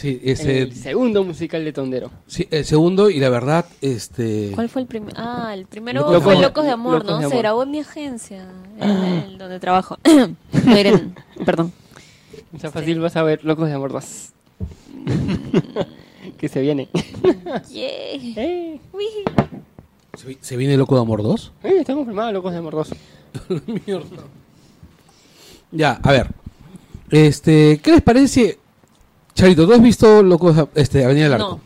Sí, 0.02 0.20
ese, 0.24 0.62
El 0.62 0.74
segundo 0.74 1.22
musical 1.22 1.64
de 1.64 1.72
Tondero. 1.72 2.10
sí, 2.26 2.48
el 2.50 2.64
segundo 2.64 3.08
y 3.08 3.20
la 3.20 3.28
verdad, 3.28 3.64
este... 3.80 4.50
¿Cuál 4.52 4.68
fue 4.68 4.82
el 4.82 4.88
primero? 4.88 5.12
Ah, 5.16 5.52
el 5.54 5.66
primero 5.66 6.00
Locos 6.00 6.24
fue 6.24 6.34
de- 6.34 6.40
Locos 6.42 6.64
de 6.64 6.70
Amor, 6.72 6.94
Locos 6.94 7.10
¿no? 7.12 7.18
de 7.20 7.28
Se 7.28 7.38
grabó 7.38 7.62
en 7.62 7.70
mi 7.70 7.78
agencia, 7.78 8.44
en 8.80 8.90
el- 8.90 9.38
donde 9.38 9.60
trabajo. 9.60 9.96
No, 10.64 10.76
Irene, 10.78 11.14
perdón. 11.46 11.72
O 12.52 12.58
sea, 12.58 12.72
fácil 12.72 12.98
vas 12.98 13.14
a 13.14 13.22
ver 13.22 13.44
Locos 13.44 13.68
de 13.68 13.74
Amor 13.74 13.92
2. 13.92 14.04
que 16.38 16.48
se 16.48 16.60
viene. 16.60 16.88
Yeah. 17.70 17.88
eh. 18.36 18.80
¿Se, 20.18 20.36
se 20.40 20.56
viene 20.56 20.76
Loco 20.76 20.96
de 20.96 21.00
Amor 21.02 21.22
2? 21.22 21.52
eh, 21.62 21.76
está 21.80 21.94
confirmado 21.94 22.32
Locos 22.32 22.50
de 22.52 22.58
Amor 22.58 22.74
2. 22.74 22.90
Mierda. 23.86 24.06
Ya, 25.70 25.92
a 26.02 26.10
ver. 26.12 26.26
Este, 27.10 27.78
¿qué 27.82 27.92
les 27.92 28.02
parece? 28.02 28.58
Charito, 29.34 29.66
¿tú 29.66 29.72
has 29.72 29.82
visto 29.82 30.22
Locos 30.22 30.56
de- 30.56 30.68
este, 30.74 31.04
Avenida 31.04 31.24
del 31.24 31.34
Arco? 31.34 31.48
No, 31.48 31.60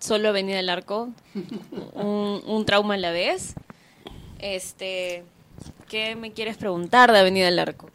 solo 0.00 0.28
Avenida 0.28 0.56
del 0.56 0.68
Arco. 0.68 1.08
Un, 1.94 2.42
un 2.46 2.64
trauma 2.66 2.94
a 2.94 2.98
la 2.98 3.10
vez. 3.10 3.54
Este, 4.38 5.24
¿qué 5.88 6.14
me 6.14 6.32
quieres 6.32 6.56
preguntar 6.56 7.10
de 7.12 7.18
Avenida 7.18 7.46
del 7.46 7.58
Arco? 7.58 7.88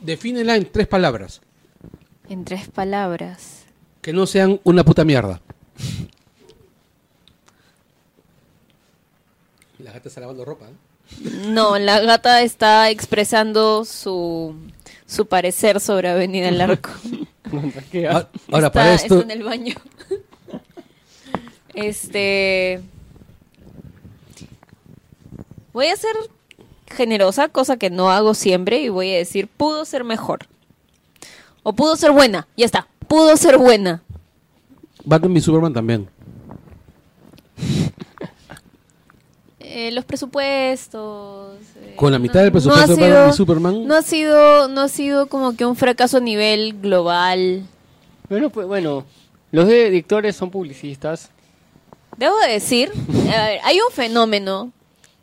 Defínela 0.00 0.54
en 0.56 0.70
tres 0.70 0.86
palabras. 0.86 1.40
En 2.28 2.44
tres 2.44 2.68
palabras. 2.68 3.64
Que 4.00 4.12
no 4.12 4.26
sean 4.26 4.60
una 4.64 4.84
puta 4.84 5.04
mierda. 5.04 5.40
La 9.78 9.92
gata 9.92 10.08
está 10.08 10.20
lavando 10.20 10.44
ropa. 10.44 10.66
¿eh? 10.66 11.30
No, 11.48 11.78
la 11.78 12.00
gata 12.00 12.42
está 12.42 12.90
expresando 12.90 13.84
su, 13.84 14.54
su 15.06 15.26
parecer 15.26 15.80
sobre 15.80 16.08
Avenida 16.08 16.46
del 16.46 16.60
Arco. 16.60 16.90
Ah, 18.10 18.28
Ahora, 18.50 18.66
está, 18.66 18.70
para 18.72 18.94
esto... 18.94 19.20
está 19.20 19.32
en 19.32 19.38
el 19.38 19.44
baño. 19.44 19.76
Este. 21.74 22.80
Voy 25.72 25.86
a 25.86 25.96
ser 25.96 26.16
generosa, 26.88 27.48
cosa 27.48 27.76
que 27.76 27.88
no 27.88 28.10
hago 28.10 28.34
siempre, 28.34 28.80
y 28.80 28.88
voy 28.88 29.12
a 29.12 29.18
decir: 29.18 29.46
pudo 29.46 29.84
ser 29.84 30.02
mejor. 30.02 30.40
O 31.62 31.74
pudo 31.74 31.94
ser 31.96 32.10
buena, 32.10 32.48
ya 32.56 32.64
está. 32.64 32.88
Pudo 33.06 33.36
ser 33.36 33.58
buena. 33.58 34.02
Batman 35.04 35.36
y 35.36 35.40
Superman 35.40 35.72
también. 35.72 36.08
Eh, 39.78 39.90
los 39.92 40.06
presupuestos. 40.06 41.58
eh, 41.76 41.92
Con 41.96 42.10
la 42.10 42.18
no- 42.18 42.22
mitad 42.22 42.40
del 42.40 42.46
no 42.46 42.52
presupuesto 42.52 42.92
ha 42.92 42.96
de 42.96 43.02
Batman 43.02 43.10
sido- 43.24 43.28
y 43.28 43.32
Superman. 43.34 43.86
No 43.86 43.94
ha 43.94 44.00
sido, 44.02 44.68
no 44.68 44.80
ha 44.80 44.88
sido 44.88 45.26
como 45.26 45.54
que 45.54 45.66
un 45.66 45.76
fracaso 45.76 46.16
a 46.16 46.20
nivel 46.20 46.80
global. 46.80 47.62
Bueno, 48.30 48.48
pues 48.48 48.66
bueno, 48.66 49.04
los 49.52 49.68
directores 49.68 50.34
son 50.34 50.50
publicistas. 50.50 51.30
Debo 52.16 52.38
decir, 52.48 52.90
a 53.36 53.46
ver, 53.48 53.60
hay 53.64 53.76
un 53.80 53.92
fenómeno 53.92 54.72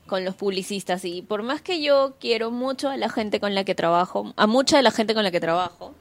con 0.06 0.24
los 0.24 0.36
publicistas 0.36 1.04
y 1.06 1.24
por 1.24 1.42
más 1.42 1.62
que 1.64 1.82
yo 1.82 2.14
quiero 2.20 2.52
mucho 2.52 2.90
a 2.90 2.98
la 2.98 3.10
gente 3.10 3.40
con 3.40 3.56
la 3.56 3.64
que 3.64 3.74
trabajo, 3.74 4.34
a 4.36 4.46
mucha 4.46 4.78
de 4.78 4.84
la 4.84 4.92
gente 4.92 5.16
con 5.16 5.24
la 5.24 5.32
que 5.32 5.40
trabajo, 5.40 5.96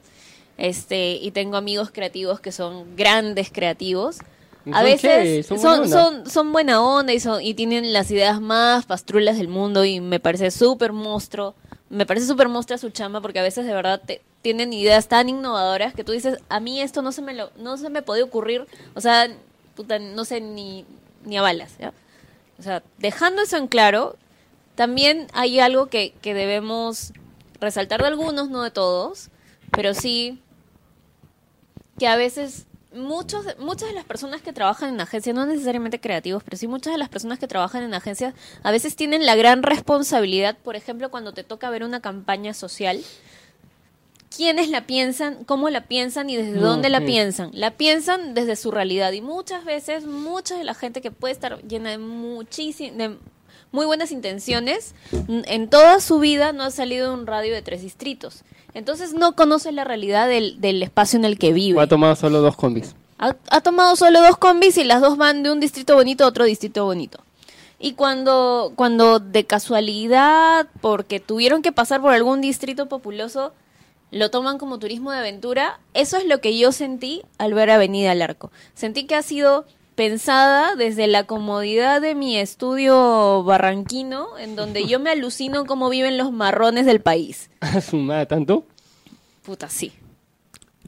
este, 0.59 1.13
y 1.13 1.31
tengo 1.31 1.57
amigos 1.57 1.89
creativos 1.91 2.39
que 2.39 2.51
son 2.51 2.95
grandes 2.95 3.49
creativos. 3.51 4.17
A 4.71 4.77
Son 4.77 4.83
veces 4.85 5.45
son 5.45 5.59
son, 5.59 5.77
buena 5.89 6.23
son, 6.29 6.51
buena 6.53 6.81
onda 6.81 7.13
y, 7.13 7.19
son, 7.19 7.41
y 7.41 7.53
tienen 7.53 7.91
las 7.91 8.09
ideas 8.11 8.39
más 8.39 8.85
pastrulas 8.85 9.37
del 9.37 9.47
mundo 9.49 9.83
y 9.83 9.99
me 9.99 10.19
parece 10.19 10.51
súper 10.51 10.93
monstruo. 10.93 11.55
Me 11.89 12.05
parece 12.05 12.25
súper 12.27 12.47
monstruo 12.49 12.77
su 12.77 12.89
chamba 12.89 13.19
porque 13.21 13.39
a 13.39 13.43
veces 13.43 13.65
de 13.65 13.73
verdad 13.73 14.01
te- 14.05 14.21
tienen 14.41 14.71
ideas 14.73 15.07
tan 15.07 15.29
innovadoras 15.29 15.93
que 15.93 16.03
tú 16.03 16.11
dices, 16.11 16.37
a 16.49 16.59
mí 16.59 16.81
esto 16.81 17.01
no 17.01 17.11
se 17.11 17.21
me, 17.21 17.33
lo, 17.33 17.49
no 17.57 17.77
se 17.77 17.89
me 17.89 18.01
puede 18.01 18.23
ocurrir, 18.23 18.65
o 18.95 19.01
sea, 19.01 19.27
puta, 19.75 19.99
no 19.99 20.25
sé 20.25 20.41
ni, 20.41 20.85
ni 21.25 21.37
a 21.37 21.41
balas. 21.41 21.77
¿ya? 21.77 21.93
O 22.57 22.63
sea, 22.63 22.81
dejando 22.97 23.41
eso 23.41 23.57
en 23.57 23.67
claro, 23.67 24.15
también 24.75 25.27
hay 25.33 25.59
algo 25.59 25.87
que, 25.87 26.13
que 26.21 26.33
debemos 26.33 27.13
resaltar 27.59 28.01
de 28.01 28.07
algunos, 28.07 28.49
no 28.49 28.63
de 28.63 28.71
todos, 28.71 29.29
pero 29.71 29.93
sí 29.93 30.39
que 31.99 32.07
a 32.07 32.15
veces 32.15 32.65
muchos, 32.95 33.45
muchas 33.59 33.89
de 33.89 33.95
las 33.95 34.05
personas 34.05 34.41
que 34.41 34.53
trabajan 34.53 34.89
en 34.93 35.01
agencias, 35.01 35.35
no 35.35 35.45
necesariamente 35.45 35.99
creativos, 35.99 36.43
pero 36.43 36.57
sí 36.57 36.67
muchas 36.67 36.93
de 36.93 36.97
las 36.97 37.09
personas 37.09 37.39
que 37.39 37.47
trabajan 37.47 37.83
en 37.83 37.93
agencias, 37.93 38.33
a 38.63 38.71
veces 38.71 38.95
tienen 38.95 39.25
la 39.25 39.35
gran 39.35 39.63
responsabilidad, 39.63 40.57
por 40.57 40.75
ejemplo, 40.75 41.09
cuando 41.11 41.33
te 41.33 41.43
toca 41.43 41.69
ver 41.69 41.83
una 41.83 42.01
campaña 42.01 42.53
social, 42.53 43.01
quiénes 44.35 44.69
la 44.69 44.87
piensan, 44.87 45.43
cómo 45.43 45.69
la 45.69 45.85
piensan 45.85 46.29
y 46.29 46.35
desde 46.37 46.57
Mm, 46.57 46.61
dónde 46.61 46.89
la 46.89 46.99
sí. 46.99 47.05
piensan. 47.05 47.49
La 47.53 47.71
piensan 47.71 48.33
desde 48.33 48.55
su 48.55 48.71
realidad 48.71 49.11
y 49.11 49.21
muchas 49.21 49.63
veces, 49.65 50.05
mucha 50.05 50.57
de 50.57 50.63
la 50.63 50.73
gente 50.73 51.01
que 51.01 51.11
puede 51.11 51.33
estar 51.33 51.61
llena 51.63 51.91
de 51.91 51.97
muchísimas, 51.99 52.97
de 52.97 53.17
muy 53.71 53.85
buenas 53.85 54.11
intenciones, 54.11 54.93
en 55.27 55.67
toda 55.69 55.99
su 55.99 56.19
vida 56.19 56.51
no 56.53 56.63
ha 56.63 56.71
salido 56.71 57.09
de 57.09 57.13
un 57.15 57.25
radio 57.27 57.53
de 57.53 57.61
tres 57.63 57.81
distritos. 57.81 58.43
Entonces 58.73 59.13
no 59.13 59.35
conoce 59.35 59.71
la 59.71 59.83
realidad 59.83 60.27
del, 60.27 60.59
del 60.59 60.81
espacio 60.81 61.17
en 61.17 61.25
el 61.25 61.37
que 61.37 61.53
vive. 61.53 61.81
Ha 61.81 61.87
tomado 61.87 62.15
solo 62.15 62.41
dos 62.41 62.55
combis. 62.55 62.95
Ha, 63.19 63.35
ha 63.49 63.61
tomado 63.61 63.95
solo 63.95 64.21
dos 64.21 64.37
combis 64.37 64.77
y 64.77 64.83
las 64.83 65.01
dos 65.01 65.17
van 65.17 65.43
de 65.43 65.51
un 65.51 65.59
distrito 65.59 65.95
bonito 65.95 66.23
a 66.23 66.27
otro 66.27 66.45
distrito 66.45 66.85
bonito. 66.85 67.19
Y 67.79 67.93
cuando, 67.93 68.71
cuando 68.75 69.19
de 69.19 69.43
casualidad, 69.43 70.67
porque 70.81 71.19
tuvieron 71.19 71.61
que 71.61 71.73
pasar 71.73 72.01
por 72.01 72.13
algún 72.13 72.39
distrito 72.39 72.87
populoso, 72.87 73.53
lo 74.09 74.29
toman 74.31 74.57
como 74.57 74.79
turismo 74.79 75.11
de 75.11 75.17
aventura, 75.17 75.79
eso 75.93 76.17
es 76.17 76.25
lo 76.25 76.39
que 76.39 76.57
yo 76.57 76.71
sentí 76.71 77.23
al 77.37 77.53
ver 77.53 77.69
Avenida 77.71 78.11
al 78.11 78.21
Arco. 78.21 78.51
Sentí 78.73 79.05
que 79.05 79.15
ha 79.15 79.21
sido 79.21 79.65
pensada 79.95 80.75
desde 80.75 81.07
la 81.07 81.25
comodidad 81.25 82.01
de 82.01 82.15
mi 82.15 82.37
estudio 82.37 83.43
barranquino, 83.43 84.37
en 84.37 84.55
donde 84.55 84.85
yo 84.85 84.99
me 84.99 85.11
alucino 85.11 85.65
cómo 85.65 85.89
viven 85.89 86.17
los 86.17 86.31
marrones 86.31 86.85
del 86.85 87.01
país. 87.01 87.49
A 87.61 87.81
su 87.81 87.97
madre, 87.97 88.25
¿tanto? 88.25 88.65
Puta, 89.43 89.69
sí. 89.69 89.91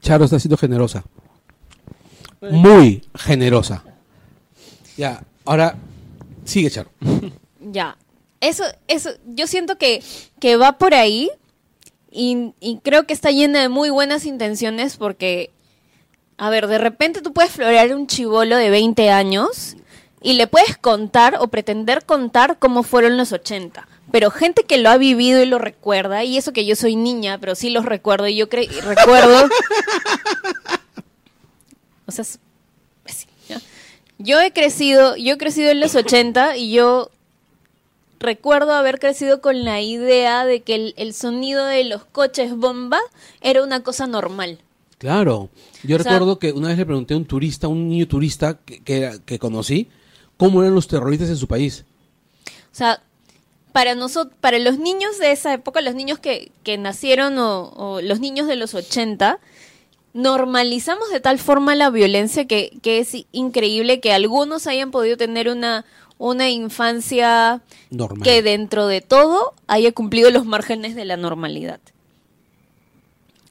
Charo 0.01 0.26
está 0.26 0.39
siendo 0.39 0.58
generosa. 0.58 1.03
Muy 2.41 3.03
generosa. 3.16 3.84
Ya, 4.97 5.24
ahora 5.45 5.76
sigue 6.43 6.70
Charo. 6.70 6.91
Ya. 7.60 7.97
Eso, 8.39 8.64
eso, 8.88 9.10
yo 9.26 9.47
siento 9.47 9.78
que, 9.78 10.03
que 10.39 10.56
va 10.56 10.78
por 10.78 10.93
ahí 10.93 11.32
y, 12.12 12.53
y 12.60 12.78
creo 12.84 13.08
que 13.08 13.14
está 13.14 13.32
llena 13.32 13.62
de 13.62 13.70
muy 13.70 13.89
buenas 13.89 14.26
intenciones 14.26 14.97
porque, 14.97 15.51
a 16.38 16.50
ver, 16.50 16.68
de 16.68 16.78
repente 16.78 17.22
tú 17.22 17.34
puedes 17.34 17.52
florear 17.52 17.96
un 17.96 18.08
chivolo 18.08 18.58
de 18.58 18.70
20 18.70 19.10
años 19.10 19.78
y 20.22 20.34
le 20.34 20.48
puedes 20.48 20.78
contar 20.78 21.38
o 21.40 21.48
pretender 21.48 22.06
contar 22.06 22.58
cómo 22.60 22.84
fueron 22.84 23.18
los 23.18 23.32
80. 23.32 23.88
Pero 24.12 24.32
gente 24.32 24.64
que 24.64 24.78
lo 24.78 24.90
ha 24.90 24.98
vivido 24.98 25.42
y 25.42 25.46
lo 25.46 25.60
recuerda, 25.60 26.24
y 26.24 26.38
eso 26.38 26.54
que 26.54 26.66
yo 26.66 26.76
soy 26.76 26.96
niña, 26.96 27.38
pero 27.40 27.56
sí 27.56 27.70
los 27.70 27.86
recuerdo, 27.86 28.28
y 28.28 28.36
yo 28.36 28.50
cre 28.50 28.64
y 28.64 28.82
recuerdo... 28.82 29.48
o 32.06 32.12
sea, 32.12 32.26
yo 34.18 34.40
he 34.40 34.52
crecido, 34.52 35.16
yo 35.16 35.34
he 35.34 35.38
crecido 35.38 35.72
en 35.72 35.80
los 35.80 35.96
80 35.96 36.58
y 36.58 36.72
yo 36.72 37.12
recuerdo 38.20 38.74
haber 38.74 39.00
crecido 39.00 39.42
con 39.42 39.66
la 39.66 39.82
idea 39.82 40.46
de 40.46 40.64
que 40.64 40.94
el 40.96 41.14
sonido 41.14 41.66
de 41.66 41.84
los 41.84 42.06
coches 42.06 42.56
bomba 42.56 43.00
era 43.42 43.62
una 43.64 43.84
cosa 43.84 44.08
normal. 44.08 44.60
Claro. 44.98 45.50
Yo 45.84 45.98
O 45.98 46.00
sea- 46.00 46.14
recuerdo 46.14 46.39
que 46.39 46.52
una 46.52 46.70
vez 46.70 46.78
le 46.78 46.86
pregunté 46.86 47.14
a 47.14 47.18
un 47.18 47.26
turista, 47.26 47.68
un 47.68 47.89
niño 47.89 48.08
turista 48.08 48.58
que, 48.66 48.80
que, 48.82 49.20
que 49.26 49.39
conocí, 49.39 49.89
cómo 50.38 50.62
eran 50.62 50.74
los 50.76 50.88
terroristas 50.88 51.30
en 51.30 51.38
su 51.38 51.48
país. 51.48 51.86
O 52.72 52.76
sea, 52.78 53.02
para 53.72 53.93
nosotros, 53.96 54.34
para 54.39 54.58
los 54.60 54.80
niños 54.80 55.18
de 55.20 55.32
esa 55.32 55.54
época, 55.54 55.82
los 55.82 55.96
niños 55.96 56.20
que, 56.20 56.52
que 56.64 56.78
nacieron 56.78 57.38
o, 57.39 57.70
o 57.76 58.02
los 58.02 58.20
niños 58.22 58.48
de 58.48 58.56
los 58.56 58.74
80, 58.74 59.39
normalizamos 60.14 61.10
de 61.12 61.20
tal 61.20 61.39
forma 61.39 61.76
la 61.76 61.89
violencia 61.89 62.46
que, 62.48 62.78
que 62.82 63.00
es 63.00 63.16
increíble 63.34 64.00
que 64.00 64.14
algunos 64.14 64.66
hayan 64.68 64.91
podido 64.91 65.18
tener 65.18 65.50
una, 65.50 65.84
una 66.18 66.50
infancia 66.50 67.62
Normal. 67.89 68.24
que 68.24 68.41
dentro 68.41 68.88
de 68.88 69.02
todo 69.02 69.54
haya 69.68 69.91
cumplido 69.91 70.32
los 70.32 70.46
márgenes 70.46 70.96
de 70.96 71.04
la 71.04 71.18
normalidad. 71.18 71.82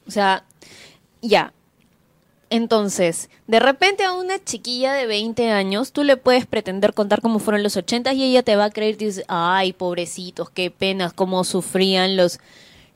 O 0.07 0.11
sea, 0.11 0.45
ya. 1.29 1.53
Entonces, 2.51 3.31
de 3.47 3.59
repente 3.59 4.05
a 4.05 4.12
una 4.12 4.43
chiquilla 4.43 4.93
de 4.93 5.07
20 5.07 5.51
años, 5.51 5.93
tú 5.93 6.05
le 6.05 6.16
puedes 6.16 6.47
pretender 6.47 6.95
contar 6.95 7.20
cómo 7.20 7.39
fueron 7.39 7.62
los 7.62 7.77
80 7.77 8.12
y 8.12 8.25
ella 8.25 8.43
te 8.43 8.55
va 8.57 8.66
a 8.66 8.70
creer 8.70 8.95
y 8.95 9.07
dice, 9.07 9.25
ay, 9.29 9.72
pobrecitos, 9.72 10.51
qué 10.51 10.70
penas, 10.70 11.12
cómo 11.12 11.43
sufrían 11.43 12.16
los, 12.16 12.39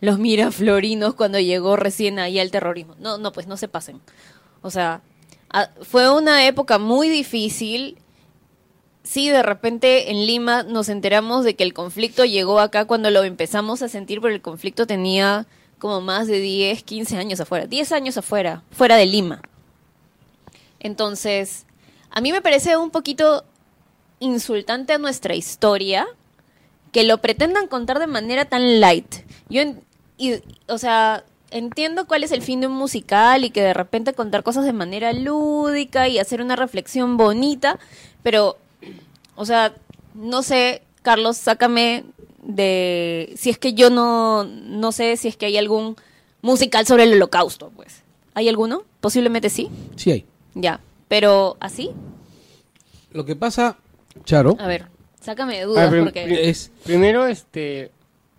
los 0.01 0.19
miraflorinos 0.19 1.15
cuando 1.15 1.41
llegó 1.41 1.77
recién 1.77 2.19
ahí 2.19 2.39
el 2.39 2.51
terrorismo. 2.51 2.95
No, 3.01 3.19
no, 3.19 3.33
pues 3.33 3.47
no 3.47 3.57
se 3.57 3.69
pasen. 3.69 4.01
O 4.63 4.71
sea, 4.71 5.01
fue 5.83 6.11
una 6.11 6.47
época 6.47 6.79
muy 6.79 7.09
difícil 7.09 7.97
Sí, 9.09 9.31
de 9.31 9.43
repente 9.43 10.11
en 10.11 10.27
Lima 10.27 10.65
nos 10.65 10.91
enteramos 10.91 11.43
de 11.43 11.57
que 11.57 11.65
el 11.65 11.73
conflicto 11.73 12.27
llegó 12.27 12.61
acá 12.61 12.85
cuando 12.85 13.11
lo 13.11 13.25
empezamos 13.25 13.81
a 13.81 13.89
sentir, 13.89 14.21
pero 14.21 14.35
el 14.35 14.43
conflicto 14.43 14.87
tenía 14.87 15.47
como 15.79 16.01
más 16.01 16.27
de 16.27 16.41
10, 16.41 16.83
15 16.83 17.17
años 17.17 17.41
afuera, 17.41 17.67
10 17.67 17.93
años 17.93 18.17
afuera, 18.17 18.63
fuera 18.71 18.97
de 18.97 19.07
Lima. 19.07 19.41
Entonces, 20.81 21.67
a 22.11 22.21
mí 22.21 22.33
me 22.33 22.43
parece 22.43 22.77
un 22.77 22.91
poquito 22.91 23.45
insultante 24.21 24.93
a 24.93 24.99
nuestra 24.99 25.35
historia 25.35 26.07
que 26.93 27.05
lo 27.05 27.19
pretendan 27.19 27.69
contar 27.69 27.99
de 27.99 28.07
manera 28.07 28.47
tan 28.47 28.81
light. 28.81 29.17
Yo, 29.49 29.63
o 30.69 30.79
sea, 30.79 31.25
entiendo 31.51 32.07
cuál 32.07 32.25
es 32.25 32.33
el 32.33 32.43
fin 32.43 32.61
de 32.61 32.67
un 32.67 32.75
musical 32.75 33.45
y 33.45 33.51
que 33.51 33.63
de 33.63 33.75
repente 33.75 34.13
contar 34.15 34.43
cosas 34.43 34.65
de 34.65 34.73
manera 34.73 35.13
lúdica 35.13 36.09
y 36.09 36.19
hacer 36.19 36.41
una 36.41 36.57
reflexión 36.57 37.17
bonita, 37.17 37.79
pero, 38.23 38.59
o 39.37 39.45
sea, 39.45 39.75
no 40.15 40.43
sé, 40.43 40.83
Carlos, 41.03 41.37
sácame 41.37 42.05
de 42.43 43.33
si 43.37 43.51
es 43.51 43.59
que 43.59 43.75
yo 43.75 43.91
no, 43.91 44.45
no 44.45 44.93
sé 44.93 45.17
si 45.17 45.29
es 45.29 45.37
que 45.37 45.47
hay 45.47 45.57
algún 45.57 45.97
musical 46.43 46.87
sobre 46.87 47.05
el 47.05 47.13
holocausto, 47.15 47.71
pues. 47.75 48.03
¿Hay 48.35 48.49
alguno? 48.49 48.85
Posiblemente 49.01 49.51
sí. 49.51 49.69
Sí 49.97 50.11
hay. 50.13 50.27
Ya. 50.55 50.81
Pero 51.09 51.57
así, 51.61 51.91
Lo 53.13 53.25
que 53.25 53.35
pasa, 53.37 53.77
Charo, 54.25 54.57
a 54.61 54.67
ver, 54.67 54.87
sácame 55.21 55.57
de 55.59 55.65
dudas 55.65 55.89
prim- 55.91 56.05
porque... 56.05 56.49
es... 56.51 56.71
Primero, 56.85 57.27
este. 57.27 57.91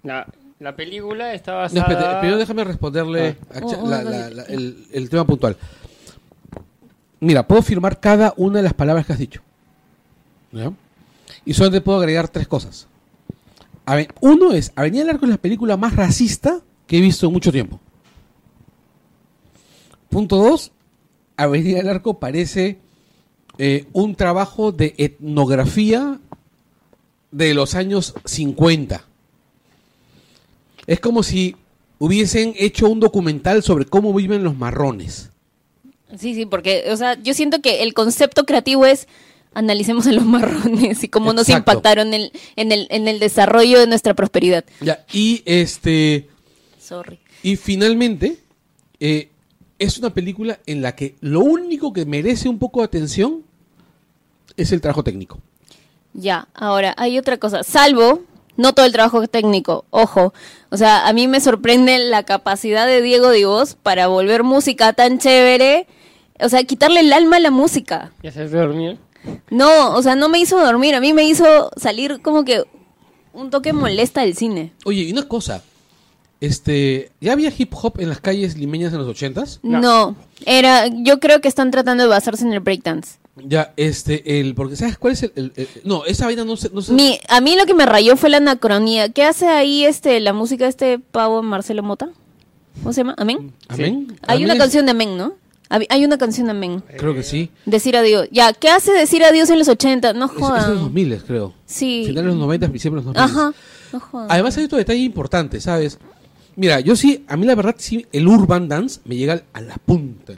La, 0.03 0.27
la 0.59 0.75
película 0.75 1.33
está 1.33 1.51
No, 1.53 1.57
basada. 1.59 1.81
espérate, 1.81 2.19
primero 2.19 2.37
déjame 2.37 2.63
responderle 2.63 3.37
a 3.51 3.59
Cha- 3.59 3.65
Oh, 3.77 3.83
oh, 3.85 3.89
la- 3.89 4.03
dale. 4.03 4.19
la- 4.19 4.29
la- 4.29 4.43
el, 4.43 4.85
el 4.91 5.09
tema 5.09 5.25
puntual. 5.25 5.57
Mira, 7.19 7.45
puedo 7.47 7.61
firmar 7.61 7.99
cada 7.99 8.33
una 8.37 8.57
de 8.59 8.63
las 8.63 8.73
palabras 8.73 9.05
que 9.05 9.13
has 9.13 9.19
dicho. 9.19 9.41
¿Ya? 10.51 10.71
Y 11.45 11.53
solamente 11.53 11.81
puedo 11.81 11.97
agregar 11.99 12.27
tres 12.29 12.47
cosas. 12.47 12.87
Uno 14.21 14.53
es, 14.53 14.71
Avenida 14.75 15.03
del 15.03 15.15
Arco 15.15 15.25
es 15.25 15.31
la 15.31 15.37
película 15.37 15.77
más 15.77 15.95
racista 15.95 16.61
que 16.87 16.97
he 16.97 17.01
visto 17.01 17.27
en 17.27 17.33
mucho 17.33 17.51
tiempo. 17.51 17.79
Punto 20.09 20.37
dos, 20.37 20.71
Avenida 21.37 21.77
del 21.77 21.89
Arco 21.89 22.19
parece 22.19 22.79
eh, 23.57 23.87
un 23.93 24.15
trabajo 24.15 24.71
de 24.71 24.95
etnografía 24.97 26.19
de 27.31 27.53
los 27.53 27.75
años 27.75 28.15
50. 28.25 29.05
Es 30.87 30.99
como 30.99 31.23
si 31.23 31.55
hubiesen 31.99 32.53
hecho 32.57 32.89
un 32.89 32.99
documental 32.99 33.61
sobre 33.61 33.85
cómo 33.85 34.13
viven 34.13 34.43
los 34.43 34.57
marrones. 34.57 35.29
Sí, 36.17 36.33
sí, 36.33 36.45
porque, 36.45 36.85
o 36.91 36.97
sea, 36.97 37.21
yo 37.21 37.33
siento 37.33 37.61
que 37.61 37.83
el 37.83 37.93
concepto 37.93 38.45
creativo 38.45 38.85
es 38.85 39.07
analicemos 39.53 40.07
a 40.07 40.11
los 40.11 40.25
marrones 40.25 41.03
y 41.03 41.07
cómo 41.09 41.33
nos 41.33 41.49
impactaron 41.49 42.13
en, 42.13 42.31
en, 42.55 42.71
el, 42.71 42.87
en 42.89 43.07
el 43.07 43.19
desarrollo 43.19 43.79
de 43.79 43.87
nuestra 43.87 44.13
prosperidad. 44.13 44.63
Ya, 44.81 45.05
y 45.11 45.41
este 45.45 46.27
Sorry. 46.79 47.19
y 47.43 47.55
finalmente 47.55 48.37
eh, 48.99 49.29
es 49.79 49.97
una 49.97 50.13
película 50.13 50.59
en 50.65 50.81
la 50.81 50.95
que 50.95 51.15
lo 51.21 51.39
único 51.41 51.93
que 51.93 52.05
merece 52.05 52.49
un 52.49 52.59
poco 52.59 52.79
de 52.81 52.85
atención 52.85 53.43
es 54.57 54.71
el 54.71 54.81
trabajo 54.81 55.03
técnico. 55.03 55.39
Ya, 56.13 56.47
ahora 56.53 56.93
hay 56.97 57.17
otra 57.17 57.37
cosa. 57.37 57.63
Salvo, 57.63 58.23
No 58.57 58.73
todo 58.73 58.85
el 58.85 58.91
trabajo 58.91 59.25
técnico, 59.27 59.85
ojo. 59.89 60.33
O 60.69 60.75
sea, 60.75 61.07
a 61.07 61.13
mí 61.13 61.27
me 61.29 61.39
sorprende 61.39 61.97
la 61.99 62.23
capacidad 62.23 62.85
de 62.87 63.01
Diego 63.01 63.31
Divos 63.31 63.77
para 63.81 64.07
volver 64.07 64.43
música 64.43 64.91
tan 64.91 65.17
chévere. 65.19 65.87
O 66.41 66.49
sea, 66.49 66.63
quitarle 66.65 66.99
el 67.01 67.13
alma 67.13 67.37
a 67.37 67.39
la 67.39 67.51
música. 67.51 68.11
¿Y 68.21 68.27
hacerse 68.27 68.57
dormir? 68.57 68.97
No, 69.49 69.95
o 69.95 70.01
sea, 70.01 70.15
no 70.15 70.29
me 70.29 70.39
hizo 70.39 70.57
dormir, 70.63 70.95
a 70.95 70.99
mí 71.01 71.13
me 71.13 71.23
hizo 71.23 71.71
salir 71.77 72.21
como 72.21 72.45
que 72.45 72.63
un 73.33 73.49
toque 73.49 73.73
molesta 73.73 74.21
del 74.21 74.35
cine. 74.35 74.73
Oye, 74.85 75.01
y 75.03 75.11
una 75.11 75.27
cosa. 75.27 75.63
Este, 76.41 77.11
¿ya 77.19 77.33
había 77.33 77.51
hip 77.55 77.73
hop 77.75 77.99
en 77.99 78.07
las 78.07 78.21
calles 78.21 78.57
limeñas 78.57 78.93
en 78.93 78.99
los 78.99 79.07
ochentas? 79.09 79.59
No. 79.61 79.81
No. 79.81 80.15
era, 80.45 80.87
yo 80.87 81.19
creo 81.19 81.41
que 81.41 81.49
están 81.49 81.69
tratando 81.69 82.03
de 82.03 82.09
basarse 82.09 82.45
en 82.45 82.53
el 82.53 82.61
breakdance. 82.61 83.17
Ya, 83.43 83.73
este, 83.77 84.39
el, 84.39 84.55
porque 84.55 84.75
¿sabes 84.77 84.97
cuál 84.97 85.13
es 85.13 85.23
el, 85.23 85.31
el- 85.35 85.53
el- 85.55 85.67
no, 85.83 86.05
esa 86.05 86.25
vaina 86.25 86.45
no 86.45 86.55
se, 86.57 86.69
no 86.69 86.81
Mi, 86.93 87.19
a 87.27 87.41
mí 87.41 87.55
lo 87.57 87.65
que 87.65 87.73
me 87.73 87.85
rayó 87.85 88.15
fue 88.17 88.29
la 88.29 88.37
anacronía. 88.37 89.09
¿Qué 89.09 89.23
hace 89.23 89.47
ahí 89.47 89.83
este 89.85 90.19
la 90.21 90.31
música 90.33 90.63
de 90.65 90.69
este 90.69 90.99
pavo 90.99 91.41
Marcelo 91.43 91.83
Mota? 91.83 92.09
¿Cómo 92.81 92.93
se 92.93 93.01
llama? 93.01 93.15
¿Amén? 93.17 93.53
¿Amén? 93.67 94.07
Hay 94.27 94.37
Amén 94.37 94.45
una 94.45 94.53
es- 94.53 94.59
canción 94.59 94.85
de 94.85 94.91
Amén, 94.91 95.17
¿no? 95.17 95.33
Hay 95.69 96.03
una 96.03 96.17
canción 96.17 96.49
Amén. 96.49 96.83
Creo 96.97 97.13
que 97.13 97.21
sí. 97.23 97.51
Decir 97.65 97.95
adiós. 97.95 98.27
Ya, 98.31 98.53
¿qué 98.53 98.69
hace 98.69 98.91
decir 98.91 99.23
adiós 99.23 99.49
en 99.51 99.59
los 99.59 99.67
80? 99.67 100.13
No 100.13 100.25
Es, 100.25 100.31
es 100.31 100.35
de 100.37 100.41
los 100.41 100.49
jodan. 100.49 100.75
2000, 100.79 101.23
creo. 101.27 101.53
Sí. 101.65 102.03
Finales 102.07 102.23
de 102.23 102.29
los 102.31 102.37
90, 102.39 102.67
principios 102.69 103.05
de 103.05 103.11
los 103.11 103.15
2000. 103.15 103.37
Ajá. 103.39 103.53
No 103.93 103.99
jodan. 103.99 104.27
Además 104.31 104.57
hay 104.57 104.63
otro 104.65 104.77
detalle 104.79 104.99
importante, 104.99 105.61
¿sabes? 105.61 105.99
Mira, 106.55 106.79
yo 106.79 106.95
sí, 106.95 107.23
a 107.27 107.37
mí 107.37 107.45
la 107.45 107.55
verdad 107.55 107.75
sí, 107.77 108.05
el 108.11 108.27
urban 108.27 108.67
dance 108.67 108.99
me 109.05 109.15
llega 109.15 109.41
a 109.53 109.61
la 109.61 109.75
punta. 109.77 110.33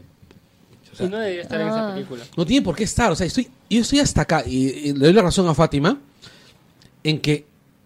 O 0.91 0.95
sea, 0.95 1.07
no 1.07 1.17
debería 1.17 1.41
estar 1.43 1.59
en 1.61 1.67
Ah. 1.67 1.71
esa 1.71 1.93
película. 1.95 2.23
no 2.35 2.45
tiene 2.45 2.63
por 2.63 2.75
qué 2.75 2.83
estar, 2.83 3.11
o 3.11 3.15
sea, 3.15 3.25
estoy, 3.25 3.47
yo 3.69 3.79
estoy 3.81 3.99
hasta 3.99 4.21
acá 4.23 4.43
y, 4.45 4.67
y 4.67 4.93
le 4.93 4.99
doy 5.05 5.13
la 5.13 5.21
razón 5.21 5.47
a 5.47 5.53
Fátima 5.55 5.97
en 7.03 7.19
que 7.19 7.45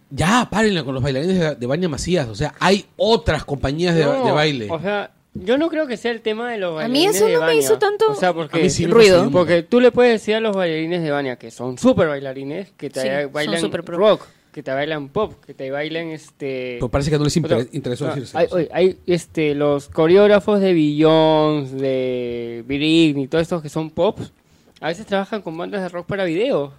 ya 0.09 0.47
párenle 0.49 0.83
con 0.83 0.93
los 0.95 1.03
bailarines 1.03 1.39
de, 1.39 1.55
de 1.55 1.67
Baña 1.67 1.87
Macías, 1.87 2.27
o 2.27 2.35
sea, 2.35 2.55
hay 2.59 2.85
otras 2.97 3.45
compañías 3.45 3.95
de, 3.95 4.03
No, 4.05 4.25
de 4.25 4.31
baile. 4.31 4.67
O 4.71 4.79
sea, 4.81 5.11
yo 5.35 5.57
no 5.57 5.69
creo 5.69 5.85
que 5.85 5.97
sea 5.97 6.11
el 6.11 6.21
tema 6.21 6.51
de 6.51 6.57
los 6.57 6.71
A 6.81 6.87
mí 6.87 7.05
bailarines 7.05 7.15
eso 7.17 7.25
de 7.27 7.33
no 7.33 7.45
me 7.45 7.55
hizo 7.57 7.77
tanto 7.77 8.11
O 8.11 8.15
sea, 8.15 8.33
porque, 8.33 8.59
A 8.59 8.63
mí 8.63 8.69
sí 8.69 8.87
me 8.87 8.93
ruido. 8.93 9.29
porque 9.31 9.61
tú 9.63 9.79
le 9.79 9.91
puedes 9.91 10.13
decir 10.13 10.35
a 10.35 10.39
los 10.39 10.55
bailarines 10.55 11.03
de 11.03 11.11
Bania 11.11 11.35
que 11.37 11.51
son 11.51 11.77
súper 11.77 12.07
bailarines, 12.07 12.71
que 12.77 12.89
te 12.89 13.01
Sí, 13.01 13.07
bailan 13.31 13.71
rock, 13.71 14.25
que 14.51 14.63
te 14.63 14.71
bailan 14.71 15.09
pop, 15.09 15.33
que 15.45 15.53
te 15.53 15.69
bailan 15.69 16.07
este... 16.07 16.77
Pero 16.79 16.89
parece 16.89 17.11
que 17.11 17.17
no 17.17 17.25
les 17.25 17.35
inter- 17.37 17.67
interesó 17.73 18.05
no, 18.05 18.11
decirse. 18.15 18.37
hay, 18.37 18.47
oye, 18.51 18.69
hay, 18.71 18.97
este, 19.05 19.53
los 19.53 19.89
coreógrafos 19.89 20.61
de 20.61 20.73
Beyoncé, 20.73 21.75
de 21.75 22.63
Britney, 22.65 23.27
todos 23.27 23.41
estos 23.41 23.61
que 23.61 23.69
son 23.69 23.89
pops, 23.89 24.31
a 24.79 24.87
veces 24.87 25.05
trabajan 25.05 25.41
con 25.41 25.57
bandas 25.57 25.81
de 25.81 25.89
rock 25.89 26.05
para 26.07 26.23
video. 26.25 26.73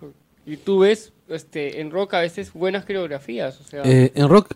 Y 0.47 0.57
tú 0.59 0.78
ves 0.81 1.12
este, 1.28 1.81
en 1.81 1.91
rock 1.91 2.15
a 2.15 2.20
veces 2.20 2.53
buenas 2.53 2.85
coreografías. 2.85 3.61
O 3.61 3.65
sea, 3.65 3.83
Eh, 3.85 4.12
en 4.15 4.28
rock, 4.28 4.55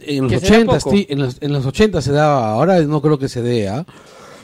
en 0.00 0.22
los 0.22 0.32
Que 0.32 0.40
se 0.40 0.46
da 0.46 0.56
80, 0.56 0.78
poco. 0.78 0.90
sí, 0.90 1.06
en 1.08 1.18
los, 1.20 1.36
en 1.40 1.52
los 1.52 1.66
80 1.66 2.00
se 2.02 2.12
daba, 2.12 2.52
ahora 2.52 2.80
no 2.82 3.02
creo 3.02 3.18
que 3.18 3.28
se 3.28 3.42
dé, 3.42 3.68
¿ah? 3.68 3.84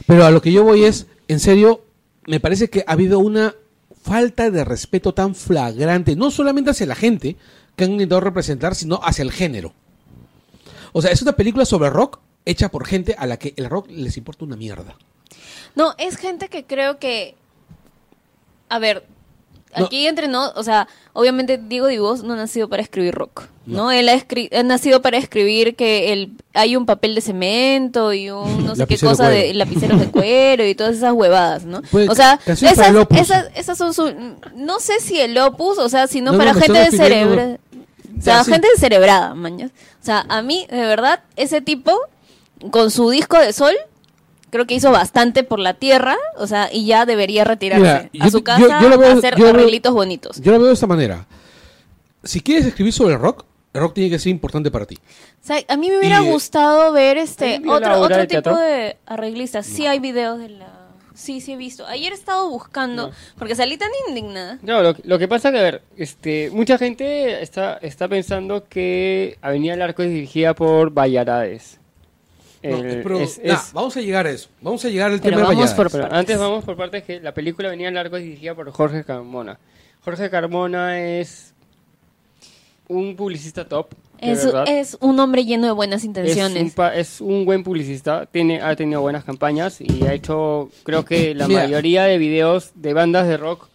Pero 0.06 0.24
a 0.24 0.30
lo 0.30 0.42
que 0.42 0.52
yo 0.52 0.64
voy 0.64 0.84
es, 0.84 1.06
en 1.28 1.40
serio, 1.40 1.84
me 2.26 2.40
parece 2.40 2.68
que 2.68 2.84
ha 2.86 2.92
habido 2.92 3.18
una 3.18 3.54
falta 4.02 4.50
de 4.50 4.64
respeto 4.64 5.14
tan 5.14 5.34
flagrante, 5.34 6.16
no 6.16 6.30
solamente 6.30 6.70
hacia 6.70 6.86
la 6.86 6.94
gente 6.94 7.36
que 7.76 7.84
han 7.84 7.92
intentado 7.92 8.20
representar, 8.20 8.74
sino 8.74 9.00
hacia 9.02 9.22
el 9.22 9.32
género. 9.32 9.72
O 10.92 11.02
sea, 11.02 11.12
es 11.12 11.22
una 11.22 11.32
película 11.32 11.64
sobre 11.64 11.90
rock 11.90 12.18
hecha 12.44 12.70
por 12.70 12.86
gente 12.86 13.14
a 13.18 13.26
la 13.26 13.38
que 13.38 13.54
el 13.56 13.68
rock 13.68 13.88
les 13.90 14.16
importa 14.16 14.44
una 14.44 14.56
mierda. 14.56 14.96
No, 15.74 15.94
es 15.98 16.16
gente 16.16 16.48
que 16.48 16.64
creo 16.64 16.98
que. 16.98 17.36
A 18.68 18.78
ver, 18.78 19.06
No. 19.76 19.86
aquí 19.86 20.06
entre 20.06 20.26
no, 20.26 20.50
o 20.56 20.62
sea, 20.64 20.88
obviamente 21.12 21.56
Diego 21.56 21.86
Divos 21.86 22.24
no 22.24 22.32
ha 22.32 22.36
nacido 22.36 22.68
para 22.68 22.82
escribir 22.82 23.14
rock, 23.14 23.44
¿no? 23.66 23.92
Él 23.92 24.08
ha, 24.08 24.14
escri- 24.14 24.52
ha 24.52 24.62
nacido 24.64 25.00
para 25.00 25.16
escribir 25.16 25.76
que 25.76 26.12
el, 26.12 26.32
hay 26.54 26.74
un 26.74 26.86
papel 26.86 27.14
de 27.14 27.20
cemento 27.20 28.12
y 28.12 28.30
un 28.30 28.64
no 28.66 28.74
sé 28.74 28.86
qué 28.88 28.98
cosa 28.98 29.26
cuero. 29.26 29.30
de 29.46 29.54
lapiceros 29.54 30.00
de 30.00 30.10
cuero 30.10 30.66
y 30.66 30.74
todas 30.74 30.96
esas 30.96 31.12
huevadas, 31.12 31.64
¿no? 31.64 31.82
Pues, 31.90 32.08
o 32.08 32.14
sea, 32.16 32.40
esas, 32.46 32.78
esas, 33.10 33.46
esas 33.54 33.78
son 33.78 33.94
su. 33.94 34.12
No 34.56 34.80
sé 34.80 34.98
si 35.00 35.20
el 35.20 35.38
opus, 35.38 35.78
o 35.78 35.88
sea, 35.88 36.08
sino 36.08 36.32
No, 36.32 36.38
para 36.38 36.54
gente 36.54 36.78
de 36.78 36.90
cerebro. 36.90 37.58
O 38.18 38.22
sea, 38.22 38.44
gente 38.44 38.68
descerebrada, 38.74 39.34
mañas. 39.34 39.70
O 40.02 40.04
sea, 40.04 40.26
a 40.28 40.42
mí, 40.42 40.66
de 40.68 40.80
verdad, 40.80 41.20
ese 41.36 41.60
tipo, 41.60 41.92
con 42.70 42.90
su 42.90 43.08
disco 43.08 43.38
de 43.38 43.52
sol, 43.52 43.74
creo 44.50 44.66
que 44.66 44.74
hizo 44.74 44.90
bastante 44.90 45.42
por 45.44 45.58
la 45.58 45.74
tierra, 45.74 46.16
o 46.36 46.46
sea, 46.46 46.68
y 46.72 46.86
ya 46.86 47.06
debería 47.06 47.44
retirarse 47.44 48.08
Mira, 48.12 48.24
a 48.24 48.28
yo- 48.28 48.30
su 48.30 48.42
casa 48.44 48.80
yo 48.80 48.88
lo 48.88 48.98
veo- 48.98 49.10
a 49.10 49.12
hacer 49.14 49.34
yo 49.36 49.46
lo 49.46 49.52
veo- 49.52 49.60
arreglitos 49.62 49.92
bonitos. 49.94 50.40
Yo 50.40 50.52
lo 50.52 50.58
veo 50.58 50.68
de 50.68 50.74
esta 50.74 50.86
manera. 50.86 51.26
Si 52.24 52.40
quieres 52.40 52.66
escribir 52.66 52.92
sobre 52.92 53.14
el 53.14 53.20
rock, 53.20 53.44
el 53.72 53.80
rock 53.80 53.94
tiene 53.94 54.10
que 54.10 54.18
ser 54.18 54.30
importante 54.30 54.70
para 54.70 54.84
ti. 54.86 54.96
O 55.42 55.46
sea, 55.46 55.56
a 55.68 55.76
mí 55.76 55.88
me 55.90 55.98
hubiera 55.98 56.22
Y- 56.22 56.28
gustado 56.30 56.92
ver 56.92 57.16
¿Hay 57.18 57.24
este 57.24 57.62
otro, 57.66 58.00
otro 58.00 58.16
de 58.18 58.26
tipo 58.26 58.54
de 58.56 58.96
arreglistas. 59.06 59.64
Sí 59.66 59.86
hay 59.86 60.00
videos 60.00 60.38
de 60.38 60.50
la... 60.50 60.66
Sí, 61.14 61.40
sí 61.42 61.52
he 61.52 61.56
visto. 61.56 61.86
Ayer 61.86 62.12
he 62.12 62.14
estado 62.14 62.48
buscando, 62.48 63.08
No. 63.08 63.12
porque 63.38 63.54
salí 63.54 63.76
tan 63.76 63.90
indignada. 64.08 64.58
No, 64.62 64.82
lo, 64.82 64.94
lo 65.02 65.18
que 65.18 65.28
pasa 65.28 65.50
que, 65.52 65.58
a 65.58 65.62
ver, 65.62 65.82
este, 65.96 66.50
mucha 66.50 66.78
gente 66.78 67.42
está, 67.42 67.76
está 67.82 68.08
pensando 68.08 68.64
que 68.68 69.36
Avenida 69.42 69.72
del 69.72 69.82
Arco 69.82 70.02
es 70.02 70.08
dirigida 70.10 70.54
por 70.54 70.90
Valladares. 70.90 71.78
No, 72.62 72.76
El- 72.76 73.02
pero, 73.02 73.20
es- 73.20 73.40
nah, 73.42 73.54
es- 73.54 73.72
vamos 73.72 73.96
a 73.96 74.00
llegar 74.00 74.26
a 74.26 74.30
eso. 74.30 74.48
Vamos 74.60 74.84
a 74.84 74.88
llegar 74.88 75.10
al 75.10 75.20
tema 75.20 75.36
de 75.38 75.42
vamos 75.42 75.56
Valladares. 75.56 75.74
por- 75.74 75.90
pero 75.90 76.14
antes 76.14 76.38
vamos 76.38 76.64
por 76.64 76.76
partes 76.76 77.02
que 77.04 77.18
la 77.20 77.32
película 77.32 77.68
Avenida 77.68 77.88
del 77.88 77.96
Arco 77.98 78.16
es 78.16 78.24
dirigida 78.24 78.54
por 78.54 78.70
Jorge 78.70 79.02
Carmona. 79.04 79.58
Jorge 80.04 80.28
Carmona 80.30 81.00
es 81.00 81.54
un 82.88 83.16
publicista 83.16 83.66
top. 83.66 83.94
Es, 84.18 84.98
un 85.00 85.18
hombre 85.18 85.46
lleno 85.46 85.64
de 85.66 85.72
buenas 85.72 86.00
Es 86.00 86.04
un, 86.04 86.08
intenciones. 86.10 86.74
es 86.94 87.20
un 87.22 87.46
buen 87.46 87.64
publicista, 87.64 88.26
tiene, 88.26 88.60
ha 88.60 88.76
tenido 88.76 89.00
buenas 89.00 89.24
campañas 89.24 89.80
y 89.80 90.04
ha 90.04 90.12
hecho, 90.12 90.68
creo 90.82 91.06
que 91.06 91.34
la 91.34 91.48
Mira. 91.48 91.62
mayoría 91.62 92.04
de 92.04 92.18
videos 92.18 92.72
de 92.74 92.92
bandas 92.92 93.26
de 93.26 93.38
rock 93.38 93.69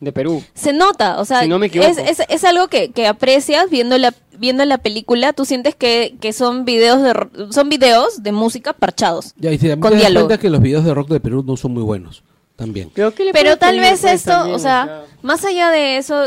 de 0.00 0.12
Perú. 0.12 0.42
Se 0.54 0.72
nota, 0.72 1.18
o 1.20 1.24
sea, 1.24 1.40
Si 1.42 1.48
no 1.48 1.58
me 1.58 1.66
equivoco. 1.66 1.90
es, 1.90 1.98
es, 1.98 2.22
es 2.28 2.44
algo 2.44 2.68
que, 2.68 2.90
que 2.90 3.06
aprecias 3.06 3.70
viendo 3.70 3.96
la, 3.98 4.12
viendo 4.38 4.64
la 4.64 4.78
película, 4.78 5.32
tú 5.32 5.44
sientes 5.44 5.74
que, 5.74 6.16
que 6.20 6.32
son 6.32 6.64
videos 6.64 7.02
de 7.02 7.52
son 7.52 7.68
videos 7.68 8.22
de 8.22 8.32
música 8.32 8.72
parchados. 8.74 9.32
Ya, 9.38 9.52
y 9.52 9.58
te 9.58 9.68
das 9.68 9.78
Con 9.78 9.96
diálogo. 9.96 10.26
cuenta 10.26 10.40
que 10.40 10.50
los 10.50 10.60
videos 10.60 10.84
de 10.84 10.92
rock 10.94 11.08
de 11.08 11.20
Perú 11.20 11.42
no 11.46 11.56
son 11.56 11.72
muy 11.72 11.82
buenos. 11.82 12.22
También. 12.56 12.90
Creo 12.90 13.14
que 13.14 13.24
le 13.24 13.32
Pero 13.32 13.58
tal 13.58 13.78
vez 13.78 14.02
esto, 14.04 14.30
también, 14.30 14.56
o 14.56 14.58
sea, 14.58 15.04
más 15.22 15.44
allá 15.44 15.70
de 15.70 15.98
eso, 15.98 16.24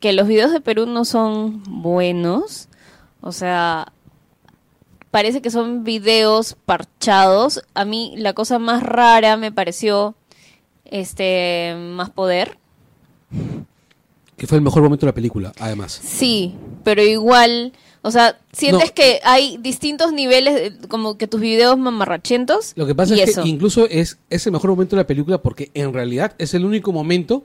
que 0.00 0.12
los 0.12 0.26
videos 0.26 0.50
de 0.52 0.60
Perú 0.60 0.86
no 0.86 1.04
son 1.04 1.62
buenos, 1.64 2.68
o 3.20 3.30
sea, 3.30 3.92
parece 5.12 5.40
que 5.40 5.50
son 5.50 5.84
videos 5.84 6.56
parchados. 6.64 7.62
A 7.74 7.84
mí 7.84 8.14
la 8.16 8.32
cosa 8.32 8.58
más 8.58 8.82
rara 8.82 9.36
me 9.36 9.52
pareció 9.52 10.16
este 10.84 11.76
más 11.94 12.10
poder. 12.10 12.58
Que 14.36 14.46
fue 14.46 14.56
el 14.58 14.62
mejor 14.62 14.82
momento 14.82 15.04
de 15.06 15.10
la 15.10 15.14
película, 15.14 15.52
además. 15.58 16.00
Sí, 16.02 16.54
pero 16.84 17.02
igual, 17.02 17.72
o 18.02 18.10
sea, 18.12 18.38
sientes 18.52 18.90
No. 18.90 18.94
que 18.94 19.20
hay 19.24 19.56
distintos 19.58 20.12
niveles, 20.12 20.54
de- 20.54 20.88
como 20.88 21.18
que 21.18 21.26
tus 21.26 21.40
videos 21.40 21.76
mamarrachentos. 21.76 22.72
Lo 22.76 22.86
que 22.86 22.94
pasa 22.94 23.14
es 23.14 23.30
eso. 23.30 23.42
que 23.42 23.48
incluso 23.48 23.86
es, 23.88 24.18
es 24.30 24.46
el 24.46 24.52
mejor 24.52 24.70
momento 24.70 24.94
de 24.94 25.02
la 25.02 25.06
película 25.08 25.38
porque 25.42 25.70
en 25.74 25.92
realidad 25.92 26.34
es 26.38 26.54
el 26.54 26.64
único 26.64 26.92
momento 26.92 27.42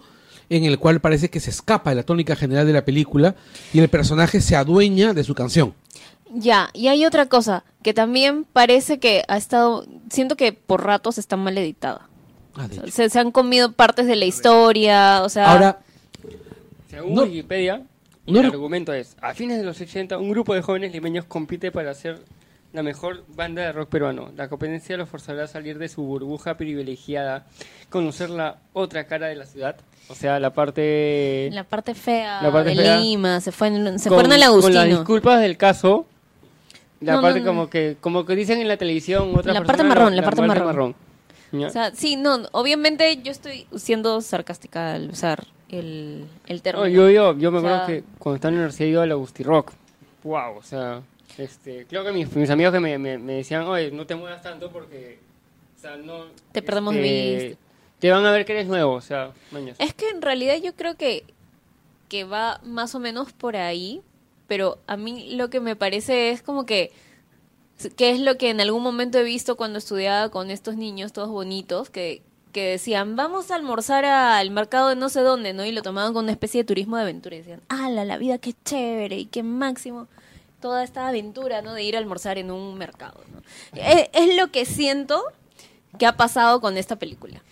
en 0.50 0.66
el 0.66 0.78
cual 0.78 1.02
parece 1.02 1.30
que 1.32 1.40
se 1.40 1.50
escapa 1.50 1.90
de 1.90 1.96
la 1.96 2.04
tónica 2.04 2.36
general 2.36 2.68
de 2.68 2.74
la 2.74 2.86
película 2.86 3.36
y 3.74 3.80
el 3.80 3.90
personaje 3.90 4.40
se 4.42 4.56
adueña 4.56 5.14
de 5.16 5.24
su 5.24 5.34
canción. 5.34 5.74
Ya, 6.36 6.70
y 6.74 6.88
hay 6.90 7.06
otra 7.06 7.28
cosa, 7.28 7.64
que 7.82 7.94
también 7.94 8.46
parece 8.54 9.00
que 9.00 9.24
ha 9.28 9.38
estado, 9.38 9.86
siento 10.12 10.36
que 10.36 10.52
por 10.54 10.84
ratos 10.84 11.18
está 11.18 11.38
mal 11.38 11.58
editada. 11.58 12.08
Ah. 12.56 12.68
Se, 12.92 13.10
se 13.10 13.20
han 13.20 13.32
comido 13.32 13.72
partes 13.72 14.06
de 14.08 14.16
la 14.16 14.26
historia, 14.26 15.22
o 15.24 15.30
sea... 15.30 15.52
Ahora, 15.52 15.80
Según 16.90 17.16
No- 17.16 17.24
Wikipedia, 17.24 17.82
no 18.28 18.40
el 18.40 18.46
argumento 18.48 18.94
es, 18.94 19.16
a 19.22 19.34
fines 19.34 19.58
de 19.58 19.64
los 19.64 19.80
80, 19.82 20.18
un 20.18 20.30
grupo 20.30 20.54
de 20.54 20.62
jóvenes 20.62 20.92
limeños 20.94 21.26
compite 21.26 21.72
para 21.72 21.94
ser 21.94 22.20
la 22.72 22.82
mejor 22.84 23.24
banda 23.36 23.62
de 23.64 23.72
rock 23.72 23.90
peruano. 23.90 24.32
La 24.36 24.48
competencia 24.50 24.98
los 24.98 25.10
forzará 25.10 25.44
a 25.44 25.48
salir 25.48 25.78
de 25.78 25.90
su 25.90 26.04
burbuja 26.04 26.56
privilegiada, 26.58 27.46
conocer 27.90 28.30
la 28.30 28.58
otra 28.74 29.06
cara 29.06 29.28
de 29.28 29.36
la 29.36 29.46
ciudad, 29.46 29.76
o 30.10 30.16
sea, 30.16 30.40
la 30.40 30.54
parte... 30.54 31.50
la 31.54 31.64
parte 31.64 31.96
fea 31.96 32.42
La 32.42 32.52
parte 32.52 32.70
de 32.72 32.76
fea. 32.76 33.00
Lima, 33.00 33.40
se, 33.42 33.52
fue 33.52 33.68
en- 33.70 33.98
se 34.00 34.10
con- 34.10 34.18
fueron 34.20 34.32
al 34.34 34.40
Con 34.42 34.58
las 34.60 34.66
Agustino. 34.66 34.84
disculpas 34.98 35.42
del 35.42 35.58
caso, 35.58 36.06
la 37.02 37.14
No, 37.16 37.22
parte 37.22 37.40
no, 37.40 37.46
no. 37.46 37.52
como 37.52 37.70
que 37.70 37.98
como 38.00 38.26
que 38.26 38.36
dicen 38.36 38.60
en 38.62 38.68
la 38.68 38.78
televisión, 38.78 39.32
otra 39.36 39.54
La 39.54 39.60
persona, 39.60 39.66
parte 39.68 39.84
marrón, 39.84 40.16
la 40.16 40.22
parte 40.24 40.42
marrón. 40.42 40.96
O 41.54 41.70
sea, 41.70 41.92
sí, 41.94 42.16
no, 42.16 42.40
obviamente 42.52 43.22
yo 43.22 43.32
estoy 43.32 43.68
siendo 43.76 44.20
sarcástica 44.22 44.94
al 44.96 45.10
usar 45.12 45.46
el, 45.70 46.26
el 46.48 46.62
término. 46.62 46.86
No, 46.86 46.92
yo, 46.92 47.10
yo, 47.10 47.38
yo 47.38 47.52
me 47.52 47.60
O 47.60 47.62
sea- 47.62 47.84
acuerdo 47.84 48.02
que 48.02 48.04
cuando 48.18 48.36
estaba 48.36 48.50
en 48.50 48.56
la 48.56 48.60
universidad 48.62 48.90
iba 48.90 49.04
al 49.04 49.12
Agusti 49.12 49.44
Rock. 49.44 49.72
Wow, 50.24 50.58
o 50.58 50.64
sea, 50.64 51.02
este, 51.38 51.86
creo 51.88 52.04
que 52.04 52.12
mis, 52.12 52.34
mis 52.36 52.50
amigos 52.50 52.74
que 52.74 52.80
me, 52.80 52.98
me, 52.98 53.18
me 53.18 53.34
decían, 53.34 53.64
oye, 53.64 53.92
no 53.92 54.06
te 54.08 54.16
muevas 54.16 54.42
tanto 54.42 54.72
porque, 54.72 55.20
o 55.78 55.82
sea, 55.82 55.96
no... 55.98 56.26
Te 56.52 56.62
perdemos 56.62 56.94
de 56.96 57.34
este, 57.36 57.48
vista. 57.50 57.64
Te 58.00 58.12
van 58.12 58.26
a 58.26 58.32
ver 58.32 58.46
que 58.46 58.54
eres 58.54 58.68
nuevo, 58.68 58.94
o 58.94 59.02
sea, 59.02 59.32
mañas. 59.52 59.76
Es 59.80 59.94
que 59.94 60.10
en 60.10 60.22
realidad 60.22 60.56
yo 60.62 60.74
creo 60.76 60.96
que, 60.96 61.24
que 62.10 62.24
va 62.24 62.60
más 62.64 62.96
o 62.96 63.00
menos 63.00 63.32
por 63.34 63.56
ahí, 63.58 64.02
pero 64.48 64.78
a 64.88 64.98
mí 64.98 65.36
lo 65.36 65.50
que 65.50 65.60
me 65.60 65.76
parece 65.76 66.32
es 66.32 66.42
como 66.42 66.66
que 66.66 66.92
que 67.96 68.12
es 68.12 68.20
lo 68.20 68.38
que 68.38 68.50
en 68.50 68.62
algún 68.62 68.84
momento 68.84 69.18
he 69.18 69.24
visto 69.24 69.56
cuando 69.56 69.80
estudiaba 69.80 70.30
con 70.30 70.50
estos 70.50 70.76
niños 70.76 71.14
todos 71.14 71.30
bonitos 71.30 71.90
que, 71.90 72.22
que 72.52 72.70
decían, 72.70 73.16
vamos 73.16 73.52
a 73.52 73.56
almorzar 73.56 74.06
al 74.06 74.50
mercado 74.52 74.90
de 74.90 74.96
no 74.96 75.10
sé 75.10 75.22
dónde, 75.22 75.54
¿no? 75.54 75.66
Y 75.66 75.72
lo 75.72 75.82
tomaban 75.82 76.14
con 76.14 76.26
una 76.26 76.32
especie 76.32 76.62
de 76.62 76.66
turismo 76.66 76.98
de 76.98 77.04
aventura 77.04 77.36
y 77.36 77.40
decían, 77.40 77.62
ah, 77.70 77.90
la, 77.90 78.06
la 78.06 78.18
vida 78.18 78.38
qué 78.38 78.54
chévere 78.66 79.18
y 79.18 79.26
qué 79.26 79.44
máximo 79.44 80.08
toda 80.60 80.84
esta 80.84 81.08
aventura, 81.08 81.62
¿no? 81.62 81.74
De 81.74 81.84
ir 81.84 81.96
a 81.96 82.00
almorzar 82.00 82.38
en 82.38 82.52
un 82.52 82.78
mercado, 82.78 83.22
¿no? 83.34 83.42
Es, 83.80 84.10
es 84.14 84.38
lo 84.38 84.52
que 84.52 84.66
siento 84.66 85.24
que 85.98 86.06
ha 86.06 86.16
pasado 86.16 86.62
con 86.62 86.78
esta 86.78 86.96
película. 86.98 87.44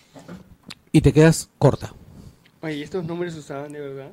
Y 0.92 1.00
te 1.00 1.12
quedas 1.12 1.48
corta. 1.58 1.92
Oye, 2.62 2.82
¿estos 2.82 3.04
nombres 3.04 3.34
usaban 3.34 3.72
de 3.72 3.80
verdad? 3.80 4.10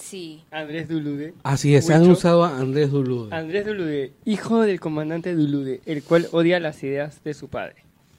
Sí. 0.00 0.42
Andrés 0.50 0.88
Dulude. 0.88 1.34
Así 1.42 1.74
es, 1.74 1.86
se 1.86 1.94
han 1.94 2.02
Huicho. 2.02 2.12
usado 2.12 2.44
a 2.44 2.58
Andrés 2.58 2.90
Dulude. 2.90 3.34
Andrés 3.34 3.66
Dulude, 3.66 4.12
hijo 4.24 4.60
del 4.60 4.80
comandante 4.80 5.34
Dulude, 5.34 5.80
el 5.86 6.02
cual 6.02 6.28
odia 6.32 6.58
las 6.60 6.82
ideas 6.82 7.22
de 7.24 7.34
su 7.34 7.48
padre. 7.48 7.76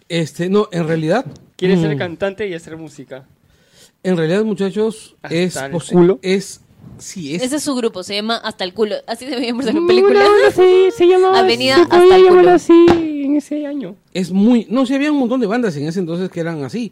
Este, 0.08 0.50
no, 0.50 0.68
en 0.72 0.88
realidad. 0.88 1.26
Quiere 1.56 1.76
mm, 1.76 1.82
ser 1.82 1.98
cantante 1.98 2.48
y 2.48 2.54
hacer 2.54 2.78
música. 2.78 3.26
En 4.04 4.16
realidad, 4.18 4.44
muchachos, 4.44 5.16
Hasta 5.22 5.36
es. 5.36 5.56
el 5.58 5.72
posi- 5.72 5.92
culo. 5.92 6.20
Es. 6.22 6.62
Sí, 6.98 7.36
es. 7.36 7.44
Ese 7.44 7.58
es 7.58 7.64
su 7.64 7.76
grupo, 7.76 8.04
se 8.04 8.16
llama 8.16 8.38
Hasta 8.38 8.64
el 8.64 8.74
culo. 8.74 8.96
Así 9.06 9.26
se 9.28 9.36
veía 9.36 9.50
en 9.50 9.58
la 9.58 9.88
película. 9.88 10.24
sí, 10.56 10.90
se 10.96 11.06
llamaba 11.08 11.40
Avenida 11.40 11.76
se 11.76 11.82
hasta 11.82 12.16
el 12.16 12.28
culo. 12.28 12.50
así 12.52 12.86
en 12.90 13.36
ese 13.36 13.66
año. 13.66 13.96
es 14.14 14.32
muy. 14.32 14.66
No, 14.70 14.86
sí, 14.86 14.94
había 14.96 15.12
un 15.12 15.20
montón 15.20 15.42
de 15.42 15.48
bandas 15.48 15.76
en 15.76 15.88
ese 15.88 16.00
entonces 16.00 16.30
que 16.30 16.40
eran 16.40 16.64
así. 16.64 16.92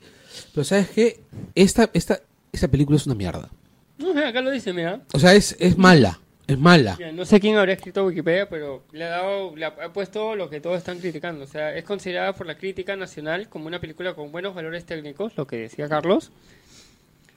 Pero, 0.53 0.63
¿sabes 0.65 0.89
qué? 0.89 1.21
Esta, 1.55 1.89
esta, 1.93 2.19
esta 2.51 2.67
película 2.67 2.97
es 2.97 3.05
una 3.05 3.15
mierda. 3.15 3.49
No, 3.97 4.13
mira, 4.13 4.29
acá 4.29 4.41
lo 4.41 4.51
dice, 4.51 4.73
mira. 4.73 5.01
O 5.13 5.19
sea, 5.19 5.33
es, 5.33 5.55
es 5.59 5.77
mala. 5.77 6.19
Es 6.47 6.57
mala. 6.57 6.95
Mira, 6.97 7.11
No 7.11 7.25
sé 7.25 7.39
quién 7.39 7.57
habrá 7.57 7.73
escrito 7.73 8.05
Wikipedia, 8.05 8.47
pero 8.47 8.83
le 8.91 9.03
ha 9.03 9.09
dado, 9.09 9.55
le 9.55 9.65
ha, 9.65 9.69
ha 9.69 9.91
puesto 9.91 10.35
lo 10.35 10.49
que 10.49 10.61
todos 10.61 10.77
están 10.77 10.99
criticando. 10.99 11.43
O 11.43 11.47
sea, 11.47 11.75
es 11.75 11.83
considerada 11.83 12.33
por 12.33 12.47
la 12.47 12.57
crítica 12.57 12.95
nacional 12.95 13.49
como 13.49 13.67
una 13.67 13.81
película 13.81 14.13
con 14.13 14.31
buenos 14.31 14.55
valores 14.55 14.85
técnicos, 14.85 15.35
lo 15.35 15.45
que 15.45 15.57
decía 15.57 15.89
Carlos, 15.89 16.31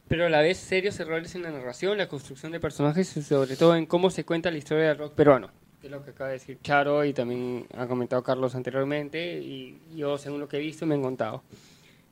pero 0.07 0.27
a 0.27 0.29
la 0.29 0.41
vez 0.41 0.59
serios 0.59 0.99
errores 1.01 1.35
en 1.37 1.43
la 1.43 1.51
narración, 1.51 1.97
la 1.97 2.09
construcción 2.09 2.51
de 2.53 2.61
personajes 2.61 3.17
y 3.17 3.23
sobre 3.23 3.57
todo 3.57 3.77
en 3.77 3.87
cómo 3.87 4.11
se 4.11 4.25
cuenta 4.25 4.51
la 4.51 4.59
historia 4.59 4.89
del 4.89 4.99
rock 4.99 5.15
peruano. 5.15 5.51
Que 5.81 5.87
es 5.87 5.91
lo 5.93 6.05
que 6.05 6.11
acaba 6.11 6.29
de 6.29 6.35
decir 6.35 6.59
Charo 6.63 7.05
y 7.05 7.13
también 7.13 7.67
ha 7.77 7.87
comentado 7.87 8.23
Carlos 8.23 8.55
anteriormente 8.55 9.39
y 9.39 9.79
yo, 9.95 10.19
según 10.19 10.41
lo 10.41 10.49
que 10.49 10.57
he 10.57 10.61
visto, 10.61 10.85
me 10.85 10.97
han 10.97 11.03
contado. 11.03 11.43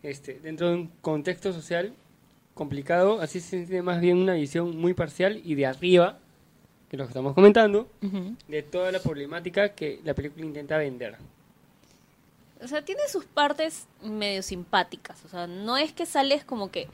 Este, 0.03 0.39
dentro 0.41 0.69
de 0.69 0.75
un 0.77 0.87
contexto 1.01 1.53
social 1.53 1.93
complicado, 2.59 3.21
así 3.23 3.41
se 3.41 3.49
siente 3.51 3.81
más 3.83 4.01
bien 4.01 4.19
una 4.19 4.35
visión 4.35 4.77
muy 4.77 4.93
parcial 4.93 5.41
y 5.45 5.55
de 5.55 5.65
arriba, 5.67 6.19
que 6.91 6.97
es 6.97 6.99
lo 6.99 7.05
que 7.07 7.11
estamos 7.11 7.33
comentando, 7.35 7.89
de 8.49 8.63
toda 8.63 8.93
la 8.93 8.99
problemática 8.99 9.71
que 9.71 10.01
la 10.05 10.13
película 10.15 10.45
intenta 10.45 10.77
vender. 10.77 11.17
O 12.63 12.67
sea, 12.69 12.83
tiene 12.85 13.03
sus 13.11 13.25
partes 13.25 13.87
medio 14.03 14.43
simpáticas. 14.43 15.25
O 15.25 15.29
sea, 15.29 15.47
no 15.47 15.77
es 15.77 15.93
que 15.93 16.05
sales 16.07 16.45
como 16.45 16.71
que. 16.71 16.89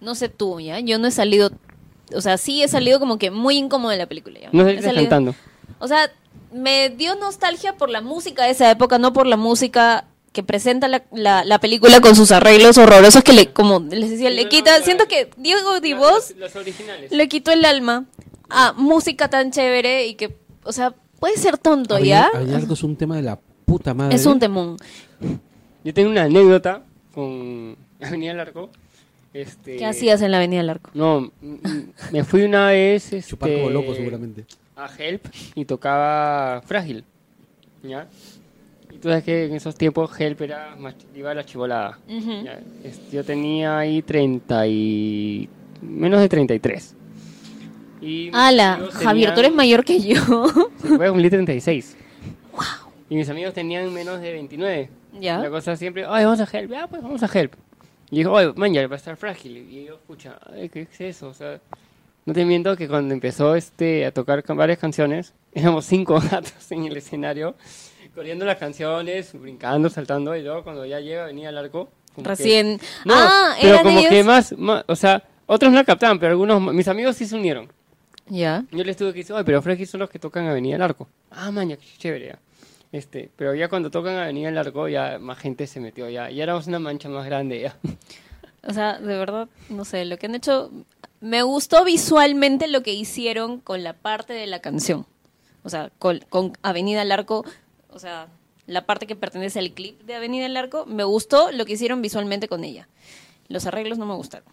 No 0.00 0.14
sé 0.14 0.28
tú, 0.28 0.60
¿ya? 0.60 0.80
Yo 0.80 0.98
no 0.98 1.06
he 1.08 1.10
salido. 1.10 1.50
O 2.14 2.20
sea, 2.20 2.36
sí 2.36 2.62
he 2.62 2.68
salido 2.68 3.00
como 3.00 3.16
que 3.18 3.30
muy 3.30 3.56
incómodo 3.56 3.90
de 3.90 3.96
la 3.96 4.06
película. 4.06 4.38
¿ya? 4.38 4.50
No 4.52 4.64
salido- 4.64 4.92
cantando. 4.94 5.34
O 5.78 5.88
sea, 5.88 6.10
me 6.52 6.90
dio 6.90 7.14
nostalgia 7.16 7.76
por 7.76 7.88
la 7.88 8.02
música 8.02 8.44
de 8.44 8.50
esa 8.50 8.70
época, 8.70 8.98
no 8.98 9.12
por 9.14 9.26
la 9.26 9.36
música 9.38 10.04
que 10.32 10.42
presenta 10.42 10.88
la, 10.88 11.04
la, 11.12 11.44
la 11.44 11.58
película 11.58 12.00
con 12.00 12.16
sus 12.16 12.32
arreglos 12.32 12.78
horrorosos 12.78 13.22
que 13.22 13.32
le, 13.32 13.52
como 13.52 13.80
les 13.80 14.10
decía, 14.10 14.30
le 14.30 14.44
No, 14.44 14.48
quita. 14.48 14.78
no, 14.78 14.84
Siento 14.84 15.06
que 15.06 15.28
Diego 15.36 15.80
Divos 15.80 16.30
Los, 16.30 16.54
los 16.54 16.56
originales. 16.56 17.10
le 17.12 17.28
quitó 17.28 17.50
el 17.52 17.64
alma 17.64 18.06
a 18.48 18.72
música 18.72 19.28
tan 19.28 19.50
chévere 19.50 20.06
y 20.06 20.14
que, 20.14 20.34
o 20.64 20.72
sea, 20.72 20.94
puede 21.20 21.36
ser 21.36 21.58
tonto, 21.58 21.98
¿ya? 21.98 22.28
Arco 22.54 22.74
es 22.74 22.82
un 22.82 22.96
tema 22.96 23.16
de 23.16 23.22
la 23.22 23.38
puta 23.66 23.94
madre. 23.94 24.14
Es 24.16 24.24
un 24.26 24.38
temón. 24.38 24.76
Yo 25.84 25.92
tengo 25.94 26.10
una 26.10 26.22
anécdota 26.24 26.82
con 27.14 27.76
Avenida 28.00 28.34
Larco. 28.34 28.70
Este, 29.34 29.76
¿Qué 29.78 29.86
hacías 29.86 30.20
en 30.22 30.30
la 30.30 30.36
Avenida 30.38 30.60
del 30.60 30.70
Arco? 30.70 30.90
No, 30.94 31.30
me 32.10 32.22
fui 32.24 32.42
una 32.42 32.68
vez 32.68 33.04
este, 33.12 33.22
Chupar 33.30 33.50
como 33.52 33.70
loco, 33.70 33.94
seguramente. 33.94 34.44
a 34.76 34.88
Help 34.98 35.26
y 35.54 35.64
tocaba 35.64 36.62
Frágil. 36.66 37.04
¿Ya? 37.82 38.08
Tú 39.02 39.08
sabes 39.08 39.24
que 39.24 39.46
en 39.46 39.54
esos 39.54 39.74
tiempos 39.74 40.18
Help 40.18 40.40
era 40.42 40.76
más, 40.78 40.94
iba 41.14 41.32
a 41.32 41.34
la 41.34 41.44
chivolada. 41.44 41.98
Ya, 42.08 42.60
es- 42.84 43.10
Yo 43.10 43.24
tenía 43.24 43.78
ahí 43.78 44.00
30 44.00 44.66
y... 44.68 45.48
menos 45.82 46.20
de 46.20 46.28
33. 46.28 46.94
Y 48.00 48.30
Ala, 48.32 48.80
Javier, 48.92 49.34
tú 49.34 49.40
eres 49.40 49.52
mayor 49.54 49.84
que 49.84 50.00
yo. 50.00 50.14
Sí, 50.82 50.88
voy 50.96 51.06
a 51.06 51.10
cumplir 51.10 51.30
36. 51.30 51.96
Y 53.10 53.16
mis 53.16 53.28
amigos 53.28 53.52
tenían 53.54 53.92
menos 53.92 54.20
de 54.20 54.32
29. 54.32 54.88
Ya. 55.20 55.38
La 55.38 55.50
cosa 55.50 55.76
siempre, 55.76 56.04
ay, 56.08 56.24
vamos 56.24 56.40
a 56.40 56.44
Help, 56.58 56.70
ya, 56.70 56.86
pues 56.86 57.02
vamos 57.02 57.22
a 57.22 57.38
Help. 57.38 57.54
Y 58.10 58.18
dijo, 58.18 58.30
oye, 58.32 58.52
man, 58.56 58.72
ya 58.72 58.86
va 58.86 58.94
a 58.94 58.98
estar 58.98 59.16
frágil. 59.16 59.56
Y 59.56 59.84
yo, 59.84 59.94
escucha, 59.94 60.38
¿qué 60.72 60.82
es 60.82 61.00
eso? 61.00 61.28
O 61.28 61.34
sea, 61.34 61.60
no 62.24 62.32
te 62.34 62.44
miento 62.44 62.76
que 62.76 62.86
cuando 62.88 63.12
empezó 63.14 63.54
este, 63.56 64.06
a 64.06 64.12
tocar 64.12 64.44
varias 64.54 64.78
canciones, 64.78 65.34
éramos 65.52 65.86
cinco 65.86 66.20
gatos 66.30 66.70
en 66.70 66.84
el 66.84 66.96
escenario, 66.96 67.54
corriendo 68.14 68.44
las 68.44 68.58
canciones, 68.58 69.32
brincando, 69.38 69.88
saltando, 69.90 70.36
y 70.36 70.42
luego 70.42 70.62
cuando 70.64 70.84
ya 70.86 71.00
llega, 71.00 71.24
venía 71.26 71.48
el 71.50 71.58
arco. 71.58 71.88
como 72.14 72.24
que- 72.24 72.28
Recién. 72.30 72.80
no, 73.04 73.14
ah, 73.16 73.54
pero 73.60 73.72
eran 73.74 73.84
como 73.84 73.98
ellos. 73.98 74.10
que 74.10 74.24
más, 74.24 74.52
más, 74.58 74.84
o 74.86 74.94
sea, 74.96 75.22
otros 75.46 75.70
no 75.72 75.78
la 75.78 75.84
captaban, 75.84 76.18
pero 76.18 76.32
algunos, 76.32 76.60
mis 76.74 76.86
amigos 76.88 77.16
sí 77.16 77.26
se 77.26 77.34
unieron. 77.36 77.72
Ya. 78.26 78.64
Yo 78.70 78.84
les 78.84 78.96
tuve 78.96 79.12
que 79.12 79.20
decir, 79.20 79.34
oye, 79.34 79.44
pero 79.44 79.60
Fresky 79.62 79.86
son 79.86 80.00
los 80.00 80.10
que 80.10 80.18
tocan 80.18 80.46
Avenida 80.46 80.74
del 80.74 80.82
Arco. 80.82 81.08
Ah, 81.30 81.50
maña, 81.50 81.76
qué 81.76 81.86
chévere. 81.98 82.26
ya. 82.28 82.38
Este, 82.92 83.30
pero 83.36 83.54
ya 83.54 83.68
cuando 83.68 83.90
tocan 83.90 84.14
Avenida 84.16 84.48
del 84.48 84.58
Arco, 84.58 84.86
ya 84.88 85.18
más 85.18 85.38
gente 85.38 85.66
se 85.66 85.80
metió, 85.80 86.08
ya, 86.10 86.30
ya 86.30 86.42
éramos 86.42 86.66
una 86.66 86.78
mancha 86.78 87.08
más 87.08 87.24
grande, 87.26 87.60
ya. 87.60 87.76
O 88.64 88.72
sea, 88.72 88.96
de 89.00 89.16
verdad, 89.18 89.48
no 89.70 89.84
sé, 89.84 90.04
lo 90.04 90.18
que 90.18 90.26
han 90.26 90.36
hecho. 90.36 90.70
Me 91.20 91.42
gustó 91.42 91.84
visualmente 91.84 92.68
lo 92.68 92.82
que 92.84 92.92
hicieron 92.92 93.58
con 93.58 93.82
la 93.82 93.92
parte 93.92 94.34
de 94.34 94.46
la 94.46 94.60
canción. 94.60 95.04
O 95.64 95.68
sea, 95.68 95.90
con, 95.98 96.20
con 96.28 96.52
Avenida 96.62 97.00
del 97.00 97.10
Arco. 97.10 97.44
O 97.94 97.98
sea, 97.98 98.28
la 98.66 98.86
parte 98.86 99.06
que 99.06 99.16
pertenece 99.16 99.58
al 99.58 99.72
clip 99.72 100.00
de 100.02 100.14
Avenida 100.14 100.44
del 100.44 100.56
Arco. 100.56 100.86
Me 100.86 101.04
gustó 101.04 101.50
lo 101.52 101.64
que 101.64 101.72
hicieron 101.74 102.02
visualmente 102.02 102.48
con 102.48 102.64
ella. 102.64 102.88
Los 103.48 103.66
arreglos 103.66 103.98
no 103.98 104.06
me 104.06 104.14
gustaron. 104.14 104.46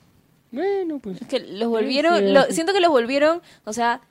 Bueno, 0.52 0.99
pues. 0.99 1.22
Es 1.22 1.28
que 1.28 1.40
los 1.40 1.70
volvieron. 1.70 2.34
lo- 2.34 2.45
siento 2.45 2.74
que 2.74 2.80
los 2.80 2.90
volvieron. 2.91 3.41
O 3.66 3.74
sea, 3.74 4.02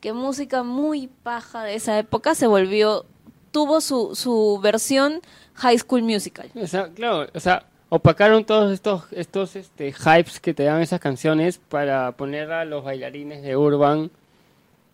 que 0.00 0.12
música 0.12 0.62
muy 0.62 1.08
paja 1.08 1.64
de 1.64 1.74
esa 1.74 1.98
época 1.98 2.34
se 2.34 2.46
volvió. 2.46 3.04
Tuvo 3.50 3.80
su, 3.80 4.14
su 4.14 4.60
versión 4.62 5.20
High 5.54 5.78
School 5.78 6.02
Musical. 6.02 6.50
O 6.54 6.66
sea, 6.66 6.88
claro, 6.90 7.28
o 7.34 7.40
sea, 7.40 7.66
opacaron 7.90 8.44
todos 8.44 8.72
estos, 8.72 9.04
estos 9.12 9.56
este, 9.56 9.92
hypes 9.92 10.40
que 10.40 10.54
te 10.54 10.62
dan 10.64 10.80
esas 10.80 11.00
canciones 11.00 11.58
para 11.58 12.12
poner 12.12 12.50
a 12.52 12.64
los 12.64 12.82
bailarines 12.84 13.42
de 13.42 13.56
Urban 13.56 14.10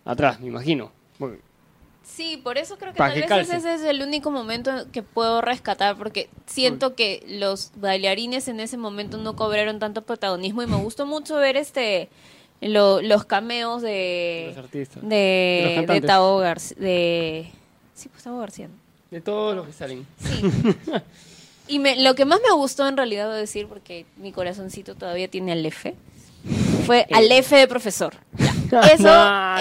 atrás, 0.04 0.40
me 0.40 0.48
imagino. 0.48 0.90
Porque- 1.18 1.40
Sí, 2.10 2.36
por 2.42 2.58
eso 2.58 2.78
creo 2.78 2.92
que 2.92 2.98
tal 2.98 3.14
vez 3.14 3.26
calce. 3.26 3.56
ese 3.56 3.74
es 3.74 3.82
el 3.82 4.02
único 4.02 4.30
momento 4.30 4.72
que 4.92 5.02
puedo 5.02 5.40
rescatar 5.40 5.96
porque 5.96 6.28
siento 6.46 6.94
que 6.94 7.22
los 7.28 7.70
bailarines 7.76 8.48
en 8.48 8.58
ese 8.60 8.76
momento 8.76 9.18
no 9.18 9.36
cobraron 9.36 9.78
tanto 9.78 10.02
protagonismo 10.02 10.62
y 10.62 10.66
me 10.66 10.76
gustó 10.76 11.06
mucho 11.06 11.36
ver 11.36 11.56
este 11.56 12.08
lo- 12.60 13.02
los 13.02 13.24
cameos 13.24 13.82
de 13.82 14.46
Los 14.48 14.64
artistas. 14.64 15.02
de, 15.02 15.84
De 15.86 16.00
de. 16.00 16.00
Tao 16.00 16.38
García 16.38 16.76
de 16.80 17.50
sí 17.94 18.08
pues 18.08 18.24
Tao 18.24 18.38
García. 18.38 18.68
De 19.10 19.20
todos 19.20 19.54
los 19.54 19.66
que 19.66 19.72
salen. 19.72 20.06
sí 20.18 20.42
y 21.68 21.78
me, 21.78 22.02
lo 22.02 22.14
que 22.14 22.24
más 22.24 22.40
me 22.42 22.52
gustó 22.54 22.88
en 22.88 22.96
realidad 22.96 23.32
decir 23.36 23.66
porque 23.68 24.06
mi 24.16 24.32
corazoncito 24.32 24.94
todavía 24.96 25.28
tiene 25.28 25.52
al 25.52 25.64
F 25.64 25.94
fue 26.86 27.06
al 27.12 27.30
F 27.30 27.54
de 27.54 27.68
profesor 27.68 28.14
Ya. 28.38 28.54
eso 28.92 29.02
No, 29.02 29.58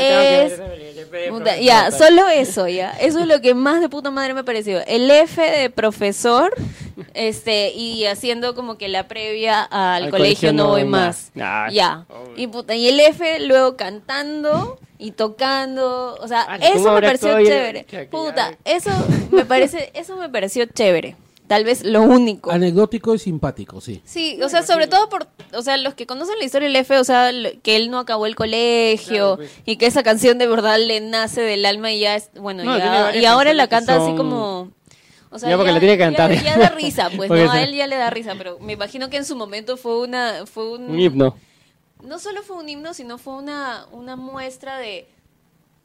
es 1.46 1.64
ya, 1.64 1.92
solo 1.92 2.28
eso, 2.28 2.68
ya. 2.68 2.92
Eso 2.92 3.20
es 3.20 3.28
lo 3.28 3.42
que 3.42 3.54
más 3.54 3.82
de 3.82 3.90
puta 3.90 4.12
madre 4.12 4.34
me 4.34 4.44
pareció. 4.44 4.86
El 4.86 5.10
F 5.10 5.42
de 5.42 5.70
profesor, 5.70 6.54
este, 7.14 7.72
y 7.72 8.06
haciendo 8.06 8.56
como 8.56 8.78
que 8.78 8.88
la 8.88 9.08
previa 9.08 9.64
al, 9.64 10.10
colegio, 10.10 10.54
no 10.54 10.68
voy 10.68 10.86
más. 10.86 11.32
Ah, 11.40 11.68
ya. 11.72 12.06
Y 12.36 12.48
puta, 12.48 12.76
y 12.76 12.88
el 12.88 13.00
F 13.00 13.40
luego 13.42 13.78
cantando 13.78 14.80
y 14.98 15.12
tocando, 15.12 16.18
o 16.20 16.28
sea, 16.28 16.46
Ah, 16.48 16.58
¿cómo 16.60 16.74
eso 16.74 16.94
me 16.94 17.02
pareció 17.02 17.44
chévere. 17.44 18.08
Puta, 18.10 18.58
eso 18.66 18.92
me 19.32 19.46
parece, 19.46 19.92
eso 19.94 20.18
me 20.18 20.30
pareció 20.30 20.66
chévere. 20.66 21.16
Tal 21.48 21.64
vez 21.64 21.84
lo 21.84 22.02
único. 22.02 22.52
Anecdótico 22.52 23.16
y 23.16 23.20
simpático, 23.20 23.80
sí. 23.80 24.02
Sí, 24.04 24.38
o 24.44 24.50
sea, 24.50 24.64
sobre 24.64 24.88
todo 24.88 25.08
por, 25.08 25.28
o 25.54 25.62
sea, 25.62 25.78
los 25.78 25.94
que 25.94 26.06
conocen 26.06 26.38
la 26.40 26.44
historia 26.46 26.68
del 26.68 26.76
F, 26.76 26.98
o 26.98 27.04
sea, 27.06 27.32
que 27.64 27.78
él 27.78 27.90
no 27.90 28.00
acabó 28.00 28.26
el 28.26 28.36
colegio 28.36 29.08
Claro, 29.08 29.38
pues. 29.38 29.52
y 29.66 29.78
que 29.78 29.86
esa 29.86 30.04
canción 30.04 30.38
de 30.38 30.48
verdad 30.48 30.78
le 30.78 31.00
nace 31.00 31.42
del 31.42 31.66
alma 31.66 31.92
y 31.92 32.02
ya 32.02 32.16
es, 32.16 32.30
bueno, 32.36 32.64
No, 32.66 32.78
ya, 32.78 33.16
y 33.16 33.24
ahora 33.26 33.54
la 33.54 33.68
canta 33.68 33.96
así 33.96 34.14
como, 34.16 34.72
o 35.30 35.40
sea, 35.40 35.50
Ya 35.50 35.56
porque 35.58 35.72
la 35.72 35.80
tiene 35.80 35.98
que 35.98 36.04
cantar. 36.04 36.34
Ya, 36.34 36.42
ya 36.42 36.58
da 36.58 36.70
risa, 36.70 37.10
pues, 37.16 37.30
Porque 37.30 37.46
no, 37.46 37.52
a 37.52 37.62
él 37.64 37.74
ya 37.74 37.88
le 37.88 37.96
da 37.96 38.10
risa, 38.10 38.36
pero 38.38 38.60
me 38.60 38.74
imagino 38.74 39.10
que 39.10 39.16
en 39.18 39.26
su 39.26 39.36
momento 39.38 39.78
fue 39.78 40.00
una, 40.02 40.46
fue 40.46 40.70
un, 40.74 40.90
Un 40.92 41.00
himno. 41.00 41.38
no 42.04 42.20
solo 42.20 42.44
fue 42.44 42.58
un 42.58 42.68
himno, 42.68 42.94
sino 42.94 43.18
fue 43.18 43.36
una, 43.36 43.86
una 43.94 44.18
muestra 44.18 44.78
de, 44.80 45.08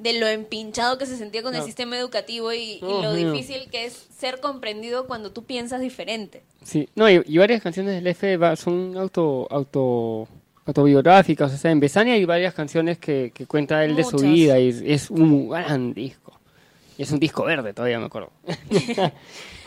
de 0.02 0.18
lo 0.18 0.26
empinchado 0.26 0.98
que 0.98 1.06
se 1.06 1.16
sentía 1.16 1.42
con 1.42 1.54
el 1.54 1.60
No. 1.60 1.66
sistema 1.66 1.96
educativo 1.98 2.52
y, 2.52 2.72
y 2.74 2.78
Oh, 2.82 3.02
lo 3.02 3.12
mío. 3.12 3.32
difícil 3.32 3.68
que 3.70 3.84
es 3.86 3.92
ser 4.16 4.40
comprendido 4.40 5.06
cuando 5.06 5.30
tú 5.32 5.44
piensas 5.44 5.80
diferente. 5.80 6.42
Sí, 6.64 6.88
no, 6.94 7.08
y, 7.10 7.22
y 7.26 7.38
varias 7.38 7.62
canciones 7.62 7.94
del 7.94 8.06
F 8.06 8.38
son 8.56 8.96
auto, 8.96 9.46
auto, 9.50 10.28
autobiográficas. 10.66 11.52
O 11.52 11.56
sea, 11.56 11.70
en 11.70 11.80
Besania 11.80 12.14
hay 12.14 12.24
varias 12.24 12.54
canciones 12.54 12.98
que, 12.98 13.32
que 13.34 13.46
cuenta 13.46 13.84
él 13.84 13.94
de 13.96 14.04
su 14.04 14.16
Muchas. 14.16 14.30
vida 14.32 14.58
y 14.58 14.68
es, 14.68 14.82
es 14.84 15.10
un 15.10 15.48
gran 15.48 15.92
disco. 15.94 16.32
Y 16.98 17.02
es 17.02 17.10
un 17.10 17.18
disco 17.20 17.44
verde, 17.44 17.72
todavía 17.72 17.98
me 17.98 18.06
acuerdo. 18.06 18.30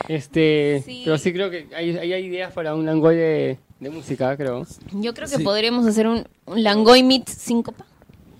este, 0.08 0.82
Sí. 0.84 1.02
Pero 1.04 1.18
sí 1.18 1.32
creo 1.32 1.50
que 1.50 1.66
hay, 1.74 1.96
hay 1.96 2.24
ideas 2.24 2.52
para 2.52 2.74
un 2.74 2.86
langoy 2.86 3.16
de, 3.16 3.58
de 3.80 3.90
música, 3.90 4.36
creo. 4.36 4.66
Yo 4.92 5.12
creo 5.14 5.28
que 5.28 5.36
Sí. 5.36 5.42
podríamos 5.44 5.86
hacer 5.86 6.06
un, 6.06 6.26
un 6.46 6.62
Langoy 6.62 7.02
Meets 7.02 7.32
Síncopa. 7.32 7.84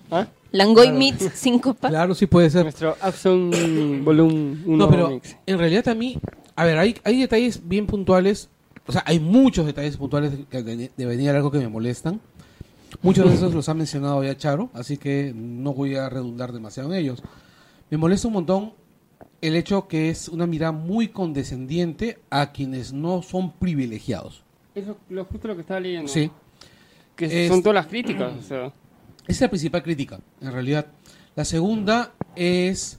¿Ah? 0.09 0.27
Langoy 0.51 0.91
Meets 0.91 1.31
Síncopa. 1.35 1.89
Claro, 1.89 2.15
sí 2.15 2.25
puede 2.27 2.49
ser. 2.49 2.63
Nuestro 2.63 2.95
Axon 3.01 3.51
Volume 4.03 4.57
1 4.65 4.77
No, 4.77 4.89
pero 4.89 5.09
mix. 5.09 5.35
en 5.45 5.57
realidad 5.59 5.87
a 5.89 5.95
mí, 5.95 6.17
a 6.55 6.65
ver, 6.65 6.77
hay, 6.77 6.95
hay 7.03 7.19
detalles 7.21 7.67
bien 7.67 7.85
puntuales, 7.87 8.49
o 8.85 8.91
sea, 8.91 9.03
hay 9.05 9.19
muchos 9.19 9.65
detalles 9.65 9.97
puntuales 9.97 10.31
de, 10.49 10.63
de, 10.63 10.91
de 10.95 11.05
venir 11.05 11.29
algo 11.31 11.51
que 11.51 11.57
me 11.59 11.67
molestan. 11.67 12.21
Muchos 13.01 13.27
de 13.29 13.35
esos 13.35 13.53
los 13.53 13.67
ha 13.69 13.73
mencionado 13.73 14.23
ya 14.23 14.35
Charo, 14.37 14.69
así 14.73 14.97
que 14.97 15.33
no 15.35 15.73
voy 15.73 15.95
a 15.95 16.07
redundar 16.09 16.53
demasiado 16.53 16.91
en 16.93 16.99
ellos. 16.99 17.21
Me 17.89 17.97
molesta 17.97 18.27
un 18.27 18.33
montón 18.35 18.73
el 19.41 19.55
hecho 19.55 19.87
que 19.87 20.09
es 20.09 20.29
una 20.29 20.47
mirada 20.47 20.71
muy 20.71 21.09
condescendiente 21.09 22.17
a 22.29 22.51
quienes 22.53 22.93
no 22.93 23.21
son 23.21 23.51
privilegiados. 23.51 24.41
Eso 24.73 24.97
lo 25.09 25.25
justo 25.25 25.47
lo 25.49 25.55
que 25.55 25.61
estaba 25.61 25.79
leyendo. 25.79 26.07
Sí, 26.07 26.31
Que 27.15 27.45
Es- 27.45 27.49
son 27.51 27.61
todas 27.61 27.75
las 27.75 27.87
críticas. 27.87 28.31
O 28.39 28.41
sea, 28.41 28.71
esa 29.27 29.31
es 29.35 29.41
la 29.41 29.49
principal 29.49 29.83
crítica, 29.83 30.19
en 30.41 30.51
realidad. 30.51 30.87
La 31.35 31.45
segunda 31.45 32.13
es 32.35 32.97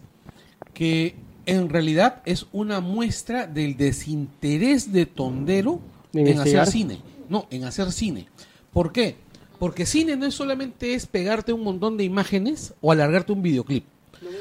que 0.74 1.16
en 1.46 1.68
realidad 1.68 2.22
es 2.26 2.46
una 2.52 2.80
muestra 2.80 3.46
del 3.46 3.76
desinterés 3.76 4.92
de 4.92 5.06
Tondero 5.06 5.80
¿De 6.12 6.30
en 6.30 6.38
hacer 6.38 6.66
cine. 6.66 7.00
No, 7.28 7.46
en 7.50 7.64
hacer 7.64 7.90
cine. 7.92 8.28
¿Por 8.72 8.92
qué? 8.92 9.16
Porque 9.58 9.86
cine 9.86 10.16
no 10.16 10.26
es 10.26 10.34
solamente 10.34 10.94
es 10.94 11.06
pegarte 11.06 11.52
un 11.52 11.62
montón 11.62 11.96
de 11.96 12.04
imágenes 12.04 12.74
o 12.80 12.92
alargarte 12.92 13.32
un 13.32 13.42
videoclip. 13.42 13.84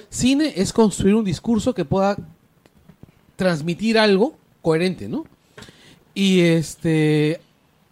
Cine 0.09 0.53
es 0.55 0.73
construir 0.73 1.15
un 1.15 1.25
discurso 1.25 1.73
que 1.73 1.85
pueda 1.85 2.17
transmitir 3.35 3.97
algo 3.97 4.37
coherente, 4.61 5.07
¿no? 5.07 5.25
Y 6.13 6.41
este 6.41 7.39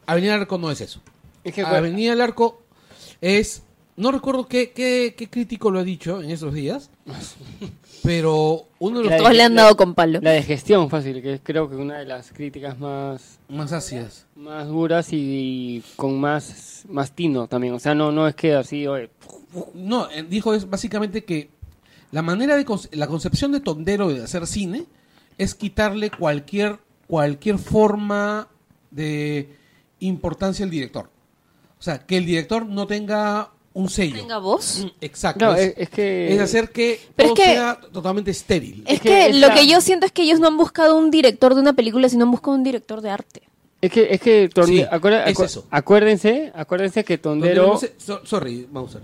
Avenida 0.06 0.34
del 0.34 0.42
Arco 0.42 0.58
no 0.58 0.72
es 0.72 0.82
eso. 0.82 1.02
es 1.44 1.54
que 1.54 1.62
Avenida 1.62 2.12
del 2.12 2.22
Arco 2.22 2.62
es. 3.22 3.64
No 3.98 4.12
recuerdo 4.12 4.46
qué, 4.48 4.72
qué, 4.72 5.16
qué 5.18 5.30
crítico 5.30 5.72
lo 5.72 5.80
ha 5.80 5.84
dicho 5.84 6.22
en 6.22 6.30
estos 6.30 6.54
días. 6.54 6.90
pero 8.04 8.68
uno 8.80 9.00
de 9.00 9.06
los 9.06 9.18
Todos 9.18 9.34
le 9.34 9.44
han 9.44 9.56
la- 9.56 9.64
dado 9.64 9.78
con 9.78 9.96
palo. 9.96 10.20
La 10.22 10.32
de 10.32 10.44
gestión 10.44 10.90
fácil, 10.90 11.22
que 11.22 11.34
es 11.36 11.42
creo 11.44 11.70
que 11.70 11.76
una 11.76 11.98
de 12.00 12.06
las 12.06 12.32
críticas 12.32 12.78
más 12.80 13.40
más 13.50 13.72
ácidas. 13.72 14.26
más 14.36 14.68
duras 14.68 15.08
y, 15.12 15.84
con 15.96 16.20
más 16.20 16.84
más 16.90 17.12
tino 17.14 17.48
también. 17.48 17.74
O 17.74 17.80
sea, 17.80 17.96
no 17.96 18.12
no 18.12 18.28
es 18.28 18.36
que 18.36 18.54
así, 18.54 18.86
oye, 18.88 19.10
No, 19.74 20.10
eh, 20.12 20.24
dijo 20.30 20.54
es 20.54 20.70
básicamente 20.70 21.24
que 21.24 21.50
la 22.12 22.22
manera 22.22 22.56
de 22.56 22.66
la 22.92 23.08
concepción 23.08 23.52
de 23.52 23.60
Tondero 23.60 24.10
de 24.10 24.24
hacer 24.24 24.46
cine 24.48 24.86
es 25.38 25.56
quitarle 25.56 26.12
cualquier 26.12 26.80
cualquier 27.08 27.58
forma 27.60 28.48
de 28.92 29.50
importancia 30.00 30.64
al 30.66 30.72
director. 30.72 31.10
O 31.80 31.82
sea, 31.82 32.00
que 32.00 32.18
el 32.18 32.26
director 32.26 32.66
no 32.66 32.88
tenga 32.88 33.52
un 33.76 33.90
sello. 33.90 34.16
Tenga 34.16 34.40
voz. 34.40 34.80
Mm, 34.84 34.88
Exacto. 35.02 35.46
No, 35.46 35.54
es, 35.56 35.90
que 35.90 36.34
es 36.34 36.40
hacer 36.42 36.70
que 36.72 37.00
Pero 37.16 37.30
todo 37.34 37.44
es 37.44 37.48
que- 37.50 37.54
sea 37.56 37.80
totalmente 37.94 38.32
estéril. 38.32 38.84
Es 38.88 39.00
que 39.00 39.10
que, 39.30 39.34
lo 39.34 39.54
que 39.54 39.68
yo 39.68 39.80
siento 39.82 40.08
es 40.08 40.12
que 40.12 40.24
ellos 40.24 40.40
no 40.40 40.48
han 40.48 40.58
buscado 40.58 40.98
un 40.98 41.12
director 41.12 41.54
de 41.54 41.62
una 41.62 41.74
película, 41.74 42.10
sino 42.10 42.24
han 42.26 42.32
buscado 42.32 42.56
un 42.58 42.64
director 42.64 43.02
de 43.02 43.10
arte. 43.12 43.42
es 43.82 43.92
que 43.92 44.08
es 44.10 44.20
que 44.20 44.50
Tonde- 44.50 44.68
Sí, 44.68 44.82
acuer- 44.90 45.28
es 45.28 45.38
acu- 45.38 45.46
eso. 45.46 45.66
acuérdense, 45.70 46.52
acuérdense 46.56 47.04
que 47.04 47.18
Tondero 47.20 47.54
Tondero 47.54 47.68
no 47.68 47.74
hace- 47.76 47.94
so- 47.98 48.26
sorry, 48.26 48.68
Mauser. 48.72 49.02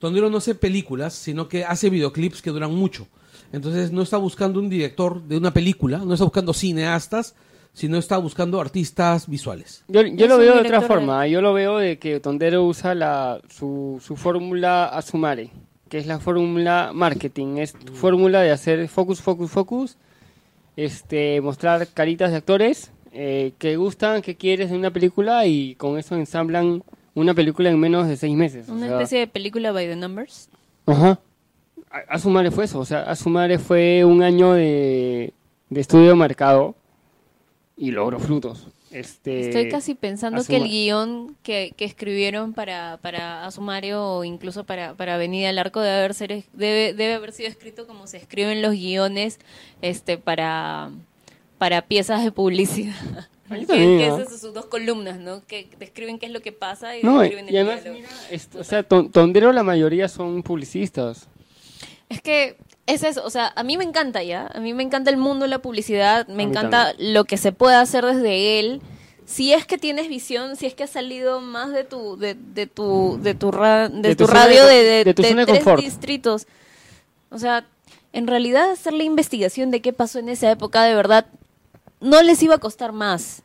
Tondero 0.00 0.28
no 0.28 0.38
hace 0.38 0.54
películas, 0.56 1.14
sino 1.14 1.46
que 1.48 1.64
hace 1.64 1.88
videoclips 1.88 2.42
que 2.42 2.50
duran 2.50 2.74
mucho. 2.74 3.06
Entonces 3.52 3.92
no 3.92 4.02
está 4.02 4.16
buscando 4.16 4.58
un 4.58 4.68
director 4.68 5.22
de 5.22 5.36
una 5.36 5.52
película, 5.52 5.98
no 5.98 6.14
está 6.14 6.24
buscando 6.24 6.52
cineastas, 6.52 7.34
sino 7.74 7.98
está 7.98 8.16
buscando 8.16 8.58
artistas 8.60 9.28
visuales. 9.28 9.84
Yo, 9.88 10.00
yo 10.02 10.26
lo 10.26 10.38
veo 10.38 10.54
de 10.54 10.60
otra 10.60 10.80
de- 10.80 10.86
forma. 10.86 11.26
Yo 11.26 11.42
lo 11.42 11.52
veo 11.52 11.76
de 11.78 11.98
que 11.98 12.20
Tondero 12.20 12.64
usa 12.64 12.94
la, 12.94 13.40
su, 13.50 14.00
su 14.02 14.16
fórmula 14.16 14.86
Asumare, 14.86 15.50
que 15.90 15.98
es 15.98 16.06
la 16.06 16.18
fórmula 16.20 16.92
marketing. 16.94 17.58
Es 17.58 17.72
tu 17.74 17.92
fórmula 17.92 18.40
de 18.40 18.50
hacer 18.52 18.88
focus, 18.88 19.20
focus, 19.20 19.50
focus. 19.50 19.96
Este, 20.76 21.40
mostrar 21.40 21.86
caritas 21.88 22.30
de 22.32 22.36
actores 22.38 22.90
eh, 23.12 23.52
que 23.58 23.76
gustan, 23.76 24.22
que 24.22 24.34
quieres 24.36 24.70
de 24.70 24.76
una 24.76 24.90
película 24.90 25.46
y 25.46 25.76
con 25.76 25.98
eso 25.98 26.16
ensamblan 26.16 26.82
una 27.14 27.32
película 27.32 27.70
en 27.70 27.78
menos 27.78 28.08
de 28.08 28.16
seis 28.16 28.34
meses. 28.34 28.68
o 28.68 28.72
Una 28.72 28.86
sea, 28.88 28.96
especie 28.96 29.18
de 29.20 29.26
película 29.28 29.70
by 29.70 29.86
the 29.86 29.94
numbers. 29.96 30.48
Ajá. 30.86 31.20
A, 31.90 31.98
Asumare 32.14 32.50
fue 32.50 32.64
eso. 32.64 32.80
O 32.80 32.84
sea, 32.84 33.02
Asumare 33.02 33.58
fue 33.60 34.04
un 34.04 34.22
año 34.24 34.52
de, 34.54 35.32
de 35.70 35.80
estudio 35.80 36.08
de 36.08 36.14
mercado 36.16 36.74
y 37.76 37.90
logró 37.90 38.18
frutos. 38.20 38.66
Este, 38.90 39.48
Estoy 39.48 39.68
casi 39.70 39.94
pensando 39.94 40.44
que 40.44 40.56
el 40.56 40.68
guion 40.68 41.36
que, 41.42 41.72
que 41.76 41.84
escribieron 41.84 42.52
para, 42.52 42.98
para 43.02 43.44
Asumario 43.44 44.04
o 44.04 44.22
incluso 44.24 44.62
para, 44.64 44.94
para 44.94 45.14
Avenida 45.16 45.48
del 45.48 45.58
Arco 45.58 45.80
debe 45.80 45.96
haber, 45.98 46.14
ser, 46.14 46.44
debe, 46.52 46.94
debe 46.94 47.14
haber 47.14 47.32
sido 47.32 47.48
escrito 47.48 47.88
como 47.88 48.06
se 48.06 48.18
escriben 48.18 48.62
los 48.62 48.72
guiones 48.72 49.40
este 49.82 50.16
para, 50.16 50.90
para 51.58 51.82
piezas 51.82 52.22
de 52.24 52.30
publicidad. 52.32 52.94
Que, 53.46 53.66
que 53.66 54.06
esas 54.06 54.30
son 54.30 54.38
sus 54.40 54.54
dos 54.54 54.64
columnas, 54.66 55.20
¿no? 55.20 55.42
Que 55.46 55.68
describen 55.78 56.18
qué 56.18 56.26
es 56.26 56.32
lo 56.32 56.40
que 56.40 56.50
pasa 56.50 56.96
y 56.96 57.02
No, 57.02 57.20
describen 57.20 57.46
y 57.52 57.56
el 57.56 57.68
además, 57.68 57.84
mira, 57.94 58.08
esto- 58.30 58.58
o 58.58 58.64
sea, 58.64 58.82
ton- 58.82 59.10
Tondero 59.12 59.52
la 59.52 59.62
mayoría 59.62 60.08
son 60.08 60.42
publicistas. 60.42 61.28
Es 62.08 62.22
que 62.22 62.56
es 62.86 63.02
eso, 63.02 63.24
o 63.24 63.30
sea, 63.30 63.52
a 63.56 63.62
mí 63.62 63.76
me 63.78 63.84
encanta 63.84 64.22
ya, 64.22 64.50
a 64.52 64.60
mí 64.60 64.74
me 64.74 64.82
encanta 64.82 65.10
el 65.10 65.16
mundo 65.16 65.44
de 65.44 65.48
la 65.48 65.60
publicidad, 65.60 66.26
me 66.28 66.42
encanta 66.42 66.92
lo 66.98 67.24
que 67.24 67.36
se 67.36 67.52
puede 67.52 67.76
hacer 67.76 68.04
desde 68.04 68.58
él. 68.60 68.82
Si 69.26 69.54
es 69.54 69.64
que 69.64 69.78
tienes 69.78 70.08
visión, 70.08 70.56
si 70.56 70.66
es 70.66 70.74
que 70.74 70.84
has 70.84 70.90
salido 70.90 71.40
más 71.40 71.70
de 71.72 71.84
tu 71.84 72.18
de, 72.18 72.34
de 72.34 72.66
tu 72.66 73.18
de 73.22 73.34
tu 73.34 73.50
ra- 73.50 73.88
de, 73.88 74.10
De 74.10 74.16
tu, 74.16 74.26
radio 74.26 74.66
de- 74.66 75.02
de, 75.04 75.14
tu 75.14 75.22
tres 75.22 75.46
confort. 75.46 75.82
distritos. 75.82 76.46
O 77.30 77.38
sea, 77.38 77.64
en 78.12 78.26
realidad 78.26 78.70
hacer 78.70 78.92
la 78.92 79.02
investigación 79.04 79.70
de 79.70 79.80
qué 79.80 79.94
pasó 79.94 80.18
en 80.18 80.28
esa 80.28 80.50
época 80.50 80.82
de 80.84 80.94
verdad 80.94 81.26
no 82.00 82.20
les 82.22 82.42
iba 82.42 82.56
a 82.56 82.58
costar 82.58 82.92
más. 82.92 83.42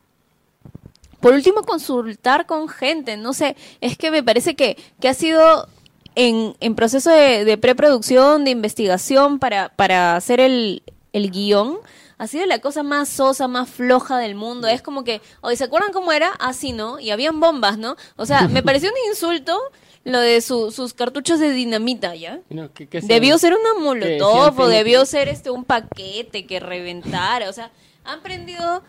Por 1.20 1.32
último, 1.34 1.62
consultar 1.62 2.46
con 2.46 2.68
gente, 2.68 3.16
no 3.16 3.32
sé, 3.32 3.56
es 3.80 3.96
que 3.98 4.10
me 4.10 4.22
parece 4.22 4.54
que, 4.56 4.76
que 5.00 5.08
ha 5.08 5.14
sido 5.14 5.66
en, 6.14 6.56
en 6.60 6.74
proceso 6.74 7.10
de, 7.10 7.44
de 7.44 7.58
preproducción, 7.58 8.44
de 8.44 8.50
investigación 8.50 9.38
para, 9.38 9.70
para 9.70 10.16
hacer 10.16 10.40
el, 10.40 10.82
el 11.12 11.30
guion, 11.30 11.78
ha 12.18 12.26
sido 12.26 12.44
la 12.46 12.58
cosa 12.58 12.82
más 12.82 13.08
sosa, 13.08 13.48
más 13.48 13.70
floja 13.70 14.18
del 14.18 14.34
mundo. 14.34 14.68
Es 14.68 14.82
como 14.82 15.04
que, 15.04 15.20
oye, 15.40 15.56
¿se 15.56 15.64
acuerdan 15.64 15.92
cómo 15.92 16.12
era? 16.12 16.28
Así, 16.38 16.72
¿no? 16.72 17.00
Y 17.00 17.10
habían 17.10 17.40
bombas, 17.40 17.78
¿no? 17.78 17.96
O 18.16 18.26
sea, 18.26 18.46
me 18.48 18.62
pareció 18.62 18.90
un 18.90 19.10
insulto 19.10 19.58
lo 20.04 20.18
de 20.20 20.40
su- 20.40 20.70
sus 20.70 20.92
cartuchos 20.94 21.38
de 21.40 21.50
dinamita, 21.50 22.14
¿ya? 22.14 22.40
No, 22.50 22.72
¿qué- 22.74 22.86
qué 22.88 23.00
Debió 23.00 23.38
ser 23.38 23.54
una 23.54 23.82
molotov 23.82 24.58
o 24.60 24.68
debió 24.68 25.04
ser 25.06 25.28
este 25.28 25.50
un 25.50 25.64
paquete 25.64 26.46
que 26.46 26.60
reventara. 26.60 27.48
O 27.48 27.52
sea, 27.52 27.70
han 28.04 28.20
prendido. 28.20 28.82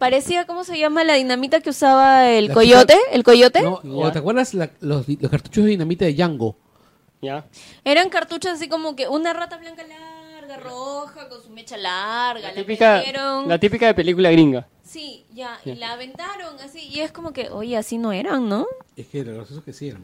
Parecía, 0.00 0.46
¿cómo 0.46 0.64
se 0.64 0.78
llama 0.78 1.04
la 1.04 1.14
dinamita 1.14 1.60
que 1.60 1.68
usaba 1.70 2.26
el 2.30 2.48
La 2.48 2.54
coyote? 2.54 2.94
chica- 2.94 3.12
¿El 3.12 3.22
coyote? 3.22 3.62
No, 3.62 3.80
¿o 3.84 4.06
Ya. 4.06 4.12
¿Te 4.12 4.18
acuerdas 4.18 4.54
la- 4.54 4.70
los, 4.80 5.06
los 5.06 5.30
cartuchos 5.30 5.62
de 5.64 5.70
dinamita 5.70 6.06
de 6.06 6.14
Django? 6.14 6.56
Ya. 7.20 7.44
Eran 7.84 8.08
cartuchos 8.08 8.52
así 8.52 8.66
como 8.68 8.96
que 8.96 9.06
una 9.08 9.34
rata 9.34 9.58
blanca 9.58 9.82
larga, 9.86 10.56
roja, 10.56 11.28
con 11.28 11.42
su 11.42 11.50
mecha 11.50 11.76
larga. 11.76 12.40
La 12.40 12.48
La, 12.48 12.54
típica, 12.54 12.92
prendieron. 12.94 13.46
la 13.48 13.58
típica 13.58 13.86
de 13.88 13.94
película 13.94 14.30
gringa. 14.30 14.66
Sí, 14.82 15.26
ya, 15.34 15.60
y 15.66 15.74
la 15.74 15.92
aventaron 15.92 16.58
así. 16.64 16.80
Y 16.88 17.00
es 17.00 17.12
como 17.12 17.32
que, 17.34 17.50
oye, 17.50 17.76
así 17.76 17.98
no 17.98 18.10
eran, 18.12 18.48
¿no? 18.48 18.66
Es 18.96 19.06
que 19.06 19.22
lo 19.22 19.34
gracioso 19.34 19.62
que 19.62 19.74
sí 19.74 19.88
eran. 19.90 20.02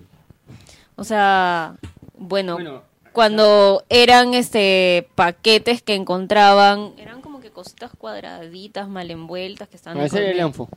O 0.96 1.04
sea, 1.04 1.74
bueno, 2.18 2.52
Bueno, 2.54 2.82
cuando 3.12 3.82
eran 3.88 4.34
este 4.34 5.08
paquetes 5.14 5.80
que 5.80 5.94
encontraban, 5.94 6.92
eran 6.98 7.22
cositas 7.56 7.90
cuadraditas, 7.96 8.86
mal 8.86 9.10
envueltas 9.10 9.66
que 9.68 9.76
estaban 9.76 9.98
a 9.98 10.04
ese 10.04 10.18
era 10.18 10.30
el 10.32 10.40
Anfo. 10.40 10.68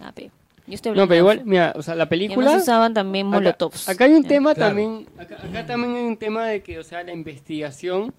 Ah, 0.00 0.10
pe. 0.12 0.32
Yo 0.66 0.74
estoy 0.74 0.96
No, 0.96 1.06
pero 1.06 1.20
igual, 1.20 1.42
mira, 1.44 1.72
o 1.76 1.82
sea, 1.82 1.94
la 1.94 2.08
película... 2.08 2.46
además 2.46 2.62
usaban 2.64 2.92
también 2.92 3.28
Acá, 3.28 3.36
molotovs. 3.36 3.88
acá 3.88 4.04
hay 4.06 4.14
un 4.14 4.24
tema 4.24 4.52
Claro. 4.54 4.70
también, 4.70 5.06
acá, 5.16 5.36
acá 5.36 5.64
también 5.66 5.94
hay 5.94 6.02
un 6.02 6.16
tema 6.16 6.46
de 6.48 6.60
que, 6.62 6.80
o 6.80 6.82
sea, 6.82 7.04
la 7.04 7.12
investigación 7.12 8.12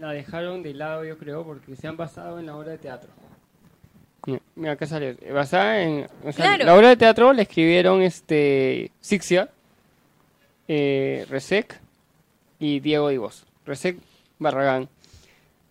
la 0.00 0.10
dejaron 0.10 0.64
de 0.64 0.74
lado, 0.74 1.04
yo 1.04 1.16
creo, 1.18 1.44
porque 1.44 1.76
se 1.76 1.86
han 1.86 1.96
basado 1.96 2.40
en 2.40 2.46
la 2.46 2.56
obra 2.56 2.72
de 2.72 2.78
teatro. 2.78 3.10
Mira, 4.26 4.40
mira 4.56 4.72
acá 4.72 4.86
sale, 4.86 5.14
basada 5.32 5.80
en, 5.82 6.08
o 6.24 6.32
sea, 6.32 6.44
Claro. 6.46 6.64
la 6.64 6.74
obra 6.74 6.88
de 6.88 6.96
teatro 6.96 7.32
la 7.32 7.42
escribieron 7.42 8.02
este 8.02 8.90
Sixia, 9.00 9.50
eh, 10.66 11.26
Resec 11.28 11.78
y 12.58 12.80
Diego 12.80 13.08
Divos. 13.10 13.44
Resec 13.66 13.98
Barragán. 14.40 14.88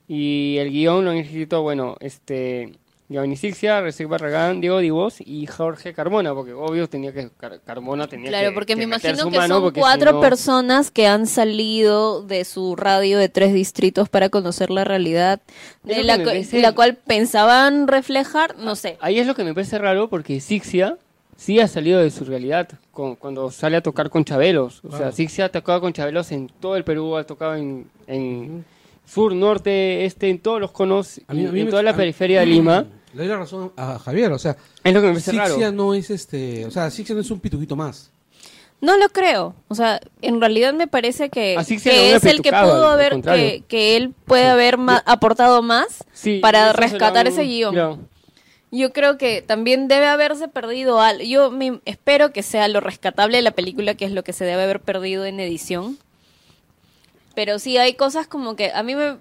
Y 0.08 0.58
el 0.60 0.70
guion 0.72 1.06
lo 1.06 1.12
han 1.12 1.18
escrito, 1.18 1.62
bueno, 1.62 1.96
este... 2.00 2.74
Giovanni 3.10 3.36
Sixia, 3.36 3.82
Resec 3.82 4.08
Barragán, 4.08 4.60
Diego 4.62 4.80
Divos 4.80 5.18
y 5.20 5.46
Jorge 5.46 5.94
Carmona, 5.94 6.34
porque 6.34 6.54
obvio 6.54 6.88
tenía 6.90 7.14
que... 7.14 7.30
Car- 7.38 7.60
Carmona 7.64 8.08
tenía 8.08 8.26
que 8.26 8.30
Claro, 8.30 8.54
porque 8.56 8.76
me 8.76 8.84
imagino 8.84 9.30
que 9.30 9.48
son 9.48 9.74
si 9.74 9.80
cuatro 9.80 10.14
no- 10.14 10.20
personas 10.22 10.90
que 10.90 11.06
han 11.06 11.28
salido 11.28 12.24
de 12.24 12.44
su 12.46 12.76
radio 12.76 13.20
de 13.20 13.30
tres 13.30 13.54
distritos 13.54 14.10
para 14.10 14.30
conocer 14.30 14.72
la 14.72 14.84
realidad, 14.84 15.42
de 15.84 16.02
la, 16.04 16.14
que 16.14 16.20
me 16.20 16.24
cu- 16.24 16.30
parece- 16.32 16.62
la 16.62 16.72
cual 16.74 16.96
pensaban 16.96 17.88
reflejar, 17.88 18.58
no 18.58 18.76
sé. 18.76 18.98
Ahí 19.00 19.20
es 19.20 19.28
lo 19.28 19.36
que 19.36 19.44
me 19.44 19.54
parece 19.54 19.78
raro 19.78 20.10
porque 20.10 20.40
Sixia 20.40 20.98
sí 21.36 21.60
ha 21.60 21.68
salido 21.68 22.00
de 22.00 22.10
su 22.10 22.24
realidad 22.26 22.70
con- 22.92 23.16
cuando 23.16 23.52
sale 23.52 23.76
a 23.78 23.82
tocar 23.84 24.10
con 24.10 24.24
Chabelos. 24.26 24.82
O 24.86 24.98
sea, 24.98 25.12
Sixia 25.12 25.46
ha 25.46 25.50
tocado 25.50 25.82
con 25.82 25.94
Chabelos 25.94 26.32
en 26.32 26.48
todo 26.48 26.78
el 26.78 26.84
Perú, 26.86 27.16
ha 27.18 27.26
tocado 27.26 27.56
en, 27.56 27.86
en 28.08 28.66
sur, 29.06 29.34
norte, 29.34 30.06
este, 30.06 30.30
en 30.30 30.40
todos 30.40 30.60
los 30.62 30.72
conos, 30.72 31.20
A 31.28 31.34
mí- 31.34 31.44
y 31.44 31.46
a 31.48 31.52
mí 31.52 31.60
en 31.62 31.66
me- 31.66 31.72
toda 31.72 31.84
la 31.84 31.96
periferia 31.96 32.40
de 32.42 32.46
Lima. 32.48 32.86
Le 33.14 33.20
doy 33.20 33.28
la 33.28 33.38
razón 33.38 33.72
a 33.78 34.00
Javier, 34.00 34.32
o 34.32 34.40
sea, 34.40 34.58
Es 34.84 34.94
lo 34.94 35.00
que 35.02 35.08
me 35.08 35.14
parece 35.14 35.32
Sixia 35.32 35.58
raro. 35.68 35.72
no 35.72 35.94
es 35.94 36.10
este, 36.10 36.66
o 36.66 36.72
sea, 36.72 36.90
Sixia 36.90 37.14
no 37.14 37.22
es 37.22 37.30
un 37.30 37.40
pituquito 37.40 37.76
más. 37.76 38.10
No 38.82 38.98
lo 38.98 39.08
creo. 39.10 39.56
O 39.70 39.76
sea, 39.76 40.02
en 40.22 40.42
realidad 40.42 40.74
me 40.74 40.88
parece 40.88 41.30
que, 41.30 41.54
es 41.56 42.26
el 42.26 42.42
que 42.42 42.50
pudo 42.52 42.88
haber, 42.90 43.22
que, 43.22 43.64
que 43.68 43.96
él 43.96 44.14
puede 44.26 44.48
haber 44.48 44.78
ma- 44.78 45.02
aportado 45.06 45.62
más 45.62 46.04
Sí, 46.12 46.40
para 46.42 46.74
rescatar 46.74 47.28
ese 47.28 47.44
guion. 47.44 47.74
claro. 47.74 48.00
Yo 48.72 48.92
creo 48.92 49.20
que 49.20 49.44
también 49.44 49.88
debe 49.88 50.08
haberse 50.08 50.48
perdido 50.48 51.00
algo. 51.00 51.24
Yo 51.24 51.52
me 51.52 51.80
espero 51.86 52.34
que 52.34 52.42
sea 52.42 52.68
lo 52.68 52.80
rescatable 52.80 53.38
de 53.38 53.44
la 53.44 53.52
película, 53.52 53.94
que 53.94 54.04
es 54.06 54.12
lo 54.12 54.24
que 54.24 54.34
se 54.34 54.44
debe 54.46 54.64
haber 54.64 54.80
perdido 54.82 55.24
en 55.26 55.40
edición. 55.40 55.98
Pero 57.36 57.60
sí 57.60 57.78
hay 57.78 57.94
cosas 57.96 58.28
como 58.28 58.56
que 58.56 58.72
a 58.72 58.84
mí 58.84 58.96
me 58.96 59.18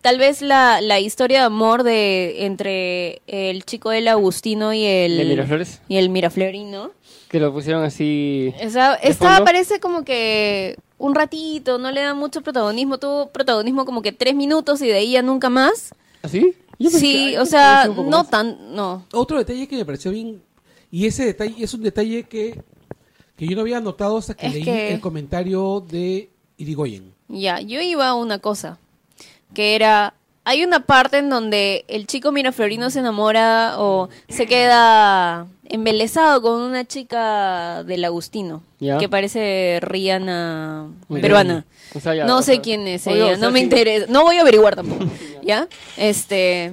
tal 0.00 0.18
vez 0.18 0.40
la, 0.40 0.80
la 0.80 0.98
historia 0.98 1.40
de 1.40 1.44
amor 1.44 1.82
de 1.82 2.46
entre 2.46 3.20
el 3.26 3.64
chico 3.64 3.90
del 3.90 4.08
Agustino 4.08 4.72
y 4.72 4.84
el 4.84 5.18
¿De 5.18 5.24
Miraflores? 5.26 5.80
y 5.88 5.96
el 5.96 6.08
Miraflorino. 6.08 6.92
Que 7.28 7.38
lo 7.38 7.52
pusieron 7.52 7.84
así. 7.84 8.52
Esa, 8.58 8.92
¿De 8.96 9.08
esta 9.10 9.28
fondo? 9.36 9.44
parece 9.44 9.78
como 9.78 10.02
que 10.04 10.76
un 10.98 11.14
ratito, 11.14 11.78
no 11.78 11.90
le 11.92 12.00
da 12.00 12.14
mucho 12.14 12.40
protagonismo, 12.42 12.98
tuvo 12.98 13.28
protagonismo 13.28 13.84
como 13.84 14.02
que 14.02 14.12
tres 14.12 14.34
minutos 14.34 14.80
y 14.82 14.88
de 14.88 14.94
ahí 14.94 15.12
ya 15.12 15.22
nunca 15.22 15.48
más. 15.50 15.94
¿Así? 16.22 16.54
Pensé 16.78 16.98
Sí, 16.98 17.36
o 17.36 17.44
sea, 17.46 17.86
no 17.86 18.02
más. 18.04 18.30
tan, 18.30 18.74
no. 18.74 19.04
Otro 19.12 19.36
detalle 19.38 19.68
que 19.68 19.76
me 19.76 19.84
pareció 19.84 20.10
bien, 20.12 20.42
y 20.90 21.06
ese 21.06 21.26
detalle 21.26 21.54
es 21.62 21.72
un 21.74 21.82
detalle 21.82 22.22
que, 22.24 22.60
que 23.36 23.46
yo 23.46 23.54
no 23.54 23.60
había 23.62 23.80
notado 23.80 24.16
hasta 24.16 24.32
que 24.34 24.46
Es 24.46 24.54
leí 24.54 24.64
que- 24.64 24.94
el 24.94 25.00
comentario 25.00 25.84
de 25.88 26.30
Irigoyen. 26.56 27.12
Ya, 27.32 27.60
yo 27.60 27.80
iba 27.80 28.08
a 28.08 28.14
una 28.14 28.38
cosa, 28.40 28.78
que 29.54 29.74
era, 29.76 30.14
hay 30.44 30.64
una 30.64 30.80
parte 30.86 31.18
en 31.18 31.30
donde 31.30 31.84
el 31.88 32.06
chico 32.06 32.32
Miraflorino 32.32 32.90
se 32.90 32.98
enamora 33.00 33.74
o 33.78 34.08
se 34.28 34.46
queda 34.46 35.46
embelesado 35.64 36.42
con 36.42 36.60
una 36.60 36.84
chica 36.84 37.84
del 37.84 38.04
Agustino, 38.04 38.62
Ya. 38.80 38.98
que 38.98 39.08
parece 39.08 39.78
Rihanna 39.80 40.88
peruana. 41.08 41.64
O 41.94 42.00
sea, 42.00 42.14
ya, 42.14 42.24
no 42.24 42.42
sé 42.42 42.54
sea, 42.54 42.62
quién 42.62 42.88
es 42.88 43.06
obvio, 43.06 43.16
ella, 43.16 43.24
o 43.26 43.28
sea, 43.28 43.38
no 43.38 43.50
me 43.52 43.60
sí. 43.60 43.64
interesa, 43.64 44.06
no 44.08 44.24
voy 44.24 44.38
a 44.38 44.40
averiguar 44.40 44.74
tampoco, 44.74 45.04
¿ya? 45.44 45.68
Este, 45.96 46.72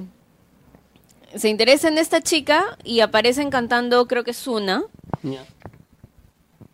se 1.36 1.48
interesa 1.48 1.86
en 1.86 1.98
esta 1.98 2.20
chica 2.20 2.76
y 2.82 2.98
aparecen 3.00 3.50
cantando, 3.50 4.08
creo 4.08 4.24
que 4.24 4.32
es 4.32 4.46
una, 4.48 4.82
Ya. 5.22 5.44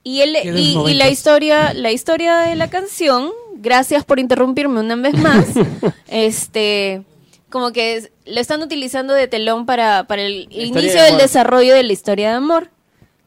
y, 0.03 0.21
él, 0.23 0.37
y, 0.57 0.79
y 0.91 0.95
la 0.95 1.11
historia, 1.11 1.75
la 1.75 1.93
historia 1.93 2.37
de 2.39 2.55
la 2.57 2.71
canción, 2.71 3.31
gracias 3.65 4.05
por 4.05 4.21
interrumpirme 4.21 4.79
una 4.81 4.95
vez 4.95 5.15
más, 5.15 5.47
este, 6.09 7.03
como 7.51 7.73
que 7.73 8.11
lo 8.27 8.41
están 8.41 8.63
utilizando 8.63 9.15
de 9.15 9.27
telón 9.27 9.67
para, 9.67 10.05
para 10.05 10.23
el 10.23 10.47
inicio 10.51 11.03
de 11.03 11.11
del 11.11 11.19
desarrollo 11.19 11.75
de 11.75 11.83
la 11.83 11.93
historia 11.93 12.31
de 12.31 12.37
amor. 12.37 12.71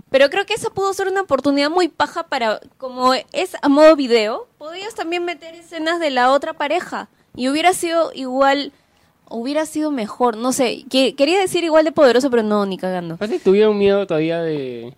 Pero 0.09 0.29
creo 0.29 0.45
que 0.45 0.53
esa 0.53 0.69
pudo 0.69 0.93
ser 0.93 1.07
una 1.07 1.21
oportunidad 1.21 1.69
muy 1.69 1.89
paja 1.89 2.23
para, 2.23 2.61
como 2.77 3.13
es 3.13 3.57
a 3.61 3.67
modo 3.67 3.95
video, 3.97 4.47
podías 4.57 4.95
también 4.95 5.25
meter 5.25 5.53
escenas 5.55 5.99
de 5.99 6.11
la 6.11 6.31
otra 6.31 6.53
pareja 6.53 7.09
y 7.35 7.49
hubiera 7.49 7.73
sido 7.73 8.11
igual, 8.13 8.71
hubiera 9.29 9.65
sido 9.65 9.91
mejor, 9.91 10.37
no 10.37 10.53
sé, 10.53 10.85
que, 10.89 11.13
quería 11.13 11.39
decir 11.39 11.65
igual 11.65 11.83
de 11.83 11.91
poderoso, 11.91 12.29
pero 12.29 12.41
no, 12.41 12.65
ni 12.65 12.77
cagando. 12.77 13.17
Parece 13.17 13.39
que 13.39 13.43
tuvieron 13.43 13.77
miedo 13.77 14.07
todavía 14.07 14.41
de. 14.41 14.93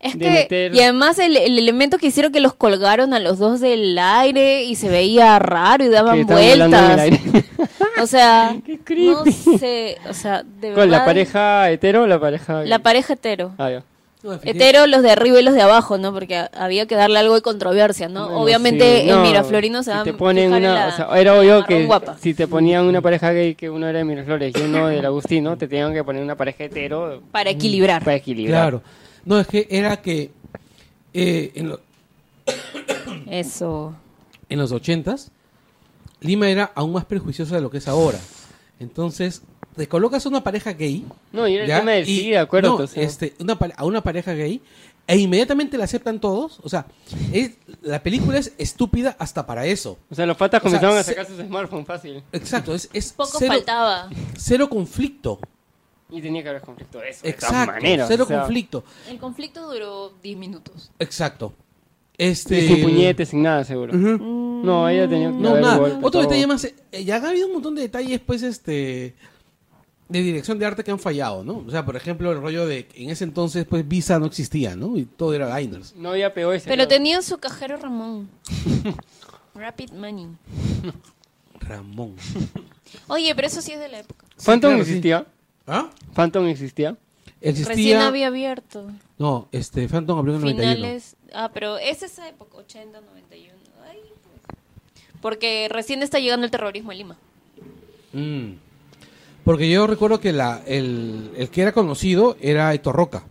Es 0.00 0.12
de 0.12 0.18
que, 0.18 0.30
meter- 0.30 0.74
y 0.74 0.80
además 0.80 1.18
el, 1.18 1.36
el 1.36 1.58
elemento 1.58 1.98
que 1.98 2.06
hicieron 2.06 2.30
que 2.32 2.40
los 2.40 2.54
colgaron 2.54 3.12
a 3.14 3.18
los 3.20 3.38
dos 3.38 3.60
del 3.60 3.98
aire 3.98 4.62
y 4.64 4.76
se 4.76 4.88
veía 4.88 5.38
raro 5.40 5.84
y 5.84 5.88
daban 5.88 6.18
el 6.20 6.24
vueltas. 6.24 7.00
O 8.00 8.06
sea, 8.06 8.56
Qué 8.64 8.78
no 9.06 9.24
sé, 9.58 9.98
o 10.08 10.14
sea, 10.14 10.44
de 10.44 10.72
¿Con 10.72 10.90
la 10.90 11.04
pareja 11.04 11.70
hetero 11.70 12.02
o 12.02 12.06
la 12.06 12.20
pareja.? 12.20 12.62
La 12.64 12.78
pareja 12.78 13.14
hetero. 13.14 13.52
Ah, 13.58 13.70
ya. 13.70 13.82
No, 14.20 14.32
Hetero 14.42 14.88
los 14.88 15.02
de 15.02 15.12
arriba 15.12 15.38
y 15.38 15.44
los 15.44 15.54
de 15.54 15.62
abajo, 15.62 15.96
¿no? 15.96 16.12
Porque 16.12 16.44
había 16.52 16.86
que 16.86 16.96
darle 16.96 17.20
algo 17.20 17.36
de 17.36 17.40
controversia, 17.42 18.08
¿no? 18.08 18.24
Bueno, 18.26 18.40
Obviamente 18.40 19.02
sí, 19.02 19.08
el 19.10 19.14
no, 19.16 19.22
Miraflorino 19.22 19.84
se 19.84 19.92
si 19.92 20.02
te 20.02 20.12
ponen 20.12 20.52
una, 20.52 20.74
la- 20.74 20.88
o 20.88 20.90
sea, 20.96 21.20
era 21.20 21.38
obvio 21.38 21.64
que 21.64 21.84
guapa. 21.86 22.16
si 22.18 22.34
te 22.34 22.48
ponían 22.48 22.84
una 22.84 23.00
pareja 23.00 23.30
gay 23.30 23.54
que 23.54 23.70
uno 23.70 23.86
era 23.86 24.00
de 24.00 24.04
Miraflores 24.04 24.52
y 24.56 24.60
uno 24.60 24.88
del 24.88 25.06
Agustino, 25.06 25.56
te 25.56 25.68
tenían 25.68 25.94
que 25.94 26.02
poner 26.02 26.20
una 26.20 26.34
pareja 26.34 26.64
hetero 26.64 27.22
Para 27.30 27.50
equilibrar. 27.50 28.02
para 28.02 28.16
equilibrar. 28.16 28.60
Claro. 28.62 28.82
No, 29.28 29.38
es 29.38 29.46
que 29.46 29.66
era 29.70 30.00
que 30.00 30.30
eh, 31.12 31.52
en, 31.54 31.68
lo- 31.68 31.80
Eso. 33.30 33.94
en 34.48 34.58
los 34.58 34.72
ochentas, 34.72 35.30
Lima 36.20 36.48
era 36.48 36.72
aún 36.74 36.92
más 36.92 37.04
prejuiciosa 37.04 37.54
de 37.56 37.60
lo 37.60 37.70
que 37.70 37.76
es 37.78 37.88
ahora. 37.88 38.18
Entonces, 38.80 39.42
te 39.76 39.86
colocas 39.86 40.24
a 40.24 40.28
una 40.30 40.42
pareja 40.42 40.72
gay. 40.72 41.04
No, 41.32 41.46
y 41.46 41.54
era 41.54 41.64
el 41.64 41.68
¿ya? 41.68 41.78
tema 41.80 41.90
del 41.92 42.08
Y- 42.08 42.20
sí, 42.20 42.30
de 42.30 42.38
acuerdo. 42.38 42.78
no, 42.78 42.84
o 42.84 42.86
sea, 42.86 43.02
este, 43.02 43.34
una, 43.38 43.58
pare- 43.58 43.74
a 43.76 43.84
una 43.84 44.00
pareja 44.02 44.32
gay 44.32 44.62
e 45.06 45.16
inmediatamente 45.18 45.76
la 45.76 45.84
aceptan 45.84 46.20
todos. 46.20 46.60
O 46.62 46.68
sea, 46.70 46.86
es, 47.32 47.52
la 47.82 48.02
película 48.02 48.38
es 48.38 48.54
estúpida 48.56 49.14
hasta 49.18 49.46
para 49.46 49.66
eso. 49.66 49.98
o 50.10 50.14
sea, 50.14 50.24
los 50.24 50.38
patas 50.38 50.60
o 50.64 50.70
sea, 50.70 50.78
comenzaron 50.80 50.96
a 50.98 51.02
se- 51.02 51.10
sacar 51.12 51.26
sus 51.26 51.36
smartphones 51.38 51.86
fácil. 51.86 52.22
Exacto, 52.32 52.74
es, 52.74 52.88
es 52.94 53.12
Poco 53.12 53.36
cero, 53.38 53.52
faltaba. 53.52 54.08
cero 54.38 54.70
conflicto. 54.70 55.38
Y 56.10 56.22
tenía 56.22 56.42
que 56.42 56.48
haber 56.48 56.62
conflicto 56.62 56.98
de 56.98 57.10
eso. 57.10 57.22
de 57.22 57.30
Exacto, 57.30 57.72
maneras, 57.72 58.08
cero 58.08 58.24
o 58.24 58.26
sea, 58.26 58.40
conflicto. 58.40 58.84
El 59.08 59.18
conflicto 59.18 59.70
duró 59.72 60.12
10 60.22 60.38
minutos. 60.38 60.90
Exacto. 60.98 61.52
y 62.16 62.24
Este, 62.24 62.66
Sin 62.66 62.82
puñetes, 62.82 63.28
sin 63.28 63.42
nada, 63.42 63.62
seguro. 63.64 63.92
No, 63.94 64.88
ella 64.88 65.08
tenía 65.08 65.28
que 65.28 65.34
No, 65.36 65.50
haber 65.50 65.62
nada. 65.62 65.76
golpe, 65.78 65.96
Otro 65.98 66.10
todo. 66.10 66.22
detalle 66.22 66.46
más, 66.46 66.64
eh, 66.64 67.04
ya 67.04 67.16
ha 67.16 67.28
habido 67.28 67.46
un 67.46 67.52
montón 67.54 67.74
de 67.74 67.82
detalles, 67.82 68.20
pues, 68.20 68.42
este, 68.42 69.14
de 70.08 70.22
dirección 70.22 70.58
de 70.58 70.64
arte 70.66 70.82
que 70.82 70.90
han 70.90 70.98
fallado, 70.98 71.44
¿no? 71.44 71.58
O 71.66 71.70
sea, 71.70 71.84
por 71.84 71.94
ejemplo, 71.96 72.32
el 72.32 72.40
rollo 72.40 72.66
de, 72.66 72.86
que 72.86 73.02
en 73.04 73.10
ese 73.10 73.24
entonces, 73.24 73.66
pues, 73.68 73.86
Visa 73.86 74.18
no 74.18 74.24
existía, 74.26 74.74
¿no? 74.76 74.96
Y 74.96 75.04
todo 75.04 75.34
era 75.34 75.54
Diners. 75.54 75.94
No 75.94 76.10
había 76.12 76.32
POS. 76.32 76.62
Pero 76.64 76.74
creo. 76.74 76.88
tenía 76.88 77.20
su 77.20 77.36
cajero 77.38 77.76
Ramón. 77.76 78.30
Rapid 79.54 79.90
Money. 79.92 80.28
Ramón. 81.60 82.14
Oye, 83.08 83.34
pero 83.34 83.46
eso 83.48 83.60
sí 83.60 83.72
es 83.72 83.78
de 83.80 83.88
la 83.88 83.98
época. 84.00 84.24
¿Phantom 84.42 84.70
claro, 84.70 84.84
sí. 84.84 84.92
¿Ah? 85.68 85.90
¿Phantom 86.14 86.46
existía? 86.46 86.96
Existía... 87.40 87.74
Recién 87.74 87.98
había 87.98 88.28
abierto. 88.28 88.90
No, 89.18 89.48
este, 89.52 89.86
Phantom 89.88 90.18
abrió 90.18 90.34
en 90.36 90.40
el 90.40 90.56
91. 90.56 90.74
Finales. 90.76 91.16
Ah, 91.32 91.50
pero 91.52 91.76
es 91.78 92.02
esa 92.02 92.28
época, 92.28 92.56
80, 92.56 93.00
91. 93.00 93.54
Ay, 93.88 93.98
pues. 94.02 94.56
Porque 95.20 95.68
recién 95.70 96.02
está 96.02 96.18
llegando 96.18 96.46
el 96.46 96.50
terrorismo 96.50 96.90
a 96.90 96.94
Lima. 96.94 97.16
Mm. 98.12 98.52
Porque 99.44 99.70
yo 99.70 99.86
recuerdo 99.86 100.20
que 100.20 100.32
la, 100.32 100.62
el, 100.66 101.32
el 101.36 101.50
que 101.50 101.62
era 101.62 101.72
conocido 101.72 102.36
era 102.40 102.72
Héctor 102.72 102.96
Roca. 102.96 103.24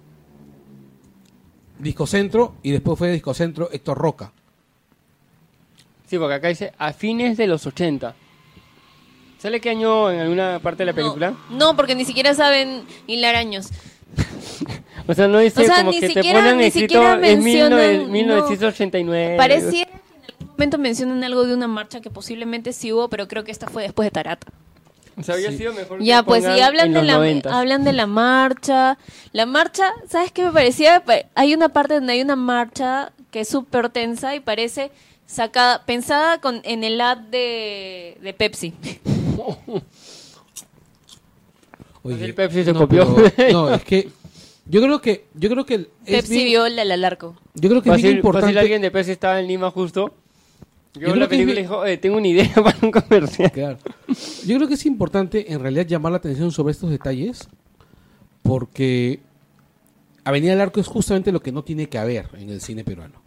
Discocentro, 1.80 2.56
y 2.64 2.72
después 2.72 2.98
fue 2.98 3.12
Discocentro 3.12 3.70
Héctor 3.72 3.98
Roca. 3.98 4.32
Sí, 6.08 6.18
porque 6.18 6.36
acá 6.36 6.48
dice 6.48 6.72
a 6.78 6.94
fines 6.94 7.38
de 7.38 7.48
los 7.48 7.66
80. 7.66 8.16
¿Sale 9.40 9.62
qué 9.62 9.70
año 9.70 10.10
en 10.12 10.20
alguna 10.20 10.60
parte 10.60 10.84
de 10.84 10.88
la 10.88 10.94
película? 10.94 11.32
No, 11.50 11.58
no, 11.58 11.76
porque 11.76 11.96
ni 11.96 12.06
siquiera 12.06 12.34
saben 12.34 12.84
hilar 13.08 13.36
años. 13.36 13.70
O 15.10 15.14
sea, 15.14 15.26
no 15.30 15.40
dice 15.40 15.62
O 15.62 15.66
sea, 15.66 15.78
como 15.78 15.92
ni 15.92 16.02
que 16.02 16.08
te 16.10 16.14
siquiera- 16.16 16.40
ponen 16.40 16.58
ni 16.58 16.66
escrito 16.66 16.96
siquiera 16.96 17.14
en 17.14 17.22
mencionan- 17.42 17.80
19- 17.80 18.02
no. 18.02 18.08
1989. 18.10 19.38
Pareciera 19.38 19.90
que 19.90 19.96
en 19.96 20.40
algún 20.42 20.50
momento 20.52 20.78
mencionan 20.80 21.24
algo 21.24 21.46
de 21.46 21.54
una 21.54 21.68
marcha 21.70 22.02
que 22.02 22.10
posiblemente 22.10 22.74
sí 22.74 22.92
hubo, 22.92 23.08
pero 23.08 23.26
creo 23.30 23.46
que 23.46 23.52
esta 23.52 23.68
fue 23.70 23.84
después 23.84 24.06
de 24.08 24.12
Tarata. 24.12 24.48
O 25.18 25.24
sea, 25.24 25.36
había 25.36 25.52
sido 25.54 25.72
mejor 25.72 26.02
Ya, 26.04 26.20
que 26.20 26.26
pues 26.26 26.44
y 26.44 26.60
hablan 26.60 26.92
de 26.92 27.04
la 27.04 27.14
90. 27.14 27.58
hablan 27.58 27.84
de 27.86 27.94
la 27.94 28.06
marcha. 28.06 28.98
La 29.32 29.46
marcha, 29.46 29.94
¿sabes 30.10 30.34
qué 30.34 30.44
me 30.44 30.52
parecía? 30.52 31.00
Pa- 31.06 31.24
Hay 31.36 31.54
una 31.54 31.70
parte 31.70 31.94
donde 31.94 32.12
hay 32.12 32.22
una 32.22 32.36
marcha 32.36 33.14
que 33.32 33.40
es 33.42 33.48
súper 33.48 33.88
tensa 33.90 34.36
y 34.36 34.42
parece 34.42 34.92
sacada, 35.26 35.86
pensada 35.86 36.42
con 36.42 36.60
en 36.66 36.84
el 36.84 37.00
ad 37.00 37.18
de, 37.20 38.18
de 38.22 38.34
Pepsi. 38.34 38.74
Oye, 42.04 42.26
El 42.26 42.34
Pepsi 42.36 42.64
se 42.64 42.74
no, 42.74 42.80
copió. 42.80 43.16
pero- 43.36 43.52
no, 43.52 43.74
es 43.74 43.84
que 43.84 44.10
yo 44.66 44.82
creo 44.82 45.02
que 45.02 45.26
yo 45.34 45.50
creo 45.50 45.66
que 45.66 45.76
es 45.76 45.88
Pepsi 46.06 46.34
bien- 46.36 46.46
vio 46.48 46.70
la, 46.70 46.86
la 46.86 46.98
larco. 46.98 47.36
yo 47.56 47.70
creo 47.70 47.82
que 47.82 47.90
es 47.90 48.02
bien 48.02 48.18
importante 48.18 48.46
fácil 48.48 48.58
alguien 48.58 48.82
de 48.82 48.92
Pepsi 48.92 49.12
estaba 49.12 49.40
en 49.40 49.48
Lima 49.48 49.72
justo 49.72 50.14
Yo, 50.94 51.02
Yo 51.02 51.08
creo 51.08 51.16
la 51.16 51.28
que 51.28 51.36
es 51.36 51.42
película 51.42 51.62
dijo, 51.62 51.78
"Oye, 51.80 51.98
tengo 51.98 52.18
una 52.18 52.28
idea 52.28 52.54
para 52.64 52.78
un 52.82 52.92
comercial. 52.92 53.52
Claro. 53.52 53.78
Yo 54.46 54.56
creo 54.56 54.68
que 54.68 54.74
es 54.76 54.86
importante 54.86 55.52
en 55.52 55.60
realidad 55.60 55.86
llamar 55.86 56.12
la 56.12 56.18
atención 56.20 56.52
sobre 56.52 56.72
estos 56.72 56.90
detalles 56.90 57.48
porque 58.44 59.20
Avenida 60.24 60.52
del 60.52 60.62
Arco 60.62 60.80
es 60.80 60.88
justamente 60.88 61.32
lo 61.32 61.42
que 61.42 61.52
no 61.52 61.64
tiene 61.64 61.88
que 61.88 61.98
haber 61.98 62.30
en 62.38 62.50
el 62.50 62.62
cine 62.62 62.84
peruano. 62.84 63.22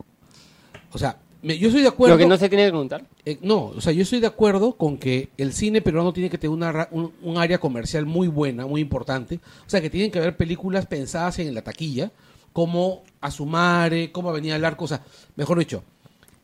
O 0.93 0.99
sea, 0.99 1.19
me- 1.43 1.59
yo 1.59 1.69
estoy 1.69 1.83
de 1.83 1.89
acuerdo. 1.89 2.15
Lo 2.15 2.19
que 2.19 2.27
no 2.27 2.37
se 2.37 2.49
tiene 2.49 2.67
que 2.67 2.73
contar. 2.73 3.05
eh, 3.25 3.39
no, 3.43 3.67
o 3.77 3.81
sea, 3.81 3.93
yo 3.93 4.03
estoy 4.03 4.21
de 4.21 4.27
acuerdo 4.27 4.73
con 4.75 4.97
que 4.99 5.29
el 5.37 5.53
cine 5.53 5.81
peruano 5.83 6.13
tiene 6.13 6.29
que 6.31 6.39
tener 6.39 6.55
una, 6.55 6.89
un, 6.91 7.13
un 7.23 7.39
área 7.39 7.59
comercial 7.59 8.07
muy 8.07 8.29
buena, 8.29 8.67
muy 8.67 8.81
importante. 8.81 9.41
O 9.67 9.71
sea, 9.71 9.81
que 9.81 9.91
tienen 9.91 10.11
que 10.11 10.19
haber 10.19 10.37
películas 10.37 10.87
pensadas 10.87 11.39
en 11.39 11.55
la 11.55 11.63
taquilla, 11.63 12.11
como 12.53 13.03
Azumare, 13.21 14.11
como 14.13 14.31
Avenida 14.31 14.55
del 14.55 14.65
Arco, 14.65 14.85
o 14.85 14.89
sea, 14.89 15.03
mejor 15.37 15.59
dicho, 15.59 15.83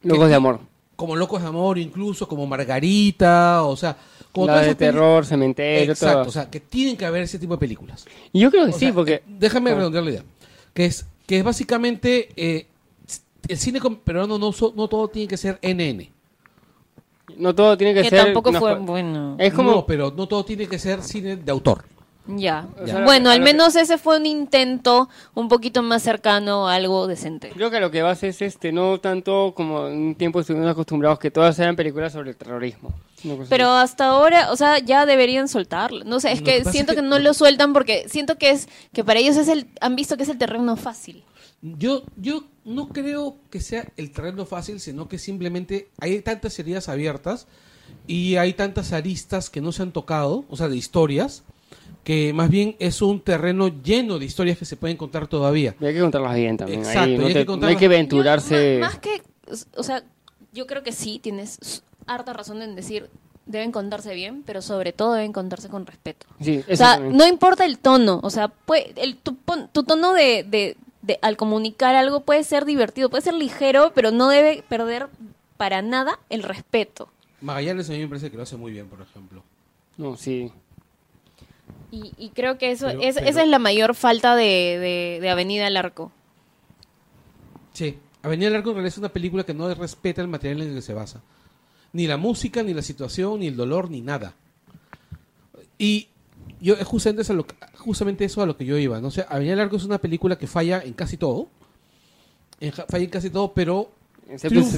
Locos 0.02 0.28
de 0.28 0.34
amor. 0.34 0.60
como 0.94 1.16
Locos 1.16 1.42
de 1.42 1.48
Amor, 1.48 1.78
incluso 1.78 2.28
como 2.28 2.46
Margarita, 2.46 3.64
o 3.64 3.76
sea, 3.76 3.96
como 4.32 4.46
La 4.48 4.60
de 4.60 4.74
terror, 4.74 5.24
cementerio, 5.26 5.92
Exacto, 5.92 6.18
todo. 6.20 6.28
o 6.28 6.32
sea, 6.32 6.48
que 6.50 6.60
tienen 6.60 6.96
que 6.96 7.06
haber 7.06 7.22
ese 7.22 7.38
tipo 7.38 7.54
de 7.54 7.58
películas. 7.58 8.04
Y 8.32 8.40
yo 8.40 8.50
creo 8.50 8.66
que 8.66 8.70
O 8.70 8.74
sí, 8.74 8.86
sea, 8.86 8.94
porque... 8.94 9.14
eh, 9.14 9.22
déjame 9.26 9.74
redondear 9.74 10.04
la 10.04 10.10
idea. 10.10 10.22
Que 10.74 10.84
es, 10.86 11.06
que 11.26 11.38
es 11.38 11.44
básicamente 11.44 12.28
eh, 12.36 12.66
el 13.48 13.58
cine 13.58 13.80
peruano 14.04 14.38
no, 14.38 14.52
so- 14.52 14.72
no 14.76 14.88
todo 14.88 15.08
tiene 15.08 15.28
que 15.28 15.36
ser 15.36 15.58
NN. 15.62 16.08
No 17.36 17.54
todo 17.54 17.76
tiene 17.76 17.92
que, 17.94 18.02
Que 18.02 18.10
ser... 18.10 18.24
tampoco 18.24 18.52
fue 18.52 18.74
bueno. 18.76 19.36
Es 19.38 19.52
como... 19.52 19.70
No, 19.72 19.86
pero 19.86 20.12
no 20.16 20.26
todo 20.28 20.44
tiene 20.44 20.66
que 20.66 20.78
ser 20.78 21.02
cine 21.02 21.36
de 21.36 21.50
autor. 21.50 21.84
Ya. 22.28 22.66
Bueno, 23.04 23.30
a 23.30 23.34
al 23.34 23.40
menos 23.40 23.76
ese 23.76 23.98
fue 23.98 24.18
un 24.18 24.26
intento 24.26 25.08
un 25.34 25.48
poquito 25.48 25.82
más 25.82 26.02
cercano 26.02 26.68
a 26.68 26.74
algo 26.74 27.06
decente. 27.06 27.50
Creo 27.50 27.70
que 27.70 27.78
lo 27.78 27.90
que 27.90 28.02
vas 28.02 28.22
es 28.24 28.42
este, 28.42 28.72
no 28.72 28.98
tanto 28.98 29.52
como 29.54 29.86
en 29.86 29.98
un 30.08 30.14
tiempo 30.16 30.40
estuvimos 30.40 30.68
acostumbrados 30.68 31.20
que 31.20 31.30
todas 31.30 31.56
eran 31.60 31.76
películas 31.76 32.12
sobre 32.12 32.30
el 32.30 32.36
terrorismo. 32.36 32.92
Pero 33.48 33.70
así. 33.70 33.84
hasta 33.84 34.06
ahora, 34.06 34.50
o 34.50 34.56
sea, 34.56 34.78
ya 34.80 35.06
deberían 35.06 35.46
soltarlo. 35.48 36.04
No 36.04 36.18
sé, 36.18 36.32
es 36.32 36.40
Lo 36.40 36.46
que 36.46 36.64
siento 36.64 36.92
es 36.92 36.96
que, 36.96 37.02
que- 37.02 37.08
no 37.08 37.18
lo 37.20 37.32
sueltan 37.32 37.72
porque 37.72 38.08
siento 38.08 38.36
que 38.36 38.50
es 38.50 38.68
que 38.92 39.04
para 39.04 39.20
ellos 39.20 39.36
es 39.36 39.46
el 39.48 39.68
han 39.80 39.94
visto 39.94 40.16
que 40.16 40.24
es 40.24 40.28
el 40.28 40.38
terreno 40.38 40.76
fácil. 40.76 41.22
Yo, 41.62 42.02
yo 42.16 42.44
no 42.64 42.88
creo 42.88 43.36
que 43.50 43.60
sea 43.60 43.86
el 43.96 44.10
terreno 44.12 44.44
fácil, 44.46 44.78
sino 44.80 45.08
que 45.08 45.18
simplemente 45.18 45.88
hay 45.98 46.20
tantas 46.20 46.58
heridas 46.58 46.88
abiertas 46.88 47.46
y 48.06 48.36
hay 48.36 48.52
tantas 48.52 48.92
aristas 48.92 49.50
que 49.50 49.60
no 49.60 49.72
se 49.72 49.82
han 49.82 49.92
tocado, 49.92 50.44
o 50.48 50.56
sea, 50.56 50.68
de 50.68 50.76
historias, 50.76 51.42
que 52.04 52.32
más 52.32 52.50
bien 52.50 52.76
es 52.78 53.02
un 53.02 53.20
terreno 53.20 53.68
lleno 53.82 54.18
de 54.18 54.26
historias 54.26 54.58
que 54.58 54.64
se 54.64 54.76
pueden 54.76 54.96
contar 54.96 55.26
todavía. 55.26 55.74
Y 55.80 55.86
hay 55.86 55.94
que 55.94 56.00
contarlas 56.00 56.34
bien 56.36 56.56
también. 56.56 56.80
Exacto, 56.80 57.00
ahí, 57.02 57.14
y 57.14 57.18
no, 57.18 57.26
hay 57.26 57.32
te- 57.32 57.40
que 57.40 57.44
no 57.46 57.52
hay 57.52 57.58
contarlas- 57.58 57.78
que 57.78 57.86
aventurarse... 57.86 58.74
Yo, 58.74 58.80
más 58.80 58.98
que, 58.98 59.22
o 59.76 59.82
sea, 59.82 60.04
yo 60.52 60.66
creo 60.66 60.82
que 60.82 60.92
sí 60.92 61.18
tienes 61.20 61.82
harta 62.06 62.32
razón 62.32 62.62
en 62.62 62.76
decir 62.76 63.08
deben 63.46 63.70
contarse 63.72 64.12
bien, 64.14 64.42
pero 64.44 64.60
sobre 64.62 64.92
todo 64.92 65.14
deben 65.14 65.32
contarse 65.32 65.68
con 65.68 65.86
respeto. 65.86 66.26
Sí, 66.40 66.62
O 66.70 66.76
sea, 66.76 66.94
también. 66.94 67.16
no 67.16 67.26
importa 67.26 67.64
el 67.64 67.78
tono, 67.78 68.20
o 68.22 68.30
sea, 68.30 68.48
puede, 68.48 68.92
el, 68.96 69.16
tu, 69.16 69.36
pon- 69.36 69.68
tu 69.72 69.84
tono 69.84 70.12
de, 70.12 70.44
de- 70.44 70.76
de- 71.06 71.18
al 71.22 71.36
comunicar 71.36 71.94
algo 71.94 72.20
puede 72.20 72.42
ser 72.44 72.64
divertido, 72.64 73.08
puede 73.10 73.22
ser 73.22 73.34
ligero, 73.34 73.92
pero 73.94 74.10
no 74.10 74.28
debe 74.28 74.62
perder 74.68 75.08
para 75.56 75.80
nada 75.82 76.18
el 76.28 76.42
respeto. 76.42 77.08
Magallanes 77.40 77.88
a 77.88 77.92
mí 77.92 78.00
me 78.00 78.08
parece 78.08 78.30
que 78.30 78.36
lo 78.36 78.42
hace 78.42 78.56
muy 78.56 78.72
bien, 78.72 78.88
por 78.88 79.00
ejemplo. 79.00 79.42
No, 79.96 80.16
sí. 80.16 80.50
Y, 81.90 82.12
y 82.18 82.30
creo 82.30 82.58
que 82.58 82.70
eso 82.72 82.86
Pero- 82.88 83.00
es, 83.02 83.14
pero- 83.14 83.28
esa 83.28 83.42
es 83.42 83.48
la 83.48 83.58
mayor 83.58 83.94
falta 83.94 84.34
de, 84.36 84.44
de- 84.44 85.18
de 85.20 85.30
Avenida 85.30 85.66
al 85.66 85.76
Arco. 85.76 86.10
Sí, 87.72 87.98
Avenida 88.22 88.48
del 88.48 88.56
Arco 88.56 88.70
en 88.70 88.76
realidad 88.76 88.92
es 88.94 88.98
una 88.98 89.08
película 89.10 89.44
que 89.44 89.54
no 89.54 89.72
respeta 89.74 90.20
el 90.22 90.28
material 90.28 90.62
en 90.62 90.68
el 90.70 90.74
que 90.76 90.82
se 90.82 90.94
basa. 90.94 91.22
Ni 91.92 92.06
la 92.06 92.16
música, 92.16 92.62
ni 92.62 92.74
la 92.74 92.82
situación, 92.82 93.40
ni 93.40 93.46
el 93.46 93.56
dolor, 93.56 93.90
ni 93.90 94.00
nada. 94.00 94.34
Y 95.78 96.08
yo 96.60 96.74
es 96.74 96.84
justamente 96.84 97.22
eso 97.22 97.32
a 97.32 97.36
lo, 97.36 97.46
que- 97.46 97.54
justamente 97.76 98.24
eso 98.24 98.42
a 98.42 98.46
lo 98.46 98.56
que 98.56 98.64
yo 98.64 98.78
iba. 98.78 99.00
¿no? 99.00 99.08
O 99.08 99.10
sea, 99.10 99.24
Avenida 99.28 99.52
del 99.52 99.60
Arco 99.60 99.76
es 99.76 99.84
una 99.84 99.98
película 99.98 100.36
que 100.38 100.46
falla 100.46 100.82
en 100.84 100.92
casi 100.92 101.16
todo. 101.16 101.48
En 102.60 102.72
falla 102.72 103.04
en 103.04 103.10
casi 103.10 103.30
todo, 103.30 103.52
pero 103.52 103.90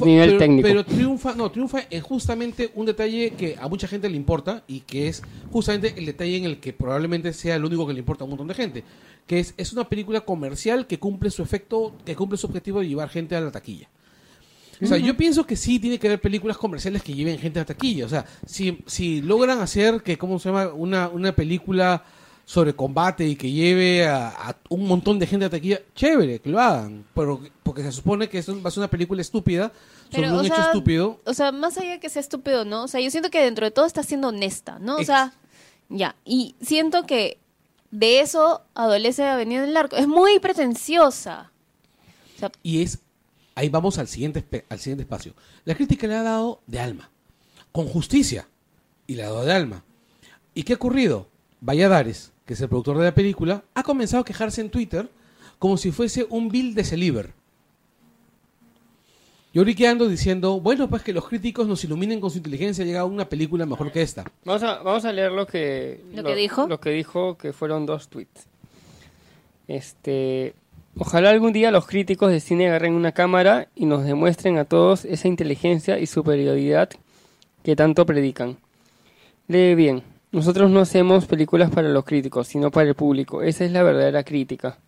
nivel 0.04 0.28
pero, 0.30 0.38
técnico. 0.38 0.68
pero 0.68 0.84
triunfa, 0.84 1.34
no, 1.34 1.50
triunfa 1.50 1.80
en 1.88 2.02
justamente 2.02 2.70
un 2.74 2.84
detalle 2.86 3.30
que 3.30 3.56
a 3.58 3.66
mucha 3.68 3.88
gente 3.88 4.08
le 4.10 4.16
importa 4.16 4.62
y 4.66 4.80
que 4.80 5.08
es 5.08 5.22
justamente 5.50 5.94
el 5.96 6.04
detalle 6.06 6.36
en 6.36 6.44
el 6.44 6.58
que 6.60 6.72
probablemente 6.72 7.32
sea 7.32 7.56
el 7.56 7.64
único 7.64 7.86
que 7.86 7.92
le 7.94 8.00
importa 8.00 8.24
a 8.24 8.26
un 8.26 8.30
montón 8.30 8.48
de 8.48 8.54
gente, 8.54 8.84
que 9.26 9.38
es, 9.40 9.54
es 9.56 9.72
una 9.72 9.88
película 9.88 10.20
comercial 10.22 10.86
que 10.86 10.98
cumple 10.98 11.30
su 11.30 11.42
efecto, 11.42 11.94
que 12.04 12.14
cumple 12.16 12.36
su 12.36 12.46
objetivo 12.46 12.80
de 12.80 12.88
llevar 12.88 13.08
gente 13.08 13.36
a 13.36 13.40
la 13.40 13.50
taquilla. 13.50 13.88
O 14.80 14.86
sea, 14.86 14.96
yo 14.96 15.16
pienso 15.16 15.44
que 15.46 15.56
sí 15.56 15.78
tiene 15.78 15.98
que 15.98 16.06
haber 16.06 16.20
películas 16.20 16.56
comerciales 16.56 17.02
que 17.02 17.14
lleven 17.14 17.38
gente 17.38 17.58
a 17.58 17.62
la 17.62 17.66
taquilla. 17.66 18.06
O 18.06 18.08
sea, 18.08 18.24
si, 18.46 18.78
si 18.86 19.20
logran 19.20 19.60
hacer 19.60 20.02
que, 20.02 20.16
¿cómo 20.16 20.38
se 20.38 20.50
llama? 20.50 20.68
Una, 20.68 21.08
una 21.08 21.34
película 21.34 22.04
sobre 22.44 22.74
combate 22.74 23.26
y 23.26 23.36
que 23.36 23.50
lleve 23.50 24.06
a, 24.06 24.28
a 24.28 24.56
un 24.70 24.86
montón 24.86 25.18
de 25.18 25.26
gente 25.26 25.44
a 25.44 25.48
la 25.48 25.50
taquilla, 25.50 25.80
chévere, 25.94 26.40
que 26.40 26.48
lo 26.48 26.58
hagan. 26.58 27.04
Pero, 27.14 27.42
porque 27.62 27.82
se 27.82 27.92
supone 27.92 28.28
que 28.28 28.38
eso 28.38 28.58
va 28.62 28.68
a 28.68 28.70
ser 28.70 28.80
una 28.80 28.88
película 28.88 29.20
estúpida 29.20 29.70
sobre 30.10 30.28
Pero, 30.28 30.38
un 30.38 30.46
hecho 30.46 30.54
sea, 30.54 30.64
estúpido. 30.66 31.20
O 31.24 31.34
sea, 31.34 31.52
más 31.52 31.76
allá 31.76 31.90
de 31.90 32.00
que 32.00 32.08
sea 32.08 32.20
estúpido, 32.20 32.64
¿no? 32.64 32.84
O 32.84 32.88
sea, 32.88 33.00
yo 33.00 33.10
siento 33.10 33.30
que 33.30 33.42
dentro 33.42 33.66
de 33.66 33.70
todo 33.70 33.84
está 33.84 34.02
siendo 34.02 34.28
honesta, 34.28 34.78
¿no? 34.78 34.96
O 34.96 35.04
sea, 35.04 35.34
ya. 35.88 36.16
Y 36.24 36.54
siento 36.60 37.04
que 37.04 37.38
de 37.90 38.20
eso 38.20 38.62
adolece 38.74 39.24
Avenida 39.24 39.62
del 39.62 39.76
Arco. 39.76 39.96
Es 39.96 40.06
muy 40.06 40.38
pretenciosa. 40.38 41.52
O 42.36 42.38
sea, 42.38 42.52
Y 42.62 42.82
es, 42.82 43.00
ahí 43.58 43.68
vamos 43.68 43.98
al 43.98 44.06
siguiente, 44.06 44.44
al 44.68 44.78
siguiente 44.78 45.02
espacio. 45.02 45.34
La 45.64 45.74
crítica 45.74 46.06
le 46.06 46.14
ha 46.14 46.22
dado 46.22 46.60
de 46.68 46.78
alma, 46.78 47.10
con 47.72 47.86
justicia, 47.86 48.48
y 49.06 49.16
le 49.16 49.24
ha 49.24 49.30
dado 49.30 49.44
de 49.44 49.52
alma. 49.52 49.84
¿Y 50.54 50.62
qué 50.62 50.74
ha 50.74 50.76
ocurrido? 50.76 51.26
Valladares, 51.60 52.32
que 52.46 52.54
es 52.54 52.60
el 52.60 52.68
productor 52.68 52.98
de 52.98 53.04
la 53.04 53.14
película, 53.14 53.64
ha 53.74 53.82
comenzado 53.82 54.20
a 54.20 54.24
quejarse 54.24 54.60
en 54.60 54.70
Twitter 54.70 55.08
como 55.58 55.76
si 55.76 55.90
fuese 55.90 56.24
un 56.30 56.50
bill 56.50 56.72
de 56.74 56.84
Celiber. 56.84 57.32
Yo 59.52 59.62
ahorita 59.62 59.90
ando 59.90 60.06
diciendo, 60.06 60.60
bueno, 60.60 60.88
pues 60.88 61.02
que 61.02 61.12
los 61.12 61.26
críticos 61.26 61.66
nos 61.66 61.82
iluminen 61.82 62.20
con 62.20 62.30
su 62.30 62.36
inteligencia, 62.36 62.84
llega 62.84 63.04
una 63.04 63.28
película 63.28 63.66
mejor 63.66 63.90
que 63.90 64.02
esta. 64.02 64.30
Vamos 64.44 64.62
a, 64.62 64.82
vamos 64.82 65.04
a 65.04 65.12
leer 65.12 65.32
lo 65.32 65.48
que... 65.48 66.00
¿Lo 66.14 66.22
que 66.22 66.36
dijo? 66.36 66.68
Lo 66.68 66.78
que 66.78 66.90
dijo, 66.90 67.36
que 67.36 67.52
fueron 67.52 67.86
dos 67.86 68.06
tweets. 68.08 68.46
Este... 69.66 70.54
Ojalá 70.98 71.30
algún 71.30 71.52
día 71.52 71.70
los 71.70 71.86
críticos 71.86 72.30
de 72.32 72.40
cine 72.40 72.68
agarren 72.68 72.94
una 72.94 73.12
cámara 73.12 73.68
y 73.74 73.86
nos 73.86 74.04
demuestren 74.04 74.58
a 74.58 74.64
todos 74.64 75.04
esa 75.04 75.28
inteligencia 75.28 75.98
y 75.98 76.06
superioridad 76.06 76.90
que 77.62 77.76
tanto 77.76 78.04
predican. 78.04 78.56
Lee 79.46 79.74
bien. 79.74 80.02
Nosotros 80.32 80.70
no 80.70 80.80
hacemos 80.80 81.26
películas 81.26 81.70
para 81.70 81.88
los 81.88 82.04
críticos, 82.04 82.48
sino 82.48 82.70
para 82.70 82.88
el 82.88 82.94
público. 82.94 83.42
Esa 83.42 83.64
es 83.64 83.72
la 83.72 83.82
verdadera 83.82 84.24
crítica. 84.24 84.78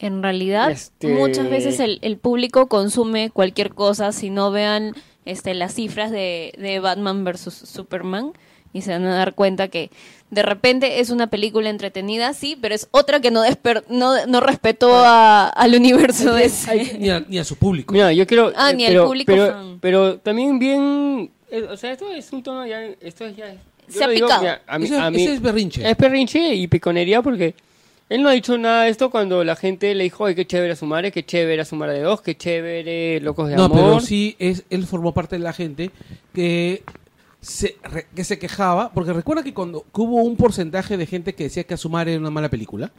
en 0.00 0.22
realidad, 0.22 0.70
Este- 0.70 1.08
muchas 1.08 1.50
veces 1.50 1.80
el, 1.80 1.98
el 2.02 2.18
público 2.18 2.68
consume 2.68 3.30
cualquier 3.30 3.74
cosa 3.74 4.12
si 4.12 4.30
no 4.30 4.50
vean 4.52 4.94
este, 5.24 5.54
las 5.54 5.74
cifras 5.74 6.10
de, 6.12 6.52
de 6.56 6.78
Batman 6.78 7.24
versus 7.24 7.54
Superman 7.54 8.32
y 8.78 8.82
se 8.82 8.92
van 8.92 9.04
a 9.04 9.14
dar 9.14 9.34
cuenta 9.34 9.68
que 9.68 9.90
de 10.30 10.42
repente 10.42 11.00
es 11.00 11.10
una 11.10 11.28
película 11.28 11.70
entretenida, 11.70 12.32
sí, 12.34 12.56
pero 12.60 12.74
es 12.74 12.88
otra 12.90 13.20
que 13.20 13.30
no 13.30 13.44
desper- 13.44 13.84
no, 13.88 14.26
no 14.26 14.40
respetó 14.40 14.90
a- 14.94 15.48
al 15.48 15.74
universo 15.74 16.34
de 16.34 16.44
ese. 16.44 16.98
Ni 16.98 17.10
a, 17.10 17.20
ni 17.26 17.38
a 17.38 17.44
su 17.44 17.56
público. 17.56 17.92
Mira, 17.94 18.12
yo 18.12 18.26
quiero... 18.26 18.52
Ah, 18.56 18.70
eh, 18.70 18.74
ni 18.74 18.84
al 18.84 18.92
pero, 18.92 19.06
público 19.06 19.32
pero, 19.32 19.46
fan. 19.52 19.78
pero 19.80 20.18
también 20.18 20.58
bien... 20.58 21.30
eh, 21.50 21.62
o 21.70 21.76
sea, 21.76 21.92
esto 21.92 22.10
es 22.12 22.30
un 22.32 22.42
tono 22.42 22.66
ya... 22.66 22.82
Esto 23.00 23.24
es 23.24 23.36
ya... 23.36 23.52
yo 23.52 23.58
Se 23.88 24.04
ha 24.04 24.08
digo, 24.08 24.26
picado. 24.26 24.42
mira, 24.42 24.62
a 24.66 24.78
mí- 24.78 24.84
Ese- 24.86 24.98
a 24.98 25.10
mí- 25.10 25.22
ese 25.22 25.34
es 25.34 25.40
berrinche. 25.42 25.88
Es 25.90 25.96
perrinche 25.96 26.54
y 26.54 26.66
piconería 26.66 27.22
porque 27.22 27.54
él 28.10 28.22
no 28.22 28.28
ha 28.28 28.32
dicho 28.32 28.56
nada 28.58 28.84
de 28.84 28.90
esto 28.90 29.10
cuando 29.10 29.44
la 29.44 29.56
gente 29.56 29.94
le 29.94 30.04
dijo, 30.04 30.26
ay, 30.26 30.34
qué 30.34 30.46
chévere 30.46 30.72
a 30.72 30.76
su 30.76 30.84
madre, 30.86 31.10
qué 31.12 31.24
chévere 31.24 31.60
a 31.62 31.64
su 31.64 31.74
madre 31.76 31.94
de 31.94 32.02
dos, 32.02 32.20
qué 32.22 32.34
chévere, 32.36 33.20
locos 33.20 33.48
de 33.48 33.56
No, 33.56 33.64
amor. 33.64 33.78
pero 33.78 34.00
sí, 34.00 34.34
es, 34.38 34.64
él 34.70 34.84
formó 34.86 35.12
parte 35.14 35.36
de 35.36 35.40
la 35.42 35.52
gente 35.54 35.90
que 36.34 36.82
se, 37.48 37.76
re- 37.82 38.06
que 38.14 38.24
se 38.24 38.38
quejaba, 38.38 38.92
porque 38.92 39.12
recuerda 39.12 39.42
que 39.42 39.54
cuando 39.54 39.82
que 39.82 40.00
hubo 40.00 40.22
un 40.22 40.36
porcentaje 40.36 40.96
de 40.96 41.06
gente 41.06 41.34
que 41.34 41.44
decía 41.44 41.64
que 41.64 41.74
Asumar 41.74 42.08
era 42.08 42.20
una 42.20 42.30
mala 42.30 42.48
película. 42.48 42.92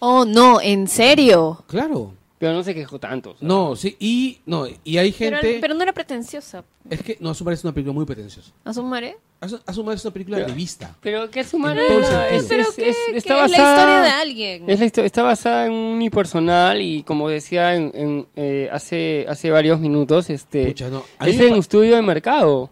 Oh, 0.00 0.24
no, 0.24 0.60
¿en 0.60 0.88
serio? 0.88 1.62
Claro. 1.68 2.14
Pero 2.38 2.54
no 2.54 2.64
se 2.64 2.74
quejó 2.74 2.98
tanto. 2.98 3.30
o 3.30 3.36
sea. 3.38 3.46
No, 3.46 3.76
sí, 3.76 3.96
y 4.00 4.40
no, 4.46 4.66
y 4.82 4.98
hay 4.98 5.12
gente 5.12 5.58
pero 5.60 5.74
no 5.74 5.82
era 5.84 5.92
pretenciosa. 5.92 6.64
es 6.90 7.00
que 7.00 7.16
no 7.20 7.30
Asumar 7.30 7.54
es 7.54 7.62
una 7.62 7.72
película 7.72 7.94
muy 7.94 8.04
pretenciosa. 8.04 8.50
¿Asumare? 8.64 9.16
Asu- 9.40 9.60
Asumar 9.64 9.94
es 9.94 10.04
una 10.04 10.12
película 10.12 10.38
Pero- 10.38 10.48
de 10.48 10.54
vista. 10.54 10.96
Pero 11.00 11.30
que 11.30 11.44
su 11.44 11.56
madre 11.56 11.82
En 11.86 11.88
todo 11.88 12.02
sentido. 12.02 12.24
es, 12.40 12.44
Pero 12.46 12.62
es- 12.62 12.70
que, 12.74 12.88
es- 12.90 12.96
que 13.12 13.16
está 13.18 13.44
es 13.44 13.50
la 13.52 13.56
historia 13.58 14.00
de 14.00 14.08
alguien. 14.10 14.68
es 14.70 14.80
la 14.80 14.86
histo- 14.86 15.04
está 15.04 15.22
basada 15.22 15.66
en 15.66 15.72
un 15.72 15.94
unipersonal 15.94 16.80
y 16.82 17.04
como 17.04 17.28
decía 17.28 17.76
en, 17.76 17.92
en, 17.94 18.26
eh, 18.34 18.68
hace 18.72 19.24
hace 19.28 19.50
varios 19.52 19.78
minutos, 19.78 20.28
este 20.28 20.66
Pucha, 20.66 20.88
no, 20.88 21.04
a 21.18 21.24
mí 21.26 21.30
es 21.30 21.36
me 21.38 21.44
en 21.44 21.48
pa- 21.50 21.54
un 21.54 21.60
estudio 21.60 21.94
de 21.94 22.02
mercado. 22.02 22.70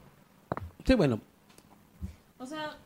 Sí, 0.91 0.97
bueno, 0.97 1.21
O 2.41 2.47
sea, 2.47 2.77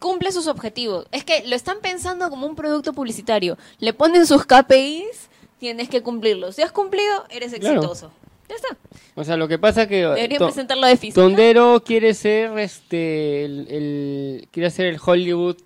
cumple 0.00 0.32
sus 0.32 0.48
objetivos. 0.48 1.06
Es 1.12 1.22
que 1.24 1.46
lo 1.46 1.54
están 1.54 1.76
pensando 1.80 2.28
como 2.28 2.44
un 2.44 2.56
producto 2.56 2.92
publicitario. 2.92 3.56
Le 3.78 3.92
ponen 3.92 4.26
sus 4.26 4.44
KPIs, 4.44 5.28
tienes 5.60 5.88
que 5.88 6.02
cumplirlos. 6.02 6.56
Si 6.56 6.62
has 6.62 6.72
cumplido, 6.72 7.24
eres 7.30 7.54
Claro. 7.54 7.76
exitoso. 7.76 8.10
Ya 8.48 8.56
está. 8.56 8.76
O 9.14 9.22
sea, 9.22 9.36
lo 9.36 9.46
que 9.46 9.60
pasa 9.60 9.82
es 9.82 9.88
que... 9.88 9.98
Debería 9.98 10.38
to- 10.38 10.46
presentarlo 10.46 10.88
de 10.88 10.96
física. 10.96 11.20
Tondero 11.20 11.84
quiere 11.86 12.14
ser 12.14 12.58
este 12.58 13.44
el, 13.44 13.68
el- 13.70 14.48
quiere 14.50 14.66
hacer 14.66 14.86
el 14.86 14.98
Hollywood 15.04 15.58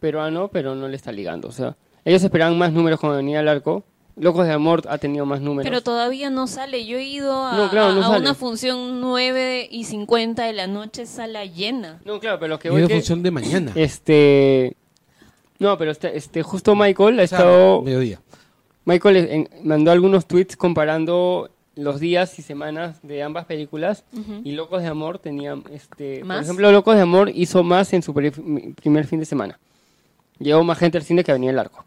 peruano, 0.00 0.48
pero 0.48 0.74
no 0.74 0.88
le 0.88 0.96
está 0.96 1.12
ligando. 1.12 1.46
O 1.46 1.52
sea, 1.52 1.76
ellos 2.04 2.24
esperaban 2.24 2.58
más 2.58 2.72
números 2.72 2.98
cuando 2.98 3.18
venía 3.18 3.38
el 3.38 3.46
arco. 3.46 3.84
Locos 4.20 4.46
de 4.46 4.52
Amor 4.52 4.82
ha 4.88 4.98
tenido 4.98 5.24
más 5.26 5.40
números. 5.40 5.68
Pero 5.68 5.82
todavía 5.82 6.30
no 6.30 6.46
sale. 6.46 6.84
Yo 6.86 6.98
he 6.98 7.04
ido 7.04 7.44
a, 7.44 7.56
No, 7.56 7.70
claro, 7.70 7.92
no 7.94 8.00
a- 8.02 8.04
a 8.04 8.08
sale. 8.08 8.20
una 8.20 8.34
función 8.34 9.00
9 9.00 9.68
y 9.70 9.84
50 9.84 10.44
de 10.44 10.52
la 10.52 10.66
noche, 10.66 11.06
sala 11.06 11.44
llena. 11.44 12.00
No, 12.04 12.18
claro, 12.20 12.38
pero 12.38 12.48
lo 12.50 12.58
que 12.58 12.70
voy 12.70 12.86
que 12.86 12.94
función 12.94 13.22
de 13.22 13.30
mañana. 13.30 13.72
este 13.74 14.76
no, 15.58 15.76
pero 15.76 15.90
este, 15.90 16.16
este 16.16 16.42
justo 16.42 16.74
Michael 16.76 17.18
ha 17.20 17.24
O 17.24 17.26
sea, 17.26 17.38
estado 17.38 17.82
mediodía. 17.82 18.20
Michael 18.84 19.16
en- 19.16 19.48
mandó 19.64 19.90
algunos 19.90 20.26
tweets 20.26 20.56
comparando 20.56 21.50
los 21.74 22.00
días 22.00 22.38
y 22.38 22.42
semanas 22.42 22.98
de 23.02 23.22
ambas 23.22 23.44
películas 23.44 24.04
y 24.44 24.52
Locos 24.52 24.82
de 24.82 24.88
Amor 24.88 25.18
tenían 25.20 25.62
este 25.72 26.24
por 26.24 26.36
ejemplo 26.36 26.72
Locos 26.72 26.96
de 26.96 27.02
Amor 27.02 27.30
hizo 27.32 27.62
más 27.62 27.92
en 27.92 28.02
su 28.02 28.12
pri- 28.14 28.30
primer 28.30 29.06
fin 29.06 29.20
de 29.20 29.26
semana 29.26 29.60
llegó 30.40 30.64
más 30.64 30.76
gente 30.78 30.98
al 30.98 31.04
cine 31.04 31.22
que 31.22 31.32
venía 31.32 31.50
el 31.50 31.58
arco 31.58 31.84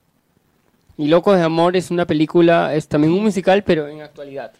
y 0.98 1.08
Locos 1.08 1.38
de 1.38 1.44
Amor 1.44 1.76
es 1.76 1.92
una 1.92 2.06
película 2.06 2.74
es 2.76 2.88
también 2.88 3.14
un 3.14 3.24
musical 3.24 3.64
pero 3.64 3.88
en 3.88 4.02
actualidad 4.02 4.54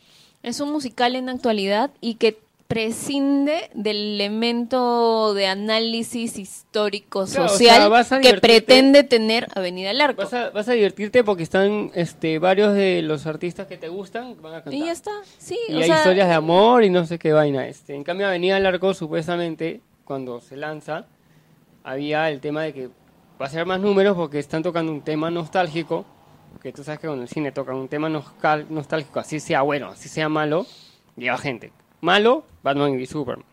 Es 0.44 0.60
un 0.60 0.72
musical 0.72 1.16
en 1.16 1.30
actualidad 1.30 1.92
y 2.02 2.16
que 2.16 2.40
prescinde 2.72 3.70
del 3.74 3.98
elemento 3.98 5.34
de 5.34 5.46
análisis 5.46 6.38
histórico 6.38 7.26
Claro, 7.26 7.44
o 7.44 7.50
social 7.50 8.06
sea, 8.06 8.22
que 8.22 8.36
pretende 8.36 9.04
tener 9.04 9.50
Avenida 9.56 9.90
del 9.90 10.00
Arco. 10.00 10.22
vas 10.22 10.34
a, 10.34 10.52
vas 10.52 10.70
a 10.70 10.72
divertirte 10.72 11.26
porque 11.26 11.44
están 11.44 11.92
este 11.96 12.40
varios 12.40 12.74
de 12.74 13.02
los 13.02 13.26
artistas 13.26 13.68
que 13.68 13.76
te 13.76 13.90
gustan 13.90 14.42
van 14.42 14.54
a 14.54 14.64
cantar 14.64 14.74
Y 14.74 14.86
ya 14.86 14.94
está, 14.94 15.12
sí. 15.38 15.60
Y 15.68 15.74
o 15.74 15.78
hay 15.80 15.84
sea, 15.84 15.98
historias 15.98 16.30
de 16.30 16.34
amor 16.34 16.86
y 16.86 16.90
no 16.90 17.06
sé 17.06 17.20
qué 17.20 17.34
vaina. 17.34 17.68
Este, 17.68 17.94
en 17.94 18.06
cambio, 18.06 18.28
Avenida 18.28 18.56
del 18.56 18.66
Arco, 18.66 18.94
supuestamente, 18.94 19.82
cuando 20.06 20.40
se 20.40 20.56
lanza, 20.56 21.08
había 21.84 22.30
el 22.30 22.40
tema 22.40 22.64
de 22.64 22.72
que 22.72 22.90
va 23.42 23.48
a 23.48 23.50
ser 23.50 23.66
más 23.66 23.82
números 23.82 24.16
porque 24.16 24.40
están 24.40 24.64
tocando 24.64 24.94
un 24.94 25.02
tema 25.02 25.30
nostálgico. 25.30 26.06
Que 26.62 26.72
tú 26.72 26.84
sabes 26.84 27.00
que 27.00 27.08
con 27.08 27.22
el 27.22 27.28
cine 27.28 27.52
tocan 27.52 27.76
un 27.76 27.88
tema 27.88 28.10
nostal- 28.10 28.68
nostálgico, 28.70 29.20
así 29.20 29.40
sea 29.40 29.62
bueno, 29.62 29.88
así 29.88 30.10
sea 30.10 30.30
malo, 30.30 30.66
lleva 31.16 31.38
gente. 31.38 31.72
Malo, 32.02 32.44
Batman 32.64 33.00
y 33.00 33.06
Superman. 33.06 33.46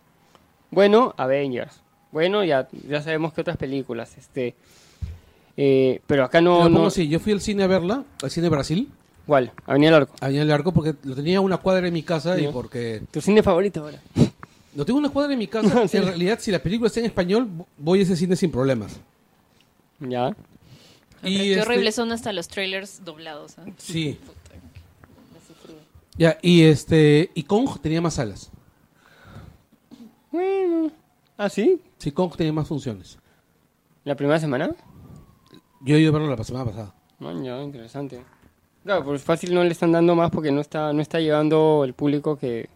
Bueno, 0.70 1.14
Avengers. 1.16 1.80
Bueno, 2.12 2.44
ya, 2.44 2.68
ya 2.88 3.02
sabemos 3.02 3.32
que 3.32 3.40
otras 3.42 3.56
películas. 3.56 4.16
Este, 4.18 4.54
eh, 5.56 6.00
pero 6.06 6.24
acá 6.24 6.40
no. 6.40 6.68
No 6.68 6.86
así, 6.86 7.08
yo 7.08 7.20
fui 7.20 7.32
al 7.32 7.40
cine 7.40 7.64
a 7.64 7.66
verla, 7.66 8.04
al 8.22 8.30
cine 8.30 8.48
Brasil, 8.48 8.88
¿Cuál? 9.26 9.52
Avenida 9.66 9.90
del 9.92 10.02
Arco. 10.02 10.14
a 10.20 10.28
el 10.28 10.50
Arco, 10.50 10.72
porque 10.72 10.94
lo 11.04 11.14
tenía 11.14 11.40
una 11.42 11.58
cuadra 11.58 11.86
en 11.86 11.92
mi 11.92 12.02
casa 12.02 12.38
y 12.40 12.48
porque... 12.48 13.02
¿Tu 13.10 13.20
cine 13.20 13.42
favorito 13.42 13.80
ahora? 13.82 13.98
Lo 14.74 14.84
tengo 14.84 14.98
una 14.98 15.08
cuadra 15.10 15.32
en 15.32 15.38
mi 15.38 15.48
casa, 15.48 15.86
Sí. 15.88 15.96
en 15.96 16.04
realidad 16.04 16.38
si 16.40 16.50
la 16.52 16.60
película 16.62 16.86
está 16.86 17.00
en 17.00 17.06
español, 17.06 17.48
voy 17.76 17.98
a 18.00 18.02
ese 18.02 18.16
cine 18.16 18.36
sin 18.36 18.50
problemas. 18.50 19.00
Ya. 19.98 20.34
Y 21.22 21.36
qué 21.36 21.50
este- 21.52 21.62
horribles 21.62 21.94
son 21.94 22.12
hasta 22.12 22.32
los 22.32 22.48
trailers 22.48 23.04
doblados. 23.04 23.58
¿eh? 23.58 23.72
Sí. 23.76 24.18
Ya, 26.16 26.38
y 26.42 26.62
este, 26.64 27.30
y 27.34 27.44
Kong 27.44 27.78
tenía 27.80 28.00
más 28.00 28.14
salas. 28.14 28.50
Bueno. 30.32 30.90
¿Ah, 31.36 31.48
sí? 31.48 31.80
Sí, 31.98 32.10
Kong 32.10 32.34
tenía 32.36 32.52
más 32.52 32.66
funciones. 32.66 33.18
¿La 34.04 34.16
primera 34.16 34.40
semana? 34.40 34.74
Yo 35.80 35.94
he 35.94 36.00
ido 36.00 36.10
a 36.10 36.18
verlo 36.18 36.34
la 36.34 36.44
semana 36.44 36.64
pasada. 36.64 36.94
Ya, 37.20 37.62
interesante. 37.62 38.22
Claro, 38.84 39.04
pues 39.04 39.22
fácil 39.22 39.54
no 39.54 39.62
le 39.62 39.70
están 39.70 39.92
dando 39.92 40.14
más 40.14 40.30
porque 40.30 40.50
no 40.50 40.60
está, 40.60 40.92
no 40.92 41.02
está 41.02 41.20
llevando 41.20 41.82
el 41.84 41.94
público 41.94 42.36
que... 42.36 42.68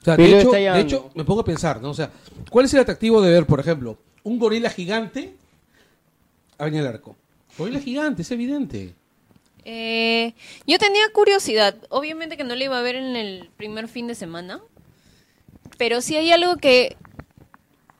O 0.00 0.04
sea, 0.04 0.16
Pero 0.16 0.36
de 0.36 0.40
hecho, 0.40 0.50
de 0.50 0.80
hecho, 0.80 1.10
me 1.14 1.24
pongo 1.24 1.42
a 1.42 1.44
pensar, 1.44 1.80
¿no? 1.80 1.90
O 1.90 1.94
sea, 1.94 2.10
¿cuál 2.50 2.64
es 2.64 2.74
el 2.74 2.80
atractivo 2.80 3.20
de 3.20 3.30
ver, 3.30 3.46
por 3.46 3.60
ejemplo, 3.60 3.98
un 4.24 4.38
gorila 4.38 4.68
gigante 4.68 5.36
a 6.62 6.66
Avenida 6.66 6.82
del 6.84 6.94
Arco? 6.94 7.16
Gorila 7.58 7.80
gigante, 7.80 8.22
es 8.22 8.30
evidente. 8.30 8.94
Eh, 9.64 10.34
yo 10.66 10.78
tenía 10.78 11.02
curiosidad. 11.12 11.76
Obviamente 11.90 12.36
que 12.36 12.44
no 12.44 12.54
le 12.54 12.64
iba 12.64 12.78
a 12.78 12.82
ver 12.82 12.96
en 12.96 13.14
el 13.16 13.50
primer 13.56 13.88
fin 13.88 14.06
de 14.06 14.14
semana. 14.14 14.60
Pero 15.78 16.00
sí 16.00 16.16
hay 16.16 16.30
algo 16.32 16.56
que 16.56 16.96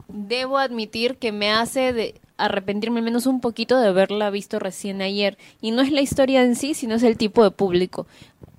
debo 0.08 0.58
admitir 0.58 1.16
que 1.16 1.32
me 1.32 1.50
hace 1.50 1.92
de 1.92 2.20
arrepentirme 2.36 2.98
al 2.98 3.04
menos 3.04 3.26
un 3.26 3.40
poquito 3.40 3.78
de 3.78 3.88
haberla 3.88 4.30
visto 4.30 4.58
recién 4.58 5.02
ayer. 5.02 5.38
Y 5.60 5.70
no 5.70 5.82
es 5.82 5.92
la 5.92 6.00
historia 6.00 6.42
en 6.42 6.56
sí, 6.56 6.74
sino 6.74 6.94
es 6.96 7.02
el 7.02 7.16
tipo 7.16 7.44
de 7.44 7.50
público. 7.50 8.06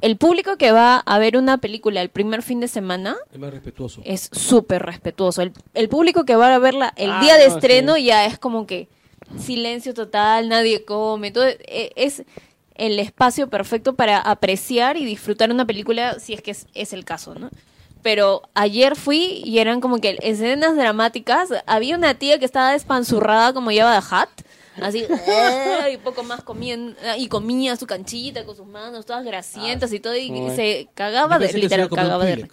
El 0.01 0.17
público 0.17 0.57
que 0.57 0.71
va 0.71 0.97
a 0.97 1.19
ver 1.19 1.37
una 1.37 1.57
película 1.59 2.01
el 2.01 2.09
primer 2.09 2.41
fin 2.43 2.59
de 2.59 2.67
semana 2.67 3.15
Es 3.31 3.39
más 3.39 3.51
respetuoso. 3.51 4.01
es 4.05 4.29
súper 4.33 4.83
respetuoso. 4.83 5.41
El, 5.41 5.53
el 5.73 5.89
público 5.89 6.25
que 6.25 6.35
va 6.35 6.53
a 6.53 6.59
verla 6.59 6.93
el 6.97 7.11
Ah, 7.11 7.21
día 7.21 7.35
de 7.37 7.47
no, 7.47 7.55
estreno 7.55 7.95
sí. 7.95 8.05
ya 8.05 8.25
es 8.25 8.37
como 8.37 8.65
que 8.67 8.87
silencio 9.37 9.93
total, 9.93 10.49
nadie 10.49 10.83
come, 10.85 11.31
todo 11.31 11.45
e- 11.47 11.91
es 11.95 12.23
el 12.75 12.99
espacio 12.99 13.49
perfecto 13.49 13.93
para 13.95 14.17
apreciar 14.19 14.97
y 14.97 15.05
disfrutar 15.05 15.51
una 15.51 15.65
película 15.65 16.19
si 16.19 16.33
es 16.33 16.41
que 16.41 16.51
es, 16.51 16.67
es 16.73 16.93
el 16.93 17.05
caso, 17.05 17.35
¿no? 17.35 17.49
Pero 18.01 18.41
ayer 18.53 18.95
fui 18.97 19.41
y 19.45 19.59
eran 19.59 19.79
como 19.79 19.99
que 19.99 20.17
escenas 20.21 20.75
dramáticas. 20.75 21.49
Había 21.65 21.95
una 21.95 22.15
tía 22.15 22.37
que 22.37 22.45
estaba 22.45 22.73
despanzurrada 22.73 23.53
como 23.53 23.71
lleva 23.71 23.93
de 23.93 24.01
hat. 24.09 24.29
Así, 24.81 25.05
y 25.93 25.97
poco 25.97 26.23
más 26.23 26.43
comían, 26.43 26.97
y 27.17 27.27
comía 27.27 27.75
su 27.75 27.85
canchita 27.85 28.43
con 28.43 28.55
sus 28.55 28.65
manos, 28.65 29.05
todas 29.05 29.23
grasientas 29.23 29.93
y 29.93 29.99
todo, 29.99 30.15
y 30.15 30.29
joder. 30.29 30.55
se 30.55 30.89
cagaba 30.95 31.37
de, 31.37 31.53
literal, 31.53 31.87
cagaba 31.89 32.25
de. 32.25 32.49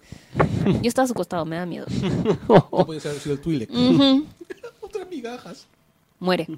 Yo 0.82 0.88
estaba 0.88 1.04
a 1.04 1.08
su 1.08 1.14
costado, 1.14 1.46
me 1.46 1.56
da 1.56 1.64
miedo. 1.64 1.86
No 2.48 2.68
podía 2.86 3.00
sido 3.00 3.34
el 3.34 3.40
Twi'lek. 3.40 3.70
Otras 4.82 5.08
migajas. 5.08 5.66
Muere. 6.20 6.46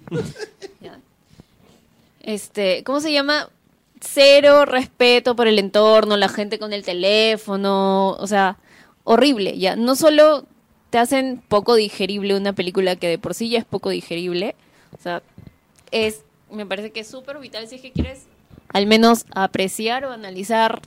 Este, 2.24 2.84
¿cómo 2.84 3.00
se 3.00 3.10
llama? 3.10 3.48
Cero 4.00 4.64
respeto 4.64 5.34
por 5.34 5.48
el 5.48 5.58
entorno, 5.58 6.16
la 6.16 6.28
gente 6.28 6.60
con 6.60 6.72
el 6.72 6.84
teléfono, 6.84 8.10
o 8.10 8.26
sea, 8.28 8.58
horrible, 9.02 9.58
ya. 9.58 9.74
No 9.74 9.96
solo 9.96 10.44
te 10.90 10.98
hacen 10.98 11.42
poco 11.48 11.74
digerible 11.74 12.36
una 12.36 12.52
película 12.52 12.94
que 12.94 13.08
de 13.08 13.18
por 13.18 13.34
sí 13.34 13.48
ya 13.48 13.58
es 13.58 13.64
poco 13.64 13.90
digerible, 13.90 14.54
o 14.96 15.02
sea, 15.02 15.20
es, 15.90 16.22
me 16.48 16.64
parece 16.64 16.92
que 16.92 17.00
es 17.00 17.08
súper 17.08 17.38
vital 17.38 17.66
si 17.66 17.74
es 17.74 17.82
que 17.82 17.90
quieres 17.90 18.26
al 18.72 18.86
menos 18.86 19.26
apreciar 19.34 20.04
o 20.04 20.12
analizar 20.12 20.80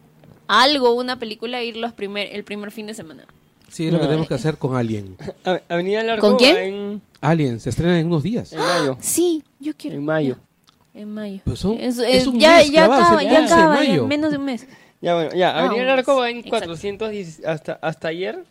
algo, 0.48 0.94
una 0.94 1.20
película, 1.20 1.64
ir 1.64 1.78
los 1.78 1.94
primer, 1.94 2.34
el 2.34 2.44
primer 2.44 2.72
fin 2.72 2.88
de 2.88 2.94
semana. 2.94 3.26
Sí, 3.76 3.88
es 3.88 3.92
lo 3.92 4.00
que 4.00 4.04
No. 4.04 4.10
tenemos 4.10 4.28
que 4.30 4.34
hacer 4.36 4.58
con 4.58 4.78
Alien. 4.78 5.18
A- 5.44 5.60
Avenida 5.68 6.00
del 6.00 6.10
Arco 6.12 6.30
¿Con 6.30 6.38
quién? 6.38 6.56
va 6.56 6.62
En, 6.62 7.02
Alien 7.20 7.60
se 7.60 7.70
estrena 7.72 8.00
en 8.00 8.08
unos 8.08 8.24
días. 8.24 8.54
en 8.54 8.60
mayo. 8.60 8.98
Sí, 9.02 9.44
yo 9.60 9.74
quiero. 9.78 9.98
En 9.98 10.06
mayo. 10.06 10.38
En 10.94 11.14
mayo. 11.14 11.42
Pues 11.44 11.60
son- 11.60 11.74
Es- 11.78 11.98
es 11.98 12.22
es- 12.22 12.28
un 12.28 12.40
ya, 12.40 12.56
mes 12.60 12.72
ya 12.72 12.86
clavado, 12.86 13.02
acaba, 13.04 13.22
es 13.22 13.28
el 13.28 13.34
ya 13.34 13.40
11 13.42 13.54
de 13.56 13.62
acaba, 13.62 13.84
ya 13.84 13.90
mayo. 13.90 14.08
menos 14.08 14.32
de 14.32 14.38
un 14.38 14.46
mes. 14.46 14.68
Ya, 15.02 15.14
bueno, 15.16 15.32
ya. 15.36 15.50
Ah, 15.52 15.60
Avenida 15.66 15.82
del 15.84 15.92
un 15.94 16.00
Arco 16.00 16.12
mes. 16.14 16.22
va 16.22 16.30
en 16.30 16.38
Exacto. 16.38 16.68
410 16.68 17.46
hasta, 17.46 17.74
hasta 17.82 18.08
ayer. 18.08 18.46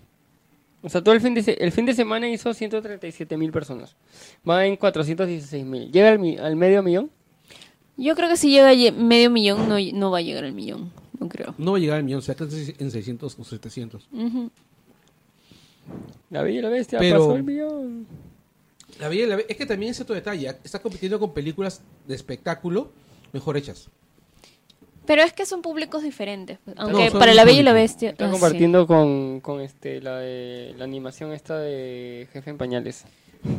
O 0.83 0.91
sea, 0.91 1.03
todo 1.03 1.15
el 1.15 1.23
fin 1.23 1.33
de, 1.33 1.43
se- 1.43 1.65
el 1.65 1.73
fin 1.73 1.87
de 1.87 1.95
semana 1.95 2.29
hizo 2.29 2.53
137 2.53 3.39
mil 3.39 3.51
personas. 3.51 3.97
Va 4.47 4.67
en 4.67 4.77
416 4.77 5.65
mil. 5.65 5.91
¿Llega 5.91 6.11
al, 6.11 6.19
mi- 6.19 6.37
al 6.37 6.55
medio 6.57 6.83
millón? 6.83 7.11
Yo 7.97 8.15
creo 8.15 8.29
que 8.29 8.37
si 8.37 8.51
llega 8.51 8.69
a 8.69 8.75
lle- 8.75 8.93
medio 8.93 9.31
millón, 9.31 9.71
no, 9.71 9.77
no 9.95 10.11
va 10.11 10.19
a 10.19 10.21
llegar 10.21 10.45
al 10.45 10.53
millón. 10.53 10.93
No 11.19 11.29
creo. 11.31 11.55
No 11.57 11.71
va 11.73 11.79
a 11.79 11.81
llegar 11.81 11.97
al 11.97 12.05
millón, 12.05 12.21
se 12.21 12.37
en 12.79 12.91
600 12.91 13.39
o 13.39 13.45
700. 13.45 14.07
Ujú. 14.13 14.51
La 16.31 16.43
Bella 16.43 16.59
y 16.59 16.63
la 16.63 16.69
Bestia 16.69 16.99
Pero- 16.99 17.19
pasó 17.19 17.37
el 17.37 17.43
millón. 17.43 18.07
La 19.01 19.09
Bella 19.09 19.25
y 19.25 19.27
la 19.27 19.37
Be- 19.37 19.47
es 19.49 19.57
que 19.57 19.67
también 19.67 19.91
es 19.91 20.01
otro 20.01 20.15
detalle. 20.15 20.49
Está 20.65 20.79
compitiendo 20.81 21.19
con 21.19 21.33
películas 21.35 21.83
de 22.07 22.15
espectáculo 22.15 22.91
mejor 23.33 23.57
hechas. 23.57 23.89
Pero 25.07 25.23
es 25.23 25.33
que 25.33 25.45
son 25.45 25.61
públicos 25.63 26.03
diferentes. 26.03 26.59
pues. 26.65 26.77
Aunque 26.79 27.11
son 27.11 27.19
para 27.19 27.35
La 27.35 27.45
Bella 27.45 27.61
y 27.61 27.63
la. 27.65 27.73
Bestia. 27.73 28.11
Está 28.11 28.25
ah, 28.25 28.29
sí. 28.29 28.33
compartiendo 28.33 28.87
con, 28.87 29.41
con 29.41 29.61
este, 29.61 30.01
la, 30.01 30.19
de, 30.19 30.75
la 30.79 30.85
animación 30.85 31.33
esta 31.33 31.59
de 31.59 32.29
Jefe 32.33 32.51
en 32.51 32.57
Pañales. 32.59 33.05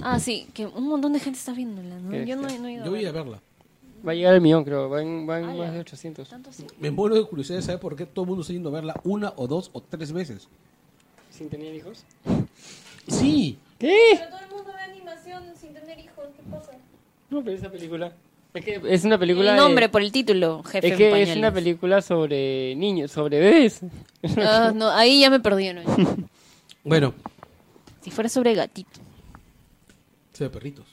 Ah, 0.01 0.19
sí, 0.19 0.47
que 0.53 0.65
un 0.65 0.87
montón 0.87 1.13
de 1.13 1.19
gente 1.19 1.37
está 1.37 1.53
viéndola, 1.53 1.99
¿no? 1.99 2.11
Yo 2.25 2.35
no, 2.35 2.43
bestia. 2.43 2.59
no 2.61 2.67
he 2.67 2.73
ido 2.73 2.83
Yo 2.85 2.87
a 2.91 2.95
voy 2.95 3.05
a 3.05 3.11
verla. 3.11 3.41
Va 4.07 4.11
a 4.11 4.15
llegar 4.15 4.33
al 4.33 4.41
millón, 4.41 4.63
creo. 4.63 4.89
Va 4.89 5.01
en, 5.01 5.29
va 5.29 5.39
en 5.39 5.45
Ah, 5.45 5.53
más 5.53 5.67
ya. 5.67 5.71
de 5.73 5.79
800. 5.81 6.29
¿Tanto 6.29 6.51
sí? 6.51 6.65
Me 6.79 6.89
muero 6.89 7.15
de 7.15 7.23
curiosidad 7.25 7.57
de 7.59 7.63
saber 7.63 7.79
por 7.79 7.95
qué 7.95 8.05
todo 8.07 8.23
el 8.23 8.29
mundo 8.29 8.41
está 8.41 8.53
yendo 8.53 8.69
a 8.69 8.73
verla 8.73 8.99
una 9.03 9.33
o 9.35 9.45
dos 9.47 9.69
o 9.73 9.81
tres 9.81 10.11
veces. 10.13 10.47
¿Sin 11.35 11.49
tener 11.49 11.73
hijos? 11.75 12.03
Sí. 13.07 13.57
¿Qué? 13.79 13.93
Pero 14.17 14.29
todo 14.29 14.39
el 14.39 14.49
mundo 14.49 14.71
ve 14.73 14.81
animación 14.91 15.43
sin 15.59 15.73
tener 15.73 15.99
hijos, 15.99 16.25
¿qué 16.35 16.43
pasa? 16.49 16.71
No, 17.29 17.43
pero 17.43 17.57
esa 17.57 17.69
película. 17.69 18.13
Es 18.53 18.63
que 18.63 18.81
es 18.87 19.03
una 19.03 19.17
película. 19.17 19.49
El 19.51 19.57
de- 19.57 19.61
nombre 19.61 19.89
por 19.89 20.01
el 20.01 20.11
título, 20.13 20.63
jefe 20.63 20.87
Es 20.87 20.91
en 20.93 20.97
que 20.97 21.21
es 21.23 21.35
una 21.35 21.51
película 21.53 22.01
sobre 22.01 22.73
niños, 22.75 23.11
sobre 23.11 23.39
bebés. 23.39 23.81
Ah, 24.37 24.71
no, 24.73 24.89
ahí 24.91 25.19
ya 25.21 25.29
me 25.29 25.39
perdieron. 25.39 25.83
Bueno, 26.87 27.15
si 28.01 28.11
fuera 28.11 28.29
sobre 28.29 28.53
gatito. 28.53 28.99
ve 30.39 30.49
perritos. 30.51 30.85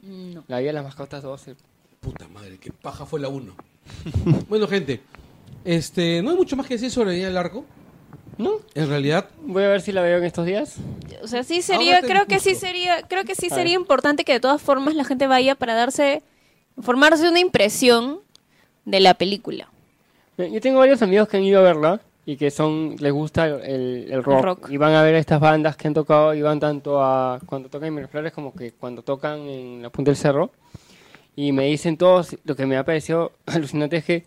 No. 0.00 0.44
La 0.46 0.60
vida 0.60 0.68
de 0.68 0.72
las 0.74 0.84
mascotas 0.84 1.24
12. 1.24 1.56
Puta 1.98 2.28
madre, 2.28 2.56
qué 2.58 2.70
paja 2.70 3.04
fue 3.04 3.18
la 3.18 3.26
1. 3.28 3.52
bueno, 4.48 4.68
gente, 4.68 5.00
Este, 5.64 6.22
no 6.22 6.30
hay 6.30 6.36
mucho 6.36 6.54
más 6.54 6.68
que 6.68 6.74
decir 6.74 6.92
sobre 6.92 7.10
Daniel 7.10 7.36
Arco. 7.36 7.64
¿No? 8.38 8.54
En 8.74 8.88
realidad, 8.88 9.28
Voy 9.42 9.62
a 9.62 9.68
ver 9.68 9.80
si 9.80 9.92
la 9.92 10.02
veo 10.02 10.18
en 10.18 10.24
estos 10.24 10.44
días. 10.46 10.76
O 11.22 11.28
sea, 11.28 11.44
sí 11.44 11.62
sería, 11.62 12.00
creo 12.00 12.26
que 12.26 12.40
sí 12.40 12.54
sería, 12.54 13.02
creo 13.02 13.24
que 13.24 13.34
sí 13.34 13.46
A 13.50 13.54
sería 13.54 13.74
ver. 13.74 13.80
importante 13.82 14.24
que 14.24 14.32
de 14.32 14.40
todas 14.40 14.60
formas 14.60 14.94
la 14.94 15.04
gente 15.04 15.26
vaya 15.26 15.54
para 15.54 15.74
darse, 15.74 16.22
formarse 16.80 17.28
una 17.28 17.40
impresión 17.40 18.20
de 18.84 19.00
la 19.00 19.14
película. 19.14 19.68
Yo 20.36 20.60
tengo 20.60 20.80
varios 20.80 21.00
amigos 21.02 21.28
que 21.28 21.36
han 21.36 21.44
ido 21.44 21.60
a 21.60 21.62
verla 21.62 22.00
y 22.26 22.36
que 22.36 22.50
son 22.50 22.96
les 22.98 23.12
gusta 23.12 23.46
el, 23.46 24.10
el 24.10 24.24
rock, 24.24 24.42
rock. 24.44 24.70
y 24.70 24.78
van 24.78 24.94
a 24.94 25.02
ver 25.02 25.14
estas 25.14 25.38
bandas 25.38 25.76
que 25.76 25.86
han 25.86 25.94
tocado 25.94 26.34
y 26.34 26.42
van 26.42 26.58
tanto 26.58 27.00
a 27.02 27.38
cuando 27.46 27.68
tocan 27.68 27.88
en 27.88 27.94
Miraflores 27.94 28.32
como 28.32 28.54
que 28.54 28.72
cuando 28.72 29.02
tocan 29.02 29.40
en 29.40 29.82
la 29.82 29.90
punta 29.90 30.10
del 30.10 30.16
cerro 30.16 30.50
y 31.36 31.52
me 31.52 31.66
dicen 31.66 31.96
todos 31.98 32.34
lo 32.44 32.56
que 32.56 32.64
me 32.66 32.76
ha 32.78 32.84
parecido 32.84 33.32
alucinante 33.46 33.98
es 33.98 34.04
que 34.06 34.24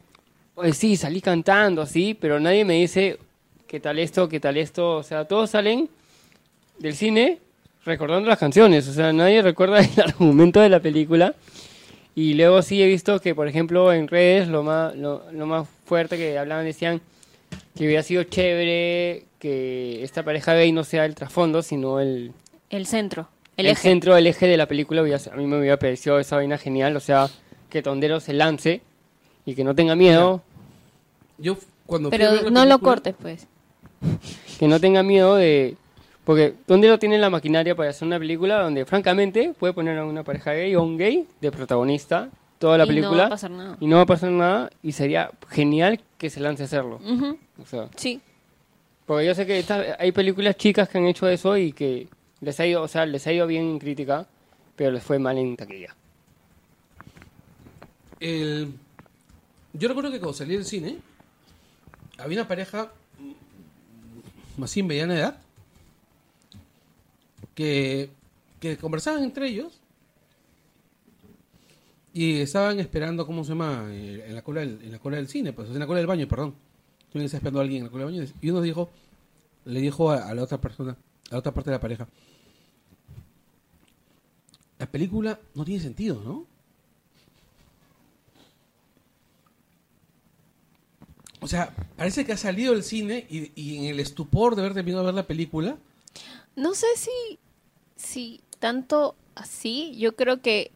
pues 0.53 0.77
sí 0.77 0.95
salí 0.95 1.21
cantando 1.21 1.81
así 1.81 2.13
pero 2.13 2.39
nadie 2.39 2.63
me 2.65 2.75
dice 2.75 3.17
qué 3.67 3.79
tal 3.79 3.99
esto 3.99 4.29
qué 4.29 4.39
tal 4.39 4.57
esto 4.57 4.97
o 4.97 5.03
sea 5.03 5.25
todos 5.25 5.49
salen 5.51 5.89
del 6.79 6.95
cine 6.95 7.39
recordando 7.85 8.27
las 8.29 8.39
canciones 8.39 8.87
o 8.87 8.93
sea 8.93 9.13
nadie 9.13 9.41
recuerda 9.41 9.79
el 9.95 9.99
argumento 10.01 10.59
de 10.59 10.69
la 10.69 10.79
película 10.79 11.35
y 12.17 12.33
luego 12.33 12.63
sí 12.63 12.81
he 12.81 12.87
visto 12.87 13.19
que, 13.19 13.35
por 13.35 13.47
ejemplo, 13.47 13.93
en 13.93 14.07
redes 14.07 14.47
lo 14.47 14.63
más, 14.63 14.95
lo, 14.95 15.31
lo 15.31 15.45
más 15.45 15.67
fuerte 15.85 16.17
que 16.17 16.35
hablaban 16.35 16.65
decían 16.65 16.99
que 17.75 17.85
hubiera 17.85 18.01
sido 18.01 18.23
chévere 18.23 19.25
que 19.37 20.03
esta 20.03 20.23
pareja 20.23 20.55
gay 20.55 20.71
no 20.71 20.83
sea 20.83 21.05
el 21.05 21.13
trasfondo, 21.13 21.61
sino 21.61 21.99
el, 21.99 22.31
El 22.71 22.87
centro, 22.87 23.27
el, 23.55 23.67
el 23.67 23.71
eje. 23.73 23.81
centro, 23.81 24.17
el 24.17 24.25
eje 24.25 24.47
de 24.47 24.57
la 24.57 24.65
película. 24.65 25.01
a 25.01 25.35
mí 25.35 25.45
me 25.45 25.59
hubiera 25.59 25.77
parecido 25.77 26.17
esa 26.17 26.37
vaina 26.37 26.57
genial, 26.57 26.95
o 26.95 26.99
sea, 26.99 27.29
que 27.69 27.83
Tondero 27.83 28.19
se 28.19 28.33
lance 28.33 28.81
y 29.45 29.53
que 29.53 29.63
no 29.63 29.75
tenga 29.75 29.95
miedo, 29.95 30.41
yo 31.37 31.55
cuando 31.85 32.09
Pero 32.09 32.49
no 32.49 32.65
lo 32.65 32.79
cortes, 32.79 33.13
pues. 33.21 33.45
que 34.59 34.67
no 34.67 34.79
tenga 34.79 35.03
miedo 35.03 35.35
de... 35.35 35.75
Porque 36.23 36.53
Tondero 36.65 36.99
tiene 36.99 37.17
la 37.17 37.29
maquinaria 37.29 37.73
para 37.75 37.89
hacer 37.89 38.05
una 38.05 38.19
película 38.19 38.61
donde, 38.61 38.85
francamente, 38.85 39.53
puede 39.57 39.71
poner 39.73 39.97
a 39.97 40.05
una 40.05 40.23
pareja 40.23 40.51
gay 40.53 40.75
o 40.75 40.83
un 40.83 40.97
gay 40.97 41.25
de 41.39 41.51
protagonista 41.51 42.29
toda 42.59 42.77
la 42.77 42.83
Y 42.83 42.87
no 42.87 42.93
película. 42.93 43.21
va 43.23 43.25
a 43.27 43.29
pasar 43.29 43.51
nada. 43.51 43.77
y 43.79 43.87
no 43.87 43.95
va 43.97 44.01
a 44.01 44.05
pasar 44.07 44.31
nada 44.31 44.69
y 44.83 44.91
sería 44.91 45.31
genial 45.49 46.01
que 46.17 46.29
se 46.29 46.39
lance 46.41 46.63
a 46.63 46.65
hacerlo. 46.65 46.99
Ujú, 47.05 47.37
O 47.61 47.65
sea, 47.65 47.87
Sí. 47.95 48.19
porque 49.05 49.25
yo 49.25 49.33
sé 49.35 49.45
que 49.45 49.57
esta- 49.59 49.95
hay 49.99 50.11
películas 50.11 50.57
chicas 50.57 50.89
que 50.89 50.97
han 50.97 51.05
hecho 51.05 51.29
eso 51.29 51.55
y 51.55 51.71
que 51.71 52.07
les 52.41 52.59
ha 52.59 52.65
ido, 52.65 52.81
o 52.81 52.87
sea, 52.89 53.05
les 53.05 53.25
ha 53.25 53.31
ido 53.31 53.47
bien 53.47 53.63
en 53.63 53.79
crítica, 53.79 54.25
pero 54.75 54.91
les 54.91 55.03
fue 55.03 55.19
mal 55.19 55.37
en 55.37 55.55
taquilla. 55.55 55.95
El- 58.19 58.73
Yo 59.73 59.87
recuerdo 59.87 60.11
que 60.11 60.19
cuando 60.19 60.33
salí 60.33 60.55
del 60.55 60.65
cine, 60.65 60.97
había 62.17 62.39
una 62.39 62.47
pareja 62.47 62.91
así 64.65 64.79
en 64.81 64.87
mediana 64.87 65.15
edad 65.15 65.39
que, 67.55 68.09
que 68.59 68.77
conversaban 68.77 69.23
entre 69.23 69.47
ellos 69.47 69.79
y 72.13 72.39
estaban 72.39 72.79
esperando, 72.79 73.25
¿cómo 73.25 73.43
se 73.43 73.49
llama? 73.49 73.85
Eh, 73.89 74.25
En 74.27 74.35
la 74.35 74.41
cola 74.41 74.61
del, 74.61 74.81
en 74.81 74.91
la 74.91 74.99
cola 74.99 75.17
del 75.17 75.27
cine, 75.27 75.53
pues 75.53 75.69
en 75.69 75.79
la 75.79 75.85
cola 75.85 75.99
del 75.99 76.07
baño, 76.07 76.27
perdón. 76.27 76.55
Estuvieron 77.01 77.25
esperando 77.25 77.59
a 77.59 77.61
alguien 77.63 77.79
en 77.79 77.85
la 77.85 77.91
cola 77.91 78.05
del 78.05 78.13
baño 78.15 78.31
y 78.41 78.49
uno 78.49 78.61
dijo, 78.61 78.89
le 79.65 79.79
dijo 79.81 80.11
a, 80.11 80.27
a 80.27 80.33
la 80.33 80.43
otra 80.43 80.59
persona, 80.59 80.91
a 81.29 81.33
la 81.33 81.37
otra 81.37 81.53
parte 81.53 81.69
de 81.69 81.75
la 81.75 81.81
pareja, 81.81 82.07
la 84.79 84.85
película 84.87 85.39
no 85.55 85.63
tiene 85.65 85.81
sentido, 85.81 86.21
¿no? 86.23 86.45
O 91.39 91.47
sea, 91.47 91.73
parece 91.95 92.25
que 92.25 92.33
ha 92.33 92.37
salido 92.37 92.73
del 92.73 92.83
cine 92.83 93.25
y, 93.29 93.51
y 93.55 93.77
en 93.77 93.85
el 93.85 93.99
estupor 93.99 94.55
de 94.55 94.61
haber 94.61 94.73
terminado 94.73 95.03
de 95.03 95.07
ver 95.07 95.15
la 95.15 95.27
película, 95.27 95.77
No 96.55 96.73
sé 96.73 96.87
si, 96.97 97.39
si 97.95 98.41
tanto 98.59 99.15
así, 99.35 99.95
yo 99.97 100.15
creo 100.15 100.41
que 100.41 100.71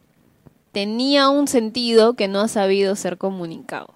tenía 0.72 1.28
un 1.30 1.48
sentido 1.48 2.14
que 2.14 2.28
no 2.28 2.40
ha 2.40 2.48
sabido 2.48 2.96
ser 2.96 3.18
comunicado. 3.18 3.94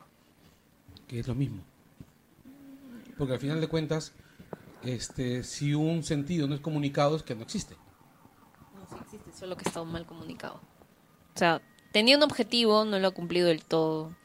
que 1.06 1.18
es 1.20 1.26
lo 1.28 1.34
mismo. 1.34 1.66
Porque 3.16 3.34
al 3.34 3.40
final 3.40 3.60
de 3.60 3.68
cuentas, 3.68 4.14
este, 4.82 5.42
si 5.44 5.74
un 5.74 6.02
sentido 6.04 6.48
no 6.48 6.54
es 6.54 6.60
comunicado 6.60 7.16
es 7.16 7.22
que 7.22 7.34
no 7.34 7.42
existe. 7.42 7.78
No, 8.72 8.86
sí 8.88 8.98
existe, 9.00 9.32
solo 9.32 9.56
que 9.56 9.64
está 9.64 9.82
mal 9.84 10.06
comunicado. 10.06 10.62
O 11.34 11.38
sea, 11.38 11.62
tenía 11.92 12.16
un 12.16 12.22
objetivo, 12.22 12.84
no 12.84 12.98
lo 12.98 13.08
ha 13.08 13.10
cumplido 13.12 13.48
del 13.48 13.64
todo. 13.64 14.16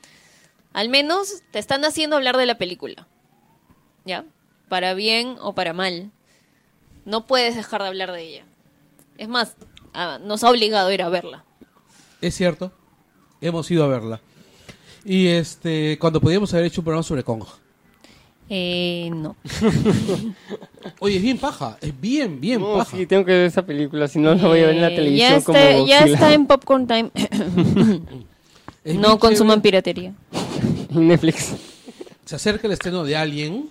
Al 0.73 0.89
menos 0.89 1.43
te 1.51 1.59
están 1.59 1.83
haciendo 1.85 2.15
hablar 2.15 2.37
de 2.37 2.45
la 2.45 2.57
película. 2.57 3.07
¿Ya? 4.05 4.25
Para 4.69 4.93
bien 4.93 5.35
o 5.41 5.53
para 5.53 5.73
mal. 5.73 6.11
No 7.05 7.27
puedes 7.27 7.55
dejar 7.55 7.81
de 7.81 7.87
hablar 7.89 8.11
de 8.11 8.21
ella. 8.23 8.45
Es 9.17 9.27
más, 9.27 9.55
ah, 9.93 10.19
nos 10.23 10.43
ha 10.43 10.49
obligado 10.49 10.87
a 10.89 10.93
ir 10.93 11.01
a 11.01 11.09
verla. 11.09 11.43
Es 12.21 12.35
cierto, 12.35 12.71
hemos 13.41 13.69
ido 13.71 13.83
a 13.83 13.87
verla. 13.87 14.21
Y 15.03 15.27
este, 15.27 15.97
cuando 15.99 16.21
podíamos 16.21 16.53
haber 16.53 16.67
hecho 16.67 16.81
un 16.81 16.85
programa 16.85 17.03
sobre 17.03 17.23
Kong. 17.23 17.43
Eh, 18.49 19.09
no. 19.13 19.35
Oye, 20.99 21.15
es 21.17 21.21
bien 21.21 21.37
paja, 21.37 21.77
es 21.81 21.99
bien, 21.99 22.39
bien 22.41 22.59
No, 22.61 22.77
paja. 22.77 22.97
sí, 22.97 23.05
tengo 23.05 23.23
que 23.25 23.31
ver 23.31 23.45
esa 23.45 23.65
película, 23.65 24.07
si 24.07 24.19
no 24.19 24.35
la 24.35 24.47
voy 24.47 24.59
a 24.59 24.65
ver 24.67 24.75
en 24.75 24.81
la 24.81 24.89
Eh, 24.91 24.95
televisión 24.95 25.29
ya 25.39 25.41
como 25.45 25.57
está, 25.57 25.71
ya 25.71 25.77
Godzilla. 25.99 26.05
está 26.05 26.33
en 26.33 26.45
Popcorn 26.47 26.87
Time. 26.87 27.11
Es 28.83 28.95
no 28.95 29.19
consuman 29.19 29.61
chévere. 29.61 29.81
piratería. 29.83 30.13
Netflix. 30.91 31.55
Se 32.25 32.35
acerca 32.35 32.67
el 32.67 32.73
estreno 32.73 33.03
de 33.03 33.15
Alien. 33.15 33.67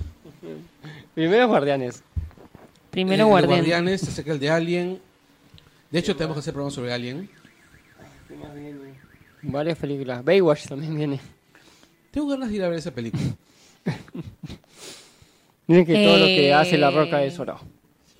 Primero 1.15 1.49
Guardianes. 1.49 2.03
Primero 2.91 3.27
Guardián. 3.27 3.59
Guardianes, 3.61 4.01
se 4.01 4.11
acerca 4.11 4.33
el 4.33 4.41
de 4.41 4.51
Alien. 4.51 5.01
De 5.91 5.99
hecho, 5.99 6.15
tenemos 6.17 6.37
que 6.37 6.41
hacer 6.41 6.53
programa 6.55 6.75
sobre 6.75 6.93
Alien. 6.93 7.29
Varias 9.43 9.79
películas. 9.79 10.25
Baywatch 10.25 10.67
también 10.67 10.97
viene. 10.97 11.21
Tengo 12.11 12.29
ganas 12.29 12.49
de 12.51 12.57
ir 12.57 12.65
a 12.65 12.69
ver 12.69 12.79
esa 12.79 12.91
película. 12.91 13.23
Dicen 15.67 15.87
que 15.87 16.05
todo 16.05 16.19
lo 16.19 16.27
que 16.27 16.49
Eh, 16.49 16.55
hace 16.55 16.77
La 16.77 16.91
Roca 16.91 17.23
es 17.23 17.39
oro. 17.39 17.61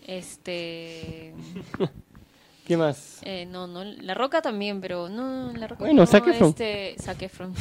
Este. 0.07 1.35
¿Qué 2.67 2.77
más? 2.77 3.19
eh, 3.23 3.47
no, 3.47 3.67
no, 3.67 3.83
La 3.85 4.15
Roca 4.15 4.41
también, 4.41 4.81
pero 4.81 5.09
no, 5.09 5.53
La 5.57 5.67
Roca. 5.67 5.81
Bueno, 5.85 6.03
no, 6.03 6.07
Zac 6.07 6.27
Efron. 6.29 6.51
Este, 6.51 6.95
Zac 7.01 7.21
Efron. 7.23 7.53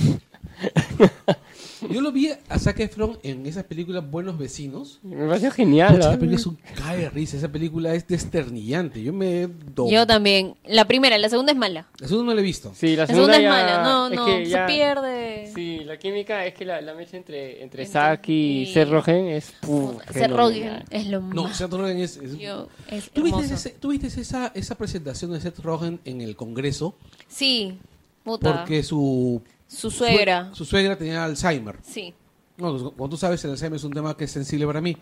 Yo 1.90 2.02
lo 2.02 2.12
vi 2.12 2.30
a 2.50 2.60
Zac 2.60 2.78
Efron 2.82 3.18
en 3.24 3.46
esa 3.46 3.64
película 3.64 4.02
Buenos 4.02 4.38
Vecinos. 4.38 5.00
Me 5.02 5.26
pareció 5.28 5.50
genial. 5.50 5.96
Pucha, 5.96 6.10
esa 6.10 6.20
película 6.20 6.36
es 6.36 6.46
un 6.46 6.58
cae 6.76 6.98
de 6.98 7.10
risa. 7.10 7.38
Esa 7.38 7.48
película 7.48 7.94
es 7.96 8.06
desternillante. 8.06 9.02
Yo 9.02 9.14
me 9.14 9.44
he 9.44 9.48
do- 9.48 9.90
Yo 9.90 10.06
también. 10.06 10.56
La 10.66 10.86
primera, 10.86 11.18
la 11.18 11.30
segunda 11.30 11.54
es 11.54 11.58
mala. 11.58 11.88
La 12.00 12.08
segunda 12.10 12.32
no 12.32 12.36
la 12.36 12.42
he 12.42 12.44
visto. 12.44 12.74
Sí, 12.76 12.98
la 12.98 13.04
La 13.04 13.08
segunda, 13.08 13.34
segunda, 13.36 13.62
es 13.62 13.68
ya- 13.72 13.78
mala. 13.78 13.84
No, 13.84 14.08
es 14.10 14.16
no, 14.16 14.26
que 14.26 14.46
se 14.46 14.52
ya- 14.52 14.66
pierde. 14.66 15.52
Sí, 15.56 15.80
la 15.86 15.98
química 15.98 16.46
es 16.46 16.54
que 16.54 16.66
la, 16.66 16.82
la 16.82 16.94
mecha 16.94 17.16
entre, 17.16 17.64
entre 17.64 17.84
Entre- 17.84 17.86
Zack 17.86 18.28
y 18.28 18.64
y- 18.64 18.74
Seth 18.74 18.90
Rogen 18.90 19.28
es 19.30 19.54
puf, 19.62 20.02
Seth. 20.12 20.32
Rogen 20.32 20.84
es 20.90 21.08
lo 21.08 21.22
No, 21.22 21.44
más. 21.44 21.56
Seth 21.58 21.72
Rogen 21.72 21.98
es... 22.00 22.18
es- 22.18 22.38
Yo- 22.38 22.68
es 22.90 23.10
¿Tú 23.10 23.24
viste, 23.24 23.46
ese- 23.54 23.70
tú 23.70 23.90
viste 23.90 24.08
esa, 24.08 24.52
esa 24.54 24.76
presentación 24.76 25.32
de 25.32 25.40
Seth 25.40 25.60
Rogen 25.60 26.02
en 26.04 26.20
el 26.20 26.36
Congreso? 26.36 26.94
Sí, 27.30 27.78
puta. 28.26 28.58
Porque 28.58 28.84
su... 28.84 29.42
Su 29.70 29.92
suegra. 29.92 30.50
Su, 30.54 30.66
suegra 30.66 30.98
tenía 30.98 31.24
Alzheimer. 31.24 31.78
Sí. 31.84 32.14
No, 32.58 32.72
pues, 32.72 32.84
como 32.84 33.10
tú 33.10 33.16
sabes, 33.16 33.44
el 33.46 33.52
Alzheimer 33.52 33.78
es 33.78 33.84
un 33.84 33.94
tema 33.94 34.18
que 34.18 34.26
es 34.26 34.32
sensible 34.32 34.66
para 34.66 34.82
mí. 34.82 34.98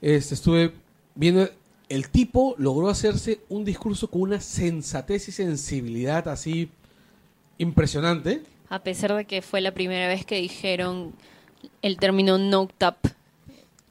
Este, 0.00 0.34
estuve 0.34 0.72
viendo... 1.14 1.48
El 1.88 2.08
tipo 2.08 2.54
logró 2.58 2.88
hacerse 2.88 3.40
un 3.48 3.64
discurso 3.64 4.08
con 4.08 4.22
una 4.22 4.40
sensatez 4.40 5.28
y 5.28 5.32
sensibilidad 5.32 6.28
así 6.28 6.70
impresionante. 7.58 8.42
A 8.70 8.82
pesar 8.82 9.14
de 9.14 9.26
que 9.26 9.42
fue 9.42 9.60
la 9.60 9.72
primera 9.72 10.08
vez 10.08 10.24
que 10.24 10.36
dijeron 10.36 11.12
el 11.82 11.98
término 11.98 12.38
no 12.38 12.68
tap 12.78 12.96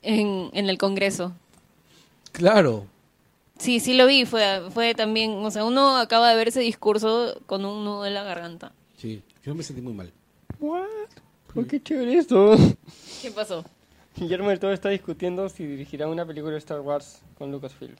en, 0.01 0.49
en 0.53 0.69
el 0.69 0.77
Congreso. 0.79 1.33
Claro. 2.31 2.87
Sí, 3.59 3.79
sí 3.79 3.93
lo 3.93 4.07
vi. 4.07 4.25
Fue, 4.25 4.63
fue 4.71 4.95
también. 4.95 5.31
O 5.31 5.51
sea, 5.51 5.63
uno 5.63 5.97
acaba 5.97 6.29
de 6.29 6.35
ver 6.35 6.47
ese 6.47 6.59
discurso 6.59 7.39
con 7.45 7.63
un 7.63 7.85
nudo 7.85 8.05
en 8.05 8.15
la 8.15 8.23
garganta. 8.23 8.71
Sí, 8.97 9.21
yo 9.43 9.53
me 9.53 9.63
sentí 9.63 9.81
muy 9.81 9.93
mal. 9.93 10.11
What? 10.59 10.87
¿Por 11.53 11.67
qué 11.67 11.81
chévere 11.81 12.17
esto? 12.17 12.55
¿Qué 13.21 13.31
pasó? 13.31 13.63
Guillermo 14.15 14.49
del 14.49 14.59
Toro 14.59 14.73
está 14.73 14.89
discutiendo 14.89 15.49
si 15.49 15.65
dirigirá 15.65 16.07
una 16.07 16.25
película 16.25 16.53
de 16.53 16.59
Star 16.59 16.81
Wars 16.81 17.21
con 17.37 17.51
Lucasfilm. 17.51 17.95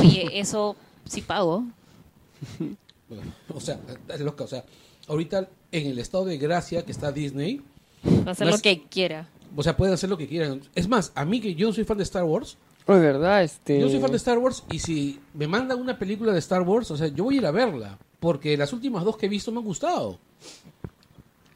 Oye, 0.00 0.28
eso 0.38 0.76
sí 1.04 1.22
pago. 1.22 1.64
O 3.54 3.60
sea, 3.60 3.78
es 4.08 4.20
loca. 4.22 4.44
O 4.44 4.46
sea, 4.48 4.64
ahorita 5.06 5.48
en 5.70 5.86
el 5.86 5.98
estado 5.98 6.24
de 6.24 6.38
gracia 6.38 6.84
que 6.84 6.90
está 6.90 7.12
Disney, 7.12 7.60
Va 8.26 8.28
a 8.28 8.30
hacer 8.32 8.48
lo 8.48 8.58
que 8.58 8.82
quiera. 8.82 9.28
o 9.54 9.62
sea, 9.62 9.76
pueden 9.76 9.94
hacer 9.94 10.10
lo 10.10 10.16
que 10.16 10.26
quieran. 10.26 10.62
Es 10.74 10.88
más, 10.88 11.12
a 11.14 11.24
mí 11.24 11.40
que 11.40 11.54
yo 11.54 11.68
no 11.68 11.72
soy 11.72 11.84
fan 11.84 11.98
de 11.98 12.02
Star 12.02 12.24
Wars, 12.24 12.56
de 12.86 12.98
verdad, 12.98 13.42
este... 13.42 13.80
yo 13.80 13.88
soy 13.88 13.98
fan 13.98 14.10
de 14.10 14.18
Star 14.18 14.38
Wars 14.38 14.62
y 14.70 14.78
si 14.78 15.20
me 15.32 15.46
mandan 15.46 15.80
una 15.80 15.98
película 15.98 16.32
de 16.32 16.38
Star 16.38 16.62
Wars, 16.62 16.90
o 16.90 16.96
sea, 16.96 17.08
yo 17.08 17.24
voy 17.24 17.36
a 17.36 17.38
ir 17.38 17.46
a 17.46 17.50
verla. 17.50 17.98
Porque 18.24 18.56
las 18.56 18.72
últimas 18.72 19.04
dos 19.04 19.18
que 19.18 19.26
he 19.26 19.28
visto 19.28 19.52
me 19.52 19.58
han 19.58 19.64
gustado. 19.64 20.18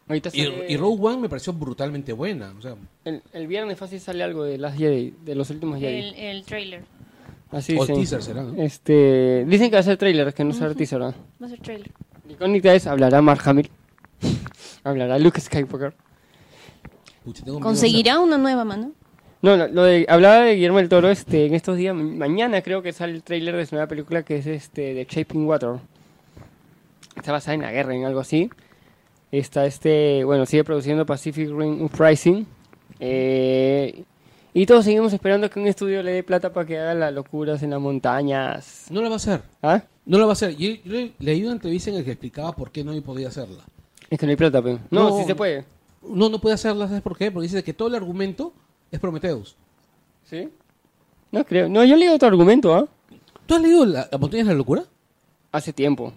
Ahorita 0.06 0.28
Y, 0.34 0.44
sale- 0.44 0.66
y 0.68 0.76
Rogue 0.76 0.98
One 1.06 1.16
me 1.18 1.28
pareció 1.30 1.52
brutalmente 1.54 2.12
buena. 2.12 2.52
O 2.58 2.60
sea, 2.62 2.76
el, 3.06 3.22
el 3.32 3.46
viernes 3.46 3.78
fácil 3.78 4.00
sale 4.00 4.22
algo 4.22 4.44
de 4.44 4.58
las 4.58 4.76
Jedi, 4.76 5.14
de 5.24 5.34
los 5.34 5.48
últimos 5.48 5.78
Jedi. 5.80 5.98
El, 6.10 6.14
el 6.14 6.44
trailer. 6.44 6.84
Así 7.50 7.74
o 7.74 7.80
dicen. 7.80 7.96
teaser 7.96 8.22
será. 8.22 8.42
¿no? 8.42 8.62
Este, 8.62 9.46
dicen 9.46 9.70
que 9.70 9.76
va 9.76 9.80
a 9.80 9.82
ser 9.82 9.96
trailer, 9.96 10.34
que 10.34 10.44
no 10.44 10.52
será 10.52 10.74
teaser, 10.74 10.98
¿no? 11.00 11.14
Va 11.42 11.46
a 11.46 11.48
ser 11.48 11.60
trailer. 11.60 11.90
La 12.26 12.32
incógnita 12.34 12.74
es, 12.74 12.86
¿hablará 12.86 13.22
Mark 13.22 13.40
Hamill? 13.46 13.70
¿Hablará 14.84 15.18
Luke 15.18 15.40
Skywalker? 15.40 15.94
Pucha, 17.24 17.44
tengo 17.44 17.58
miedo. 17.58 17.66
¿Conseguirá 17.66 18.20
una 18.20 18.36
nueva 18.36 18.64
mano? 18.66 18.92
No, 19.40 19.56
lo, 19.56 19.68
lo 19.68 19.84
de, 19.84 20.04
hablaba 20.08 20.40
de 20.40 20.54
Guillermo 20.56 20.78
del 20.78 20.88
Toro 20.90 21.08
este, 21.10 21.46
en 21.46 21.54
estos 21.54 21.76
días, 21.76 21.94
ma- 21.94 22.02
mañana 22.02 22.60
creo 22.60 22.82
que 22.82 22.92
sale 22.92 23.12
el 23.14 23.22
tráiler 23.22 23.56
de 23.56 23.64
su 23.66 23.74
nueva 23.76 23.88
película 23.88 24.22
que 24.24 24.36
es 24.38 24.46
este 24.46 24.92
de 24.94 25.06
Shaping 25.08 25.46
Water. 25.46 25.76
Está 27.18 27.32
basada 27.32 27.54
en 27.54 27.62
la 27.62 27.72
guerra, 27.72 27.94
en 27.94 28.04
algo 28.04 28.20
así. 28.20 28.50
Está 29.30 29.66
este, 29.66 30.24
bueno, 30.24 30.46
sigue 30.46 30.64
produciendo 30.64 31.04
Pacific 31.04 31.48
Rim 31.50 31.82
Uprising. 31.82 32.46
Eh, 33.00 34.04
y 34.54 34.66
todos 34.66 34.84
seguimos 34.84 35.12
esperando 35.12 35.50
que 35.50 35.60
un 35.60 35.66
estudio 35.66 36.02
le 36.02 36.12
dé 36.12 36.22
plata 36.22 36.52
para 36.52 36.66
que 36.66 36.78
haga 36.78 36.94
las 36.94 37.12
locuras 37.12 37.62
en 37.62 37.70
las 37.70 37.80
montañas. 37.80 38.86
No 38.90 39.02
la 39.02 39.08
va 39.08 39.14
a 39.14 39.16
hacer. 39.16 39.42
¿Ah? 39.62 39.82
No 40.06 40.18
la 40.18 40.24
va 40.24 40.30
a 40.30 40.32
hacer. 40.32 40.56
Yo, 40.56 40.70
yo 40.84 40.98
he 40.98 41.12
leído 41.18 41.48
una 41.48 41.56
entrevista 41.56 41.90
en 41.90 41.96
la 41.96 42.04
que 42.04 42.12
explicaba 42.12 42.52
por 42.52 42.70
qué 42.70 42.82
no 42.82 42.98
podía 43.02 43.28
hacerla. 43.28 43.62
Es 44.08 44.18
que 44.18 44.24
no 44.26 44.30
hay 44.30 44.36
plata, 44.36 44.62
pero. 44.62 44.78
No, 44.90 45.10
No. 45.10 45.18
sí 45.18 45.24
se 45.26 45.34
puede. 45.34 45.64
No, 46.02 46.28
no 46.30 46.40
puede 46.40 46.54
hacerla, 46.54 46.86
¿sabes 46.86 47.02
por 47.02 47.18
qué? 47.18 47.30
Porque 47.30 47.48
dice 47.48 47.62
que 47.62 47.74
todo 47.74 47.88
el 47.88 47.94
argumento 47.96 48.52
es 48.90 48.98
Prometheus. 48.98 49.56
¿Sí? 50.24 50.48
No 51.30 51.44
creo. 51.44 51.68
No, 51.68 51.84
yo 51.84 51.96
leí 51.96 52.08
otro 52.08 52.28
argumento, 52.28 52.74
¿ah? 52.74 52.86
¿Tú 53.46 53.54
has 53.54 53.60
leído 53.62 53.84
La, 53.84 54.08
la 54.10 54.16
montaña 54.18 54.44
de 54.44 54.50
la 54.50 54.54
locura? 54.56 54.84
Hace 55.52 55.72
tiempo. 55.72 56.12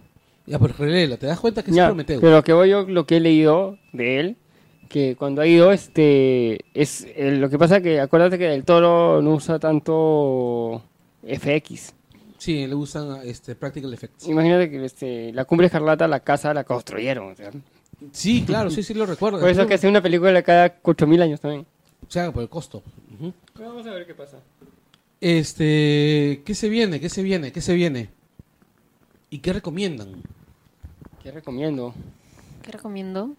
Ya, 0.46 0.60
pero 0.60 0.74
reléela, 0.78 1.18
te 1.18 1.28
das 1.28 1.40
cuenta 1.40 1.64
que 1.64 1.72
es 1.72 1.78
Ya, 1.78 1.88
Prometheus. 1.88 2.22
pero 2.22 2.44
que 2.44 2.54
voy 2.54 2.70
yo 2.70 2.84
lo 2.84 3.06
que 3.06 3.18
he 3.18 3.20
leído 3.20 3.78
de 3.94 4.20
él, 4.20 4.38
que 4.90 5.16
cuando 5.16 5.42
ha 5.42 5.48
ido, 5.48 5.72
este, 5.72 6.60
es 6.74 7.06
eh, 7.16 7.32
lo 7.32 7.50
que 7.50 7.58
pasa 7.58 7.82
que 7.82 8.00
acuérdate 8.00 8.38
que 8.38 8.54
el 8.54 8.64
toro 8.66 9.22
no 9.22 9.32
usa 9.36 9.60
tanto 9.60 10.84
FX. 11.24 11.94
Sí, 12.38 12.66
le 12.66 12.74
usan 12.74 13.20
este, 13.24 13.56
practical 13.56 13.94
effects. 13.94 14.28
Imagínate 14.28 14.70
que 14.70 14.84
este, 14.84 15.32
la 15.32 15.46
cumbre 15.46 15.68
escarlata, 15.68 16.08
la 16.08 16.22
casa 16.22 16.54
la 16.54 16.64
construyeron. 16.64 17.32
o 17.32 17.36
sea. 17.36 17.52
Sí, 18.12 18.44
claro, 18.46 18.72
sí, 18.72 18.82
sí 18.82 18.96
lo 18.96 19.06
recuerdo. 19.06 19.40
Por 19.40 19.50
eso 19.50 19.62
es 19.62 19.68
que 19.68 19.76
hace 19.76 19.88
una 19.88 20.02
película 20.02 20.42
cada 20.42 20.76
8000 20.82 21.22
años 21.22 21.40
también. 21.40 21.68
O 22.08 22.12
sea, 22.12 22.32
por 22.32 22.42
el 22.42 22.50
costo. 22.50 22.82
Vamos 23.60 23.86
a 23.86 23.92
ver 23.92 24.08
qué 24.08 24.16
pasa. 24.16 24.38
Este, 25.22 26.42
¿qué 26.44 26.56
se 26.56 26.68
viene? 26.68 27.00
¿Qué 27.00 27.10
se 27.10 27.22
viene? 27.22 27.52
¿Qué 27.52 27.62
se 27.62 27.76
viene? 27.76 28.10
¿Y 29.34 29.40
qué 29.40 29.54
recomiendan? 29.54 30.22
¿Qué 31.24 31.32
recomiendo? 31.32 31.94
¿Qué 32.62 32.72
recomiendo? 32.74 33.32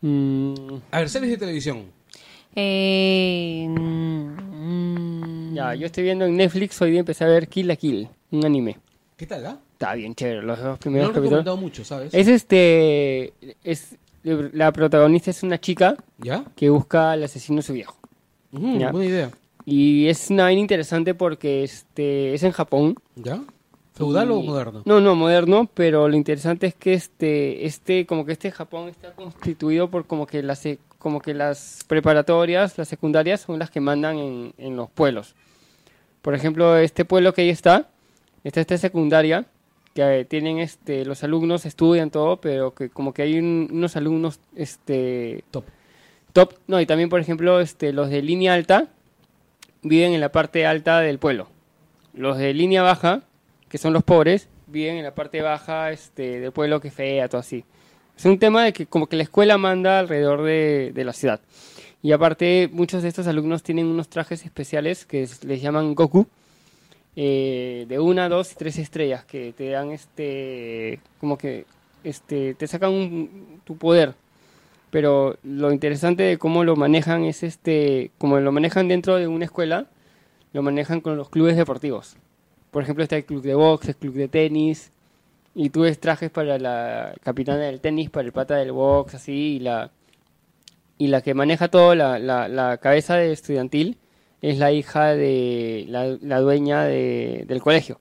Mm, 0.00 0.54
A 0.90 1.00
ver, 1.00 1.10
series 1.10 1.32
de 1.32 1.36
televisión. 1.36 1.84
Eh, 2.56 3.66
mm, 3.68 5.54
ya, 5.54 5.74
yo 5.74 5.84
estoy 5.86 6.04
viendo 6.04 6.24
en 6.24 6.36
Netflix, 6.38 6.80
hoy 6.80 6.92
día 6.92 7.00
empecé 7.00 7.24
a 7.24 7.28
ver 7.28 7.48
Kill 7.48 7.68
la 7.68 7.76
Kill, 7.76 8.08
un 8.30 8.46
anime. 8.46 8.78
¿Qué 9.18 9.26
tal, 9.26 9.44
ah? 9.46 9.58
Está 9.74 9.92
bien 9.94 10.14
chévere, 10.14 10.40
los 10.42 10.58
dos 10.58 10.64
Me 10.66 10.70
lo 10.72 10.78
primeros 10.78 11.08
han 11.08 11.12
capítulos. 11.14 11.30
recomendado 11.30 11.56
mucho, 11.58 11.84
¿sabes? 11.84 12.14
Es 12.14 12.26
este. 12.26 13.34
Es, 13.62 13.96
la 14.22 14.72
protagonista 14.72 15.30
es 15.30 15.42
una 15.42 15.60
chica 15.60 15.96
¿Ya? 16.18 16.44
que 16.56 16.70
busca 16.70 17.12
al 17.12 17.24
asesino 17.24 17.56
de 17.56 17.62
su 17.62 17.74
viejo. 17.74 17.96
Ya. 18.52 18.90
buena 18.90 19.06
idea. 19.06 19.30
Y 19.66 20.08
es 20.08 20.30
una 20.30 20.44
vaina 20.44 20.60
interesante 20.62 21.14
porque 21.14 21.62
este 21.62 22.32
es 22.32 22.42
en 22.42 22.52
Japón. 22.52 22.96
¿Ya? 23.16 23.42
¿Feudal 24.06 24.30
o 24.30 24.38
Y- 24.40 24.46
moderno? 24.46 24.82
No, 24.84 25.00
no, 25.00 25.14
moderno, 25.14 25.68
pero 25.74 26.08
lo 26.08 26.16
interesante 26.16 26.66
es 26.66 26.74
que 26.74 26.94
este, 26.94 27.66
este, 27.66 28.06
como 28.06 28.24
que 28.24 28.32
este 28.32 28.50
Japón 28.50 28.88
está 28.88 29.12
constituido 29.12 29.90
por 29.90 30.06
como 30.06 30.26
que 30.26 30.42
las, 30.42 30.64
sec- 30.64 30.78
como 30.98 31.20
que 31.20 31.34
las 31.34 31.84
preparatorias, 31.86 32.76
las 32.78 32.88
secundarias 32.88 33.40
son 33.42 33.58
las 33.58 33.70
que 33.70 33.80
mandan 33.80 34.18
en, 34.18 34.52
en 34.58 34.76
los 34.76 34.90
pueblos. 34.90 35.34
Por 36.22 36.34
ejemplo, 36.34 36.76
este 36.76 37.04
pueblo 37.04 37.32
que 37.32 37.42
ahí 37.42 37.50
está, 37.50 37.88
está 38.44 38.60
esta 38.60 38.76
secundaria, 38.78 39.46
que 39.94 40.02
eh, 40.20 40.24
tienen 40.24 40.58
este, 40.58 41.04
los 41.04 41.24
alumnos 41.24 41.66
estudian 41.66 42.10
todo, 42.10 42.36
pero 42.40 42.74
que 42.74 42.90
como 42.90 43.12
que 43.14 43.22
hay 43.22 43.38
un- 43.38 43.68
unos 43.72 43.96
alumnos, 43.96 44.38
este, 44.54 45.42
Top. 45.50 45.64
top, 46.32 46.54
no, 46.68 46.80
y 46.80 46.86
también 46.86 47.08
por 47.08 47.20
ejemplo, 47.20 47.60
este, 47.60 47.92
los 47.92 48.08
de 48.10 48.22
línea 48.22 48.54
alta 48.54 48.88
viven 49.82 50.12
en 50.12 50.20
la 50.20 50.30
parte 50.30 50.66
alta 50.66 51.00
del 51.00 51.18
pueblo. 51.18 51.48
Los 52.12 52.38
de 52.38 52.52
línea 52.54 52.82
baja, 52.82 53.22
que 53.70 53.78
son 53.78 53.94
los 53.94 54.02
pobres, 54.02 54.48
viven 54.66 54.96
en 54.96 55.04
la 55.04 55.14
parte 55.14 55.40
baja 55.40 55.90
este, 55.92 56.40
del 56.40 56.52
pueblo 56.52 56.80
que 56.80 56.90
fea, 56.90 57.28
todo 57.28 57.40
así. 57.40 57.64
Es 58.18 58.26
un 58.26 58.38
tema 58.38 58.64
de 58.64 58.74
que 58.74 58.84
como 58.84 59.06
que 59.06 59.16
la 59.16 59.22
escuela 59.22 59.56
manda 59.56 59.98
alrededor 60.00 60.42
de, 60.42 60.92
de 60.94 61.04
la 61.04 61.14
ciudad. 61.14 61.40
Y 62.02 62.12
aparte, 62.12 62.68
muchos 62.72 63.02
de 63.02 63.08
estos 63.08 63.26
alumnos 63.26 63.62
tienen 63.62 63.86
unos 63.86 64.08
trajes 64.08 64.44
especiales 64.44 65.06
que 65.06 65.22
es- 65.22 65.44
les 65.44 65.62
llaman 65.62 65.94
Goku, 65.94 66.26
eh, 67.16 67.86
de 67.88 67.98
una, 67.98 68.28
dos 68.28 68.52
y 68.52 68.56
tres 68.56 68.78
estrellas, 68.78 69.24
que 69.24 69.52
te 69.52 69.70
dan 69.70 69.90
este, 69.90 71.00
como 71.18 71.38
que, 71.38 71.64
este, 72.04 72.54
te 72.54 72.66
sacan 72.66 73.28
tu 73.64 73.76
poder. 73.76 74.14
Pero 74.90 75.36
lo 75.44 75.72
interesante 75.72 76.22
de 76.24 76.38
cómo 76.38 76.64
lo 76.64 76.74
manejan 76.76 77.24
es 77.24 77.42
este, 77.42 78.10
como 78.18 78.40
lo 78.40 78.50
manejan 78.52 78.88
dentro 78.88 79.16
de 79.16 79.28
una 79.28 79.44
escuela, 79.44 79.86
lo 80.52 80.62
manejan 80.62 81.00
con 81.00 81.16
los 81.16 81.28
clubes 81.30 81.56
deportivos. 81.56 82.16
Por 82.70 82.82
ejemplo, 82.82 83.02
está 83.02 83.16
el 83.16 83.24
club 83.24 83.42
de 83.42 83.54
box, 83.54 83.88
el 83.88 83.96
club 83.96 84.14
de 84.14 84.28
tenis, 84.28 84.92
y 85.54 85.70
tú 85.70 85.80
ves 85.82 85.98
trajes 85.98 86.30
para 86.30 86.58
la 86.58 87.14
capitana 87.22 87.58
del 87.58 87.80
tenis, 87.80 88.10
para 88.10 88.26
el 88.26 88.32
pata 88.32 88.56
del 88.56 88.72
box, 88.72 89.14
así, 89.16 89.56
y 89.56 89.58
la, 89.58 89.90
y 90.98 91.08
la 91.08 91.20
que 91.22 91.34
maneja 91.34 91.68
todo, 91.68 91.94
la, 91.94 92.18
la, 92.18 92.46
la 92.48 92.76
cabeza 92.78 93.16
de 93.16 93.32
estudiantil, 93.32 93.98
es 94.42 94.58
la 94.58 94.72
hija 94.72 95.08
de 95.14 95.84
la, 95.88 96.16
la 96.22 96.40
dueña 96.40 96.84
de- 96.84 97.44
del 97.48 97.60
colegio, 97.60 98.00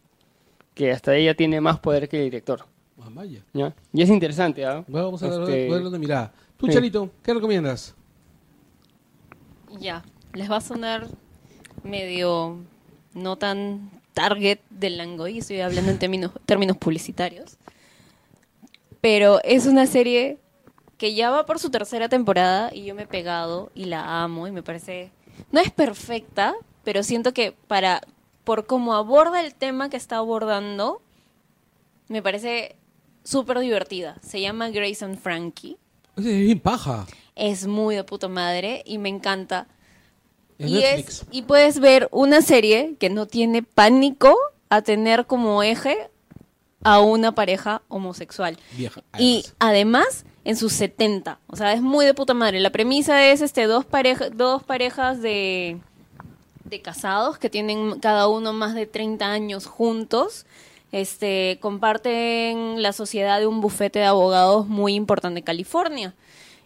que 0.75 0.91
hasta 0.91 1.15
ella 1.15 1.33
tiene 1.35 1.59
más 1.59 1.79
poder 1.79 2.07
que 2.07 2.17
el 2.19 2.25
director. 2.25 2.65
Ah, 3.01 3.07
vaya. 3.11 3.43
¿ya? 3.53 3.73
Y 3.91 4.01
es 4.03 4.09
interesante, 4.09 4.65
¿ah? 4.65 4.83
Bueno, 4.87 5.07
vamos 5.07 5.23
a 5.23 5.27
Este, 5.27 5.67
darle 5.69 5.87
una 5.87 5.97
mirada. 5.97 6.31
Tú, 6.57 6.67
sí. 6.67 6.73
Charito, 6.73 7.09
¿qué 7.23 7.33
recomiendas? 7.33 7.95
Ya, 9.79 10.03
les 10.33 10.49
va 10.49 10.57
a 10.57 10.61
sonar 10.61 11.07
medio 11.83 12.57
no 13.13 13.37
tan 13.37 13.89
target 14.19 14.59
del 14.69 14.97
Langoy, 14.97 15.37
estoy 15.37 15.61
hablando 15.61 15.91
en 15.91 15.97
términos, 15.97 16.31
términos 16.45 16.75
publicitarios. 16.75 17.57
Pero 18.99 19.39
es 19.45 19.65
una 19.65 19.87
serie 19.87 20.39
que 20.97 21.13
ya 21.13 21.29
va 21.29 21.45
por 21.45 21.57
su 21.57 21.69
tercera 21.69 22.09
temporada 22.09 22.69
y 22.73 22.83
yo 22.83 22.95
me 22.95 23.03
he 23.03 23.07
pegado 23.07 23.71
y 23.73 23.85
la 23.85 24.21
amo 24.21 24.45
y 24.45 24.51
me 24.51 24.61
parece... 24.61 25.11
No 25.53 25.61
es 25.61 25.71
perfecta, 25.71 26.53
pero 26.83 27.01
siento 27.03 27.33
que 27.33 27.53
para 27.67 28.01
por 28.43 28.65
cómo 28.65 28.93
aborda 28.93 29.39
el 29.39 29.55
tema 29.55 29.89
que 29.89 29.95
está 29.95 30.17
abordando, 30.17 31.01
me 32.09 32.21
parece 32.21 32.75
súper 33.23 33.59
divertida. 33.59 34.17
Se 34.21 34.41
llama 34.41 34.69
Grace 34.69 35.05
and 35.05 35.17
Frankie. 35.17 35.77
Es 36.17 36.25
bien 36.25 36.59
paja. 36.59 37.07
Es 37.35 37.67
muy 37.67 37.95
de 37.95 38.03
puta 38.03 38.27
madre 38.27 38.83
y 38.85 38.97
me 38.97 39.07
encanta. 39.07 39.67
Es 40.59 40.69
y, 40.69 40.83
es, 40.83 41.25
y 41.31 41.41
puedes 41.41 41.79
ver 41.79 42.07
una 42.11 42.41
serie 42.41 42.95
que 42.99 43.09
no 43.09 43.25
tiene 43.25 43.63
pánico 43.63 44.35
a 44.69 44.81
tener 44.81 45.25
como 45.25 45.63
eje 45.63 45.97
a 46.83 46.99
una 46.99 47.33
pareja 47.33 47.81
homosexual. 47.87 48.57
Vieja. 48.77 49.01
Y 49.17 49.45
además. 49.57 50.05
además 50.11 50.25
en 50.45 50.55
sus 50.55 50.73
70. 50.73 51.39
O 51.47 51.55
sea, 51.55 51.73
es 51.73 51.81
muy 51.81 52.05
de 52.05 52.13
puta 52.13 52.33
madre. 52.33 52.59
La 52.59 52.71
premisa 52.71 53.27
es 53.27 53.41
este 53.41 53.65
dos, 53.65 53.85
pareja, 53.85 54.29
dos 54.29 54.63
parejas 54.63 55.21
de, 55.21 55.77
de 56.63 56.81
casados 56.81 57.37
que 57.37 57.49
tienen 57.49 57.99
cada 57.99 58.27
uno 58.27 58.53
más 58.53 58.73
de 58.73 58.85
30 58.85 59.31
años 59.31 59.65
juntos. 59.65 60.45
Este, 60.91 61.59
comparten 61.61 62.81
la 62.81 62.93
sociedad 62.93 63.39
de 63.39 63.45
un 63.45 63.61
bufete 63.61 63.99
de 63.99 64.05
abogados 64.05 64.67
muy 64.67 64.95
importante 64.95 65.39
en 65.39 65.45
California. 65.45 66.15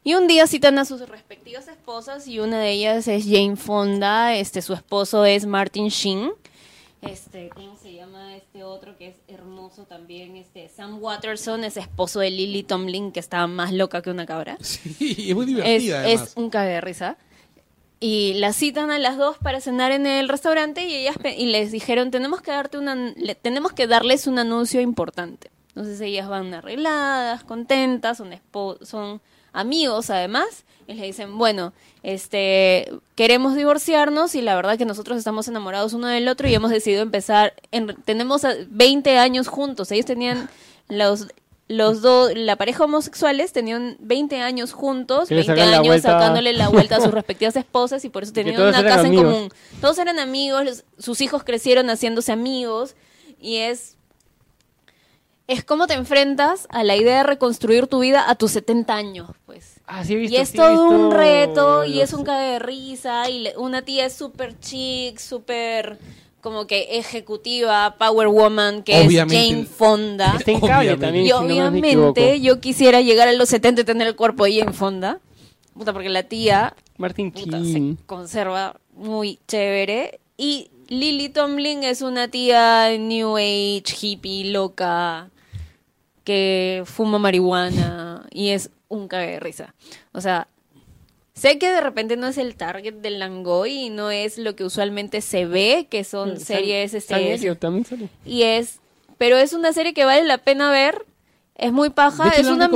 Y 0.03 0.15
un 0.15 0.27
día 0.27 0.47
citan 0.47 0.77
a 0.79 0.85
sus 0.85 1.07
respectivas 1.07 1.67
esposas 1.67 2.27
y 2.27 2.39
una 2.39 2.59
de 2.59 2.71
ellas 2.71 3.07
es 3.07 3.23
Jane 3.25 3.55
Fonda, 3.55 4.35
este 4.35 4.61
su 4.61 4.73
esposo 4.73 5.23
es 5.25 5.45
Martin 5.45 5.87
Sheen. 5.87 6.31
Este, 7.01 7.49
¿cómo 7.49 7.75
se 7.81 7.93
llama 7.93 8.35
este 8.35 8.63
otro 8.63 8.97
que 8.97 9.07
es 9.09 9.15
hermoso 9.27 9.83
también? 9.83 10.35
Este 10.37 10.69
Sam 10.69 11.01
Watterson 11.01 11.63
es 11.63 11.75
esposo 11.77 12.19
de 12.21 12.31
Lily 12.31 12.63
Tomlin 12.63 13.11
que 13.11 13.19
está 13.19 13.45
más 13.47 13.71
loca 13.73 14.01
que 14.01 14.09
una 14.09 14.25
cabra. 14.25 14.57
Sí, 14.61 15.29
es 15.29 15.35
muy 15.35 15.45
divertida, 15.45 16.07
es 16.07 16.33
un 16.35 16.49
cague 16.49 16.71
de 16.71 16.81
risa. 16.81 17.17
Y 17.99 18.33
las 18.35 18.57
citan 18.57 18.91
a 18.91 18.99
las 18.99 19.17
dos 19.17 19.37
para 19.37 19.61
cenar 19.61 19.93
en 19.93 20.05
el 20.05 20.27
restaurante 20.27 20.85
y 20.85 20.93
ellas 20.95 21.15
y 21.37 21.45
les 21.45 21.71
dijeron 21.71 22.11
tenemos 22.11 22.41
que 22.41 22.51
darte 22.51 22.77
una 22.77 22.95
le- 22.95 23.35
tenemos 23.35 23.71
que 23.71 23.87
darles 23.87 24.27
un 24.27 24.39
anuncio 24.39 24.81
importante. 24.81 25.49
Entonces 25.69 25.99
ellas 26.01 26.27
van 26.27 26.53
arregladas, 26.53 27.43
contentas, 27.45 28.17
son 28.17 28.29
son 28.81 29.21
amigos 29.53 30.09
además, 30.09 30.65
y 30.87 30.95
le 30.95 31.05
dicen, 31.05 31.37
bueno, 31.37 31.71
este 32.01 32.91
queremos 33.15 33.55
divorciarnos 33.55 34.35
y 34.35 34.41
la 34.41 34.55
verdad 34.55 34.77
que 34.77 34.85
nosotros 34.85 35.17
estamos 35.17 35.47
enamorados 35.47 35.93
uno 35.93 36.07
del 36.07 36.27
otro 36.27 36.47
y 36.49 36.53
hemos 36.53 36.71
decidido 36.71 37.01
empezar 37.01 37.53
en- 37.71 37.95
tenemos 38.03 38.43
a- 38.43 38.53
20 38.67 39.17
años 39.17 39.47
juntos. 39.47 39.91
Ellos 39.91 40.05
tenían 40.05 40.49
los 40.89 41.27
los 41.69 42.01
dos, 42.01 42.33
la 42.35 42.57
pareja 42.57 42.83
homosexuales 42.83 43.53
tenían 43.53 43.95
20 44.01 44.41
años 44.41 44.73
juntos, 44.73 45.29
Que 45.29 45.35
le 45.35 45.41
20 45.43 45.55
sacan 45.55 45.71
la 45.71 45.77
años 45.77 46.01
sacándole 46.01 46.51
la 46.53 46.67
vuelta 46.67 46.97
a 46.97 47.01
sus 47.01 47.11
respectivas 47.13 47.55
esposas 47.55 48.03
y 48.03 48.09
por 48.09 48.23
eso 48.23 48.33
tenían 48.33 48.61
una 48.61 48.83
casa 48.83 49.07
en 49.07 49.15
común. 49.15 49.49
Todos 49.79 49.97
eran 49.97 50.19
amigos, 50.19 50.65
los- 50.65 50.83
sus 50.99 51.21
hijos 51.21 51.43
crecieron 51.45 51.87
haciéndose 51.89 52.33
amigos 52.33 52.95
y 53.39 53.55
es 53.57 53.95
es 55.47 55.63
como 55.63 55.87
te 55.87 55.93
enfrentas 55.93 56.67
a 56.69 56.83
la 56.83 56.95
idea 56.95 57.17
de 57.17 57.23
reconstruir 57.23 57.87
tu 57.87 57.99
vida 57.99 58.29
a 58.29 58.35
tus 58.35 58.51
70 58.51 58.95
años, 58.95 59.29
pues. 59.45 59.79
Ah, 59.85 60.03
sí 60.05 60.13
he 60.13 60.15
visto, 60.17 60.35
Y 60.37 60.39
es 60.39 60.49
sí 60.49 60.57
he 60.57 60.59
todo 60.59 60.87
un 60.87 61.09
visto 61.09 61.17
reto 61.17 61.85
y 61.85 61.95
los- 61.95 62.03
es 62.03 62.13
un 62.13 62.23
cague 62.23 62.51
de 62.53 62.59
risa 62.59 63.29
y 63.29 63.39
le- 63.39 63.57
una 63.57 63.81
tía 63.81 64.05
es 64.05 64.13
súper 64.13 64.57
chic, 64.59 65.17
súper 65.19 65.97
como 66.41 66.67
que 66.67 66.97
ejecutiva, 66.97 67.95
power 67.97 68.27
woman, 68.27 68.83
que 68.83 68.99
Obviamente. 69.01 69.41
es 69.45 69.49
Jane 69.49 69.65
Fonda. 69.65 70.35
Está 70.37 70.51
en 70.51 70.59
cable 70.59 70.75
Obviamente. 70.93 71.05
también, 71.05 71.25
Y 71.25 71.27
si 71.27 71.33
no 71.33 71.41
me 71.41 71.53
obviamente 71.53 71.89
equivoco. 71.89 72.35
yo 72.41 72.59
quisiera 72.61 73.01
llegar 73.01 73.27
a 73.27 73.33
los 73.33 73.47
70 73.49 73.81
y 73.81 73.83
tener 73.85 74.07
el 74.07 74.15
cuerpo 74.15 74.45
de 74.45 74.59
Jane 74.59 74.73
Fonda. 74.73 75.19
Puta, 75.73 75.91
porque 75.93 76.09
la 76.09 76.23
tía 76.23 76.75
Martin 76.97 77.31
puta, 77.31 77.59
se 77.63 77.95
conserva 78.05 78.79
muy 78.95 79.39
chévere. 79.47 80.19
Y 80.37 80.69
Lily 80.89 81.29
Tomlin 81.29 81.83
es 81.83 82.01
una 82.01 82.27
tía 82.27 82.89
New 82.97 83.37
Age, 83.37 83.83
hippie, 84.01 84.51
loca, 84.51 85.29
que 86.23 86.83
fuma 86.85 87.19
marihuana 87.19 88.25
y 88.31 88.49
es 88.49 88.69
un 88.87 89.07
cague 89.07 89.31
de 89.33 89.39
risa. 89.39 89.73
O 90.11 90.21
sea, 90.21 90.47
sé 91.33 91.57
que 91.57 91.69
de 91.71 91.81
repente 91.81 92.15
no 92.17 92.27
es 92.27 92.37
el 92.37 92.55
target 92.55 92.95
del 92.95 93.19
Langoy 93.19 93.71
y 93.85 93.89
no 93.89 94.11
es 94.11 94.37
lo 94.37 94.55
que 94.55 94.63
usualmente 94.63 95.21
se 95.21 95.45
ve, 95.45 95.87
que 95.89 96.03
son 96.03 96.37
San- 96.37 96.45
series 96.45 96.91
San 96.91 96.99
este, 96.99 97.33
Elliot 97.33 97.59
también 97.59 97.85
sale. 97.85 98.09
y 98.25 98.43
es 98.43 98.79
pero 99.17 99.37
es 99.37 99.53
una 99.53 99.73
serie 99.73 99.93
que 99.93 100.05
vale 100.05 100.23
la 100.25 100.37
pena 100.39 100.69
ver 100.71 101.05
es 101.55 101.71
muy 101.71 101.89
paja 101.91 102.29
es 102.29 102.47
una 102.47 102.67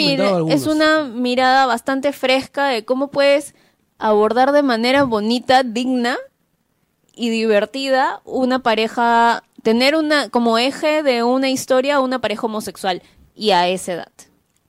es 0.49 0.65
una 0.67 1.03
mirada 1.03 1.65
bastante 1.65 2.13
fresca 2.13 2.67
de 2.67 2.85
cómo 2.85 3.09
puedes 3.09 3.53
abordar 3.97 4.51
de 4.51 4.63
manera 4.63 5.03
bonita 5.03 5.63
digna 5.63 6.17
y 7.17 7.29
divertida 7.29 8.21
una 8.23 8.59
pareja 8.59 9.43
tener 9.63 9.95
una 9.95 10.29
como 10.29 10.57
eje 10.57 11.03
de 11.03 11.23
una 11.23 11.49
historia 11.49 11.99
una 11.99 12.19
pareja 12.21 12.45
homosexual 12.45 13.01
y 13.35 13.49
a 13.51 13.67
esa 13.67 13.93
edad 13.93 14.11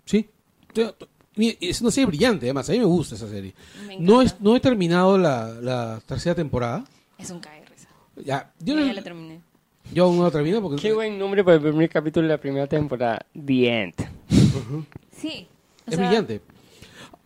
Sí. 0.05 0.29
Es 1.61 1.81
una 1.81 1.91
serie 1.91 2.07
brillante, 2.07 2.47
además. 2.47 2.69
A 2.69 2.73
mí 2.73 2.79
me 2.79 2.85
gusta 2.85 3.15
esa 3.15 3.29
serie. 3.29 3.55
Me 3.87 3.99
No, 4.01 4.23
es, 4.23 4.41
no 4.41 4.57
he 4.57 4.61
terminado 4.61 5.17
la, 5.19 5.49
la 5.61 6.01
tercera 6.07 6.35
temporada. 6.35 6.85
es 7.19 7.31
un 7.31 7.41
risa 7.43 7.89
Ya, 8.25 8.53
yo, 8.59 8.75
no- 8.75 8.85
ya 8.87 8.93
la 8.95 9.03
terminé 9.03 9.41
yo 9.93 10.05
aún 10.05 10.19
no 10.19 10.25
la 10.25 10.31
termino 10.31 10.61
porque... 10.61 10.83
Qué 10.83 10.93
buen 10.93 11.19
nombre 11.19 11.43
para 11.43 11.57
el 11.57 11.63
primer 11.63 11.89
capítulo 11.89 12.27
de 12.27 12.35
la 12.35 12.39
primera 12.41 12.67
temporada. 12.67 13.25
The 13.33 13.83
End. 13.83 13.95
sí 15.17 15.47
o 15.87 15.91
Es 15.91 15.97
sea, 15.97 16.07
brillante. 16.07 16.41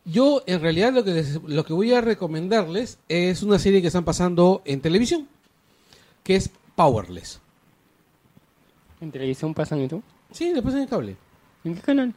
Yo, 0.05 0.43
en 0.47 0.61
realidad, 0.61 0.93
lo 0.93 1.05
que, 1.05 1.13
les- 1.13 1.41
lo 1.43 1.65
que 1.65 1.73
voy 1.73 1.93
a 1.93 2.01
recomendarles 2.01 2.99
es 3.09 3.43
una 3.43 3.59
serie 3.59 3.81
que 3.81 3.87
están 3.87 4.05
pasando 4.05 4.63
en 4.65 4.81
televisión, 4.81 5.29
que 6.25 6.37
es 6.37 6.51
Powerless. 6.75 7.41
¿En 9.01 9.13
televisión 9.13 9.55
pasan 9.55 9.81
y 9.83 9.89
tú? 9.89 10.03
Sí, 10.33 10.53
le 10.53 10.63
pasan 10.63 10.79
en 10.79 10.85
el 10.85 10.89
cable. 10.91 11.17
¿En 11.65 11.75
qué 11.75 11.81
canal? 11.83 12.15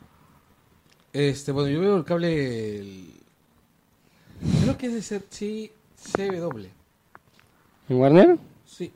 Este, 1.14 1.52
bueno, 1.52 1.70
yo 1.70 1.80
veo 1.82 1.98
el 1.98 2.04
cable... 2.06 2.80
el- 2.80 3.12
Creo 4.64 4.78
que 4.78 4.88
es 4.88 4.94
de 4.94 5.02
C- 5.02 5.24
sí, 5.30 5.72
CW. 6.14 6.66
¿En 7.90 7.98
Warner? 7.98 8.38
Sí. 8.66 8.92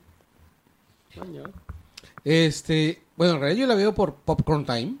Este, 2.24 3.00
bueno, 3.16 3.34
en 3.34 3.40
realidad 3.40 3.60
yo 3.60 3.66
la 3.66 3.74
veo 3.74 3.94
por 3.94 4.14
Popcorn 4.14 4.64
Time. 4.66 4.96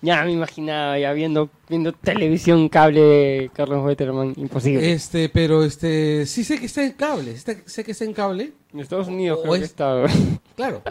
Ya 0.00 0.22
me 0.24 0.32
imaginaba, 0.32 0.98
ya 0.98 1.12
viendo, 1.12 1.50
viendo 1.68 1.92
televisión, 1.92 2.68
cable, 2.68 3.50
Carlos 3.52 3.84
Wetterman, 3.84 4.34
imposible. 4.36 4.92
Este, 4.92 5.28
pero 5.28 5.64
este, 5.64 6.24
sí 6.26 6.44
sé 6.44 6.58
que 6.60 6.66
está 6.66 6.84
en 6.84 6.92
cable, 6.92 7.32
está- 7.32 7.56
sé 7.66 7.82
que 7.84 7.90
está 7.92 8.04
en 8.04 8.12
cable, 8.12 8.52
en 8.72 8.80
Estados 8.80 9.08
Unidos 9.08 9.38
o 9.38 9.42
creo 9.42 9.54
que 9.54 9.58
es- 9.60 9.64
está. 9.64 10.04
claro. 10.56 10.82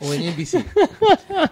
o 0.00 0.12
en 0.14 0.22
NBC. 0.30 0.64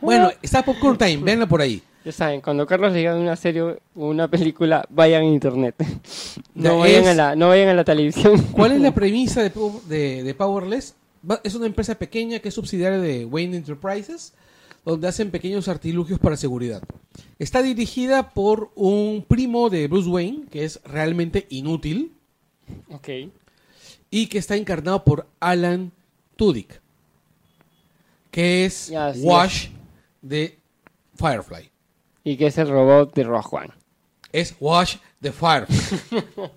Bueno, 0.00 0.30
está 0.42 0.64
Popcorn 0.64 0.96
Time, 0.98 1.18
véanla 1.18 1.46
por 1.46 1.60
ahí. 1.60 1.82
Ya 2.04 2.12
saben, 2.12 2.40
cuando 2.40 2.66
Carlos 2.66 2.92
le 2.92 2.98
diga 2.98 3.14
una 3.14 3.36
serie 3.36 3.60
o 3.62 3.76
una 3.94 4.28
película, 4.28 4.84
vayan 4.88 5.22
a 5.22 5.26
internet. 5.26 5.74
Ya, 6.54 6.70
No 6.70 6.78
vayan, 6.78 7.02
es- 7.02 7.08
a 7.08 7.14
la, 7.14 7.36
no 7.36 7.48
vayan 7.48 7.68
a 7.68 7.74
la 7.74 7.84
televisión. 7.84 8.40
¿Cuál 8.52 8.72
es 8.72 8.80
la 8.80 8.94
premisa 8.94 9.42
de, 9.42 9.52
Pow- 9.52 9.82
de- 9.84 10.22
de 10.22 10.34
Powerless? 10.34 10.94
Va- 11.28 11.40
Es 11.44 11.54
una 11.54 11.66
empresa 11.66 11.96
pequeña 11.96 12.38
que 12.38 12.48
es 12.48 12.54
subsidiaria 12.54 12.98
de 12.98 13.24
Wayne 13.26 13.56
Enterprises, 13.58 14.32
donde 14.84 15.08
hacen 15.08 15.30
pequeños 15.30 15.68
artilugios 15.68 16.18
para 16.18 16.36
seguridad. 16.36 16.82
Está 17.38 17.62
dirigida 17.62 18.30
por 18.30 18.70
un 18.74 19.24
primo 19.26 19.70
de 19.70 19.86
Bruce 19.88 20.08
Wayne, 20.08 20.46
que 20.50 20.64
es 20.64 20.80
realmente 20.84 21.46
inútil, 21.50 22.12
Ok. 22.90 23.08
y 24.10 24.26
que 24.28 24.38
está 24.38 24.56
encarnado 24.56 25.04
por 25.04 25.26
Alan 25.40 25.92
Tudyk, 26.36 26.80
que 28.30 28.64
es 28.64 28.92
Wash 29.18 29.68
de 30.22 30.58
Firefly. 31.16 31.70
Y 32.24 32.36
que 32.36 32.46
es 32.48 32.58
el 32.58 32.68
robot 32.68 33.14
de 33.14 33.24
Rogue 33.24 33.48
One. 33.50 33.70
Es 34.32 34.54
Wash 34.60 34.96
de 35.20 35.32
Firefly. 35.32 35.76
o 36.36 36.50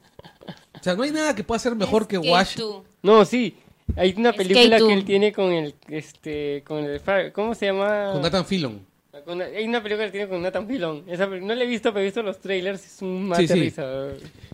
sea, 0.81 0.95
no 0.95 1.03
hay 1.03 1.11
nada 1.11 1.33
que 1.35 1.43
pueda 1.43 1.59
ser 1.59 1.75
mejor 1.75 2.07
que 2.07 2.17
Wash. 2.17 2.55
tú. 2.57 2.83
No, 3.01 3.23
sí. 3.25 3.55
Hay 3.97 4.13
una 4.17 4.33
película 4.33 4.77
que 4.77 4.93
él 4.93 5.05
tiene 5.05 5.31
con 5.33 5.51
el, 5.51 5.75
este, 5.89 6.63
con 6.65 6.83
el, 6.83 7.01
¿cómo 7.33 7.53
se 7.55 7.67
llama? 7.67 8.11
Con 8.13 8.21
Nathan 8.21 8.45
Fillon. 8.45 8.79
Con- 9.25 9.41
hay 9.41 9.65
una 9.65 9.83
película 9.83 10.05
que 10.05 10.11
tiene 10.11 10.27
con 10.27 10.41
Nathan 10.41 10.67
Fillon. 10.67 11.03
Esa, 11.07 11.27
no 11.27 11.53
la 11.53 11.63
he 11.63 11.67
visto, 11.67 11.89
pero 11.91 12.01
he 12.01 12.05
visto 12.05 12.23
los 12.23 12.39
trailers. 12.39 12.83
Es 12.85 13.01
un 13.01 13.27
mate 13.27 13.47
Sí, 13.47 13.53
sí. 13.53 13.59
risa. 13.59 13.83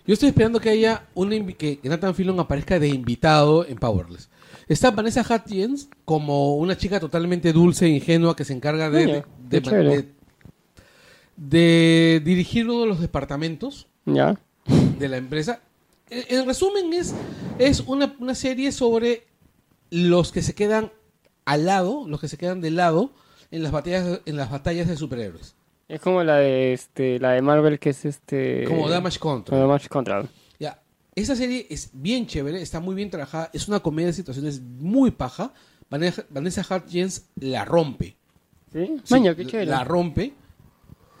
Yo 0.06 0.12
estoy 0.14 0.28
esperando 0.30 0.60
que 0.60 0.68
haya 0.70 1.04
un 1.14 1.30
invi- 1.30 1.56
que, 1.56 1.78
Nathan 1.84 2.14
Fillon 2.14 2.38
aparezca 2.40 2.78
de 2.78 2.88
invitado 2.88 3.64
en 3.66 3.76
Powerless. 3.76 4.28
Está 4.66 4.90
Vanessa 4.90 5.22
Hudgens 5.22 5.88
como 6.04 6.56
una 6.56 6.76
chica 6.76 7.00
totalmente 7.00 7.52
dulce 7.52 7.86
e 7.86 7.90
ingenua 7.90 8.36
que 8.36 8.44
se 8.44 8.52
encarga 8.52 8.90
de, 8.90 9.22
de, 11.36 12.20
dirigir 12.24 12.68
uno 12.68 12.80
de 12.82 12.86
los 12.86 13.00
departamentos 13.00 13.86
Ya. 14.04 14.38
de 14.98 15.08
la 15.08 15.16
empresa. 15.16 15.60
En, 16.10 16.38
en 16.40 16.46
resumen, 16.46 16.92
es, 16.92 17.14
es 17.58 17.80
una, 17.80 18.14
una 18.18 18.34
serie 18.34 18.72
sobre 18.72 19.24
los 19.90 20.32
que 20.32 20.42
se 20.42 20.54
quedan 20.54 20.92
al 21.44 21.66
lado, 21.66 22.06
los 22.06 22.20
que 22.20 22.28
se 22.28 22.36
quedan 22.36 22.60
de 22.60 22.70
lado 22.70 23.12
en 23.50 23.62
las 23.62 23.72
batallas, 23.72 24.20
en 24.26 24.36
las 24.36 24.50
batallas 24.50 24.88
de 24.88 24.96
superhéroes. 24.96 25.54
Es 25.88 26.00
como 26.00 26.22
la 26.22 26.36
de 26.36 26.74
este, 26.74 27.18
la 27.18 27.32
de 27.32 27.42
Marvel 27.42 27.78
que 27.78 27.90
es 27.90 28.04
este. 28.04 28.64
Como 28.64 28.88
Damage 28.88 29.18
Control. 29.18 29.58
como 29.58 29.68
Damage 29.68 29.88
Control. 29.88 30.28
Ya, 30.58 30.82
esa 31.14 31.34
serie 31.34 31.66
es 31.70 31.90
bien 31.94 32.26
chévere, 32.26 32.60
está 32.60 32.80
muy 32.80 32.94
bien 32.94 33.10
trabajada, 33.10 33.50
es 33.54 33.68
una 33.68 33.80
comedia 33.80 34.08
de 34.08 34.12
situaciones 34.12 34.60
muy 34.60 35.10
paja. 35.10 35.52
Vanessa, 35.88 36.24
Vanessa 36.28 36.60
Hudgens 36.62 37.30
la 37.36 37.64
rompe. 37.64 38.16
¿Sí? 38.70 39.00
Sí, 39.02 39.14
Maño, 39.14 39.34
qué 39.34 39.46
chévere. 39.46 39.70
La 39.70 39.84
rompe. 39.84 40.34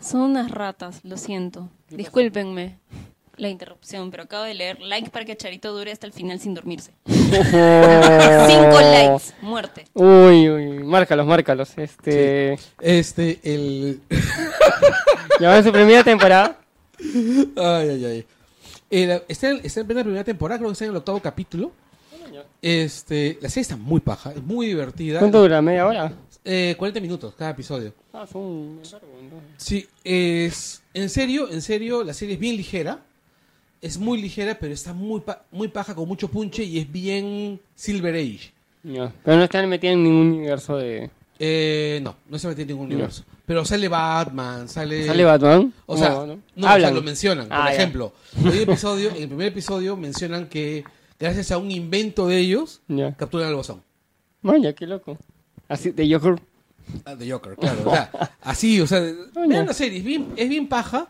Son 0.00 0.20
unas 0.20 0.50
ratas, 0.50 1.00
lo 1.02 1.16
siento. 1.16 1.70
Discúlpenme 1.88 2.78
la 3.38 3.48
interrupción, 3.48 4.10
pero 4.10 4.24
acabo 4.24 4.44
de 4.44 4.54
leer 4.54 4.80
like 4.80 5.10
para 5.10 5.24
que 5.24 5.36
Charito 5.36 5.72
dure 5.76 5.90
hasta 5.92 6.06
el 6.06 6.12
final 6.12 6.38
sin 6.40 6.54
dormirse. 6.54 6.92
Cinco 7.06 8.80
likes, 8.80 9.32
muerte. 9.42 9.84
Uy, 9.94 10.48
uy, 10.48 10.82
márcalos, 10.84 11.26
márcalos. 11.26 11.76
Este. 11.76 12.58
Este, 12.80 13.38
el. 13.42 14.00
Ya 15.40 15.50
va 15.50 15.58
en 15.58 15.64
su 15.64 15.70
primera 15.70 16.02
temporada. 16.02 16.58
ay, 16.98 17.88
ay, 17.90 18.04
ay. 18.04 18.26
El- 18.90 19.22
está, 19.28 19.50
en- 19.50 19.60
está 19.62 19.80
en 19.80 19.86
plena 19.86 20.02
primera 20.02 20.24
temporada, 20.24 20.58
creo 20.58 20.70
que 20.70 20.72
está 20.72 20.84
en 20.84 20.90
el 20.90 20.96
octavo 20.96 21.20
capítulo. 21.20 21.70
Este, 22.60 23.38
la 23.40 23.48
serie 23.48 23.62
está 23.62 23.76
muy 23.76 24.00
paja, 24.00 24.32
es 24.32 24.42
muy 24.42 24.66
divertida. 24.66 25.20
¿Cuánto 25.20 25.40
dura? 25.40 25.62
¿Media 25.62 25.86
hora? 25.86 26.12
Eh, 26.44 26.74
40 26.76 27.00
minutos 27.00 27.34
cada 27.38 27.50
episodio. 27.52 27.92
Ah, 28.12 28.26
son. 28.26 28.80
Sí, 29.58 29.86
es. 30.02 30.82
En 30.92 31.08
serio, 31.08 31.48
en 31.50 31.62
serio, 31.62 32.02
la 32.02 32.14
serie 32.14 32.34
es 32.34 32.40
bien 32.40 32.56
ligera. 32.56 32.98
Es 33.80 33.98
muy 33.98 34.20
ligera, 34.20 34.58
pero 34.58 34.74
está 34.74 34.92
muy, 34.92 35.20
pa- 35.20 35.44
muy 35.52 35.68
paja, 35.68 35.94
con 35.94 36.08
mucho 36.08 36.28
punche 36.28 36.64
y 36.64 36.78
es 36.78 36.90
bien 36.90 37.60
Silver 37.74 38.14
Age. 38.14 38.52
Ya. 38.82 39.12
Pero 39.24 39.36
no 39.36 39.44
están 39.44 39.68
metidos 39.68 39.94
en 39.94 40.02
ningún 40.04 40.32
universo 40.38 40.76
de. 40.76 41.10
Eh, 41.38 42.00
no, 42.02 42.16
no 42.28 42.38
se 42.38 42.48
mete 42.48 42.62
en 42.62 42.68
ningún 42.68 42.88
No. 42.88 42.94
universo. 42.96 43.24
Pero 43.46 43.64
sale 43.64 43.86
Batman, 43.88 44.68
sale. 44.68 45.06
¿Sale 45.06 45.24
Batman? 45.24 45.72
O 45.86 45.96
sea, 45.96 46.10
No, 46.10 46.26
no, 46.26 46.38
¿no? 46.56 46.66
o 46.74 46.78
sea, 46.78 46.90
lo 46.90 47.02
mencionan. 47.02 47.48
Por 47.48 47.56
Ah, 47.56 47.66
ya. 47.70 47.74
ejemplo, 47.76 48.12
en 48.36 48.46
el, 48.48 48.58
episodio, 48.62 49.10
en 49.10 49.16
el 49.22 49.28
primer 49.28 49.46
episodio 49.46 49.96
mencionan 49.96 50.48
que 50.48 50.84
gracias 51.18 51.52
a 51.52 51.58
un 51.58 51.70
invento 51.70 52.26
de 52.26 52.38
ellos 52.38 52.80
Ya. 52.88 53.14
capturan 53.14 53.48
al 53.48 53.54
bosón. 53.54 53.82
Vaya, 54.42 54.72
qué 54.72 54.86
loco. 54.86 55.16
Así, 55.68 55.90
de 55.92 56.12
Joker. 56.12 56.40
Ah, 57.04 57.14
de 57.14 57.30
Joker, 57.30 57.54
claro. 57.56 57.82
O 57.86 57.90
sea, 57.90 58.10
así, 58.42 58.80
o 58.80 58.86
sea, 58.86 59.00
vean 59.00 59.66
la 59.66 59.74
serie, 59.74 59.98
es 59.98 60.04
bien, 60.04 60.28
es 60.36 60.48
bien 60.48 60.66
paja. 60.68 61.08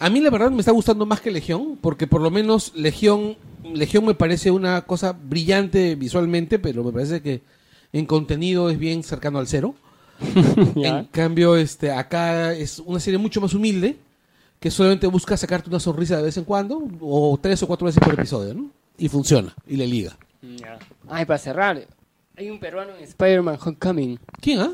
A 0.00 0.10
mí 0.10 0.20
la 0.20 0.30
verdad 0.30 0.50
me 0.50 0.60
está 0.60 0.70
gustando 0.70 1.06
más 1.06 1.20
que 1.20 1.30
Legión, 1.30 1.76
porque 1.80 2.06
por 2.06 2.20
lo 2.20 2.30
menos 2.30 2.72
Legión, 2.76 3.36
Legión 3.64 4.04
me 4.04 4.14
parece 4.14 4.50
una 4.50 4.82
cosa 4.82 5.12
brillante 5.12 5.96
visualmente, 5.96 6.60
pero 6.60 6.84
me 6.84 6.92
parece 6.92 7.20
que 7.20 7.42
en 7.92 8.06
contenido 8.06 8.70
es 8.70 8.78
bien 8.78 9.02
cercano 9.02 9.38
al 9.38 9.48
cero. 9.48 9.74
En 10.76 11.04
cambio, 11.06 11.56
este, 11.56 11.90
acá 11.90 12.52
es 12.52 12.78
una 12.78 13.00
serie 13.00 13.18
mucho 13.18 13.40
más 13.40 13.54
humilde, 13.54 13.96
que 14.60 14.70
solamente 14.70 15.06
busca 15.06 15.36
sacarte 15.36 15.68
una 15.68 15.80
sonrisa 15.80 16.16
de 16.16 16.24
vez 16.24 16.36
en 16.36 16.44
cuando, 16.44 16.88
o 17.00 17.38
tres 17.40 17.62
o 17.62 17.66
cuatro 17.66 17.86
veces 17.86 18.02
por 18.02 18.14
episodio, 18.14 18.54
¿no? 18.54 18.70
Y 18.96 19.08
funciona, 19.08 19.54
y 19.66 19.76
le 19.76 19.86
liga. 19.86 20.16
Ya. 20.42 20.78
Ay, 21.08 21.24
para 21.24 21.38
cerrar, 21.38 21.86
hay 22.36 22.50
un 22.50 22.60
peruano 22.60 22.94
en 22.96 23.02
Spider-Man 23.02 23.58
Homecoming. 23.64 24.18
¿Quién, 24.40 24.60
ah? 24.60 24.72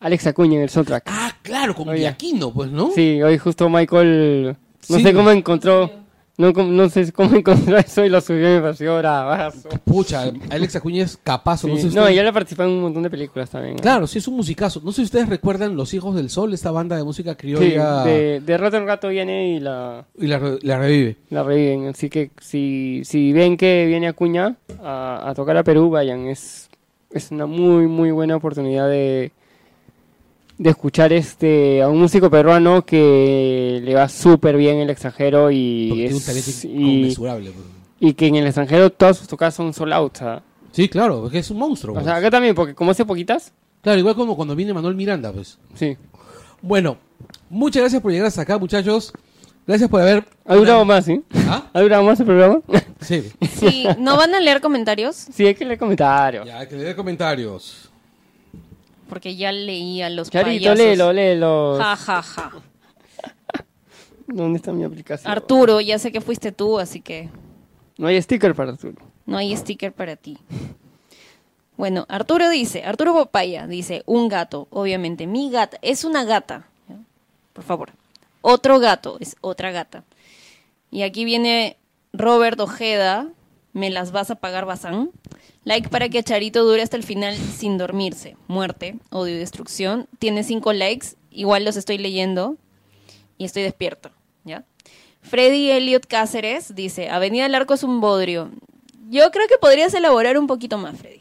Alex 0.00 0.26
Acuña 0.26 0.56
en 0.56 0.62
el 0.62 0.68
soundtrack. 0.70 1.04
Ah, 1.06 1.32
claro, 1.42 1.74
con 1.74 1.88
Oye. 1.88 2.14
Pues, 2.54 2.70
¿no? 2.70 2.90
Sí, 2.94 3.22
hoy 3.22 3.38
justo 3.38 3.68
Michael. 3.68 4.56
No 4.88 4.96
Sí. 4.96 5.02
sé 5.02 5.12
cómo 5.14 5.30
encontró. 5.30 5.90
No, 6.38 6.52
no 6.52 6.90
sé 6.90 7.10
cómo 7.12 7.34
encontró 7.36 7.78
eso 7.78 8.04
y 8.04 8.10
lo 8.10 8.20
subió 8.20 8.46
y 8.52 8.56
me 8.56 8.60
pareció 8.60 8.98
bravazo. 8.98 9.70
Pucha, 9.86 10.30
Alex 10.50 10.76
Acuña 10.76 11.02
es 11.04 11.16
capazo. 11.16 11.66
no 11.66 11.76
Sí. 11.76 11.82
sé 11.84 11.90
si 11.90 11.96
No, 11.96 12.10
ya 12.10 12.22
le 12.22 12.30
participó 12.30 12.64
en 12.64 12.68
un 12.72 12.82
montón 12.82 13.02
de 13.02 13.08
películas 13.08 13.48
también. 13.48 13.76
¿no? 13.76 13.80
Claro, 13.82 14.06
sí 14.06 14.18
es 14.18 14.28
un 14.28 14.36
musicazo. 14.36 14.82
No 14.84 14.92
sé 14.92 14.96
si 14.96 15.02
ustedes 15.04 15.30
recuerdan 15.30 15.76
Los 15.76 15.94
Hijos 15.94 16.14
del 16.14 16.28
Sol, 16.28 16.52
esta 16.52 16.70
banda 16.70 16.94
de 16.94 17.04
música 17.04 17.30
Sí, 17.32 17.36
criolla, 17.38 18.04
de, 18.04 18.40
de 18.40 18.58
rato 18.58 18.76
en 18.76 18.86
rato 18.86 19.08
viene 19.08 19.54
y 19.54 19.60
la, 19.60 20.04
y 20.18 20.26
la 20.26 20.38
revive. 20.78 21.16
la 21.30 21.42
reviven. 21.42 21.88
Así 21.88 22.10
que 22.10 22.30
si, 22.38 23.00
si 23.06 23.32
ven 23.32 23.56
que 23.56 23.86
viene 23.86 24.06
Acuña 24.06 24.56
a, 24.84 25.30
a 25.30 25.34
tocar 25.34 25.56
a 25.56 25.64
Perú, 25.64 25.88
vayan. 25.88 26.26
Es, 26.26 26.68
es 27.10 27.30
una 27.30 27.46
muy, 27.46 27.86
muy 27.86 28.10
buena 28.10 28.36
oportunidad 28.36 28.90
de, 28.90 29.32
de 30.58 30.70
escuchar 30.70 31.12
este 31.12 31.82
a 31.82 31.88
un 31.88 31.98
músico 32.00 32.30
peruano 32.30 32.84
que 32.84 33.80
le 33.84 33.94
va 33.94 34.08
súper 34.08 34.56
bien 34.56 34.76
en 34.76 34.82
el 34.82 34.90
extranjero 34.90 35.50
y, 35.50 35.88
Porque 35.88 36.00
tiene 36.02 36.14
un 36.14 36.20
es- 36.20 36.26
talento 36.26 36.50
y, 36.68 36.90
inconmensurable. 36.90 37.52
y 38.00 38.14
que 38.14 38.26
en 38.26 38.36
el 38.36 38.46
extranjero 38.46 38.90
todas 38.90 39.18
sus 39.18 39.28
tocadas 39.28 39.54
son 39.54 39.72
sold 39.74 39.92
out. 39.92 40.16
¿sabes? 40.16 40.42
Sí, 40.72 40.88
claro, 40.88 41.20
porque 41.22 41.38
es 41.38 41.50
un 41.50 41.58
monstruo. 41.58 41.92
O 41.92 41.94
pues. 41.94 42.06
sea, 42.06 42.16
acá 42.16 42.30
también, 42.30 42.54
porque 42.54 42.74
como 42.74 42.90
hace 42.90 43.04
poquitas, 43.04 43.52
Claro, 43.82 44.00
igual 44.00 44.16
como 44.16 44.34
cuando 44.34 44.56
viene 44.56 44.74
Manuel 44.74 44.96
Miranda, 44.96 45.30
pues. 45.32 45.58
sí. 45.74 45.96
Bueno, 46.60 46.96
muchas 47.50 47.82
gracias 47.82 48.02
por 48.02 48.10
llegar 48.10 48.26
hasta 48.26 48.42
acá, 48.42 48.58
muchachos. 48.58 49.12
Gracias 49.66 49.88
por 49.90 50.00
haber... 50.00 50.24
Ha 50.44 50.56
durado 50.56 50.84
más, 50.84 51.04
¿sí? 51.04 51.22
¿Ah? 51.48 51.66
¿Ha 51.72 51.80
durado 51.80 52.02
más 52.02 52.18
el 52.18 52.26
programa? 52.26 52.60
Sí. 53.00 53.30
Sí, 53.48 53.86
¿no 53.98 54.16
van 54.16 54.34
a 54.34 54.40
leer 54.40 54.60
comentarios? 54.60 55.14
sí, 55.16 55.46
hay 55.46 55.54
que 55.54 55.64
leer 55.64 55.78
comentarios. 55.78 56.46
Ya, 56.46 56.58
hay 56.60 56.66
que 56.66 56.76
leer 56.76 56.96
comentarios. 56.96 57.85
Porque 59.08 59.36
ya 59.36 59.52
leí 59.52 60.02
a 60.02 60.10
los 60.10 60.30
Charito, 60.30 60.64
payasos. 60.70 60.78
léelo, 60.78 61.12
léelo. 61.12 61.76
Ja, 61.78 61.96
ja, 61.96 62.22
ja. 62.22 62.52
¿Dónde 64.26 64.56
está 64.58 64.72
mi 64.72 64.82
aplicación? 64.84 65.30
Arturo, 65.30 65.80
ya 65.80 65.98
sé 65.98 66.10
que 66.10 66.20
fuiste 66.20 66.50
tú, 66.52 66.78
así 66.80 67.00
que 67.00 67.28
No 67.96 68.08
hay 68.08 68.20
sticker 68.20 68.54
para 68.54 68.72
Arturo. 68.72 68.96
no 69.24 69.36
hay 69.38 69.56
sticker 69.56 69.92
para 69.92 70.16
ti. 70.16 70.38
Bueno, 71.76 72.06
Arturo 72.08 72.48
dice, 72.48 72.84
Arturo 72.84 73.14
Papaya 73.14 73.66
dice, 73.66 74.02
un 74.06 74.28
gato, 74.28 74.66
obviamente, 74.70 75.26
mi 75.26 75.50
gata, 75.50 75.78
es 75.82 76.04
una 76.04 76.24
gata, 76.24 76.66
¿ya? 76.88 76.96
por 77.52 77.64
favor. 77.64 77.90
Otro 78.40 78.78
gato, 78.80 79.18
es 79.20 79.36
otra 79.42 79.70
gata. 79.72 80.02
Y 80.90 81.02
aquí 81.02 81.24
viene 81.24 81.76
Robert 82.12 82.58
Ojeda, 82.60 83.28
me 83.76 83.90
las 83.90 84.10
vas 84.10 84.30
a 84.30 84.36
pagar, 84.36 84.64
Bazán. 84.64 85.10
Like 85.64 85.90
para 85.90 86.08
que 86.08 86.22
Charito 86.22 86.64
dure 86.64 86.80
hasta 86.80 86.96
el 86.96 87.02
final 87.02 87.36
sin 87.36 87.76
dormirse. 87.76 88.34
Muerte, 88.48 88.98
odio 89.10 89.34
y 89.34 89.38
destrucción. 89.38 90.08
Tiene 90.18 90.44
cinco 90.44 90.72
likes, 90.72 91.08
igual 91.30 91.66
los 91.66 91.76
estoy 91.76 91.98
leyendo 91.98 92.56
y 93.36 93.44
estoy 93.44 93.64
despierto, 93.64 94.12
¿ya? 94.44 94.64
Freddy 95.20 95.70
Elliot 95.72 96.06
Cáceres 96.06 96.74
dice, 96.74 97.10
Avenida 97.10 97.42
del 97.42 97.54
Arco 97.54 97.74
es 97.74 97.82
un 97.82 98.00
bodrio. 98.00 98.50
Yo 99.10 99.30
creo 99.30 99.46
que 99.46 99.58
podrías 99.58 99.92
elaborar 99.92 100.38
un 100.38 100.46
poquito 100.46 100.78
más, 100.78 100.96
Freddy. 100.98 101.20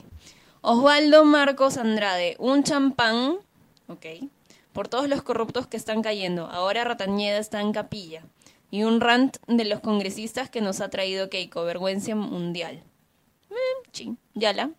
Osvaldo 0.62 1.26
Marcos 1.26 1.76
Andrade, 1.76 2.38
un 2.40 2.64
champán, 2.64 3.36
ok, 3.90 4.06
por 4.72 4.88
todos 4.88 5.10
los 5.10 5.22
corruptos 5.24 5.68
que 5.68 5.76
están 5.76 6.02
cayendo. 6.02 6.46
Ahora 6.46 6.86
Ratañeda 6.86 7.38
está 7.38 7.60
en 7.60 7.74
capilla. 7.74 8.24
Y 8.76 8.84
un 8.84 9.00
rant 9.00 9.38
de 9.48 9.64
los 9.64 9.80
congresistas 9.80 10.50
que 10.50 10.60
nos 10.60 10.82
ha 10.82 10.90
traído 10.90 11.30
Keiko, 11.30 11.64
vergüenza 11.64 12.14
mundial. 12.14 12.84
Eh, 13.50 13.56
sí, 13.94 14.18
yala. 14.34 14.72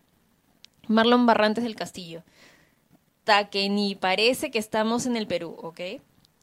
Marlon 0.87 1.25
Barrantes 1.25 1.65
del 1.65 1.77
Castillo. 1.77 2.23
Ta 3.25 3.49
que 3.49 3.71
ni 3.71 3.95
parece 3.95 4.51
que 4.51 4.59
estamos 4.59 5.07
en 5.07 5.17
el 5.17 5.27
Perú, 5.27 5.57
¿ok? 5.63 5.81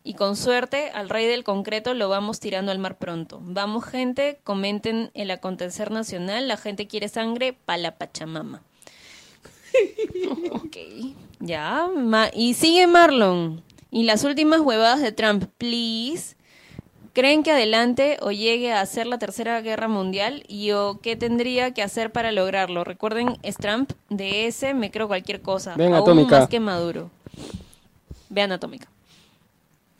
Y 0.03 0.15
con 0.15 0.35
suerte, 0.35 0.89
al 0.95 1.09
rey 1.09 1.27
del 1.27 1.43
concreto 1.43 1.93
lo 1.93 2.09
vamos 2.09 2.39
tirando 2.39 2.71
al 2.71 2.79
mar 2.79 2.97
pronto. 2.97 3.39
Vamos, 3.43 3.85
gente, 3.85 4.39
comenten 4.43 5.11
el 5.13 5.29
acontecer 5.29 5.91
nacional. 5.91 6.47
La 6.47 6.57
gente 6.57 6.87
quiere 6.87 7.07
sangre 7.07 7.53
pa' 7.53 7.77
la 7.77 7.99
Pachamama. 7.99 8.63
ok, 10.51 10.77
ya. 11.39 11.87
ma- 11.95 12.31
y 12.33 12.55
sigue 12.55 12.87
Marlon. 12.87 13.61
Y 13.91 14.05
las 14.05 14.23
últimas 14.23 14.59
huevadas 14.61 15.01
de 15.03 15.11
Trump, 15.11 15.45
please. 15.59 16.32
¿Creen 17.13 17.43
que 17.43 17.51
adelante 17.51 18.17
o 18.21 18.31
llegue 18.31 18.73
a 18.73 18.81
hacer 18.81 19.05
la 19.05 19.19
tercera 19.19 19.61
guerra 19.61 19.87
mundial? 19.87 20.43
¿Y 20.47 20.71
o 20.71 20.99
qué 20.99 21.15
tendría 21.15 21.71
que 21.71 21.83
hacer 21.83 22.11
para 22.11 22.31
lograrlo? 22.31 22.83
Recuerden, 22.83 23.37
es 23.43 23.55
Trump, 23.57 23.91
de 24.09 24.47
ese 24.47 24.73
me 24.73 24.89
creo 24.89 25.07
cualquier 25.07 25.41
cosa. 25.41 25.75
Ven, 25.75 25.93
aún 25.93 26.01
Atómica. 26.01 26.39
más 26.39 26.49
que 26.49 26.59
Maduro. 26.59 27.11
Vean 28.29 28.51
Atómica. 28.51 28.87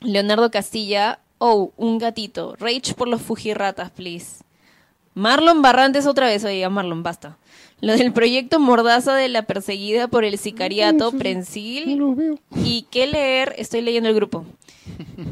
Leonardo 0.01 0.49
Castilla, 0.49 1.19
oh, 1.37 1.71
un 1.77 1.99
gatito. 1.99 2.55
Rage 2.55 2.95
por 2.95 3.07
los 3.07 3.21
fujirratas, 3.21 3.91
please. 3.91 4.43
Marlon 5.13 5.61
Barrantes 5.61 6.07
otra 6.07 6.25
vez, 6.25 6.43
oiga, 6.43 6.71
Marlon, 6.71 7.03
basta. 7.03 7.37
Lo 7.85 7.97
del 7.97 8.13
proyecto 8.13 8.59
Mordaza 8.59 9.13
de 9.15 9.27
la 9.29 9.41
perseguida 9.43 10.07
por 10.07 10.23
el 10.23 10.37
sicariato 10.37 11.11
No 11.11 11.17
Prensil. 11.19 11.97
lo 11.97 12.15
veo. 12.15 12.39
Y 12.63 12.87
qué 12.89 13.07
leer, 13.07 13.53
estoy 13.57 13.81
leyendo 13.81 14.07
el 14.09 14.15
grupo. 14.15 14.45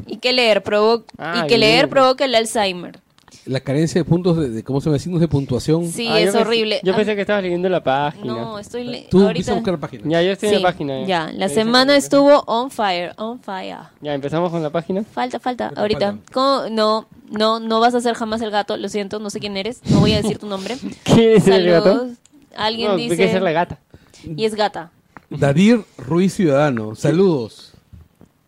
Y 0.07 0.17
qué 0.17 0.33
leer, 0.33 0.61
provo 0.61 1.05
Ah, 1.17 1.43
y 1.43 1.47
que 1.47 1.57
leer 1.57 1.87
provoca 1.89 2.25
el 2.25 2.35
Alzheimer. 2.35 2.99
La 3.45 3.59
carencia 3.61 3.99
de 4.01 4.05
puntos, 4.05 4.37
de, 4.37 4.49
de- 4.49 4.63
¿cómo 4.63 4.81
se 4.81 4.85
llama? 4.89 4.99
Signos 4.99 5.19
de 5.21 5.27
puntuación. 5.27 5.87
Sí, 5.91 6.07
Ah, 6.09 6.19
es 6.19 6.35
horrible. 6.35 6.79
Yo 6.83 6.93
Ah, 6.93 6.95
pensé 6.97 7.15
que 7.15 7.21
estabas 7.21 7.41
leyendo 7.41 7.69
la 7.69 7.81
página. 7.81 8.25
No, 8.33 8.59
estoy 8.59 8.83
le- 8.83 9.07
Tú 9.09 9.21
ahorita. 9.25 9.51
a 9.51 9.55
buscar 9.55 9.73
la 9.73 9.79
página. 9.79 10.03
Ya, 10.05 10.21
yo 10.21 10.31
estoy 10.33 10.49
en 10.49 10.55
la 10.55 10.61
página. 10.61 11.05
ya, 11.05 11.25
la 11.27 11.31
Ya 11.31 11.47
dice 11.47 11.55
semana 11.55 11.95
estuvo 11.95 12.43
on 12.47 12.69
fire, 12.69 13.13
on 13.17 13.39
fire. 13.39 13.77
Ya, 14.01 14.13
empezamos 14.13 14.51
con 14.51 14.61
la 14.61 14.69
página. 14.69 15.03
Falta, 15.03 15.39
falta, 15.39 15.71
ahorita. 15.75 16.17
¿Cómo? 16.33 16.63
No, 16.69 17.07
no, 17.31 17.59
no 17.59 17.79
vas 17.79 17.95
a 17.95 18.01
ser 18.01 18.13
jamás 18.13 18.41
el 18.41 18.51
gato, 18.51 18.77
lo 18.77 18.89
siento, 18.89 19.19
no 19.19 19.29
sé 19.29 19.39
quién 19.39 19.55
eres, 19.57 19.81
no 19.89 20.01
voy 20.01 20.11
a 20.13 20.17
decir 20.21 20.37
tu 20.37 20.45
nombre. 20.47 20.75
¿Quién 21.03 21.37
es 21.37 21.47
el 21.47 21.65
gato? 21.65 22.09
Alguien 22.55 22.89
No, 22.91 22.97
dice... 22.97 23.11
hay 23.13 23.17
que 23.17 23.31
ser 23.31 23.41
la 23.41 23.51
gata. 23.51 23.79
Y 24.23 24.45
es 24.45 24.55
gata. 24.55 24.91
Dadir 25.29 25.83
Ruiz 25.97 26.33
Ciudadano, 26.33 26.95
saludos. 26.95 27.73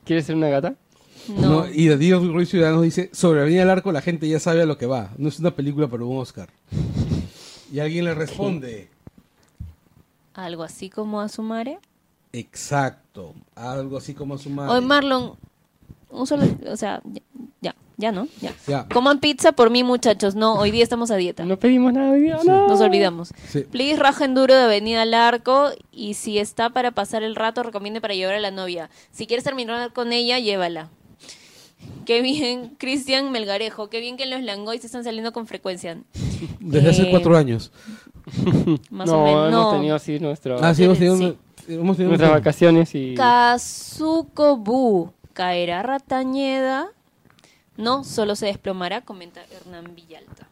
¿Quieres 0.06 0.26
ser 0.26 0.36
una 0.36 0.50
gata? 0.50 0.76
No. 1.30 1.66
Y 1.70 1.88
Dadir 1.88 2.16
Ruiz 2.18 2.50
Ciudadano 2.50 2.82
dice, 2.82 3.10
sobre 3.14 3.42
Avenida 3.42 3.62
del 3.62 3.70
Arco 3.70 3.92
la 3.92 4.02
gente 4.02 4.28
ya 4.28 4.40
sabe 4.40 4.62
a 4.62 4.66
lo 4.66 4.78
que 4.78 4.86
va. 4.86 5.12
No 5.18 5.30
es 5.30 5.40
una 5.40 5.52
película 5.52 5.88
para 5.88 6.04
un 6.04 6.18
Oscar. 6.18 6.50
Y 7.72 7.80
alguien 7.80 8.06
le 8.06 8.14
responde, 8.14 8.90
Algo 10.34 10.64
así 10.64 10.90
como 10.90 11.22
a 11.22 11.30
su 11.30 11.42
madre. 11.42 11.80
exacto, 12.34 13.34
algo 13.56 13.98
así 13.98 14.14
como 14.14 14.38
su 14.38 14.50
madre. 14.50 14.74
Hoy 14.74 14.82
Marlon, 14.86 15.34
un 16.10 16.28
solo, 16.28 16.46
o 16.68 16.76
sea, 16.76 17.02
ya, 17.98 18.11
¿no? 18.11 18.28
Ya. 18.41 18.53
Ya. 18.68 18.88
Coman 18.90 19.20
pizza 19.20 19.52
por 19.52 19.70
mí, 19.70 19.84
muchachos. 19.84 20.36
No, 20.36 20.56
hoy 20.56 20.72
día 20.72 20.84
estamos 20.84 21.11
a 21.11 21.15
dieta. 21.15 21.45
No 21.45 21.57
pedimos 21.57 21.94
nada 21.94 22.11
hoy 22.11 22.22
día, 22.22 22.40
no. 22.45 22.68
Nos 22.68 22.82
olvidamos. 22.82 23.34
Sí. 23.49 23.61
Please, 23.61 23.98
raja 23.99 24.26
enduro 24.26 24.56
de 24.56 24.64
Avenida 24.64 25.03
al 25.03 25.14
Arco. 25.14 25.70
Y 25.91 26.15
si 26.15 26.40
está 26.40 26.70
para 26.72 26.91
pasar 26.91 27.24
el 27.24 27.36
rato, 27.36 27.64
recomiende 27.64 28.02
para 28.02 28.14
llevar 28.15 28.36
a 28.36 28.40
la 28.40 28.52
novia. 28.52 28.90
Si 29.11 29.28
quieres 29.28 29.44
terminar 29.44 29.94
con 29.94 30.11
ella, 30.14 30.40
llévala. 30.40 30.90
Qué 32.06 32.22
bien, 32.22 32.76
Cristian 32.78 33.32
Melgarejo. 33.32 33.90
Qué 33.90 33.99
bien 33.99 34.18
que 34.18 34.26
los 34.26 34.41
Langoys 34.41 34.84
están 34.86 35.03
saliendo 35.03 35.32
con 35.34 35.48
frecuencia. 35.48 35.98
Desde 36.60 36.90
hace 36.90 37.02
Eh, 37.03 37.07
cuatro 37.11 37.36
años. 37.38 37.72
Más 38.90 39.07
no, 39.07 39.22
o 39.22 39.26
menos. 39.26 39.48
hemos 39.49 39.52
No. 39.52 39.72
tenido 39.72 39.95
así 39.95 40.20
nuestro, 40.20 40.64
Ah, 40.64 40.74
sí, 40.74 40.84
hemos 40.86 40.98
tenido, 40.98 41.18
sí. 41.18 41.38
hemos 41.68 41.98
tenido 41.98 42.10
nuestras 42.10 42.32
vacaciones 42.32 42.94
y... 42.95 43.15
Kazuko 43.15 44.57
Bu. 44.57 45.11
¿Caerá 45.34 45.82
Ratañeda? 45.84 46.88
No, 47.78 48.04
solo 48.04 48.36
se 48.36 48.48
desplomará, 48.48 49.02
comenta 49.02 49.44
Hernán 49.52 49.95
Villalta. 49.95 50.48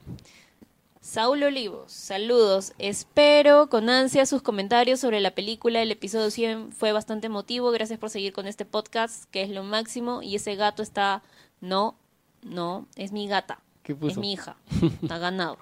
Saulo 1.01 1.47
Olivos, 1.47 1.91
saludos. 1.91 2.73
Espero 2.77 3.69
con 3.69 3.89
ansia 3.89 4.25
sus 4.25 4.41
comentarios 4.41 4.99
sobre 4.99 5.19
la 5.19 5.31
película. 5.31 5.81
El 5.81 5.91
episodio 5.91 6.29
100 6.29 6.71
fue 6.71 6.91
bastante 6.91 7.27
emotivo. 7.27 7.71
Gracias 7.71 7.99
por 7.99 8.09
seguir 8.09 8.33
con 8.33 8.47
este 8.47 8.65
podcast, 8.65 9.25
que 9.31 9.41
es 9.41 9.49
lo 9.49 9.63
máximo. 9.63 10.21
Y 10.21 10.35
ese 10.35 10.55
gato 10.55 10.83
está... 10.83 11.23
No, 11.59 11.95
no, 12.43 12.87
es 12.95 13.11
mi 13.11 13.27
gata. 13.27 13.59
¿Qué 13.83 13.95
puso? 13.95 14.11
Es 14.11 14.17
mi 14.17 14.33
hija. 14.33 14.55
Está 15.01 15.17
ganado. 15.17 15.57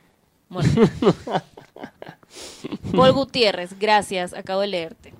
Muerto. 0.49 0.81
Paul 2.95 3.13
Gutiérrez, 3.13 3.77
gracias. 3.79 4.33
Acabo 4.33 4.61
de 4.61 4.67
leerte. 4.67 5.13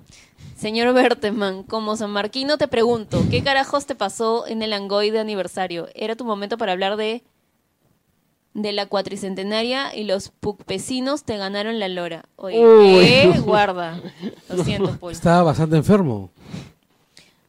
Señor 0.60 0.92
Berteman, 0.92 1.62
como 1.62 1.96
San 1.96 2.10
Marquino 2.10 2.58
te 2.58 2.68
pregunto, 2.68 3.24
¿qué 3.30 3.42
carajos 3.42 3.86
te 3.86 3.94
pasó 3.94 4.46
en 4.46 4.60
el 4.60 4.74
Angoy 4.74 5.10
de 5.10 5.18
aniversario? 5.18 5.88
Era 5.94 6.16
tu 6.16 6.26
momento 6.26 6.58
para 6.58 6.72
hablar 6.72 6.98
de 6.98 7.22
de 8.52 8.72
la 8.72 8.84
cuatricentenaria 8.84 9.94
y 9.96 10.04
los 10.04 10.28
pucpecinos 10.28 11.24
te 11.24 11.38
ganaron 11.38 11.78
la 11.78 11.88
lora. 11.88 12.26
Oye. 12.36 12.58
¿qué? 12.58 13.40
Guarda. 13.40 14.02
Lo 14.50 14.62
siento, 14.62 14.98
Paul. 14.98 15.12
Estaba 15.12 15.44
bastante 15.44 15.76
enfermo. 15.76 16.30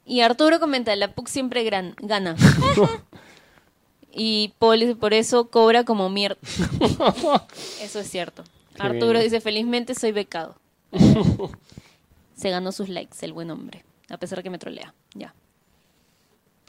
Y 0.05 0.21
Arturo 0.21 0.61
comenta, 0.61 0.95
la 0.95 1.13
PUC 1.13 1.27
siempre 1.27 1.65
gran, 1.65 1.95
gana. 1.97 2.37
y 4.13 4.53
Paul 4.57 4.95
por 4.95 5.13
eso 5.13 5.49
cobra 5.49 5.83
como 5.83 6.09
mierda. 6.09 6.37
Eso 7.81 7.99
es 7.99 8.09
cierto. 8.09 8.45
Qué 8.75 8.83
Arturo 8.83 9.13
bien. 9.13 9.23
dice, 9.23 9.41
felizmente 9.41 9.95
soy 9.95 10.13
becado. 10.13 10.55
Se 12.41 12.49
ganó 12.49 12.71
sus 12.71 12.89
likes, 12.89 13.17
el 13.21 13.33
buen 13.33 13.51
hombre. 13.51 13.83
A 14.09 14.17
pesar 14.17 14.37
de 14.39 14.43
que 14.43 14.49
me 14.49 14.57
trolea. 14.57 14.93
Ya, 15.13 15.33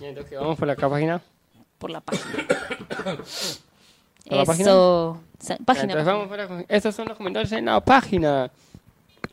Entonces, 0.00 0.38
vamos 0.38 0.58
por 0.58 0.68
la 0.68 0.76
página. 0.76 1.20
por 1.78 1.90
la 1.90 2.00
página. 2.00 2.46
¿Por 4.28 4.36
la 4.38 4.44
página? 4.44 4.70
Eso. 4.70 5.20
Sa- 5.40 5.56
Página. 5.64 5.84
Entonces, 5.94 6.06
vamos 6.06 6.28
por 6.28 6.38
la- 6.38 6.64
Estos 6.68 6.94
son 6.94 7.08
los 7.08 7.16
comentarios 7.16 7.50
en 7.52 7.64
la 7.64 7.80
página. 7.84 8.50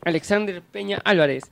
Alexander 0.04 0.62
Peña 0.62 1.00
Álvarez. 1.04 1.44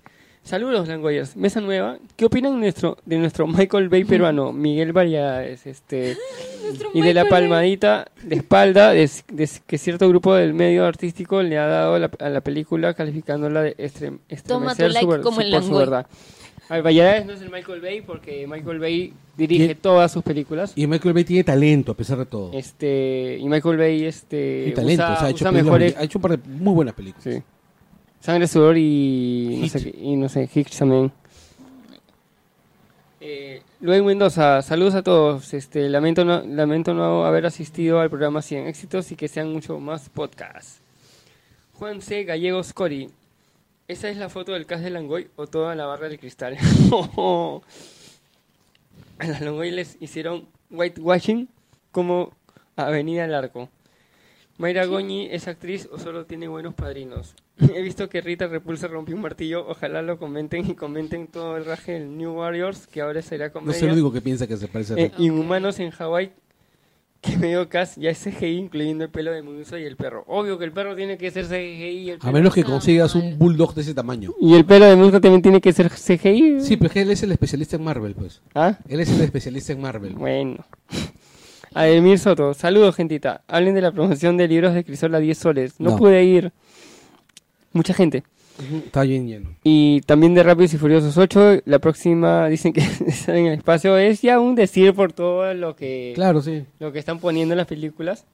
Saludos, 0.48 0.88
Langoyers. 0.88 1.36
Mesa 1.36 1.60
nueva. 1.60 1.98
¿Qué 2.16 2.24
opinan 2.24 2.58
nuestro, 2.58 2.98
de 3.06 3.18
nuestro 3.18 3.48
Michael 3.48 3.90
Bay 3.90 4.04
peruano, 4.06 4.54
Miguel 4.54 4.94
Variedades? 4.94 5.68
Este, 5.68 6.16
y 6.94 7.02
de 7.02 7.14
la 7.14 7.26
palmadita 7.26 8.08
de 8.24 8.36
espalda 8.38 8.92
de, 8.92 9.10
de 9.30 9.50
que 9.68 9.78
cierto 9.78 10.08
grupo 10.08 10.34
del 10.36 10.54
medio 10.54 10.86
artístico 10.86 11.44
le 11.44 11.58
ha 11.58 11.68
dado 11.68 12.00
la- 12.00 12.12
a 12.20 12.30
la 12.30 12.40
película 12.42 12.94
calificándola 12.94 13.62
de 13.62 13.76
extrem, 13.78 14.20
Toma 14.48 14.74
tu 14.76 14.86
estremecer 14.86 14.92
like 14.94 15.16
su 15.18 15.22
como 15.22 15.36
su- 15.36 15.42
el 15.42 15.52
por 15.52 15.64
su 15.64 15.76
verdad. 15.76 16.08
A 16.70 16.76
ver, 16.76 16.84
Valladares 16.84 17.26
no 17.26 17.34
es 17.34 17.42
el 17.42 17.50
Michael 17.50 17.82
Bay 17.82 18.02
porque 18.02 18.46
Michael 18.48 18.80
Bay 18.80 19.14
dirige 19.38 19.76
todas 19.76 20.12
sus 20.12 20.24
películas. 20.24 20.72
Y 20.76 20.88
Michael 20.88 21.14
Bay 21.14 21.24
tiene 21.26 21.44
talento, 21.44 21.92
a 21.92 21.96
pesar 21.96 22.18
de 22.20 22.26
todo. 22.26 22.52
Este, 22.54 23.38
y 23.40 23.48
Michael 23.50 23.78
Bay 23.78 24.06
este, 24.06 24.72
talento, 24.76 25.04
usa, 25.04 25.14
o 25.14 25.18
sea, 25.18 25.28
ha 25.28 25.30
hecho, 25.30 25.44
usa 25.46 25.52
mejores 25.52 25.96
ha 25.98 26.04
hecho 26.04 26.18
un 26.20 26.22
par 26.22 26.32
de 26.38 26.50
muy 26.50 26.74
buenas 26.74 26.94
películas. 26.94 27.24
Sí. 27.24 27.42
Sangre, 28.20 28.48
sudor 28.48 28.78
y 28.78 29.60
no 29.62 29.68
sé, 29.70 29.96
y 29.98 30.16
no 30.16 30.30
sé, 30.30 30.50
Hicks 30.54 30.78
también. 30.78 31.12
Eh, 33.20 33.62
Luis 33.82 34.02
Mendoza, 34.04 34.62
saludos 34.62 34.96
a 34.96 35.04
todos. 35.04 35.54
Este, 35.54 35.90
lamento 35.90 36.24
no, 36.24 36.42
lamento 36.44 36.94
no 36.94 37.26
haber 37.26 37.46
asistido 37.46 38.00
al 38.00 38.10
programa 38.10 38.42
100 38.42 38.68
éxitos 38.68 39.12
y 39.12 39.16
que 39.16 39.28
sean 39.28 39.52
mucho 39.52 39.80
más 39.80 40.10
podcasts. 40.10 40.80
Juan 41.74 42.02
C. 42.02 42.24
Gallegos 42.24 42.74
Cori. 42.74 43.10
¿Esa 43.88 44.10
es 44.10 44.18
la 44.18 44.30
foto 44.30 44.54
del 44.54 44.66
cast 44.66 44.84
de 44.84 44.90
Langoy 44.90 45.30
o 45.36 45.48
toda 45.48 45.76
la 45.76 45.86
barra 45.86 46.10
del 46.10 46.20
cristal? 46.20 46.58
a 49.20 49.28
las 49.28 49.42
Langoy 49.42 49.72
les 49.72 49.98
hicieron 50.02 50.48
whitewashing 50.70 51.50
como 51.92 52.32
Avenida 52.76 53.24
del 53.24 53.36
Mayra 54.58 54.86
Goñi 54.86 55.28
es 55.32 55.48
actriz 55.48 55.88
o 55.92 56.00
solo 56.00 56.26
tiene 56.26 56.48
buenos 56.48 56.74
padrinos. 56.74 57.36
He 57.76 57.82
visto 57.82 58.10
que 58.10 58.22
Rita 58.22 58.48
Repulsa 58.48 58.88
rompió 58.88 59.16
un 59.16 59.22
martillo. 59.22 59.68
Ojalá 59.68 60.02
lo 60.02 60.18
comenten 60.18 60.70
y 60.70 60.74
comenten 60.76 61.28
todo 61.28 61.58
el 61.58 61.66
raje 61.66 61.94
del 61.94 62.18
New 62.18 62.34
Warriors, 62.34 62.88
que 62.88 63.02
ahora 63.02 63.22
será 63.22 63.48
No 63.48 63.54
comedia. 63.54 63.80
soy 63.80 63.88
el 63.90 63.94
único 63.94 64.12
que 64.12 64.22
piensa 64.22 64.48
que 64.48 64.58
se 64.58 64.68
parece 64.68 64.94
a 64.94 64.98
Eh, 64.98 65.04
Rick. 65.10 65.20
Inhumanos 65.20 65.80
en 65.80 65.92
Hawái, 65.92 66.32
que 67.22 67.36
medio 67.38 67.68
cast 67.70 67.98
ya 68.00 68.10
es 68.12 68.20
CGI, 68.24 68.58
incluyendo 68.58 69.04
el 69.04 69.10
pelo 69.12 69.32
de 69.32 69.42
Medusa 69.44 69.80
y 69.80 69.84
el 69.84 69.96
perro. 69.96 70.24
Obvio 70.28 70.58
que 70.58 70.66
el 70.66 70.72
perro 70.72 70.96
tiene 70.96 71.18
que 71.18 71.30
ser 71.32 71.46
CGI. 71.46 71.98
Y 72.00 72.10
el 72.12 72.18
A 72.18 72.20
pelo, 72.22 72.34
menos 72.34 72.54
que 72.54 72.64
consigas 72.64 73.14
un 73.16 73.38
bulldog 73.38 73.74
de 73.76 73.82
ese 73.82 73.94
tamaño. 73.94 74.34
y 74.40 74.56
el 74.56 74.66
pelo 74.66 74.86
de 74.86 74.96
Medusa 74.96 75.20
también 75.22 75.42
tiene 75.44 75.62
que 75.62 75.72
ser 75.74 75.90
CGI. 75.92 76.62
Sí, 76.62 76.78
pero 76.78 76.88
es 76.88 76.94
que 76.94 77.02
él 77.02 77.12
es 77.12 77.22
el 77.24 77.32
especialista 77.32 77.76
en 77.76 77.84
Marvel, 77.84 78.14
pues. 78.16 78.42
¿Ah? 78.56 78.78
Él 78.88 79.00
es 79.00 79.10
el 79.12 79.22
especialista 79.22 79.74
en 79.74 79.82
Marvel. 79.82 80.14
Bueno. 80.14 80.66
Ademir 81.74 82.18
Soto, 82.20 82.54
saludos 82.54 82.96
gentita. 82.96 83.42
Hablen 83.48 83.76
de 83.76 83.82
la 83.82 83.92
promoción 83.92 84.38
de 84.38 84.48
libros 84.48 84.74
de 84.74 84.84
Crisol 84.84 85.14
a 85.16 85.20
10 85.20 85.38
soles. 85.38 85.80
No, 85.80 85.92
No. 85.92 85.98
pude 85.98 86.24
ir. 86.24 86.52
Mucha 87.74 87.94
gente. 87.94 88.24
Está 88.86 89.04
bien 89.04 89.28
lleno. 89.28 89.50
Y 89.64 90.02
también 90.02 90.34
de 90.34 90.42
Rápidos 90.42 90.74
y 90.74 90.78
Furiosos 90.78 91.16
8. 91.18 91.62
La 91.66 91.78
próxima 91.80 92.48
dicen 92.50 92.74
que 92.74 92.82
está 92.82 93.38
en 93.38 93.48
el 93.48 93.54
espacio. 93.54 93.98
Es 93.98 94.22
ya 94.22 94.40
un 94.40 94.56
decir 94.56 94.94
por 94.96 95.14
todo 95.14 95.54
lo 95.54 95.76
que, 95.76 96.14
Claro, 96.16 96.42
sí. 96.42 96.64
lo 96.80 96.92
que 96.92 97.00
están 97.00 97.20
poniendo 97.20 97.54
en 97.54 97.58
las 97.58 97.68
películas. 97.68 98.26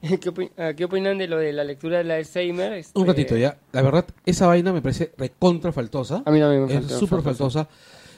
¿Qué, 0.00 0.50
ah, 0.56 0.72
qué 0.74 0.84
opinan 0.84 1.18
de 1.18 1.26
lo 1.26 1.38
de 1.38 1.52
la 1.52 1.64
lectura 1.64 1.98
del 1.98 2.10
Alzheimer? 2.10 2.72
Este, 2.74 2.98
Un 2.98 3.06
ratito 3.06 3.36
ya. 3.36 3.58
La 3.72 3.82
verdad, 3.82 4.06
esa 4.24 4.46
vaina 4.46 4.72
me 4.72 4.80
parece 4.80 5.12
recontra 5.18 5.72
faltosa. 5.72 6.22
A 6.24 6.30
mí 6.30 6.38
también 6.40 6.64
me 6.66 6.74
Es 6.74 6.86
súper 6.92 7.20
faltosa. 7.22 7.68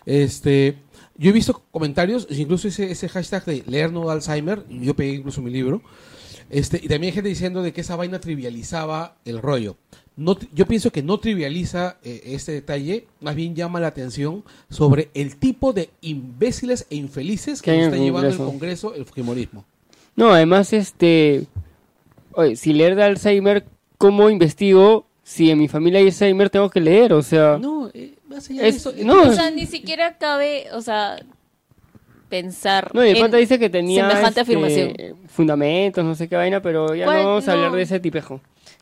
Este, 0.06 0.76
yo 1.18 1.30
he 1.30 1.32
visto 1.32 1.62
comentarios, 1.72 2.28
incluso 2.30 2.68
ese, 2.68 2.90
ese 2.90 3.08
hashtag 3.08 3.44
de 3.44 3.64
leer 3.66 3.92
no 3.92 4.08
Alzheimer, 4.08 4.64
yo 4.68 4.94
pegué 4.94 5.14
incluso 5.14 5.42
mi 5.42 5.50
libro. 5.50 5.82
Este, 6.48 6.78
y 6.78 6.88
también 6.88 7.10
hay 7.10 7.12
gente 7.12 7.28
diciendo 7.28 7.62
de 7.62 7.72
que 7.72 7.82
esa 7.82 7.96
vaina 7.96 8.20
trivializaba 8.20 9.16
el 9.24 9.42
rollo. 9.42 9.76
No, 10.16 10.36
yo 10.54 10.66
pienso 10.66 10.90
que 10.90 11.02
no 11.02 11.18
trivializa 11.18 11.98
eh, 12.02 12.22
este 12.26 12.52
detalle, 12.52 13.06
más 13.20 13.34
bien 13.34 13.54
llama 13.54 13.80
la 13.80 13.88
atención 13.88 14.44
sobre 14.70 15.10
el 15.14 15.36
tipo 15.36 15.72
de 15.72 15.90
imbéciles 16.00 16.86
e 16.90 16.96
infelices 16.96 17.62
que 17.62 17.84
está 17.84 17.96
el 17.96 18.02
llevando 18.02 18.28
el 18.28 18.36
Congreso. 18.36 18.50
Congreso 18.50 18.94
el 18.94 19.04
Fujimorismo. 19.04 19.64
No, 20.16 20.30
además, 20.30 20.72
este. 20.72 21.46
Oye, 22.32 22.56
si 22.56 22.72
leer 22.72 22.96
de 22.96 23.04
Alzheimer, 23.04 23.64
¿cómo 23.98 24.30
investigo? 24.30 25.06
Si 25.28 25.50
en 25.50 25.58
mi 25.58 25.68
familia 25.68 26.00
hay 26.00 26.06
Alzheimer, 26.06 26.48
tengo 26.48 26.70
que 26.70 26.80
leer, 26.80 27.12
o 27.12 27.20
sea. 27.20 27.58
No, 27.60 27.90
eh, 27.92 28.14
más 28.28 28.48
allá 28.48 28.66
Es- 28.66 28.82
de 28.82 28.90
eso, 28.92 29.04
no, 29.04 29.24
O 29.24 29.32
sea, 29.34 29.50
ni 29.50 29.66
siquiera 29.66 30.16
cabe, 30.16 30.68
o 30.72 30.80
sea, 30.80 31.18
pensar. 32.30 32.90
No, 32.94 33.04
y 33.04 33.10
el 33.10 33.18
pata 33.20 33.36
dice 33.36 33.58
que 33.58 33.68
tenía 33.68 34.08
semejante 34.08 34.40
este, 34.40 34.40
afirmación. 34.40 34.94
fundamentos, 35.28 36.02
no 36.02 36.14
sé 36.14 36.28
qué 36.28 36.36
vaina, 36.36 36.62
pero 36.62 36.94
ya 36.94 37.04
no 37.04 37.12
vamos 37.12 37.46
a 37.46 37.52
hablar 37.52 37.72
de 37.72 37.82
ese 37.82 38.00
tipejo. 38.00 38.40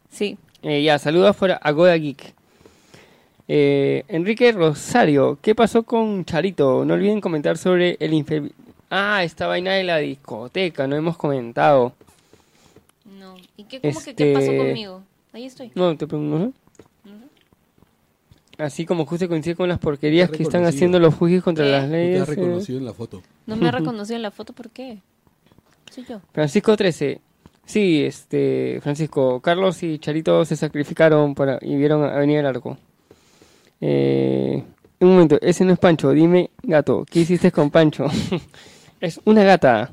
Sí. 0.09 0.39
Eh, 0.63 0.85
ya, 0.85 1.01
saludos 1.01 1.35
por 1.35 1.51
Agoda 1.61 1.97
Geek. 1.97 2.33
Eh, 3.49 4.05
Enrique 4.07 4.53
Rosario, 4.53 5.39
¿qué 5.43 5.55
pasó 5.57 5.83
con 5.83 6.25
Charito? 6.25 6.85
No 6.85 6.95
olviden 6.95 7.21
comentar 7.21 7.59
sobre 7.59 7.97
el 7.99 8.13
infe- 8.13 8.53
Ah, 8.89 9.25
esta 9.25 9.49
vaina 9.49 9.73
de 9.75 9.83
la 9.83 9.97
discoteca, 9.99 10.87
no 10.87 10.95
hemos 10.95 11.17
comentado. 11.17 11.93
No. 13.19 13.35
¿Y 13.57 13.65
qué, 13.65 13.81
cómo 13.81 14.01
que 14.01 14.15
qué 14.15 14.33
pasó 14.33 14.47
Este- 14.53 14.59
conmigo? 14.59 15.03
Ahí 15.37 15.45
estoy. 15.45 15.71
No, 15.75 15.95
te 15.95 16.07
pregunto, 16.07 16.39
¿no? 16.39 16.53
Así 18.57 18.87
como 18.87 19.05
justo 19.05 19.29
coincide 19.29 19.55
con 19.55 19.69
las 19.69 19.79
porquerías 19.79 20.31
Te 20.31 20.35
ha 20.35 20.39
que 20.39 20.43
están 20.45 20.65
haciendo 20.65 20.99
los 20.99 21.15
fujis 21.15 21.43
contra 21.43 21.67
¿Qué? 21.67 21.71
las 21.73 21.83
Te 21.83 21.91
leyes. 21.91 22.23
has 22.23 22.29
eh. 22.31 22.35
reconocido 22.37 22.79
en 22.79 22.87
la 22.87 22.95
foto. 22.95 23.23
No 23.45 23.55
me 23.57 23.69
ha 23.69 23.71
reconocido 23.71 24.17
en 24.17 24.23
la 24.23 24.31
foto, 24.31 24.55
¿por 24.55 24.71
qué? 24.71 24.97
Soy 25.91 26.07
yo. 26.09 26.23
Francisco 26.33 26.75
13. 26.75 27.21
Sí, 27.67 28.03
este, 28.03 28.81
Francisco, 28.81 29.41
Carlos 29.41 29.83
y 29.83 29.99
Charito 29.99 30.43
se 30.47 30.57
sacrificaron 30.57 31.35
para 31.35 31.59
y 31.61 31.77
vieron 31.77 32.03
a 32.03 32.15
Avenida 32.15 32.39
del 32.39 32.47
Arco. 32.47 32.79
Eh, 33.83 34.65
un 35.01 35.09
momento, 35.11 35.39
ese 35.43 35.67
no 35.67 35.75
es 35.75 35.79
Pancho, 35.79 36.13
dime 36.13 36.49
gato, 36.63 37.05
¿qué 37.11 37.21
hiciste 37.21 37.53
con 37.53 37.71
Pancho? 37.71 38.07
es 39.03 39.21
una 39.27 39.45
gata. 39.45 39.93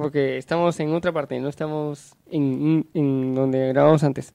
Porque 0.00 0.38
estamos 0.38 0.80
en 0.80 0.94
otra 0.94 1.12
parte, 1.12 1.38
no 1.40 1.48
estamos 1.50 2.14
en, 2.30 3.34
donde 3.34 3.68
grabamos 3.68 4.02
antes. 4.02 4.32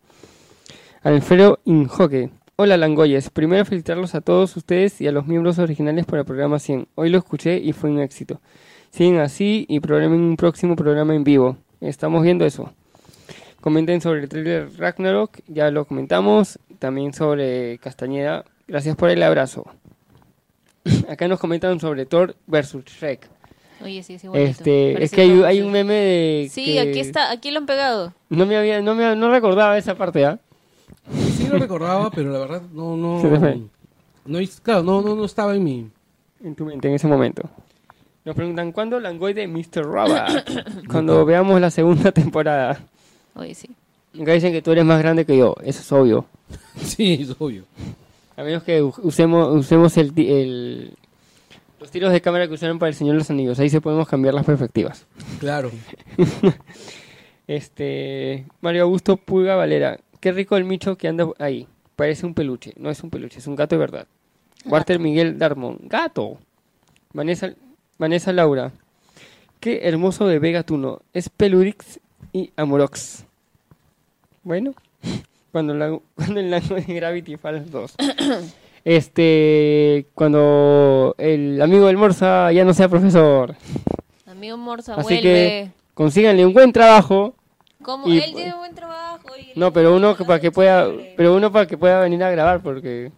Alfredo 1.01 1.59
Injoque. 1.65 2.29
Hola 2.55 2.77
Langoyes, 2.77 3.31
primero 3.31 3.65
felicitarlos 3.65 4.13
a 4.13 4.21
todos 4.21 4.55
ustedes 4.57 5.01
y 5.01 5.07
a 5.07 5.11
los 5.11 5.25
miembros 5.25 5.57
originales 5.57 6.05
por 6.05 6.19
el 6.19 6.25
programa 6.25 6.59
100. 6.59 6.87
Hoy 6.93 7.09
lo 7.09 7.17
escuché 7.17 7.57
y 7.57 7.73
fue 7.73 7.89
un 7.89 7.99
éxito. 7.99 8.41
Siguen 8.91 9.17
así 9.17 9.65
y 9.67 9.79
programen 9.79 10.21
un 10.21 10.37
próximo 10.37 10.75
programa 10.75 11.15
en 11.15 11.23
vivo. 11.23 11.57
Estamos 11.81 12.21
viendo 12.21 12.45
eso. 12.45 12.71
Comenten 13.59 14.01
sobre 14.01 14.21
el 14.21 14.29
trailer 14.29 14.69
Ragnarok, 14.77 15.39
ya 15.47 15.71
lo 15.71 15.85
comentamos. 15.85 16.59
También 16.77 17.11
sobre 17.11 17.79
Castañeda. 17.79 18.45
Gracias 18.67 18.95
por 18.95 19.09
el 19.09 19.23
abrazo. 19.23 19.65
Acá 21.09 21.27
nos 21.27 21.39
comentan 21.39 21.79
sobre 21.79 22.05
Thor 22.05 22.35
versus 22.45 22.85
Shrek. 22.85 23.34
Oye, 23.83 24.03
sí, 24.03 24.17
sí, 24.19 24.27
bonito. 24.27 24.49
Este, 24.49 25.03
es 25.03 25.11
que 25.11 25.21
hay, 25.21 25.61
un 25.61 25.71
meme 25.71 25.93
de 25.93 26.49
Sí, 26.51 26.65
que 26.65 26.79
aquí 26.79 26.99
está, 26.99 27.31
aquí 27.31 27.51
lo 27.51 27.59
han 27.59 27.65
pegado. 27.65 28.13
No 28.29 28.45
me 28.45 28.55
había, 28.57 28.81
no 28.81 28.95
me 28.95 29.15
no 29.15 29.29
recordaba 29.29 29.77
esa 29.77 29.95
parte, 29.95 30.25
¿ah? 30.25 30.39
Sí 31.37 31.47
lo 31.47 31.59
recordaba, 31.59 32.09
pero 32.11 32.31
la 32.31 32.39
verdad 32.39 32.61
no, 32.73 32.95
no, 32.95 33.21
no, 34.25 34.39
claro, 34.63 34.83
no, 34.83 35.01
no, 35.01 35.15
no 35.15 35.25
estaba 35.25 35.55
en 35.55 35.63
mi, 35.63 35.89
en 36.43 36.55
tu 36.55 36.65
mente 36.65 36.87
en 36.87 36.95
ese 36.95 37.07
momento. 37.07 37.43
Nos 38.23 38.35
preguntan 38.35 38.71
¿cuándo 38.71 38.99
Langoy 38.99 39.33
de 39.33 39.47
Mr. 39.47 39.83
Robot? 39.83 40.87
Cuando 40.89 41.23
veamos 41.25 41.61
la 41.61 41.69
segunda 41.69 42.11
temporada. 42.11 42.79
Oye, 43.35 43.53
sí. 43.53 43.69
Acá 44.19 44.33
dicen 44.33 44.51
que 44.51 44.61
tú 44.63 44.71
eres 44.71 44.85
más 44.85 44.99
grande 44.99 45.25
que 45.25 45.37
yo, 45.37 45.55
eso 45.63 45.81
es 45.81 45.91
obvio. 45.91 46.25
sí, 46.77 47.19
es 47.21 47.35
obvio. 47.37 47.65
A 48.35 48.43
menos 48.43 48.63
que 48.63 48.81
usemos, 48.81 49.53
usemos 49.55 49.95
el, 49.97 50.11
el- 50.17 50.93
los 51.79 51.91
tiros 51.91 52.11
de 52.11 52.21
cámara 52.21 52.47
que 52.47 52.53
usaron 52.53 52.79
para 52.79 52.89
el 52.89 52.95
Señor 52.95 53.13
de 53.13 53.19
los 53.19 53.29
Anillos. 53.29 53.59
Ahí 53.59 53.69
se 53.69 53.81
podemos 53.81 54.07
cambiar 54.07 54.33
las 54.33 54.45
perspectivas. 54.45 55.05
Claro. 55.39 55.71
Este 57.47 58.47
Mario 58.61 58.83
Augusto 58.83 59.17
Pulga 59.17 59.55
Valera. 59.55 59.99
Qué 60.19 60.31
rico 60.31 60.57
el 60.57 60.63
micho 60.63 60.97
que 60.97 61.07
anda 61.07 61.27
ahí. 61.37 61.67
Parece 61.95 62.25
un 62.25 62.33
peluche. 62.33 62.73
No 62.77 62.89
es 62.89 63.03
un 63.03 63.11
peluche, 63.11 63.37
es 63.37 63.45
un 63.45 63.55
gato 63.55 63.75
de 63.75 63.79
verdad. 63.79 64.07
Walter 64.65 64.99
Miguel 64.99 65.37
Darmon. 65.37 65.77
Gato. 65.83 66.39
Vanessa, 67.13 67.53
Vanessa 67.99 68.33
Laura. 68.33 68.71
Qué 69.59 69.81
hermoso 69.83 70.25
bebé 70.25 70.51
gatuno. 70.51 71.01
Es 71.13 71.29
Pelurix 71.29 71.99
y 72.33 72.51
Amorox. 72.55 73.25
Bueno. 74.43 74.73
Cuando, 75.51 75.73
la, 75.73 75.97
cuando 76.15 76.39
el 76.41 76.51
lago 76.51 76.75
de 76.75 76.81
Gravity 76.81 77.37
Falls 77.37 77.71
2. 77.71 77.95
Este, 78.85 80.05
cuando 80.13 81.15
el 81.17 81.59
amigo 81.61 81.87
del 81.87 81.97
Morsa 81.97 82.51
ya 82.51 82.63
no 82.63 82.73
sea 82.73 82.87
profesor. 82.87 83.55
Amigo 84.27 84.57
Morsa, 84.57 84.93
Así 84.93 85.01
vuelve. 85.03 85.21
que 85.21 85.71
consíganle 85.95 86.45
un 86.45 86.53
buen 86.53 86.71
trabajo. 86.71 87.35
Como 87.81 88.05
él 88.07 88.23
tiene 88.35 88.53
buen 88.55 88.73
trabajo. 88.75 89.27
y- 89.37 89.57
No, 89.59 89.73
pero 89.73 89.95
uno 89.95 90.15
que 90.15 90.23
para 90.23 90.39
que 90.39 90.51
pueda, 90.51 90.87
pero 91.17 91.35
uno 91.35 91.51
para 91.51 91.65
que 91.65 91.77
pueda 91.77 91.99
venir 92.01 92.23
a 92.23 92.29
grabar 92.29 92.61
porque 92.61 93.11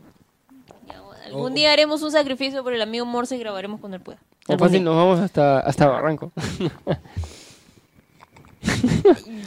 Algún 1.26 1.54
día 1.54 1.74
haremos 1.74 2.02
un 2.02 2.12
sacrificio 2.12 2.64
por 2.64 2.72
el 2.74 2.82
amigo 2.82 3.06
Morsa 3.06 3.36
y 3.36 3.40
grabaremos 3.40 3.82
cuando 3.82 3.98
él 3.98 4.02
pueda. 4.04 4.20
o 4.48 4.58
fácil 4.58 4.82
nos 4.86 4.96
vamos 4.96 5.20
hasta 5.20 5.60
hasta 5.60 5.86
Barranco. 5.88 6.32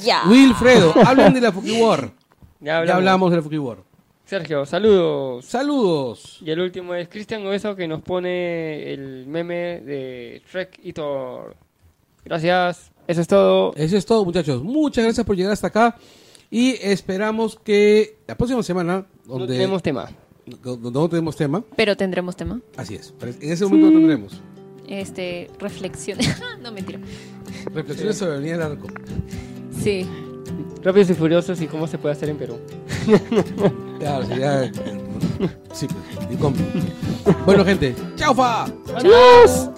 Ya. 0.05 0.23
Wilfredo, 0.29 0.93
hablen 1.07 1.33
de 1.35 1.41
la 1.41 1.53
Fukiwar. 1.53 2.11
ya 2.61 2.85
Ya 2.85 2.97
hablamos 2.97 3.31
de 3.31 3.37
la 3.39 3.43
Fukiwar. 3.43 3.79
Sergio, 4.31 4.65
saludos. 4.65 5.45
Saludos. 5.45 6.39
Y 6.47 6.53
el 6.53 6.61
último 6.61 6.95
es 6.95 7.09
Cristian 7.09 7.45
Obeso 7.45 7.75
que 7.75 7.89
nos 7.89 8.01
pone 8.01 8.93
el 8.93 9.27
meme 9.27 9.81
de 9.81 10.41
Trek 10.49 10.79
y 10.85 10.93
Thor. 10.93 11.57
Gracias. 12.25 12.93
Eso 13.09 13.23
es 13.23 13.27
todo. 13.27 13.75
Eso 13.75 13.97
es 13.97 14.07
todo, 14.07 14.25
muchachos. 14.25 14.63
Muchas 14.63 15.03
gracias 15.03 15.27
por 15.27 15.35
llegar 15.35 15.53
hasta 15.53 15.67
acá. 15.67 15.97
Y 16.49 16.77
esperamos 16.81 17.59
que 17.59 18.19
la 18.29 18.37
próxima 18.37 18.63
semana, 18.63 19.05
No 19.27 19.39
donde 19.39 19.55
tenemos 19.55 19.83
tema. 19.83 20.09
no 20.65 21.09
tenemos 21.09 21.35
tema, 21.35 21.65
Pero 21.75 21.97
tendremos 21.97 22.37
tema. 22.37 22.61
así 22.77 22.95
es. 22.95 23.13
En 23.41 23.51
ese 23.51 23.65
momento 23.65 23.89
lo 23.89 23.93
tendremos. 23.95 24.41
Este, 24.87 25.51
reflexión. 25.59 26.19
no, 26.63 26.71
mentira. 26.71 27.01
Reflexiones 27.75 28.17
sobre 28.17 28.31
la 28.31 28.37
Avenida 28.37 28.59
del 28.59 28.63
Arco. 28.79 28.87
Sí. 29.83 30.07
Rápidos 30.83 31.11
y 31.11 31.15
furiosos 31.15 31.61
y 31.61 31.67
cómo 31.67 31.87
se 31.87 31.99
puede 31.99 32.15
hacer 32.15 32.29
en 32.29 32.37
Perú. 32.37 32.59
Claro, 34.01 34.25
sería. 34.25 34.73
Sí, 35.73 35.87
pues, 35.87 36.29
y 36.31 36.37
compro. 36.37 36.65
Bueno, 37.45 37.63
gente. 37.67 37.95
¡Chao, 38.17 38.35
fa! 38.35 38.65
¡Adiós! 38.97 39.69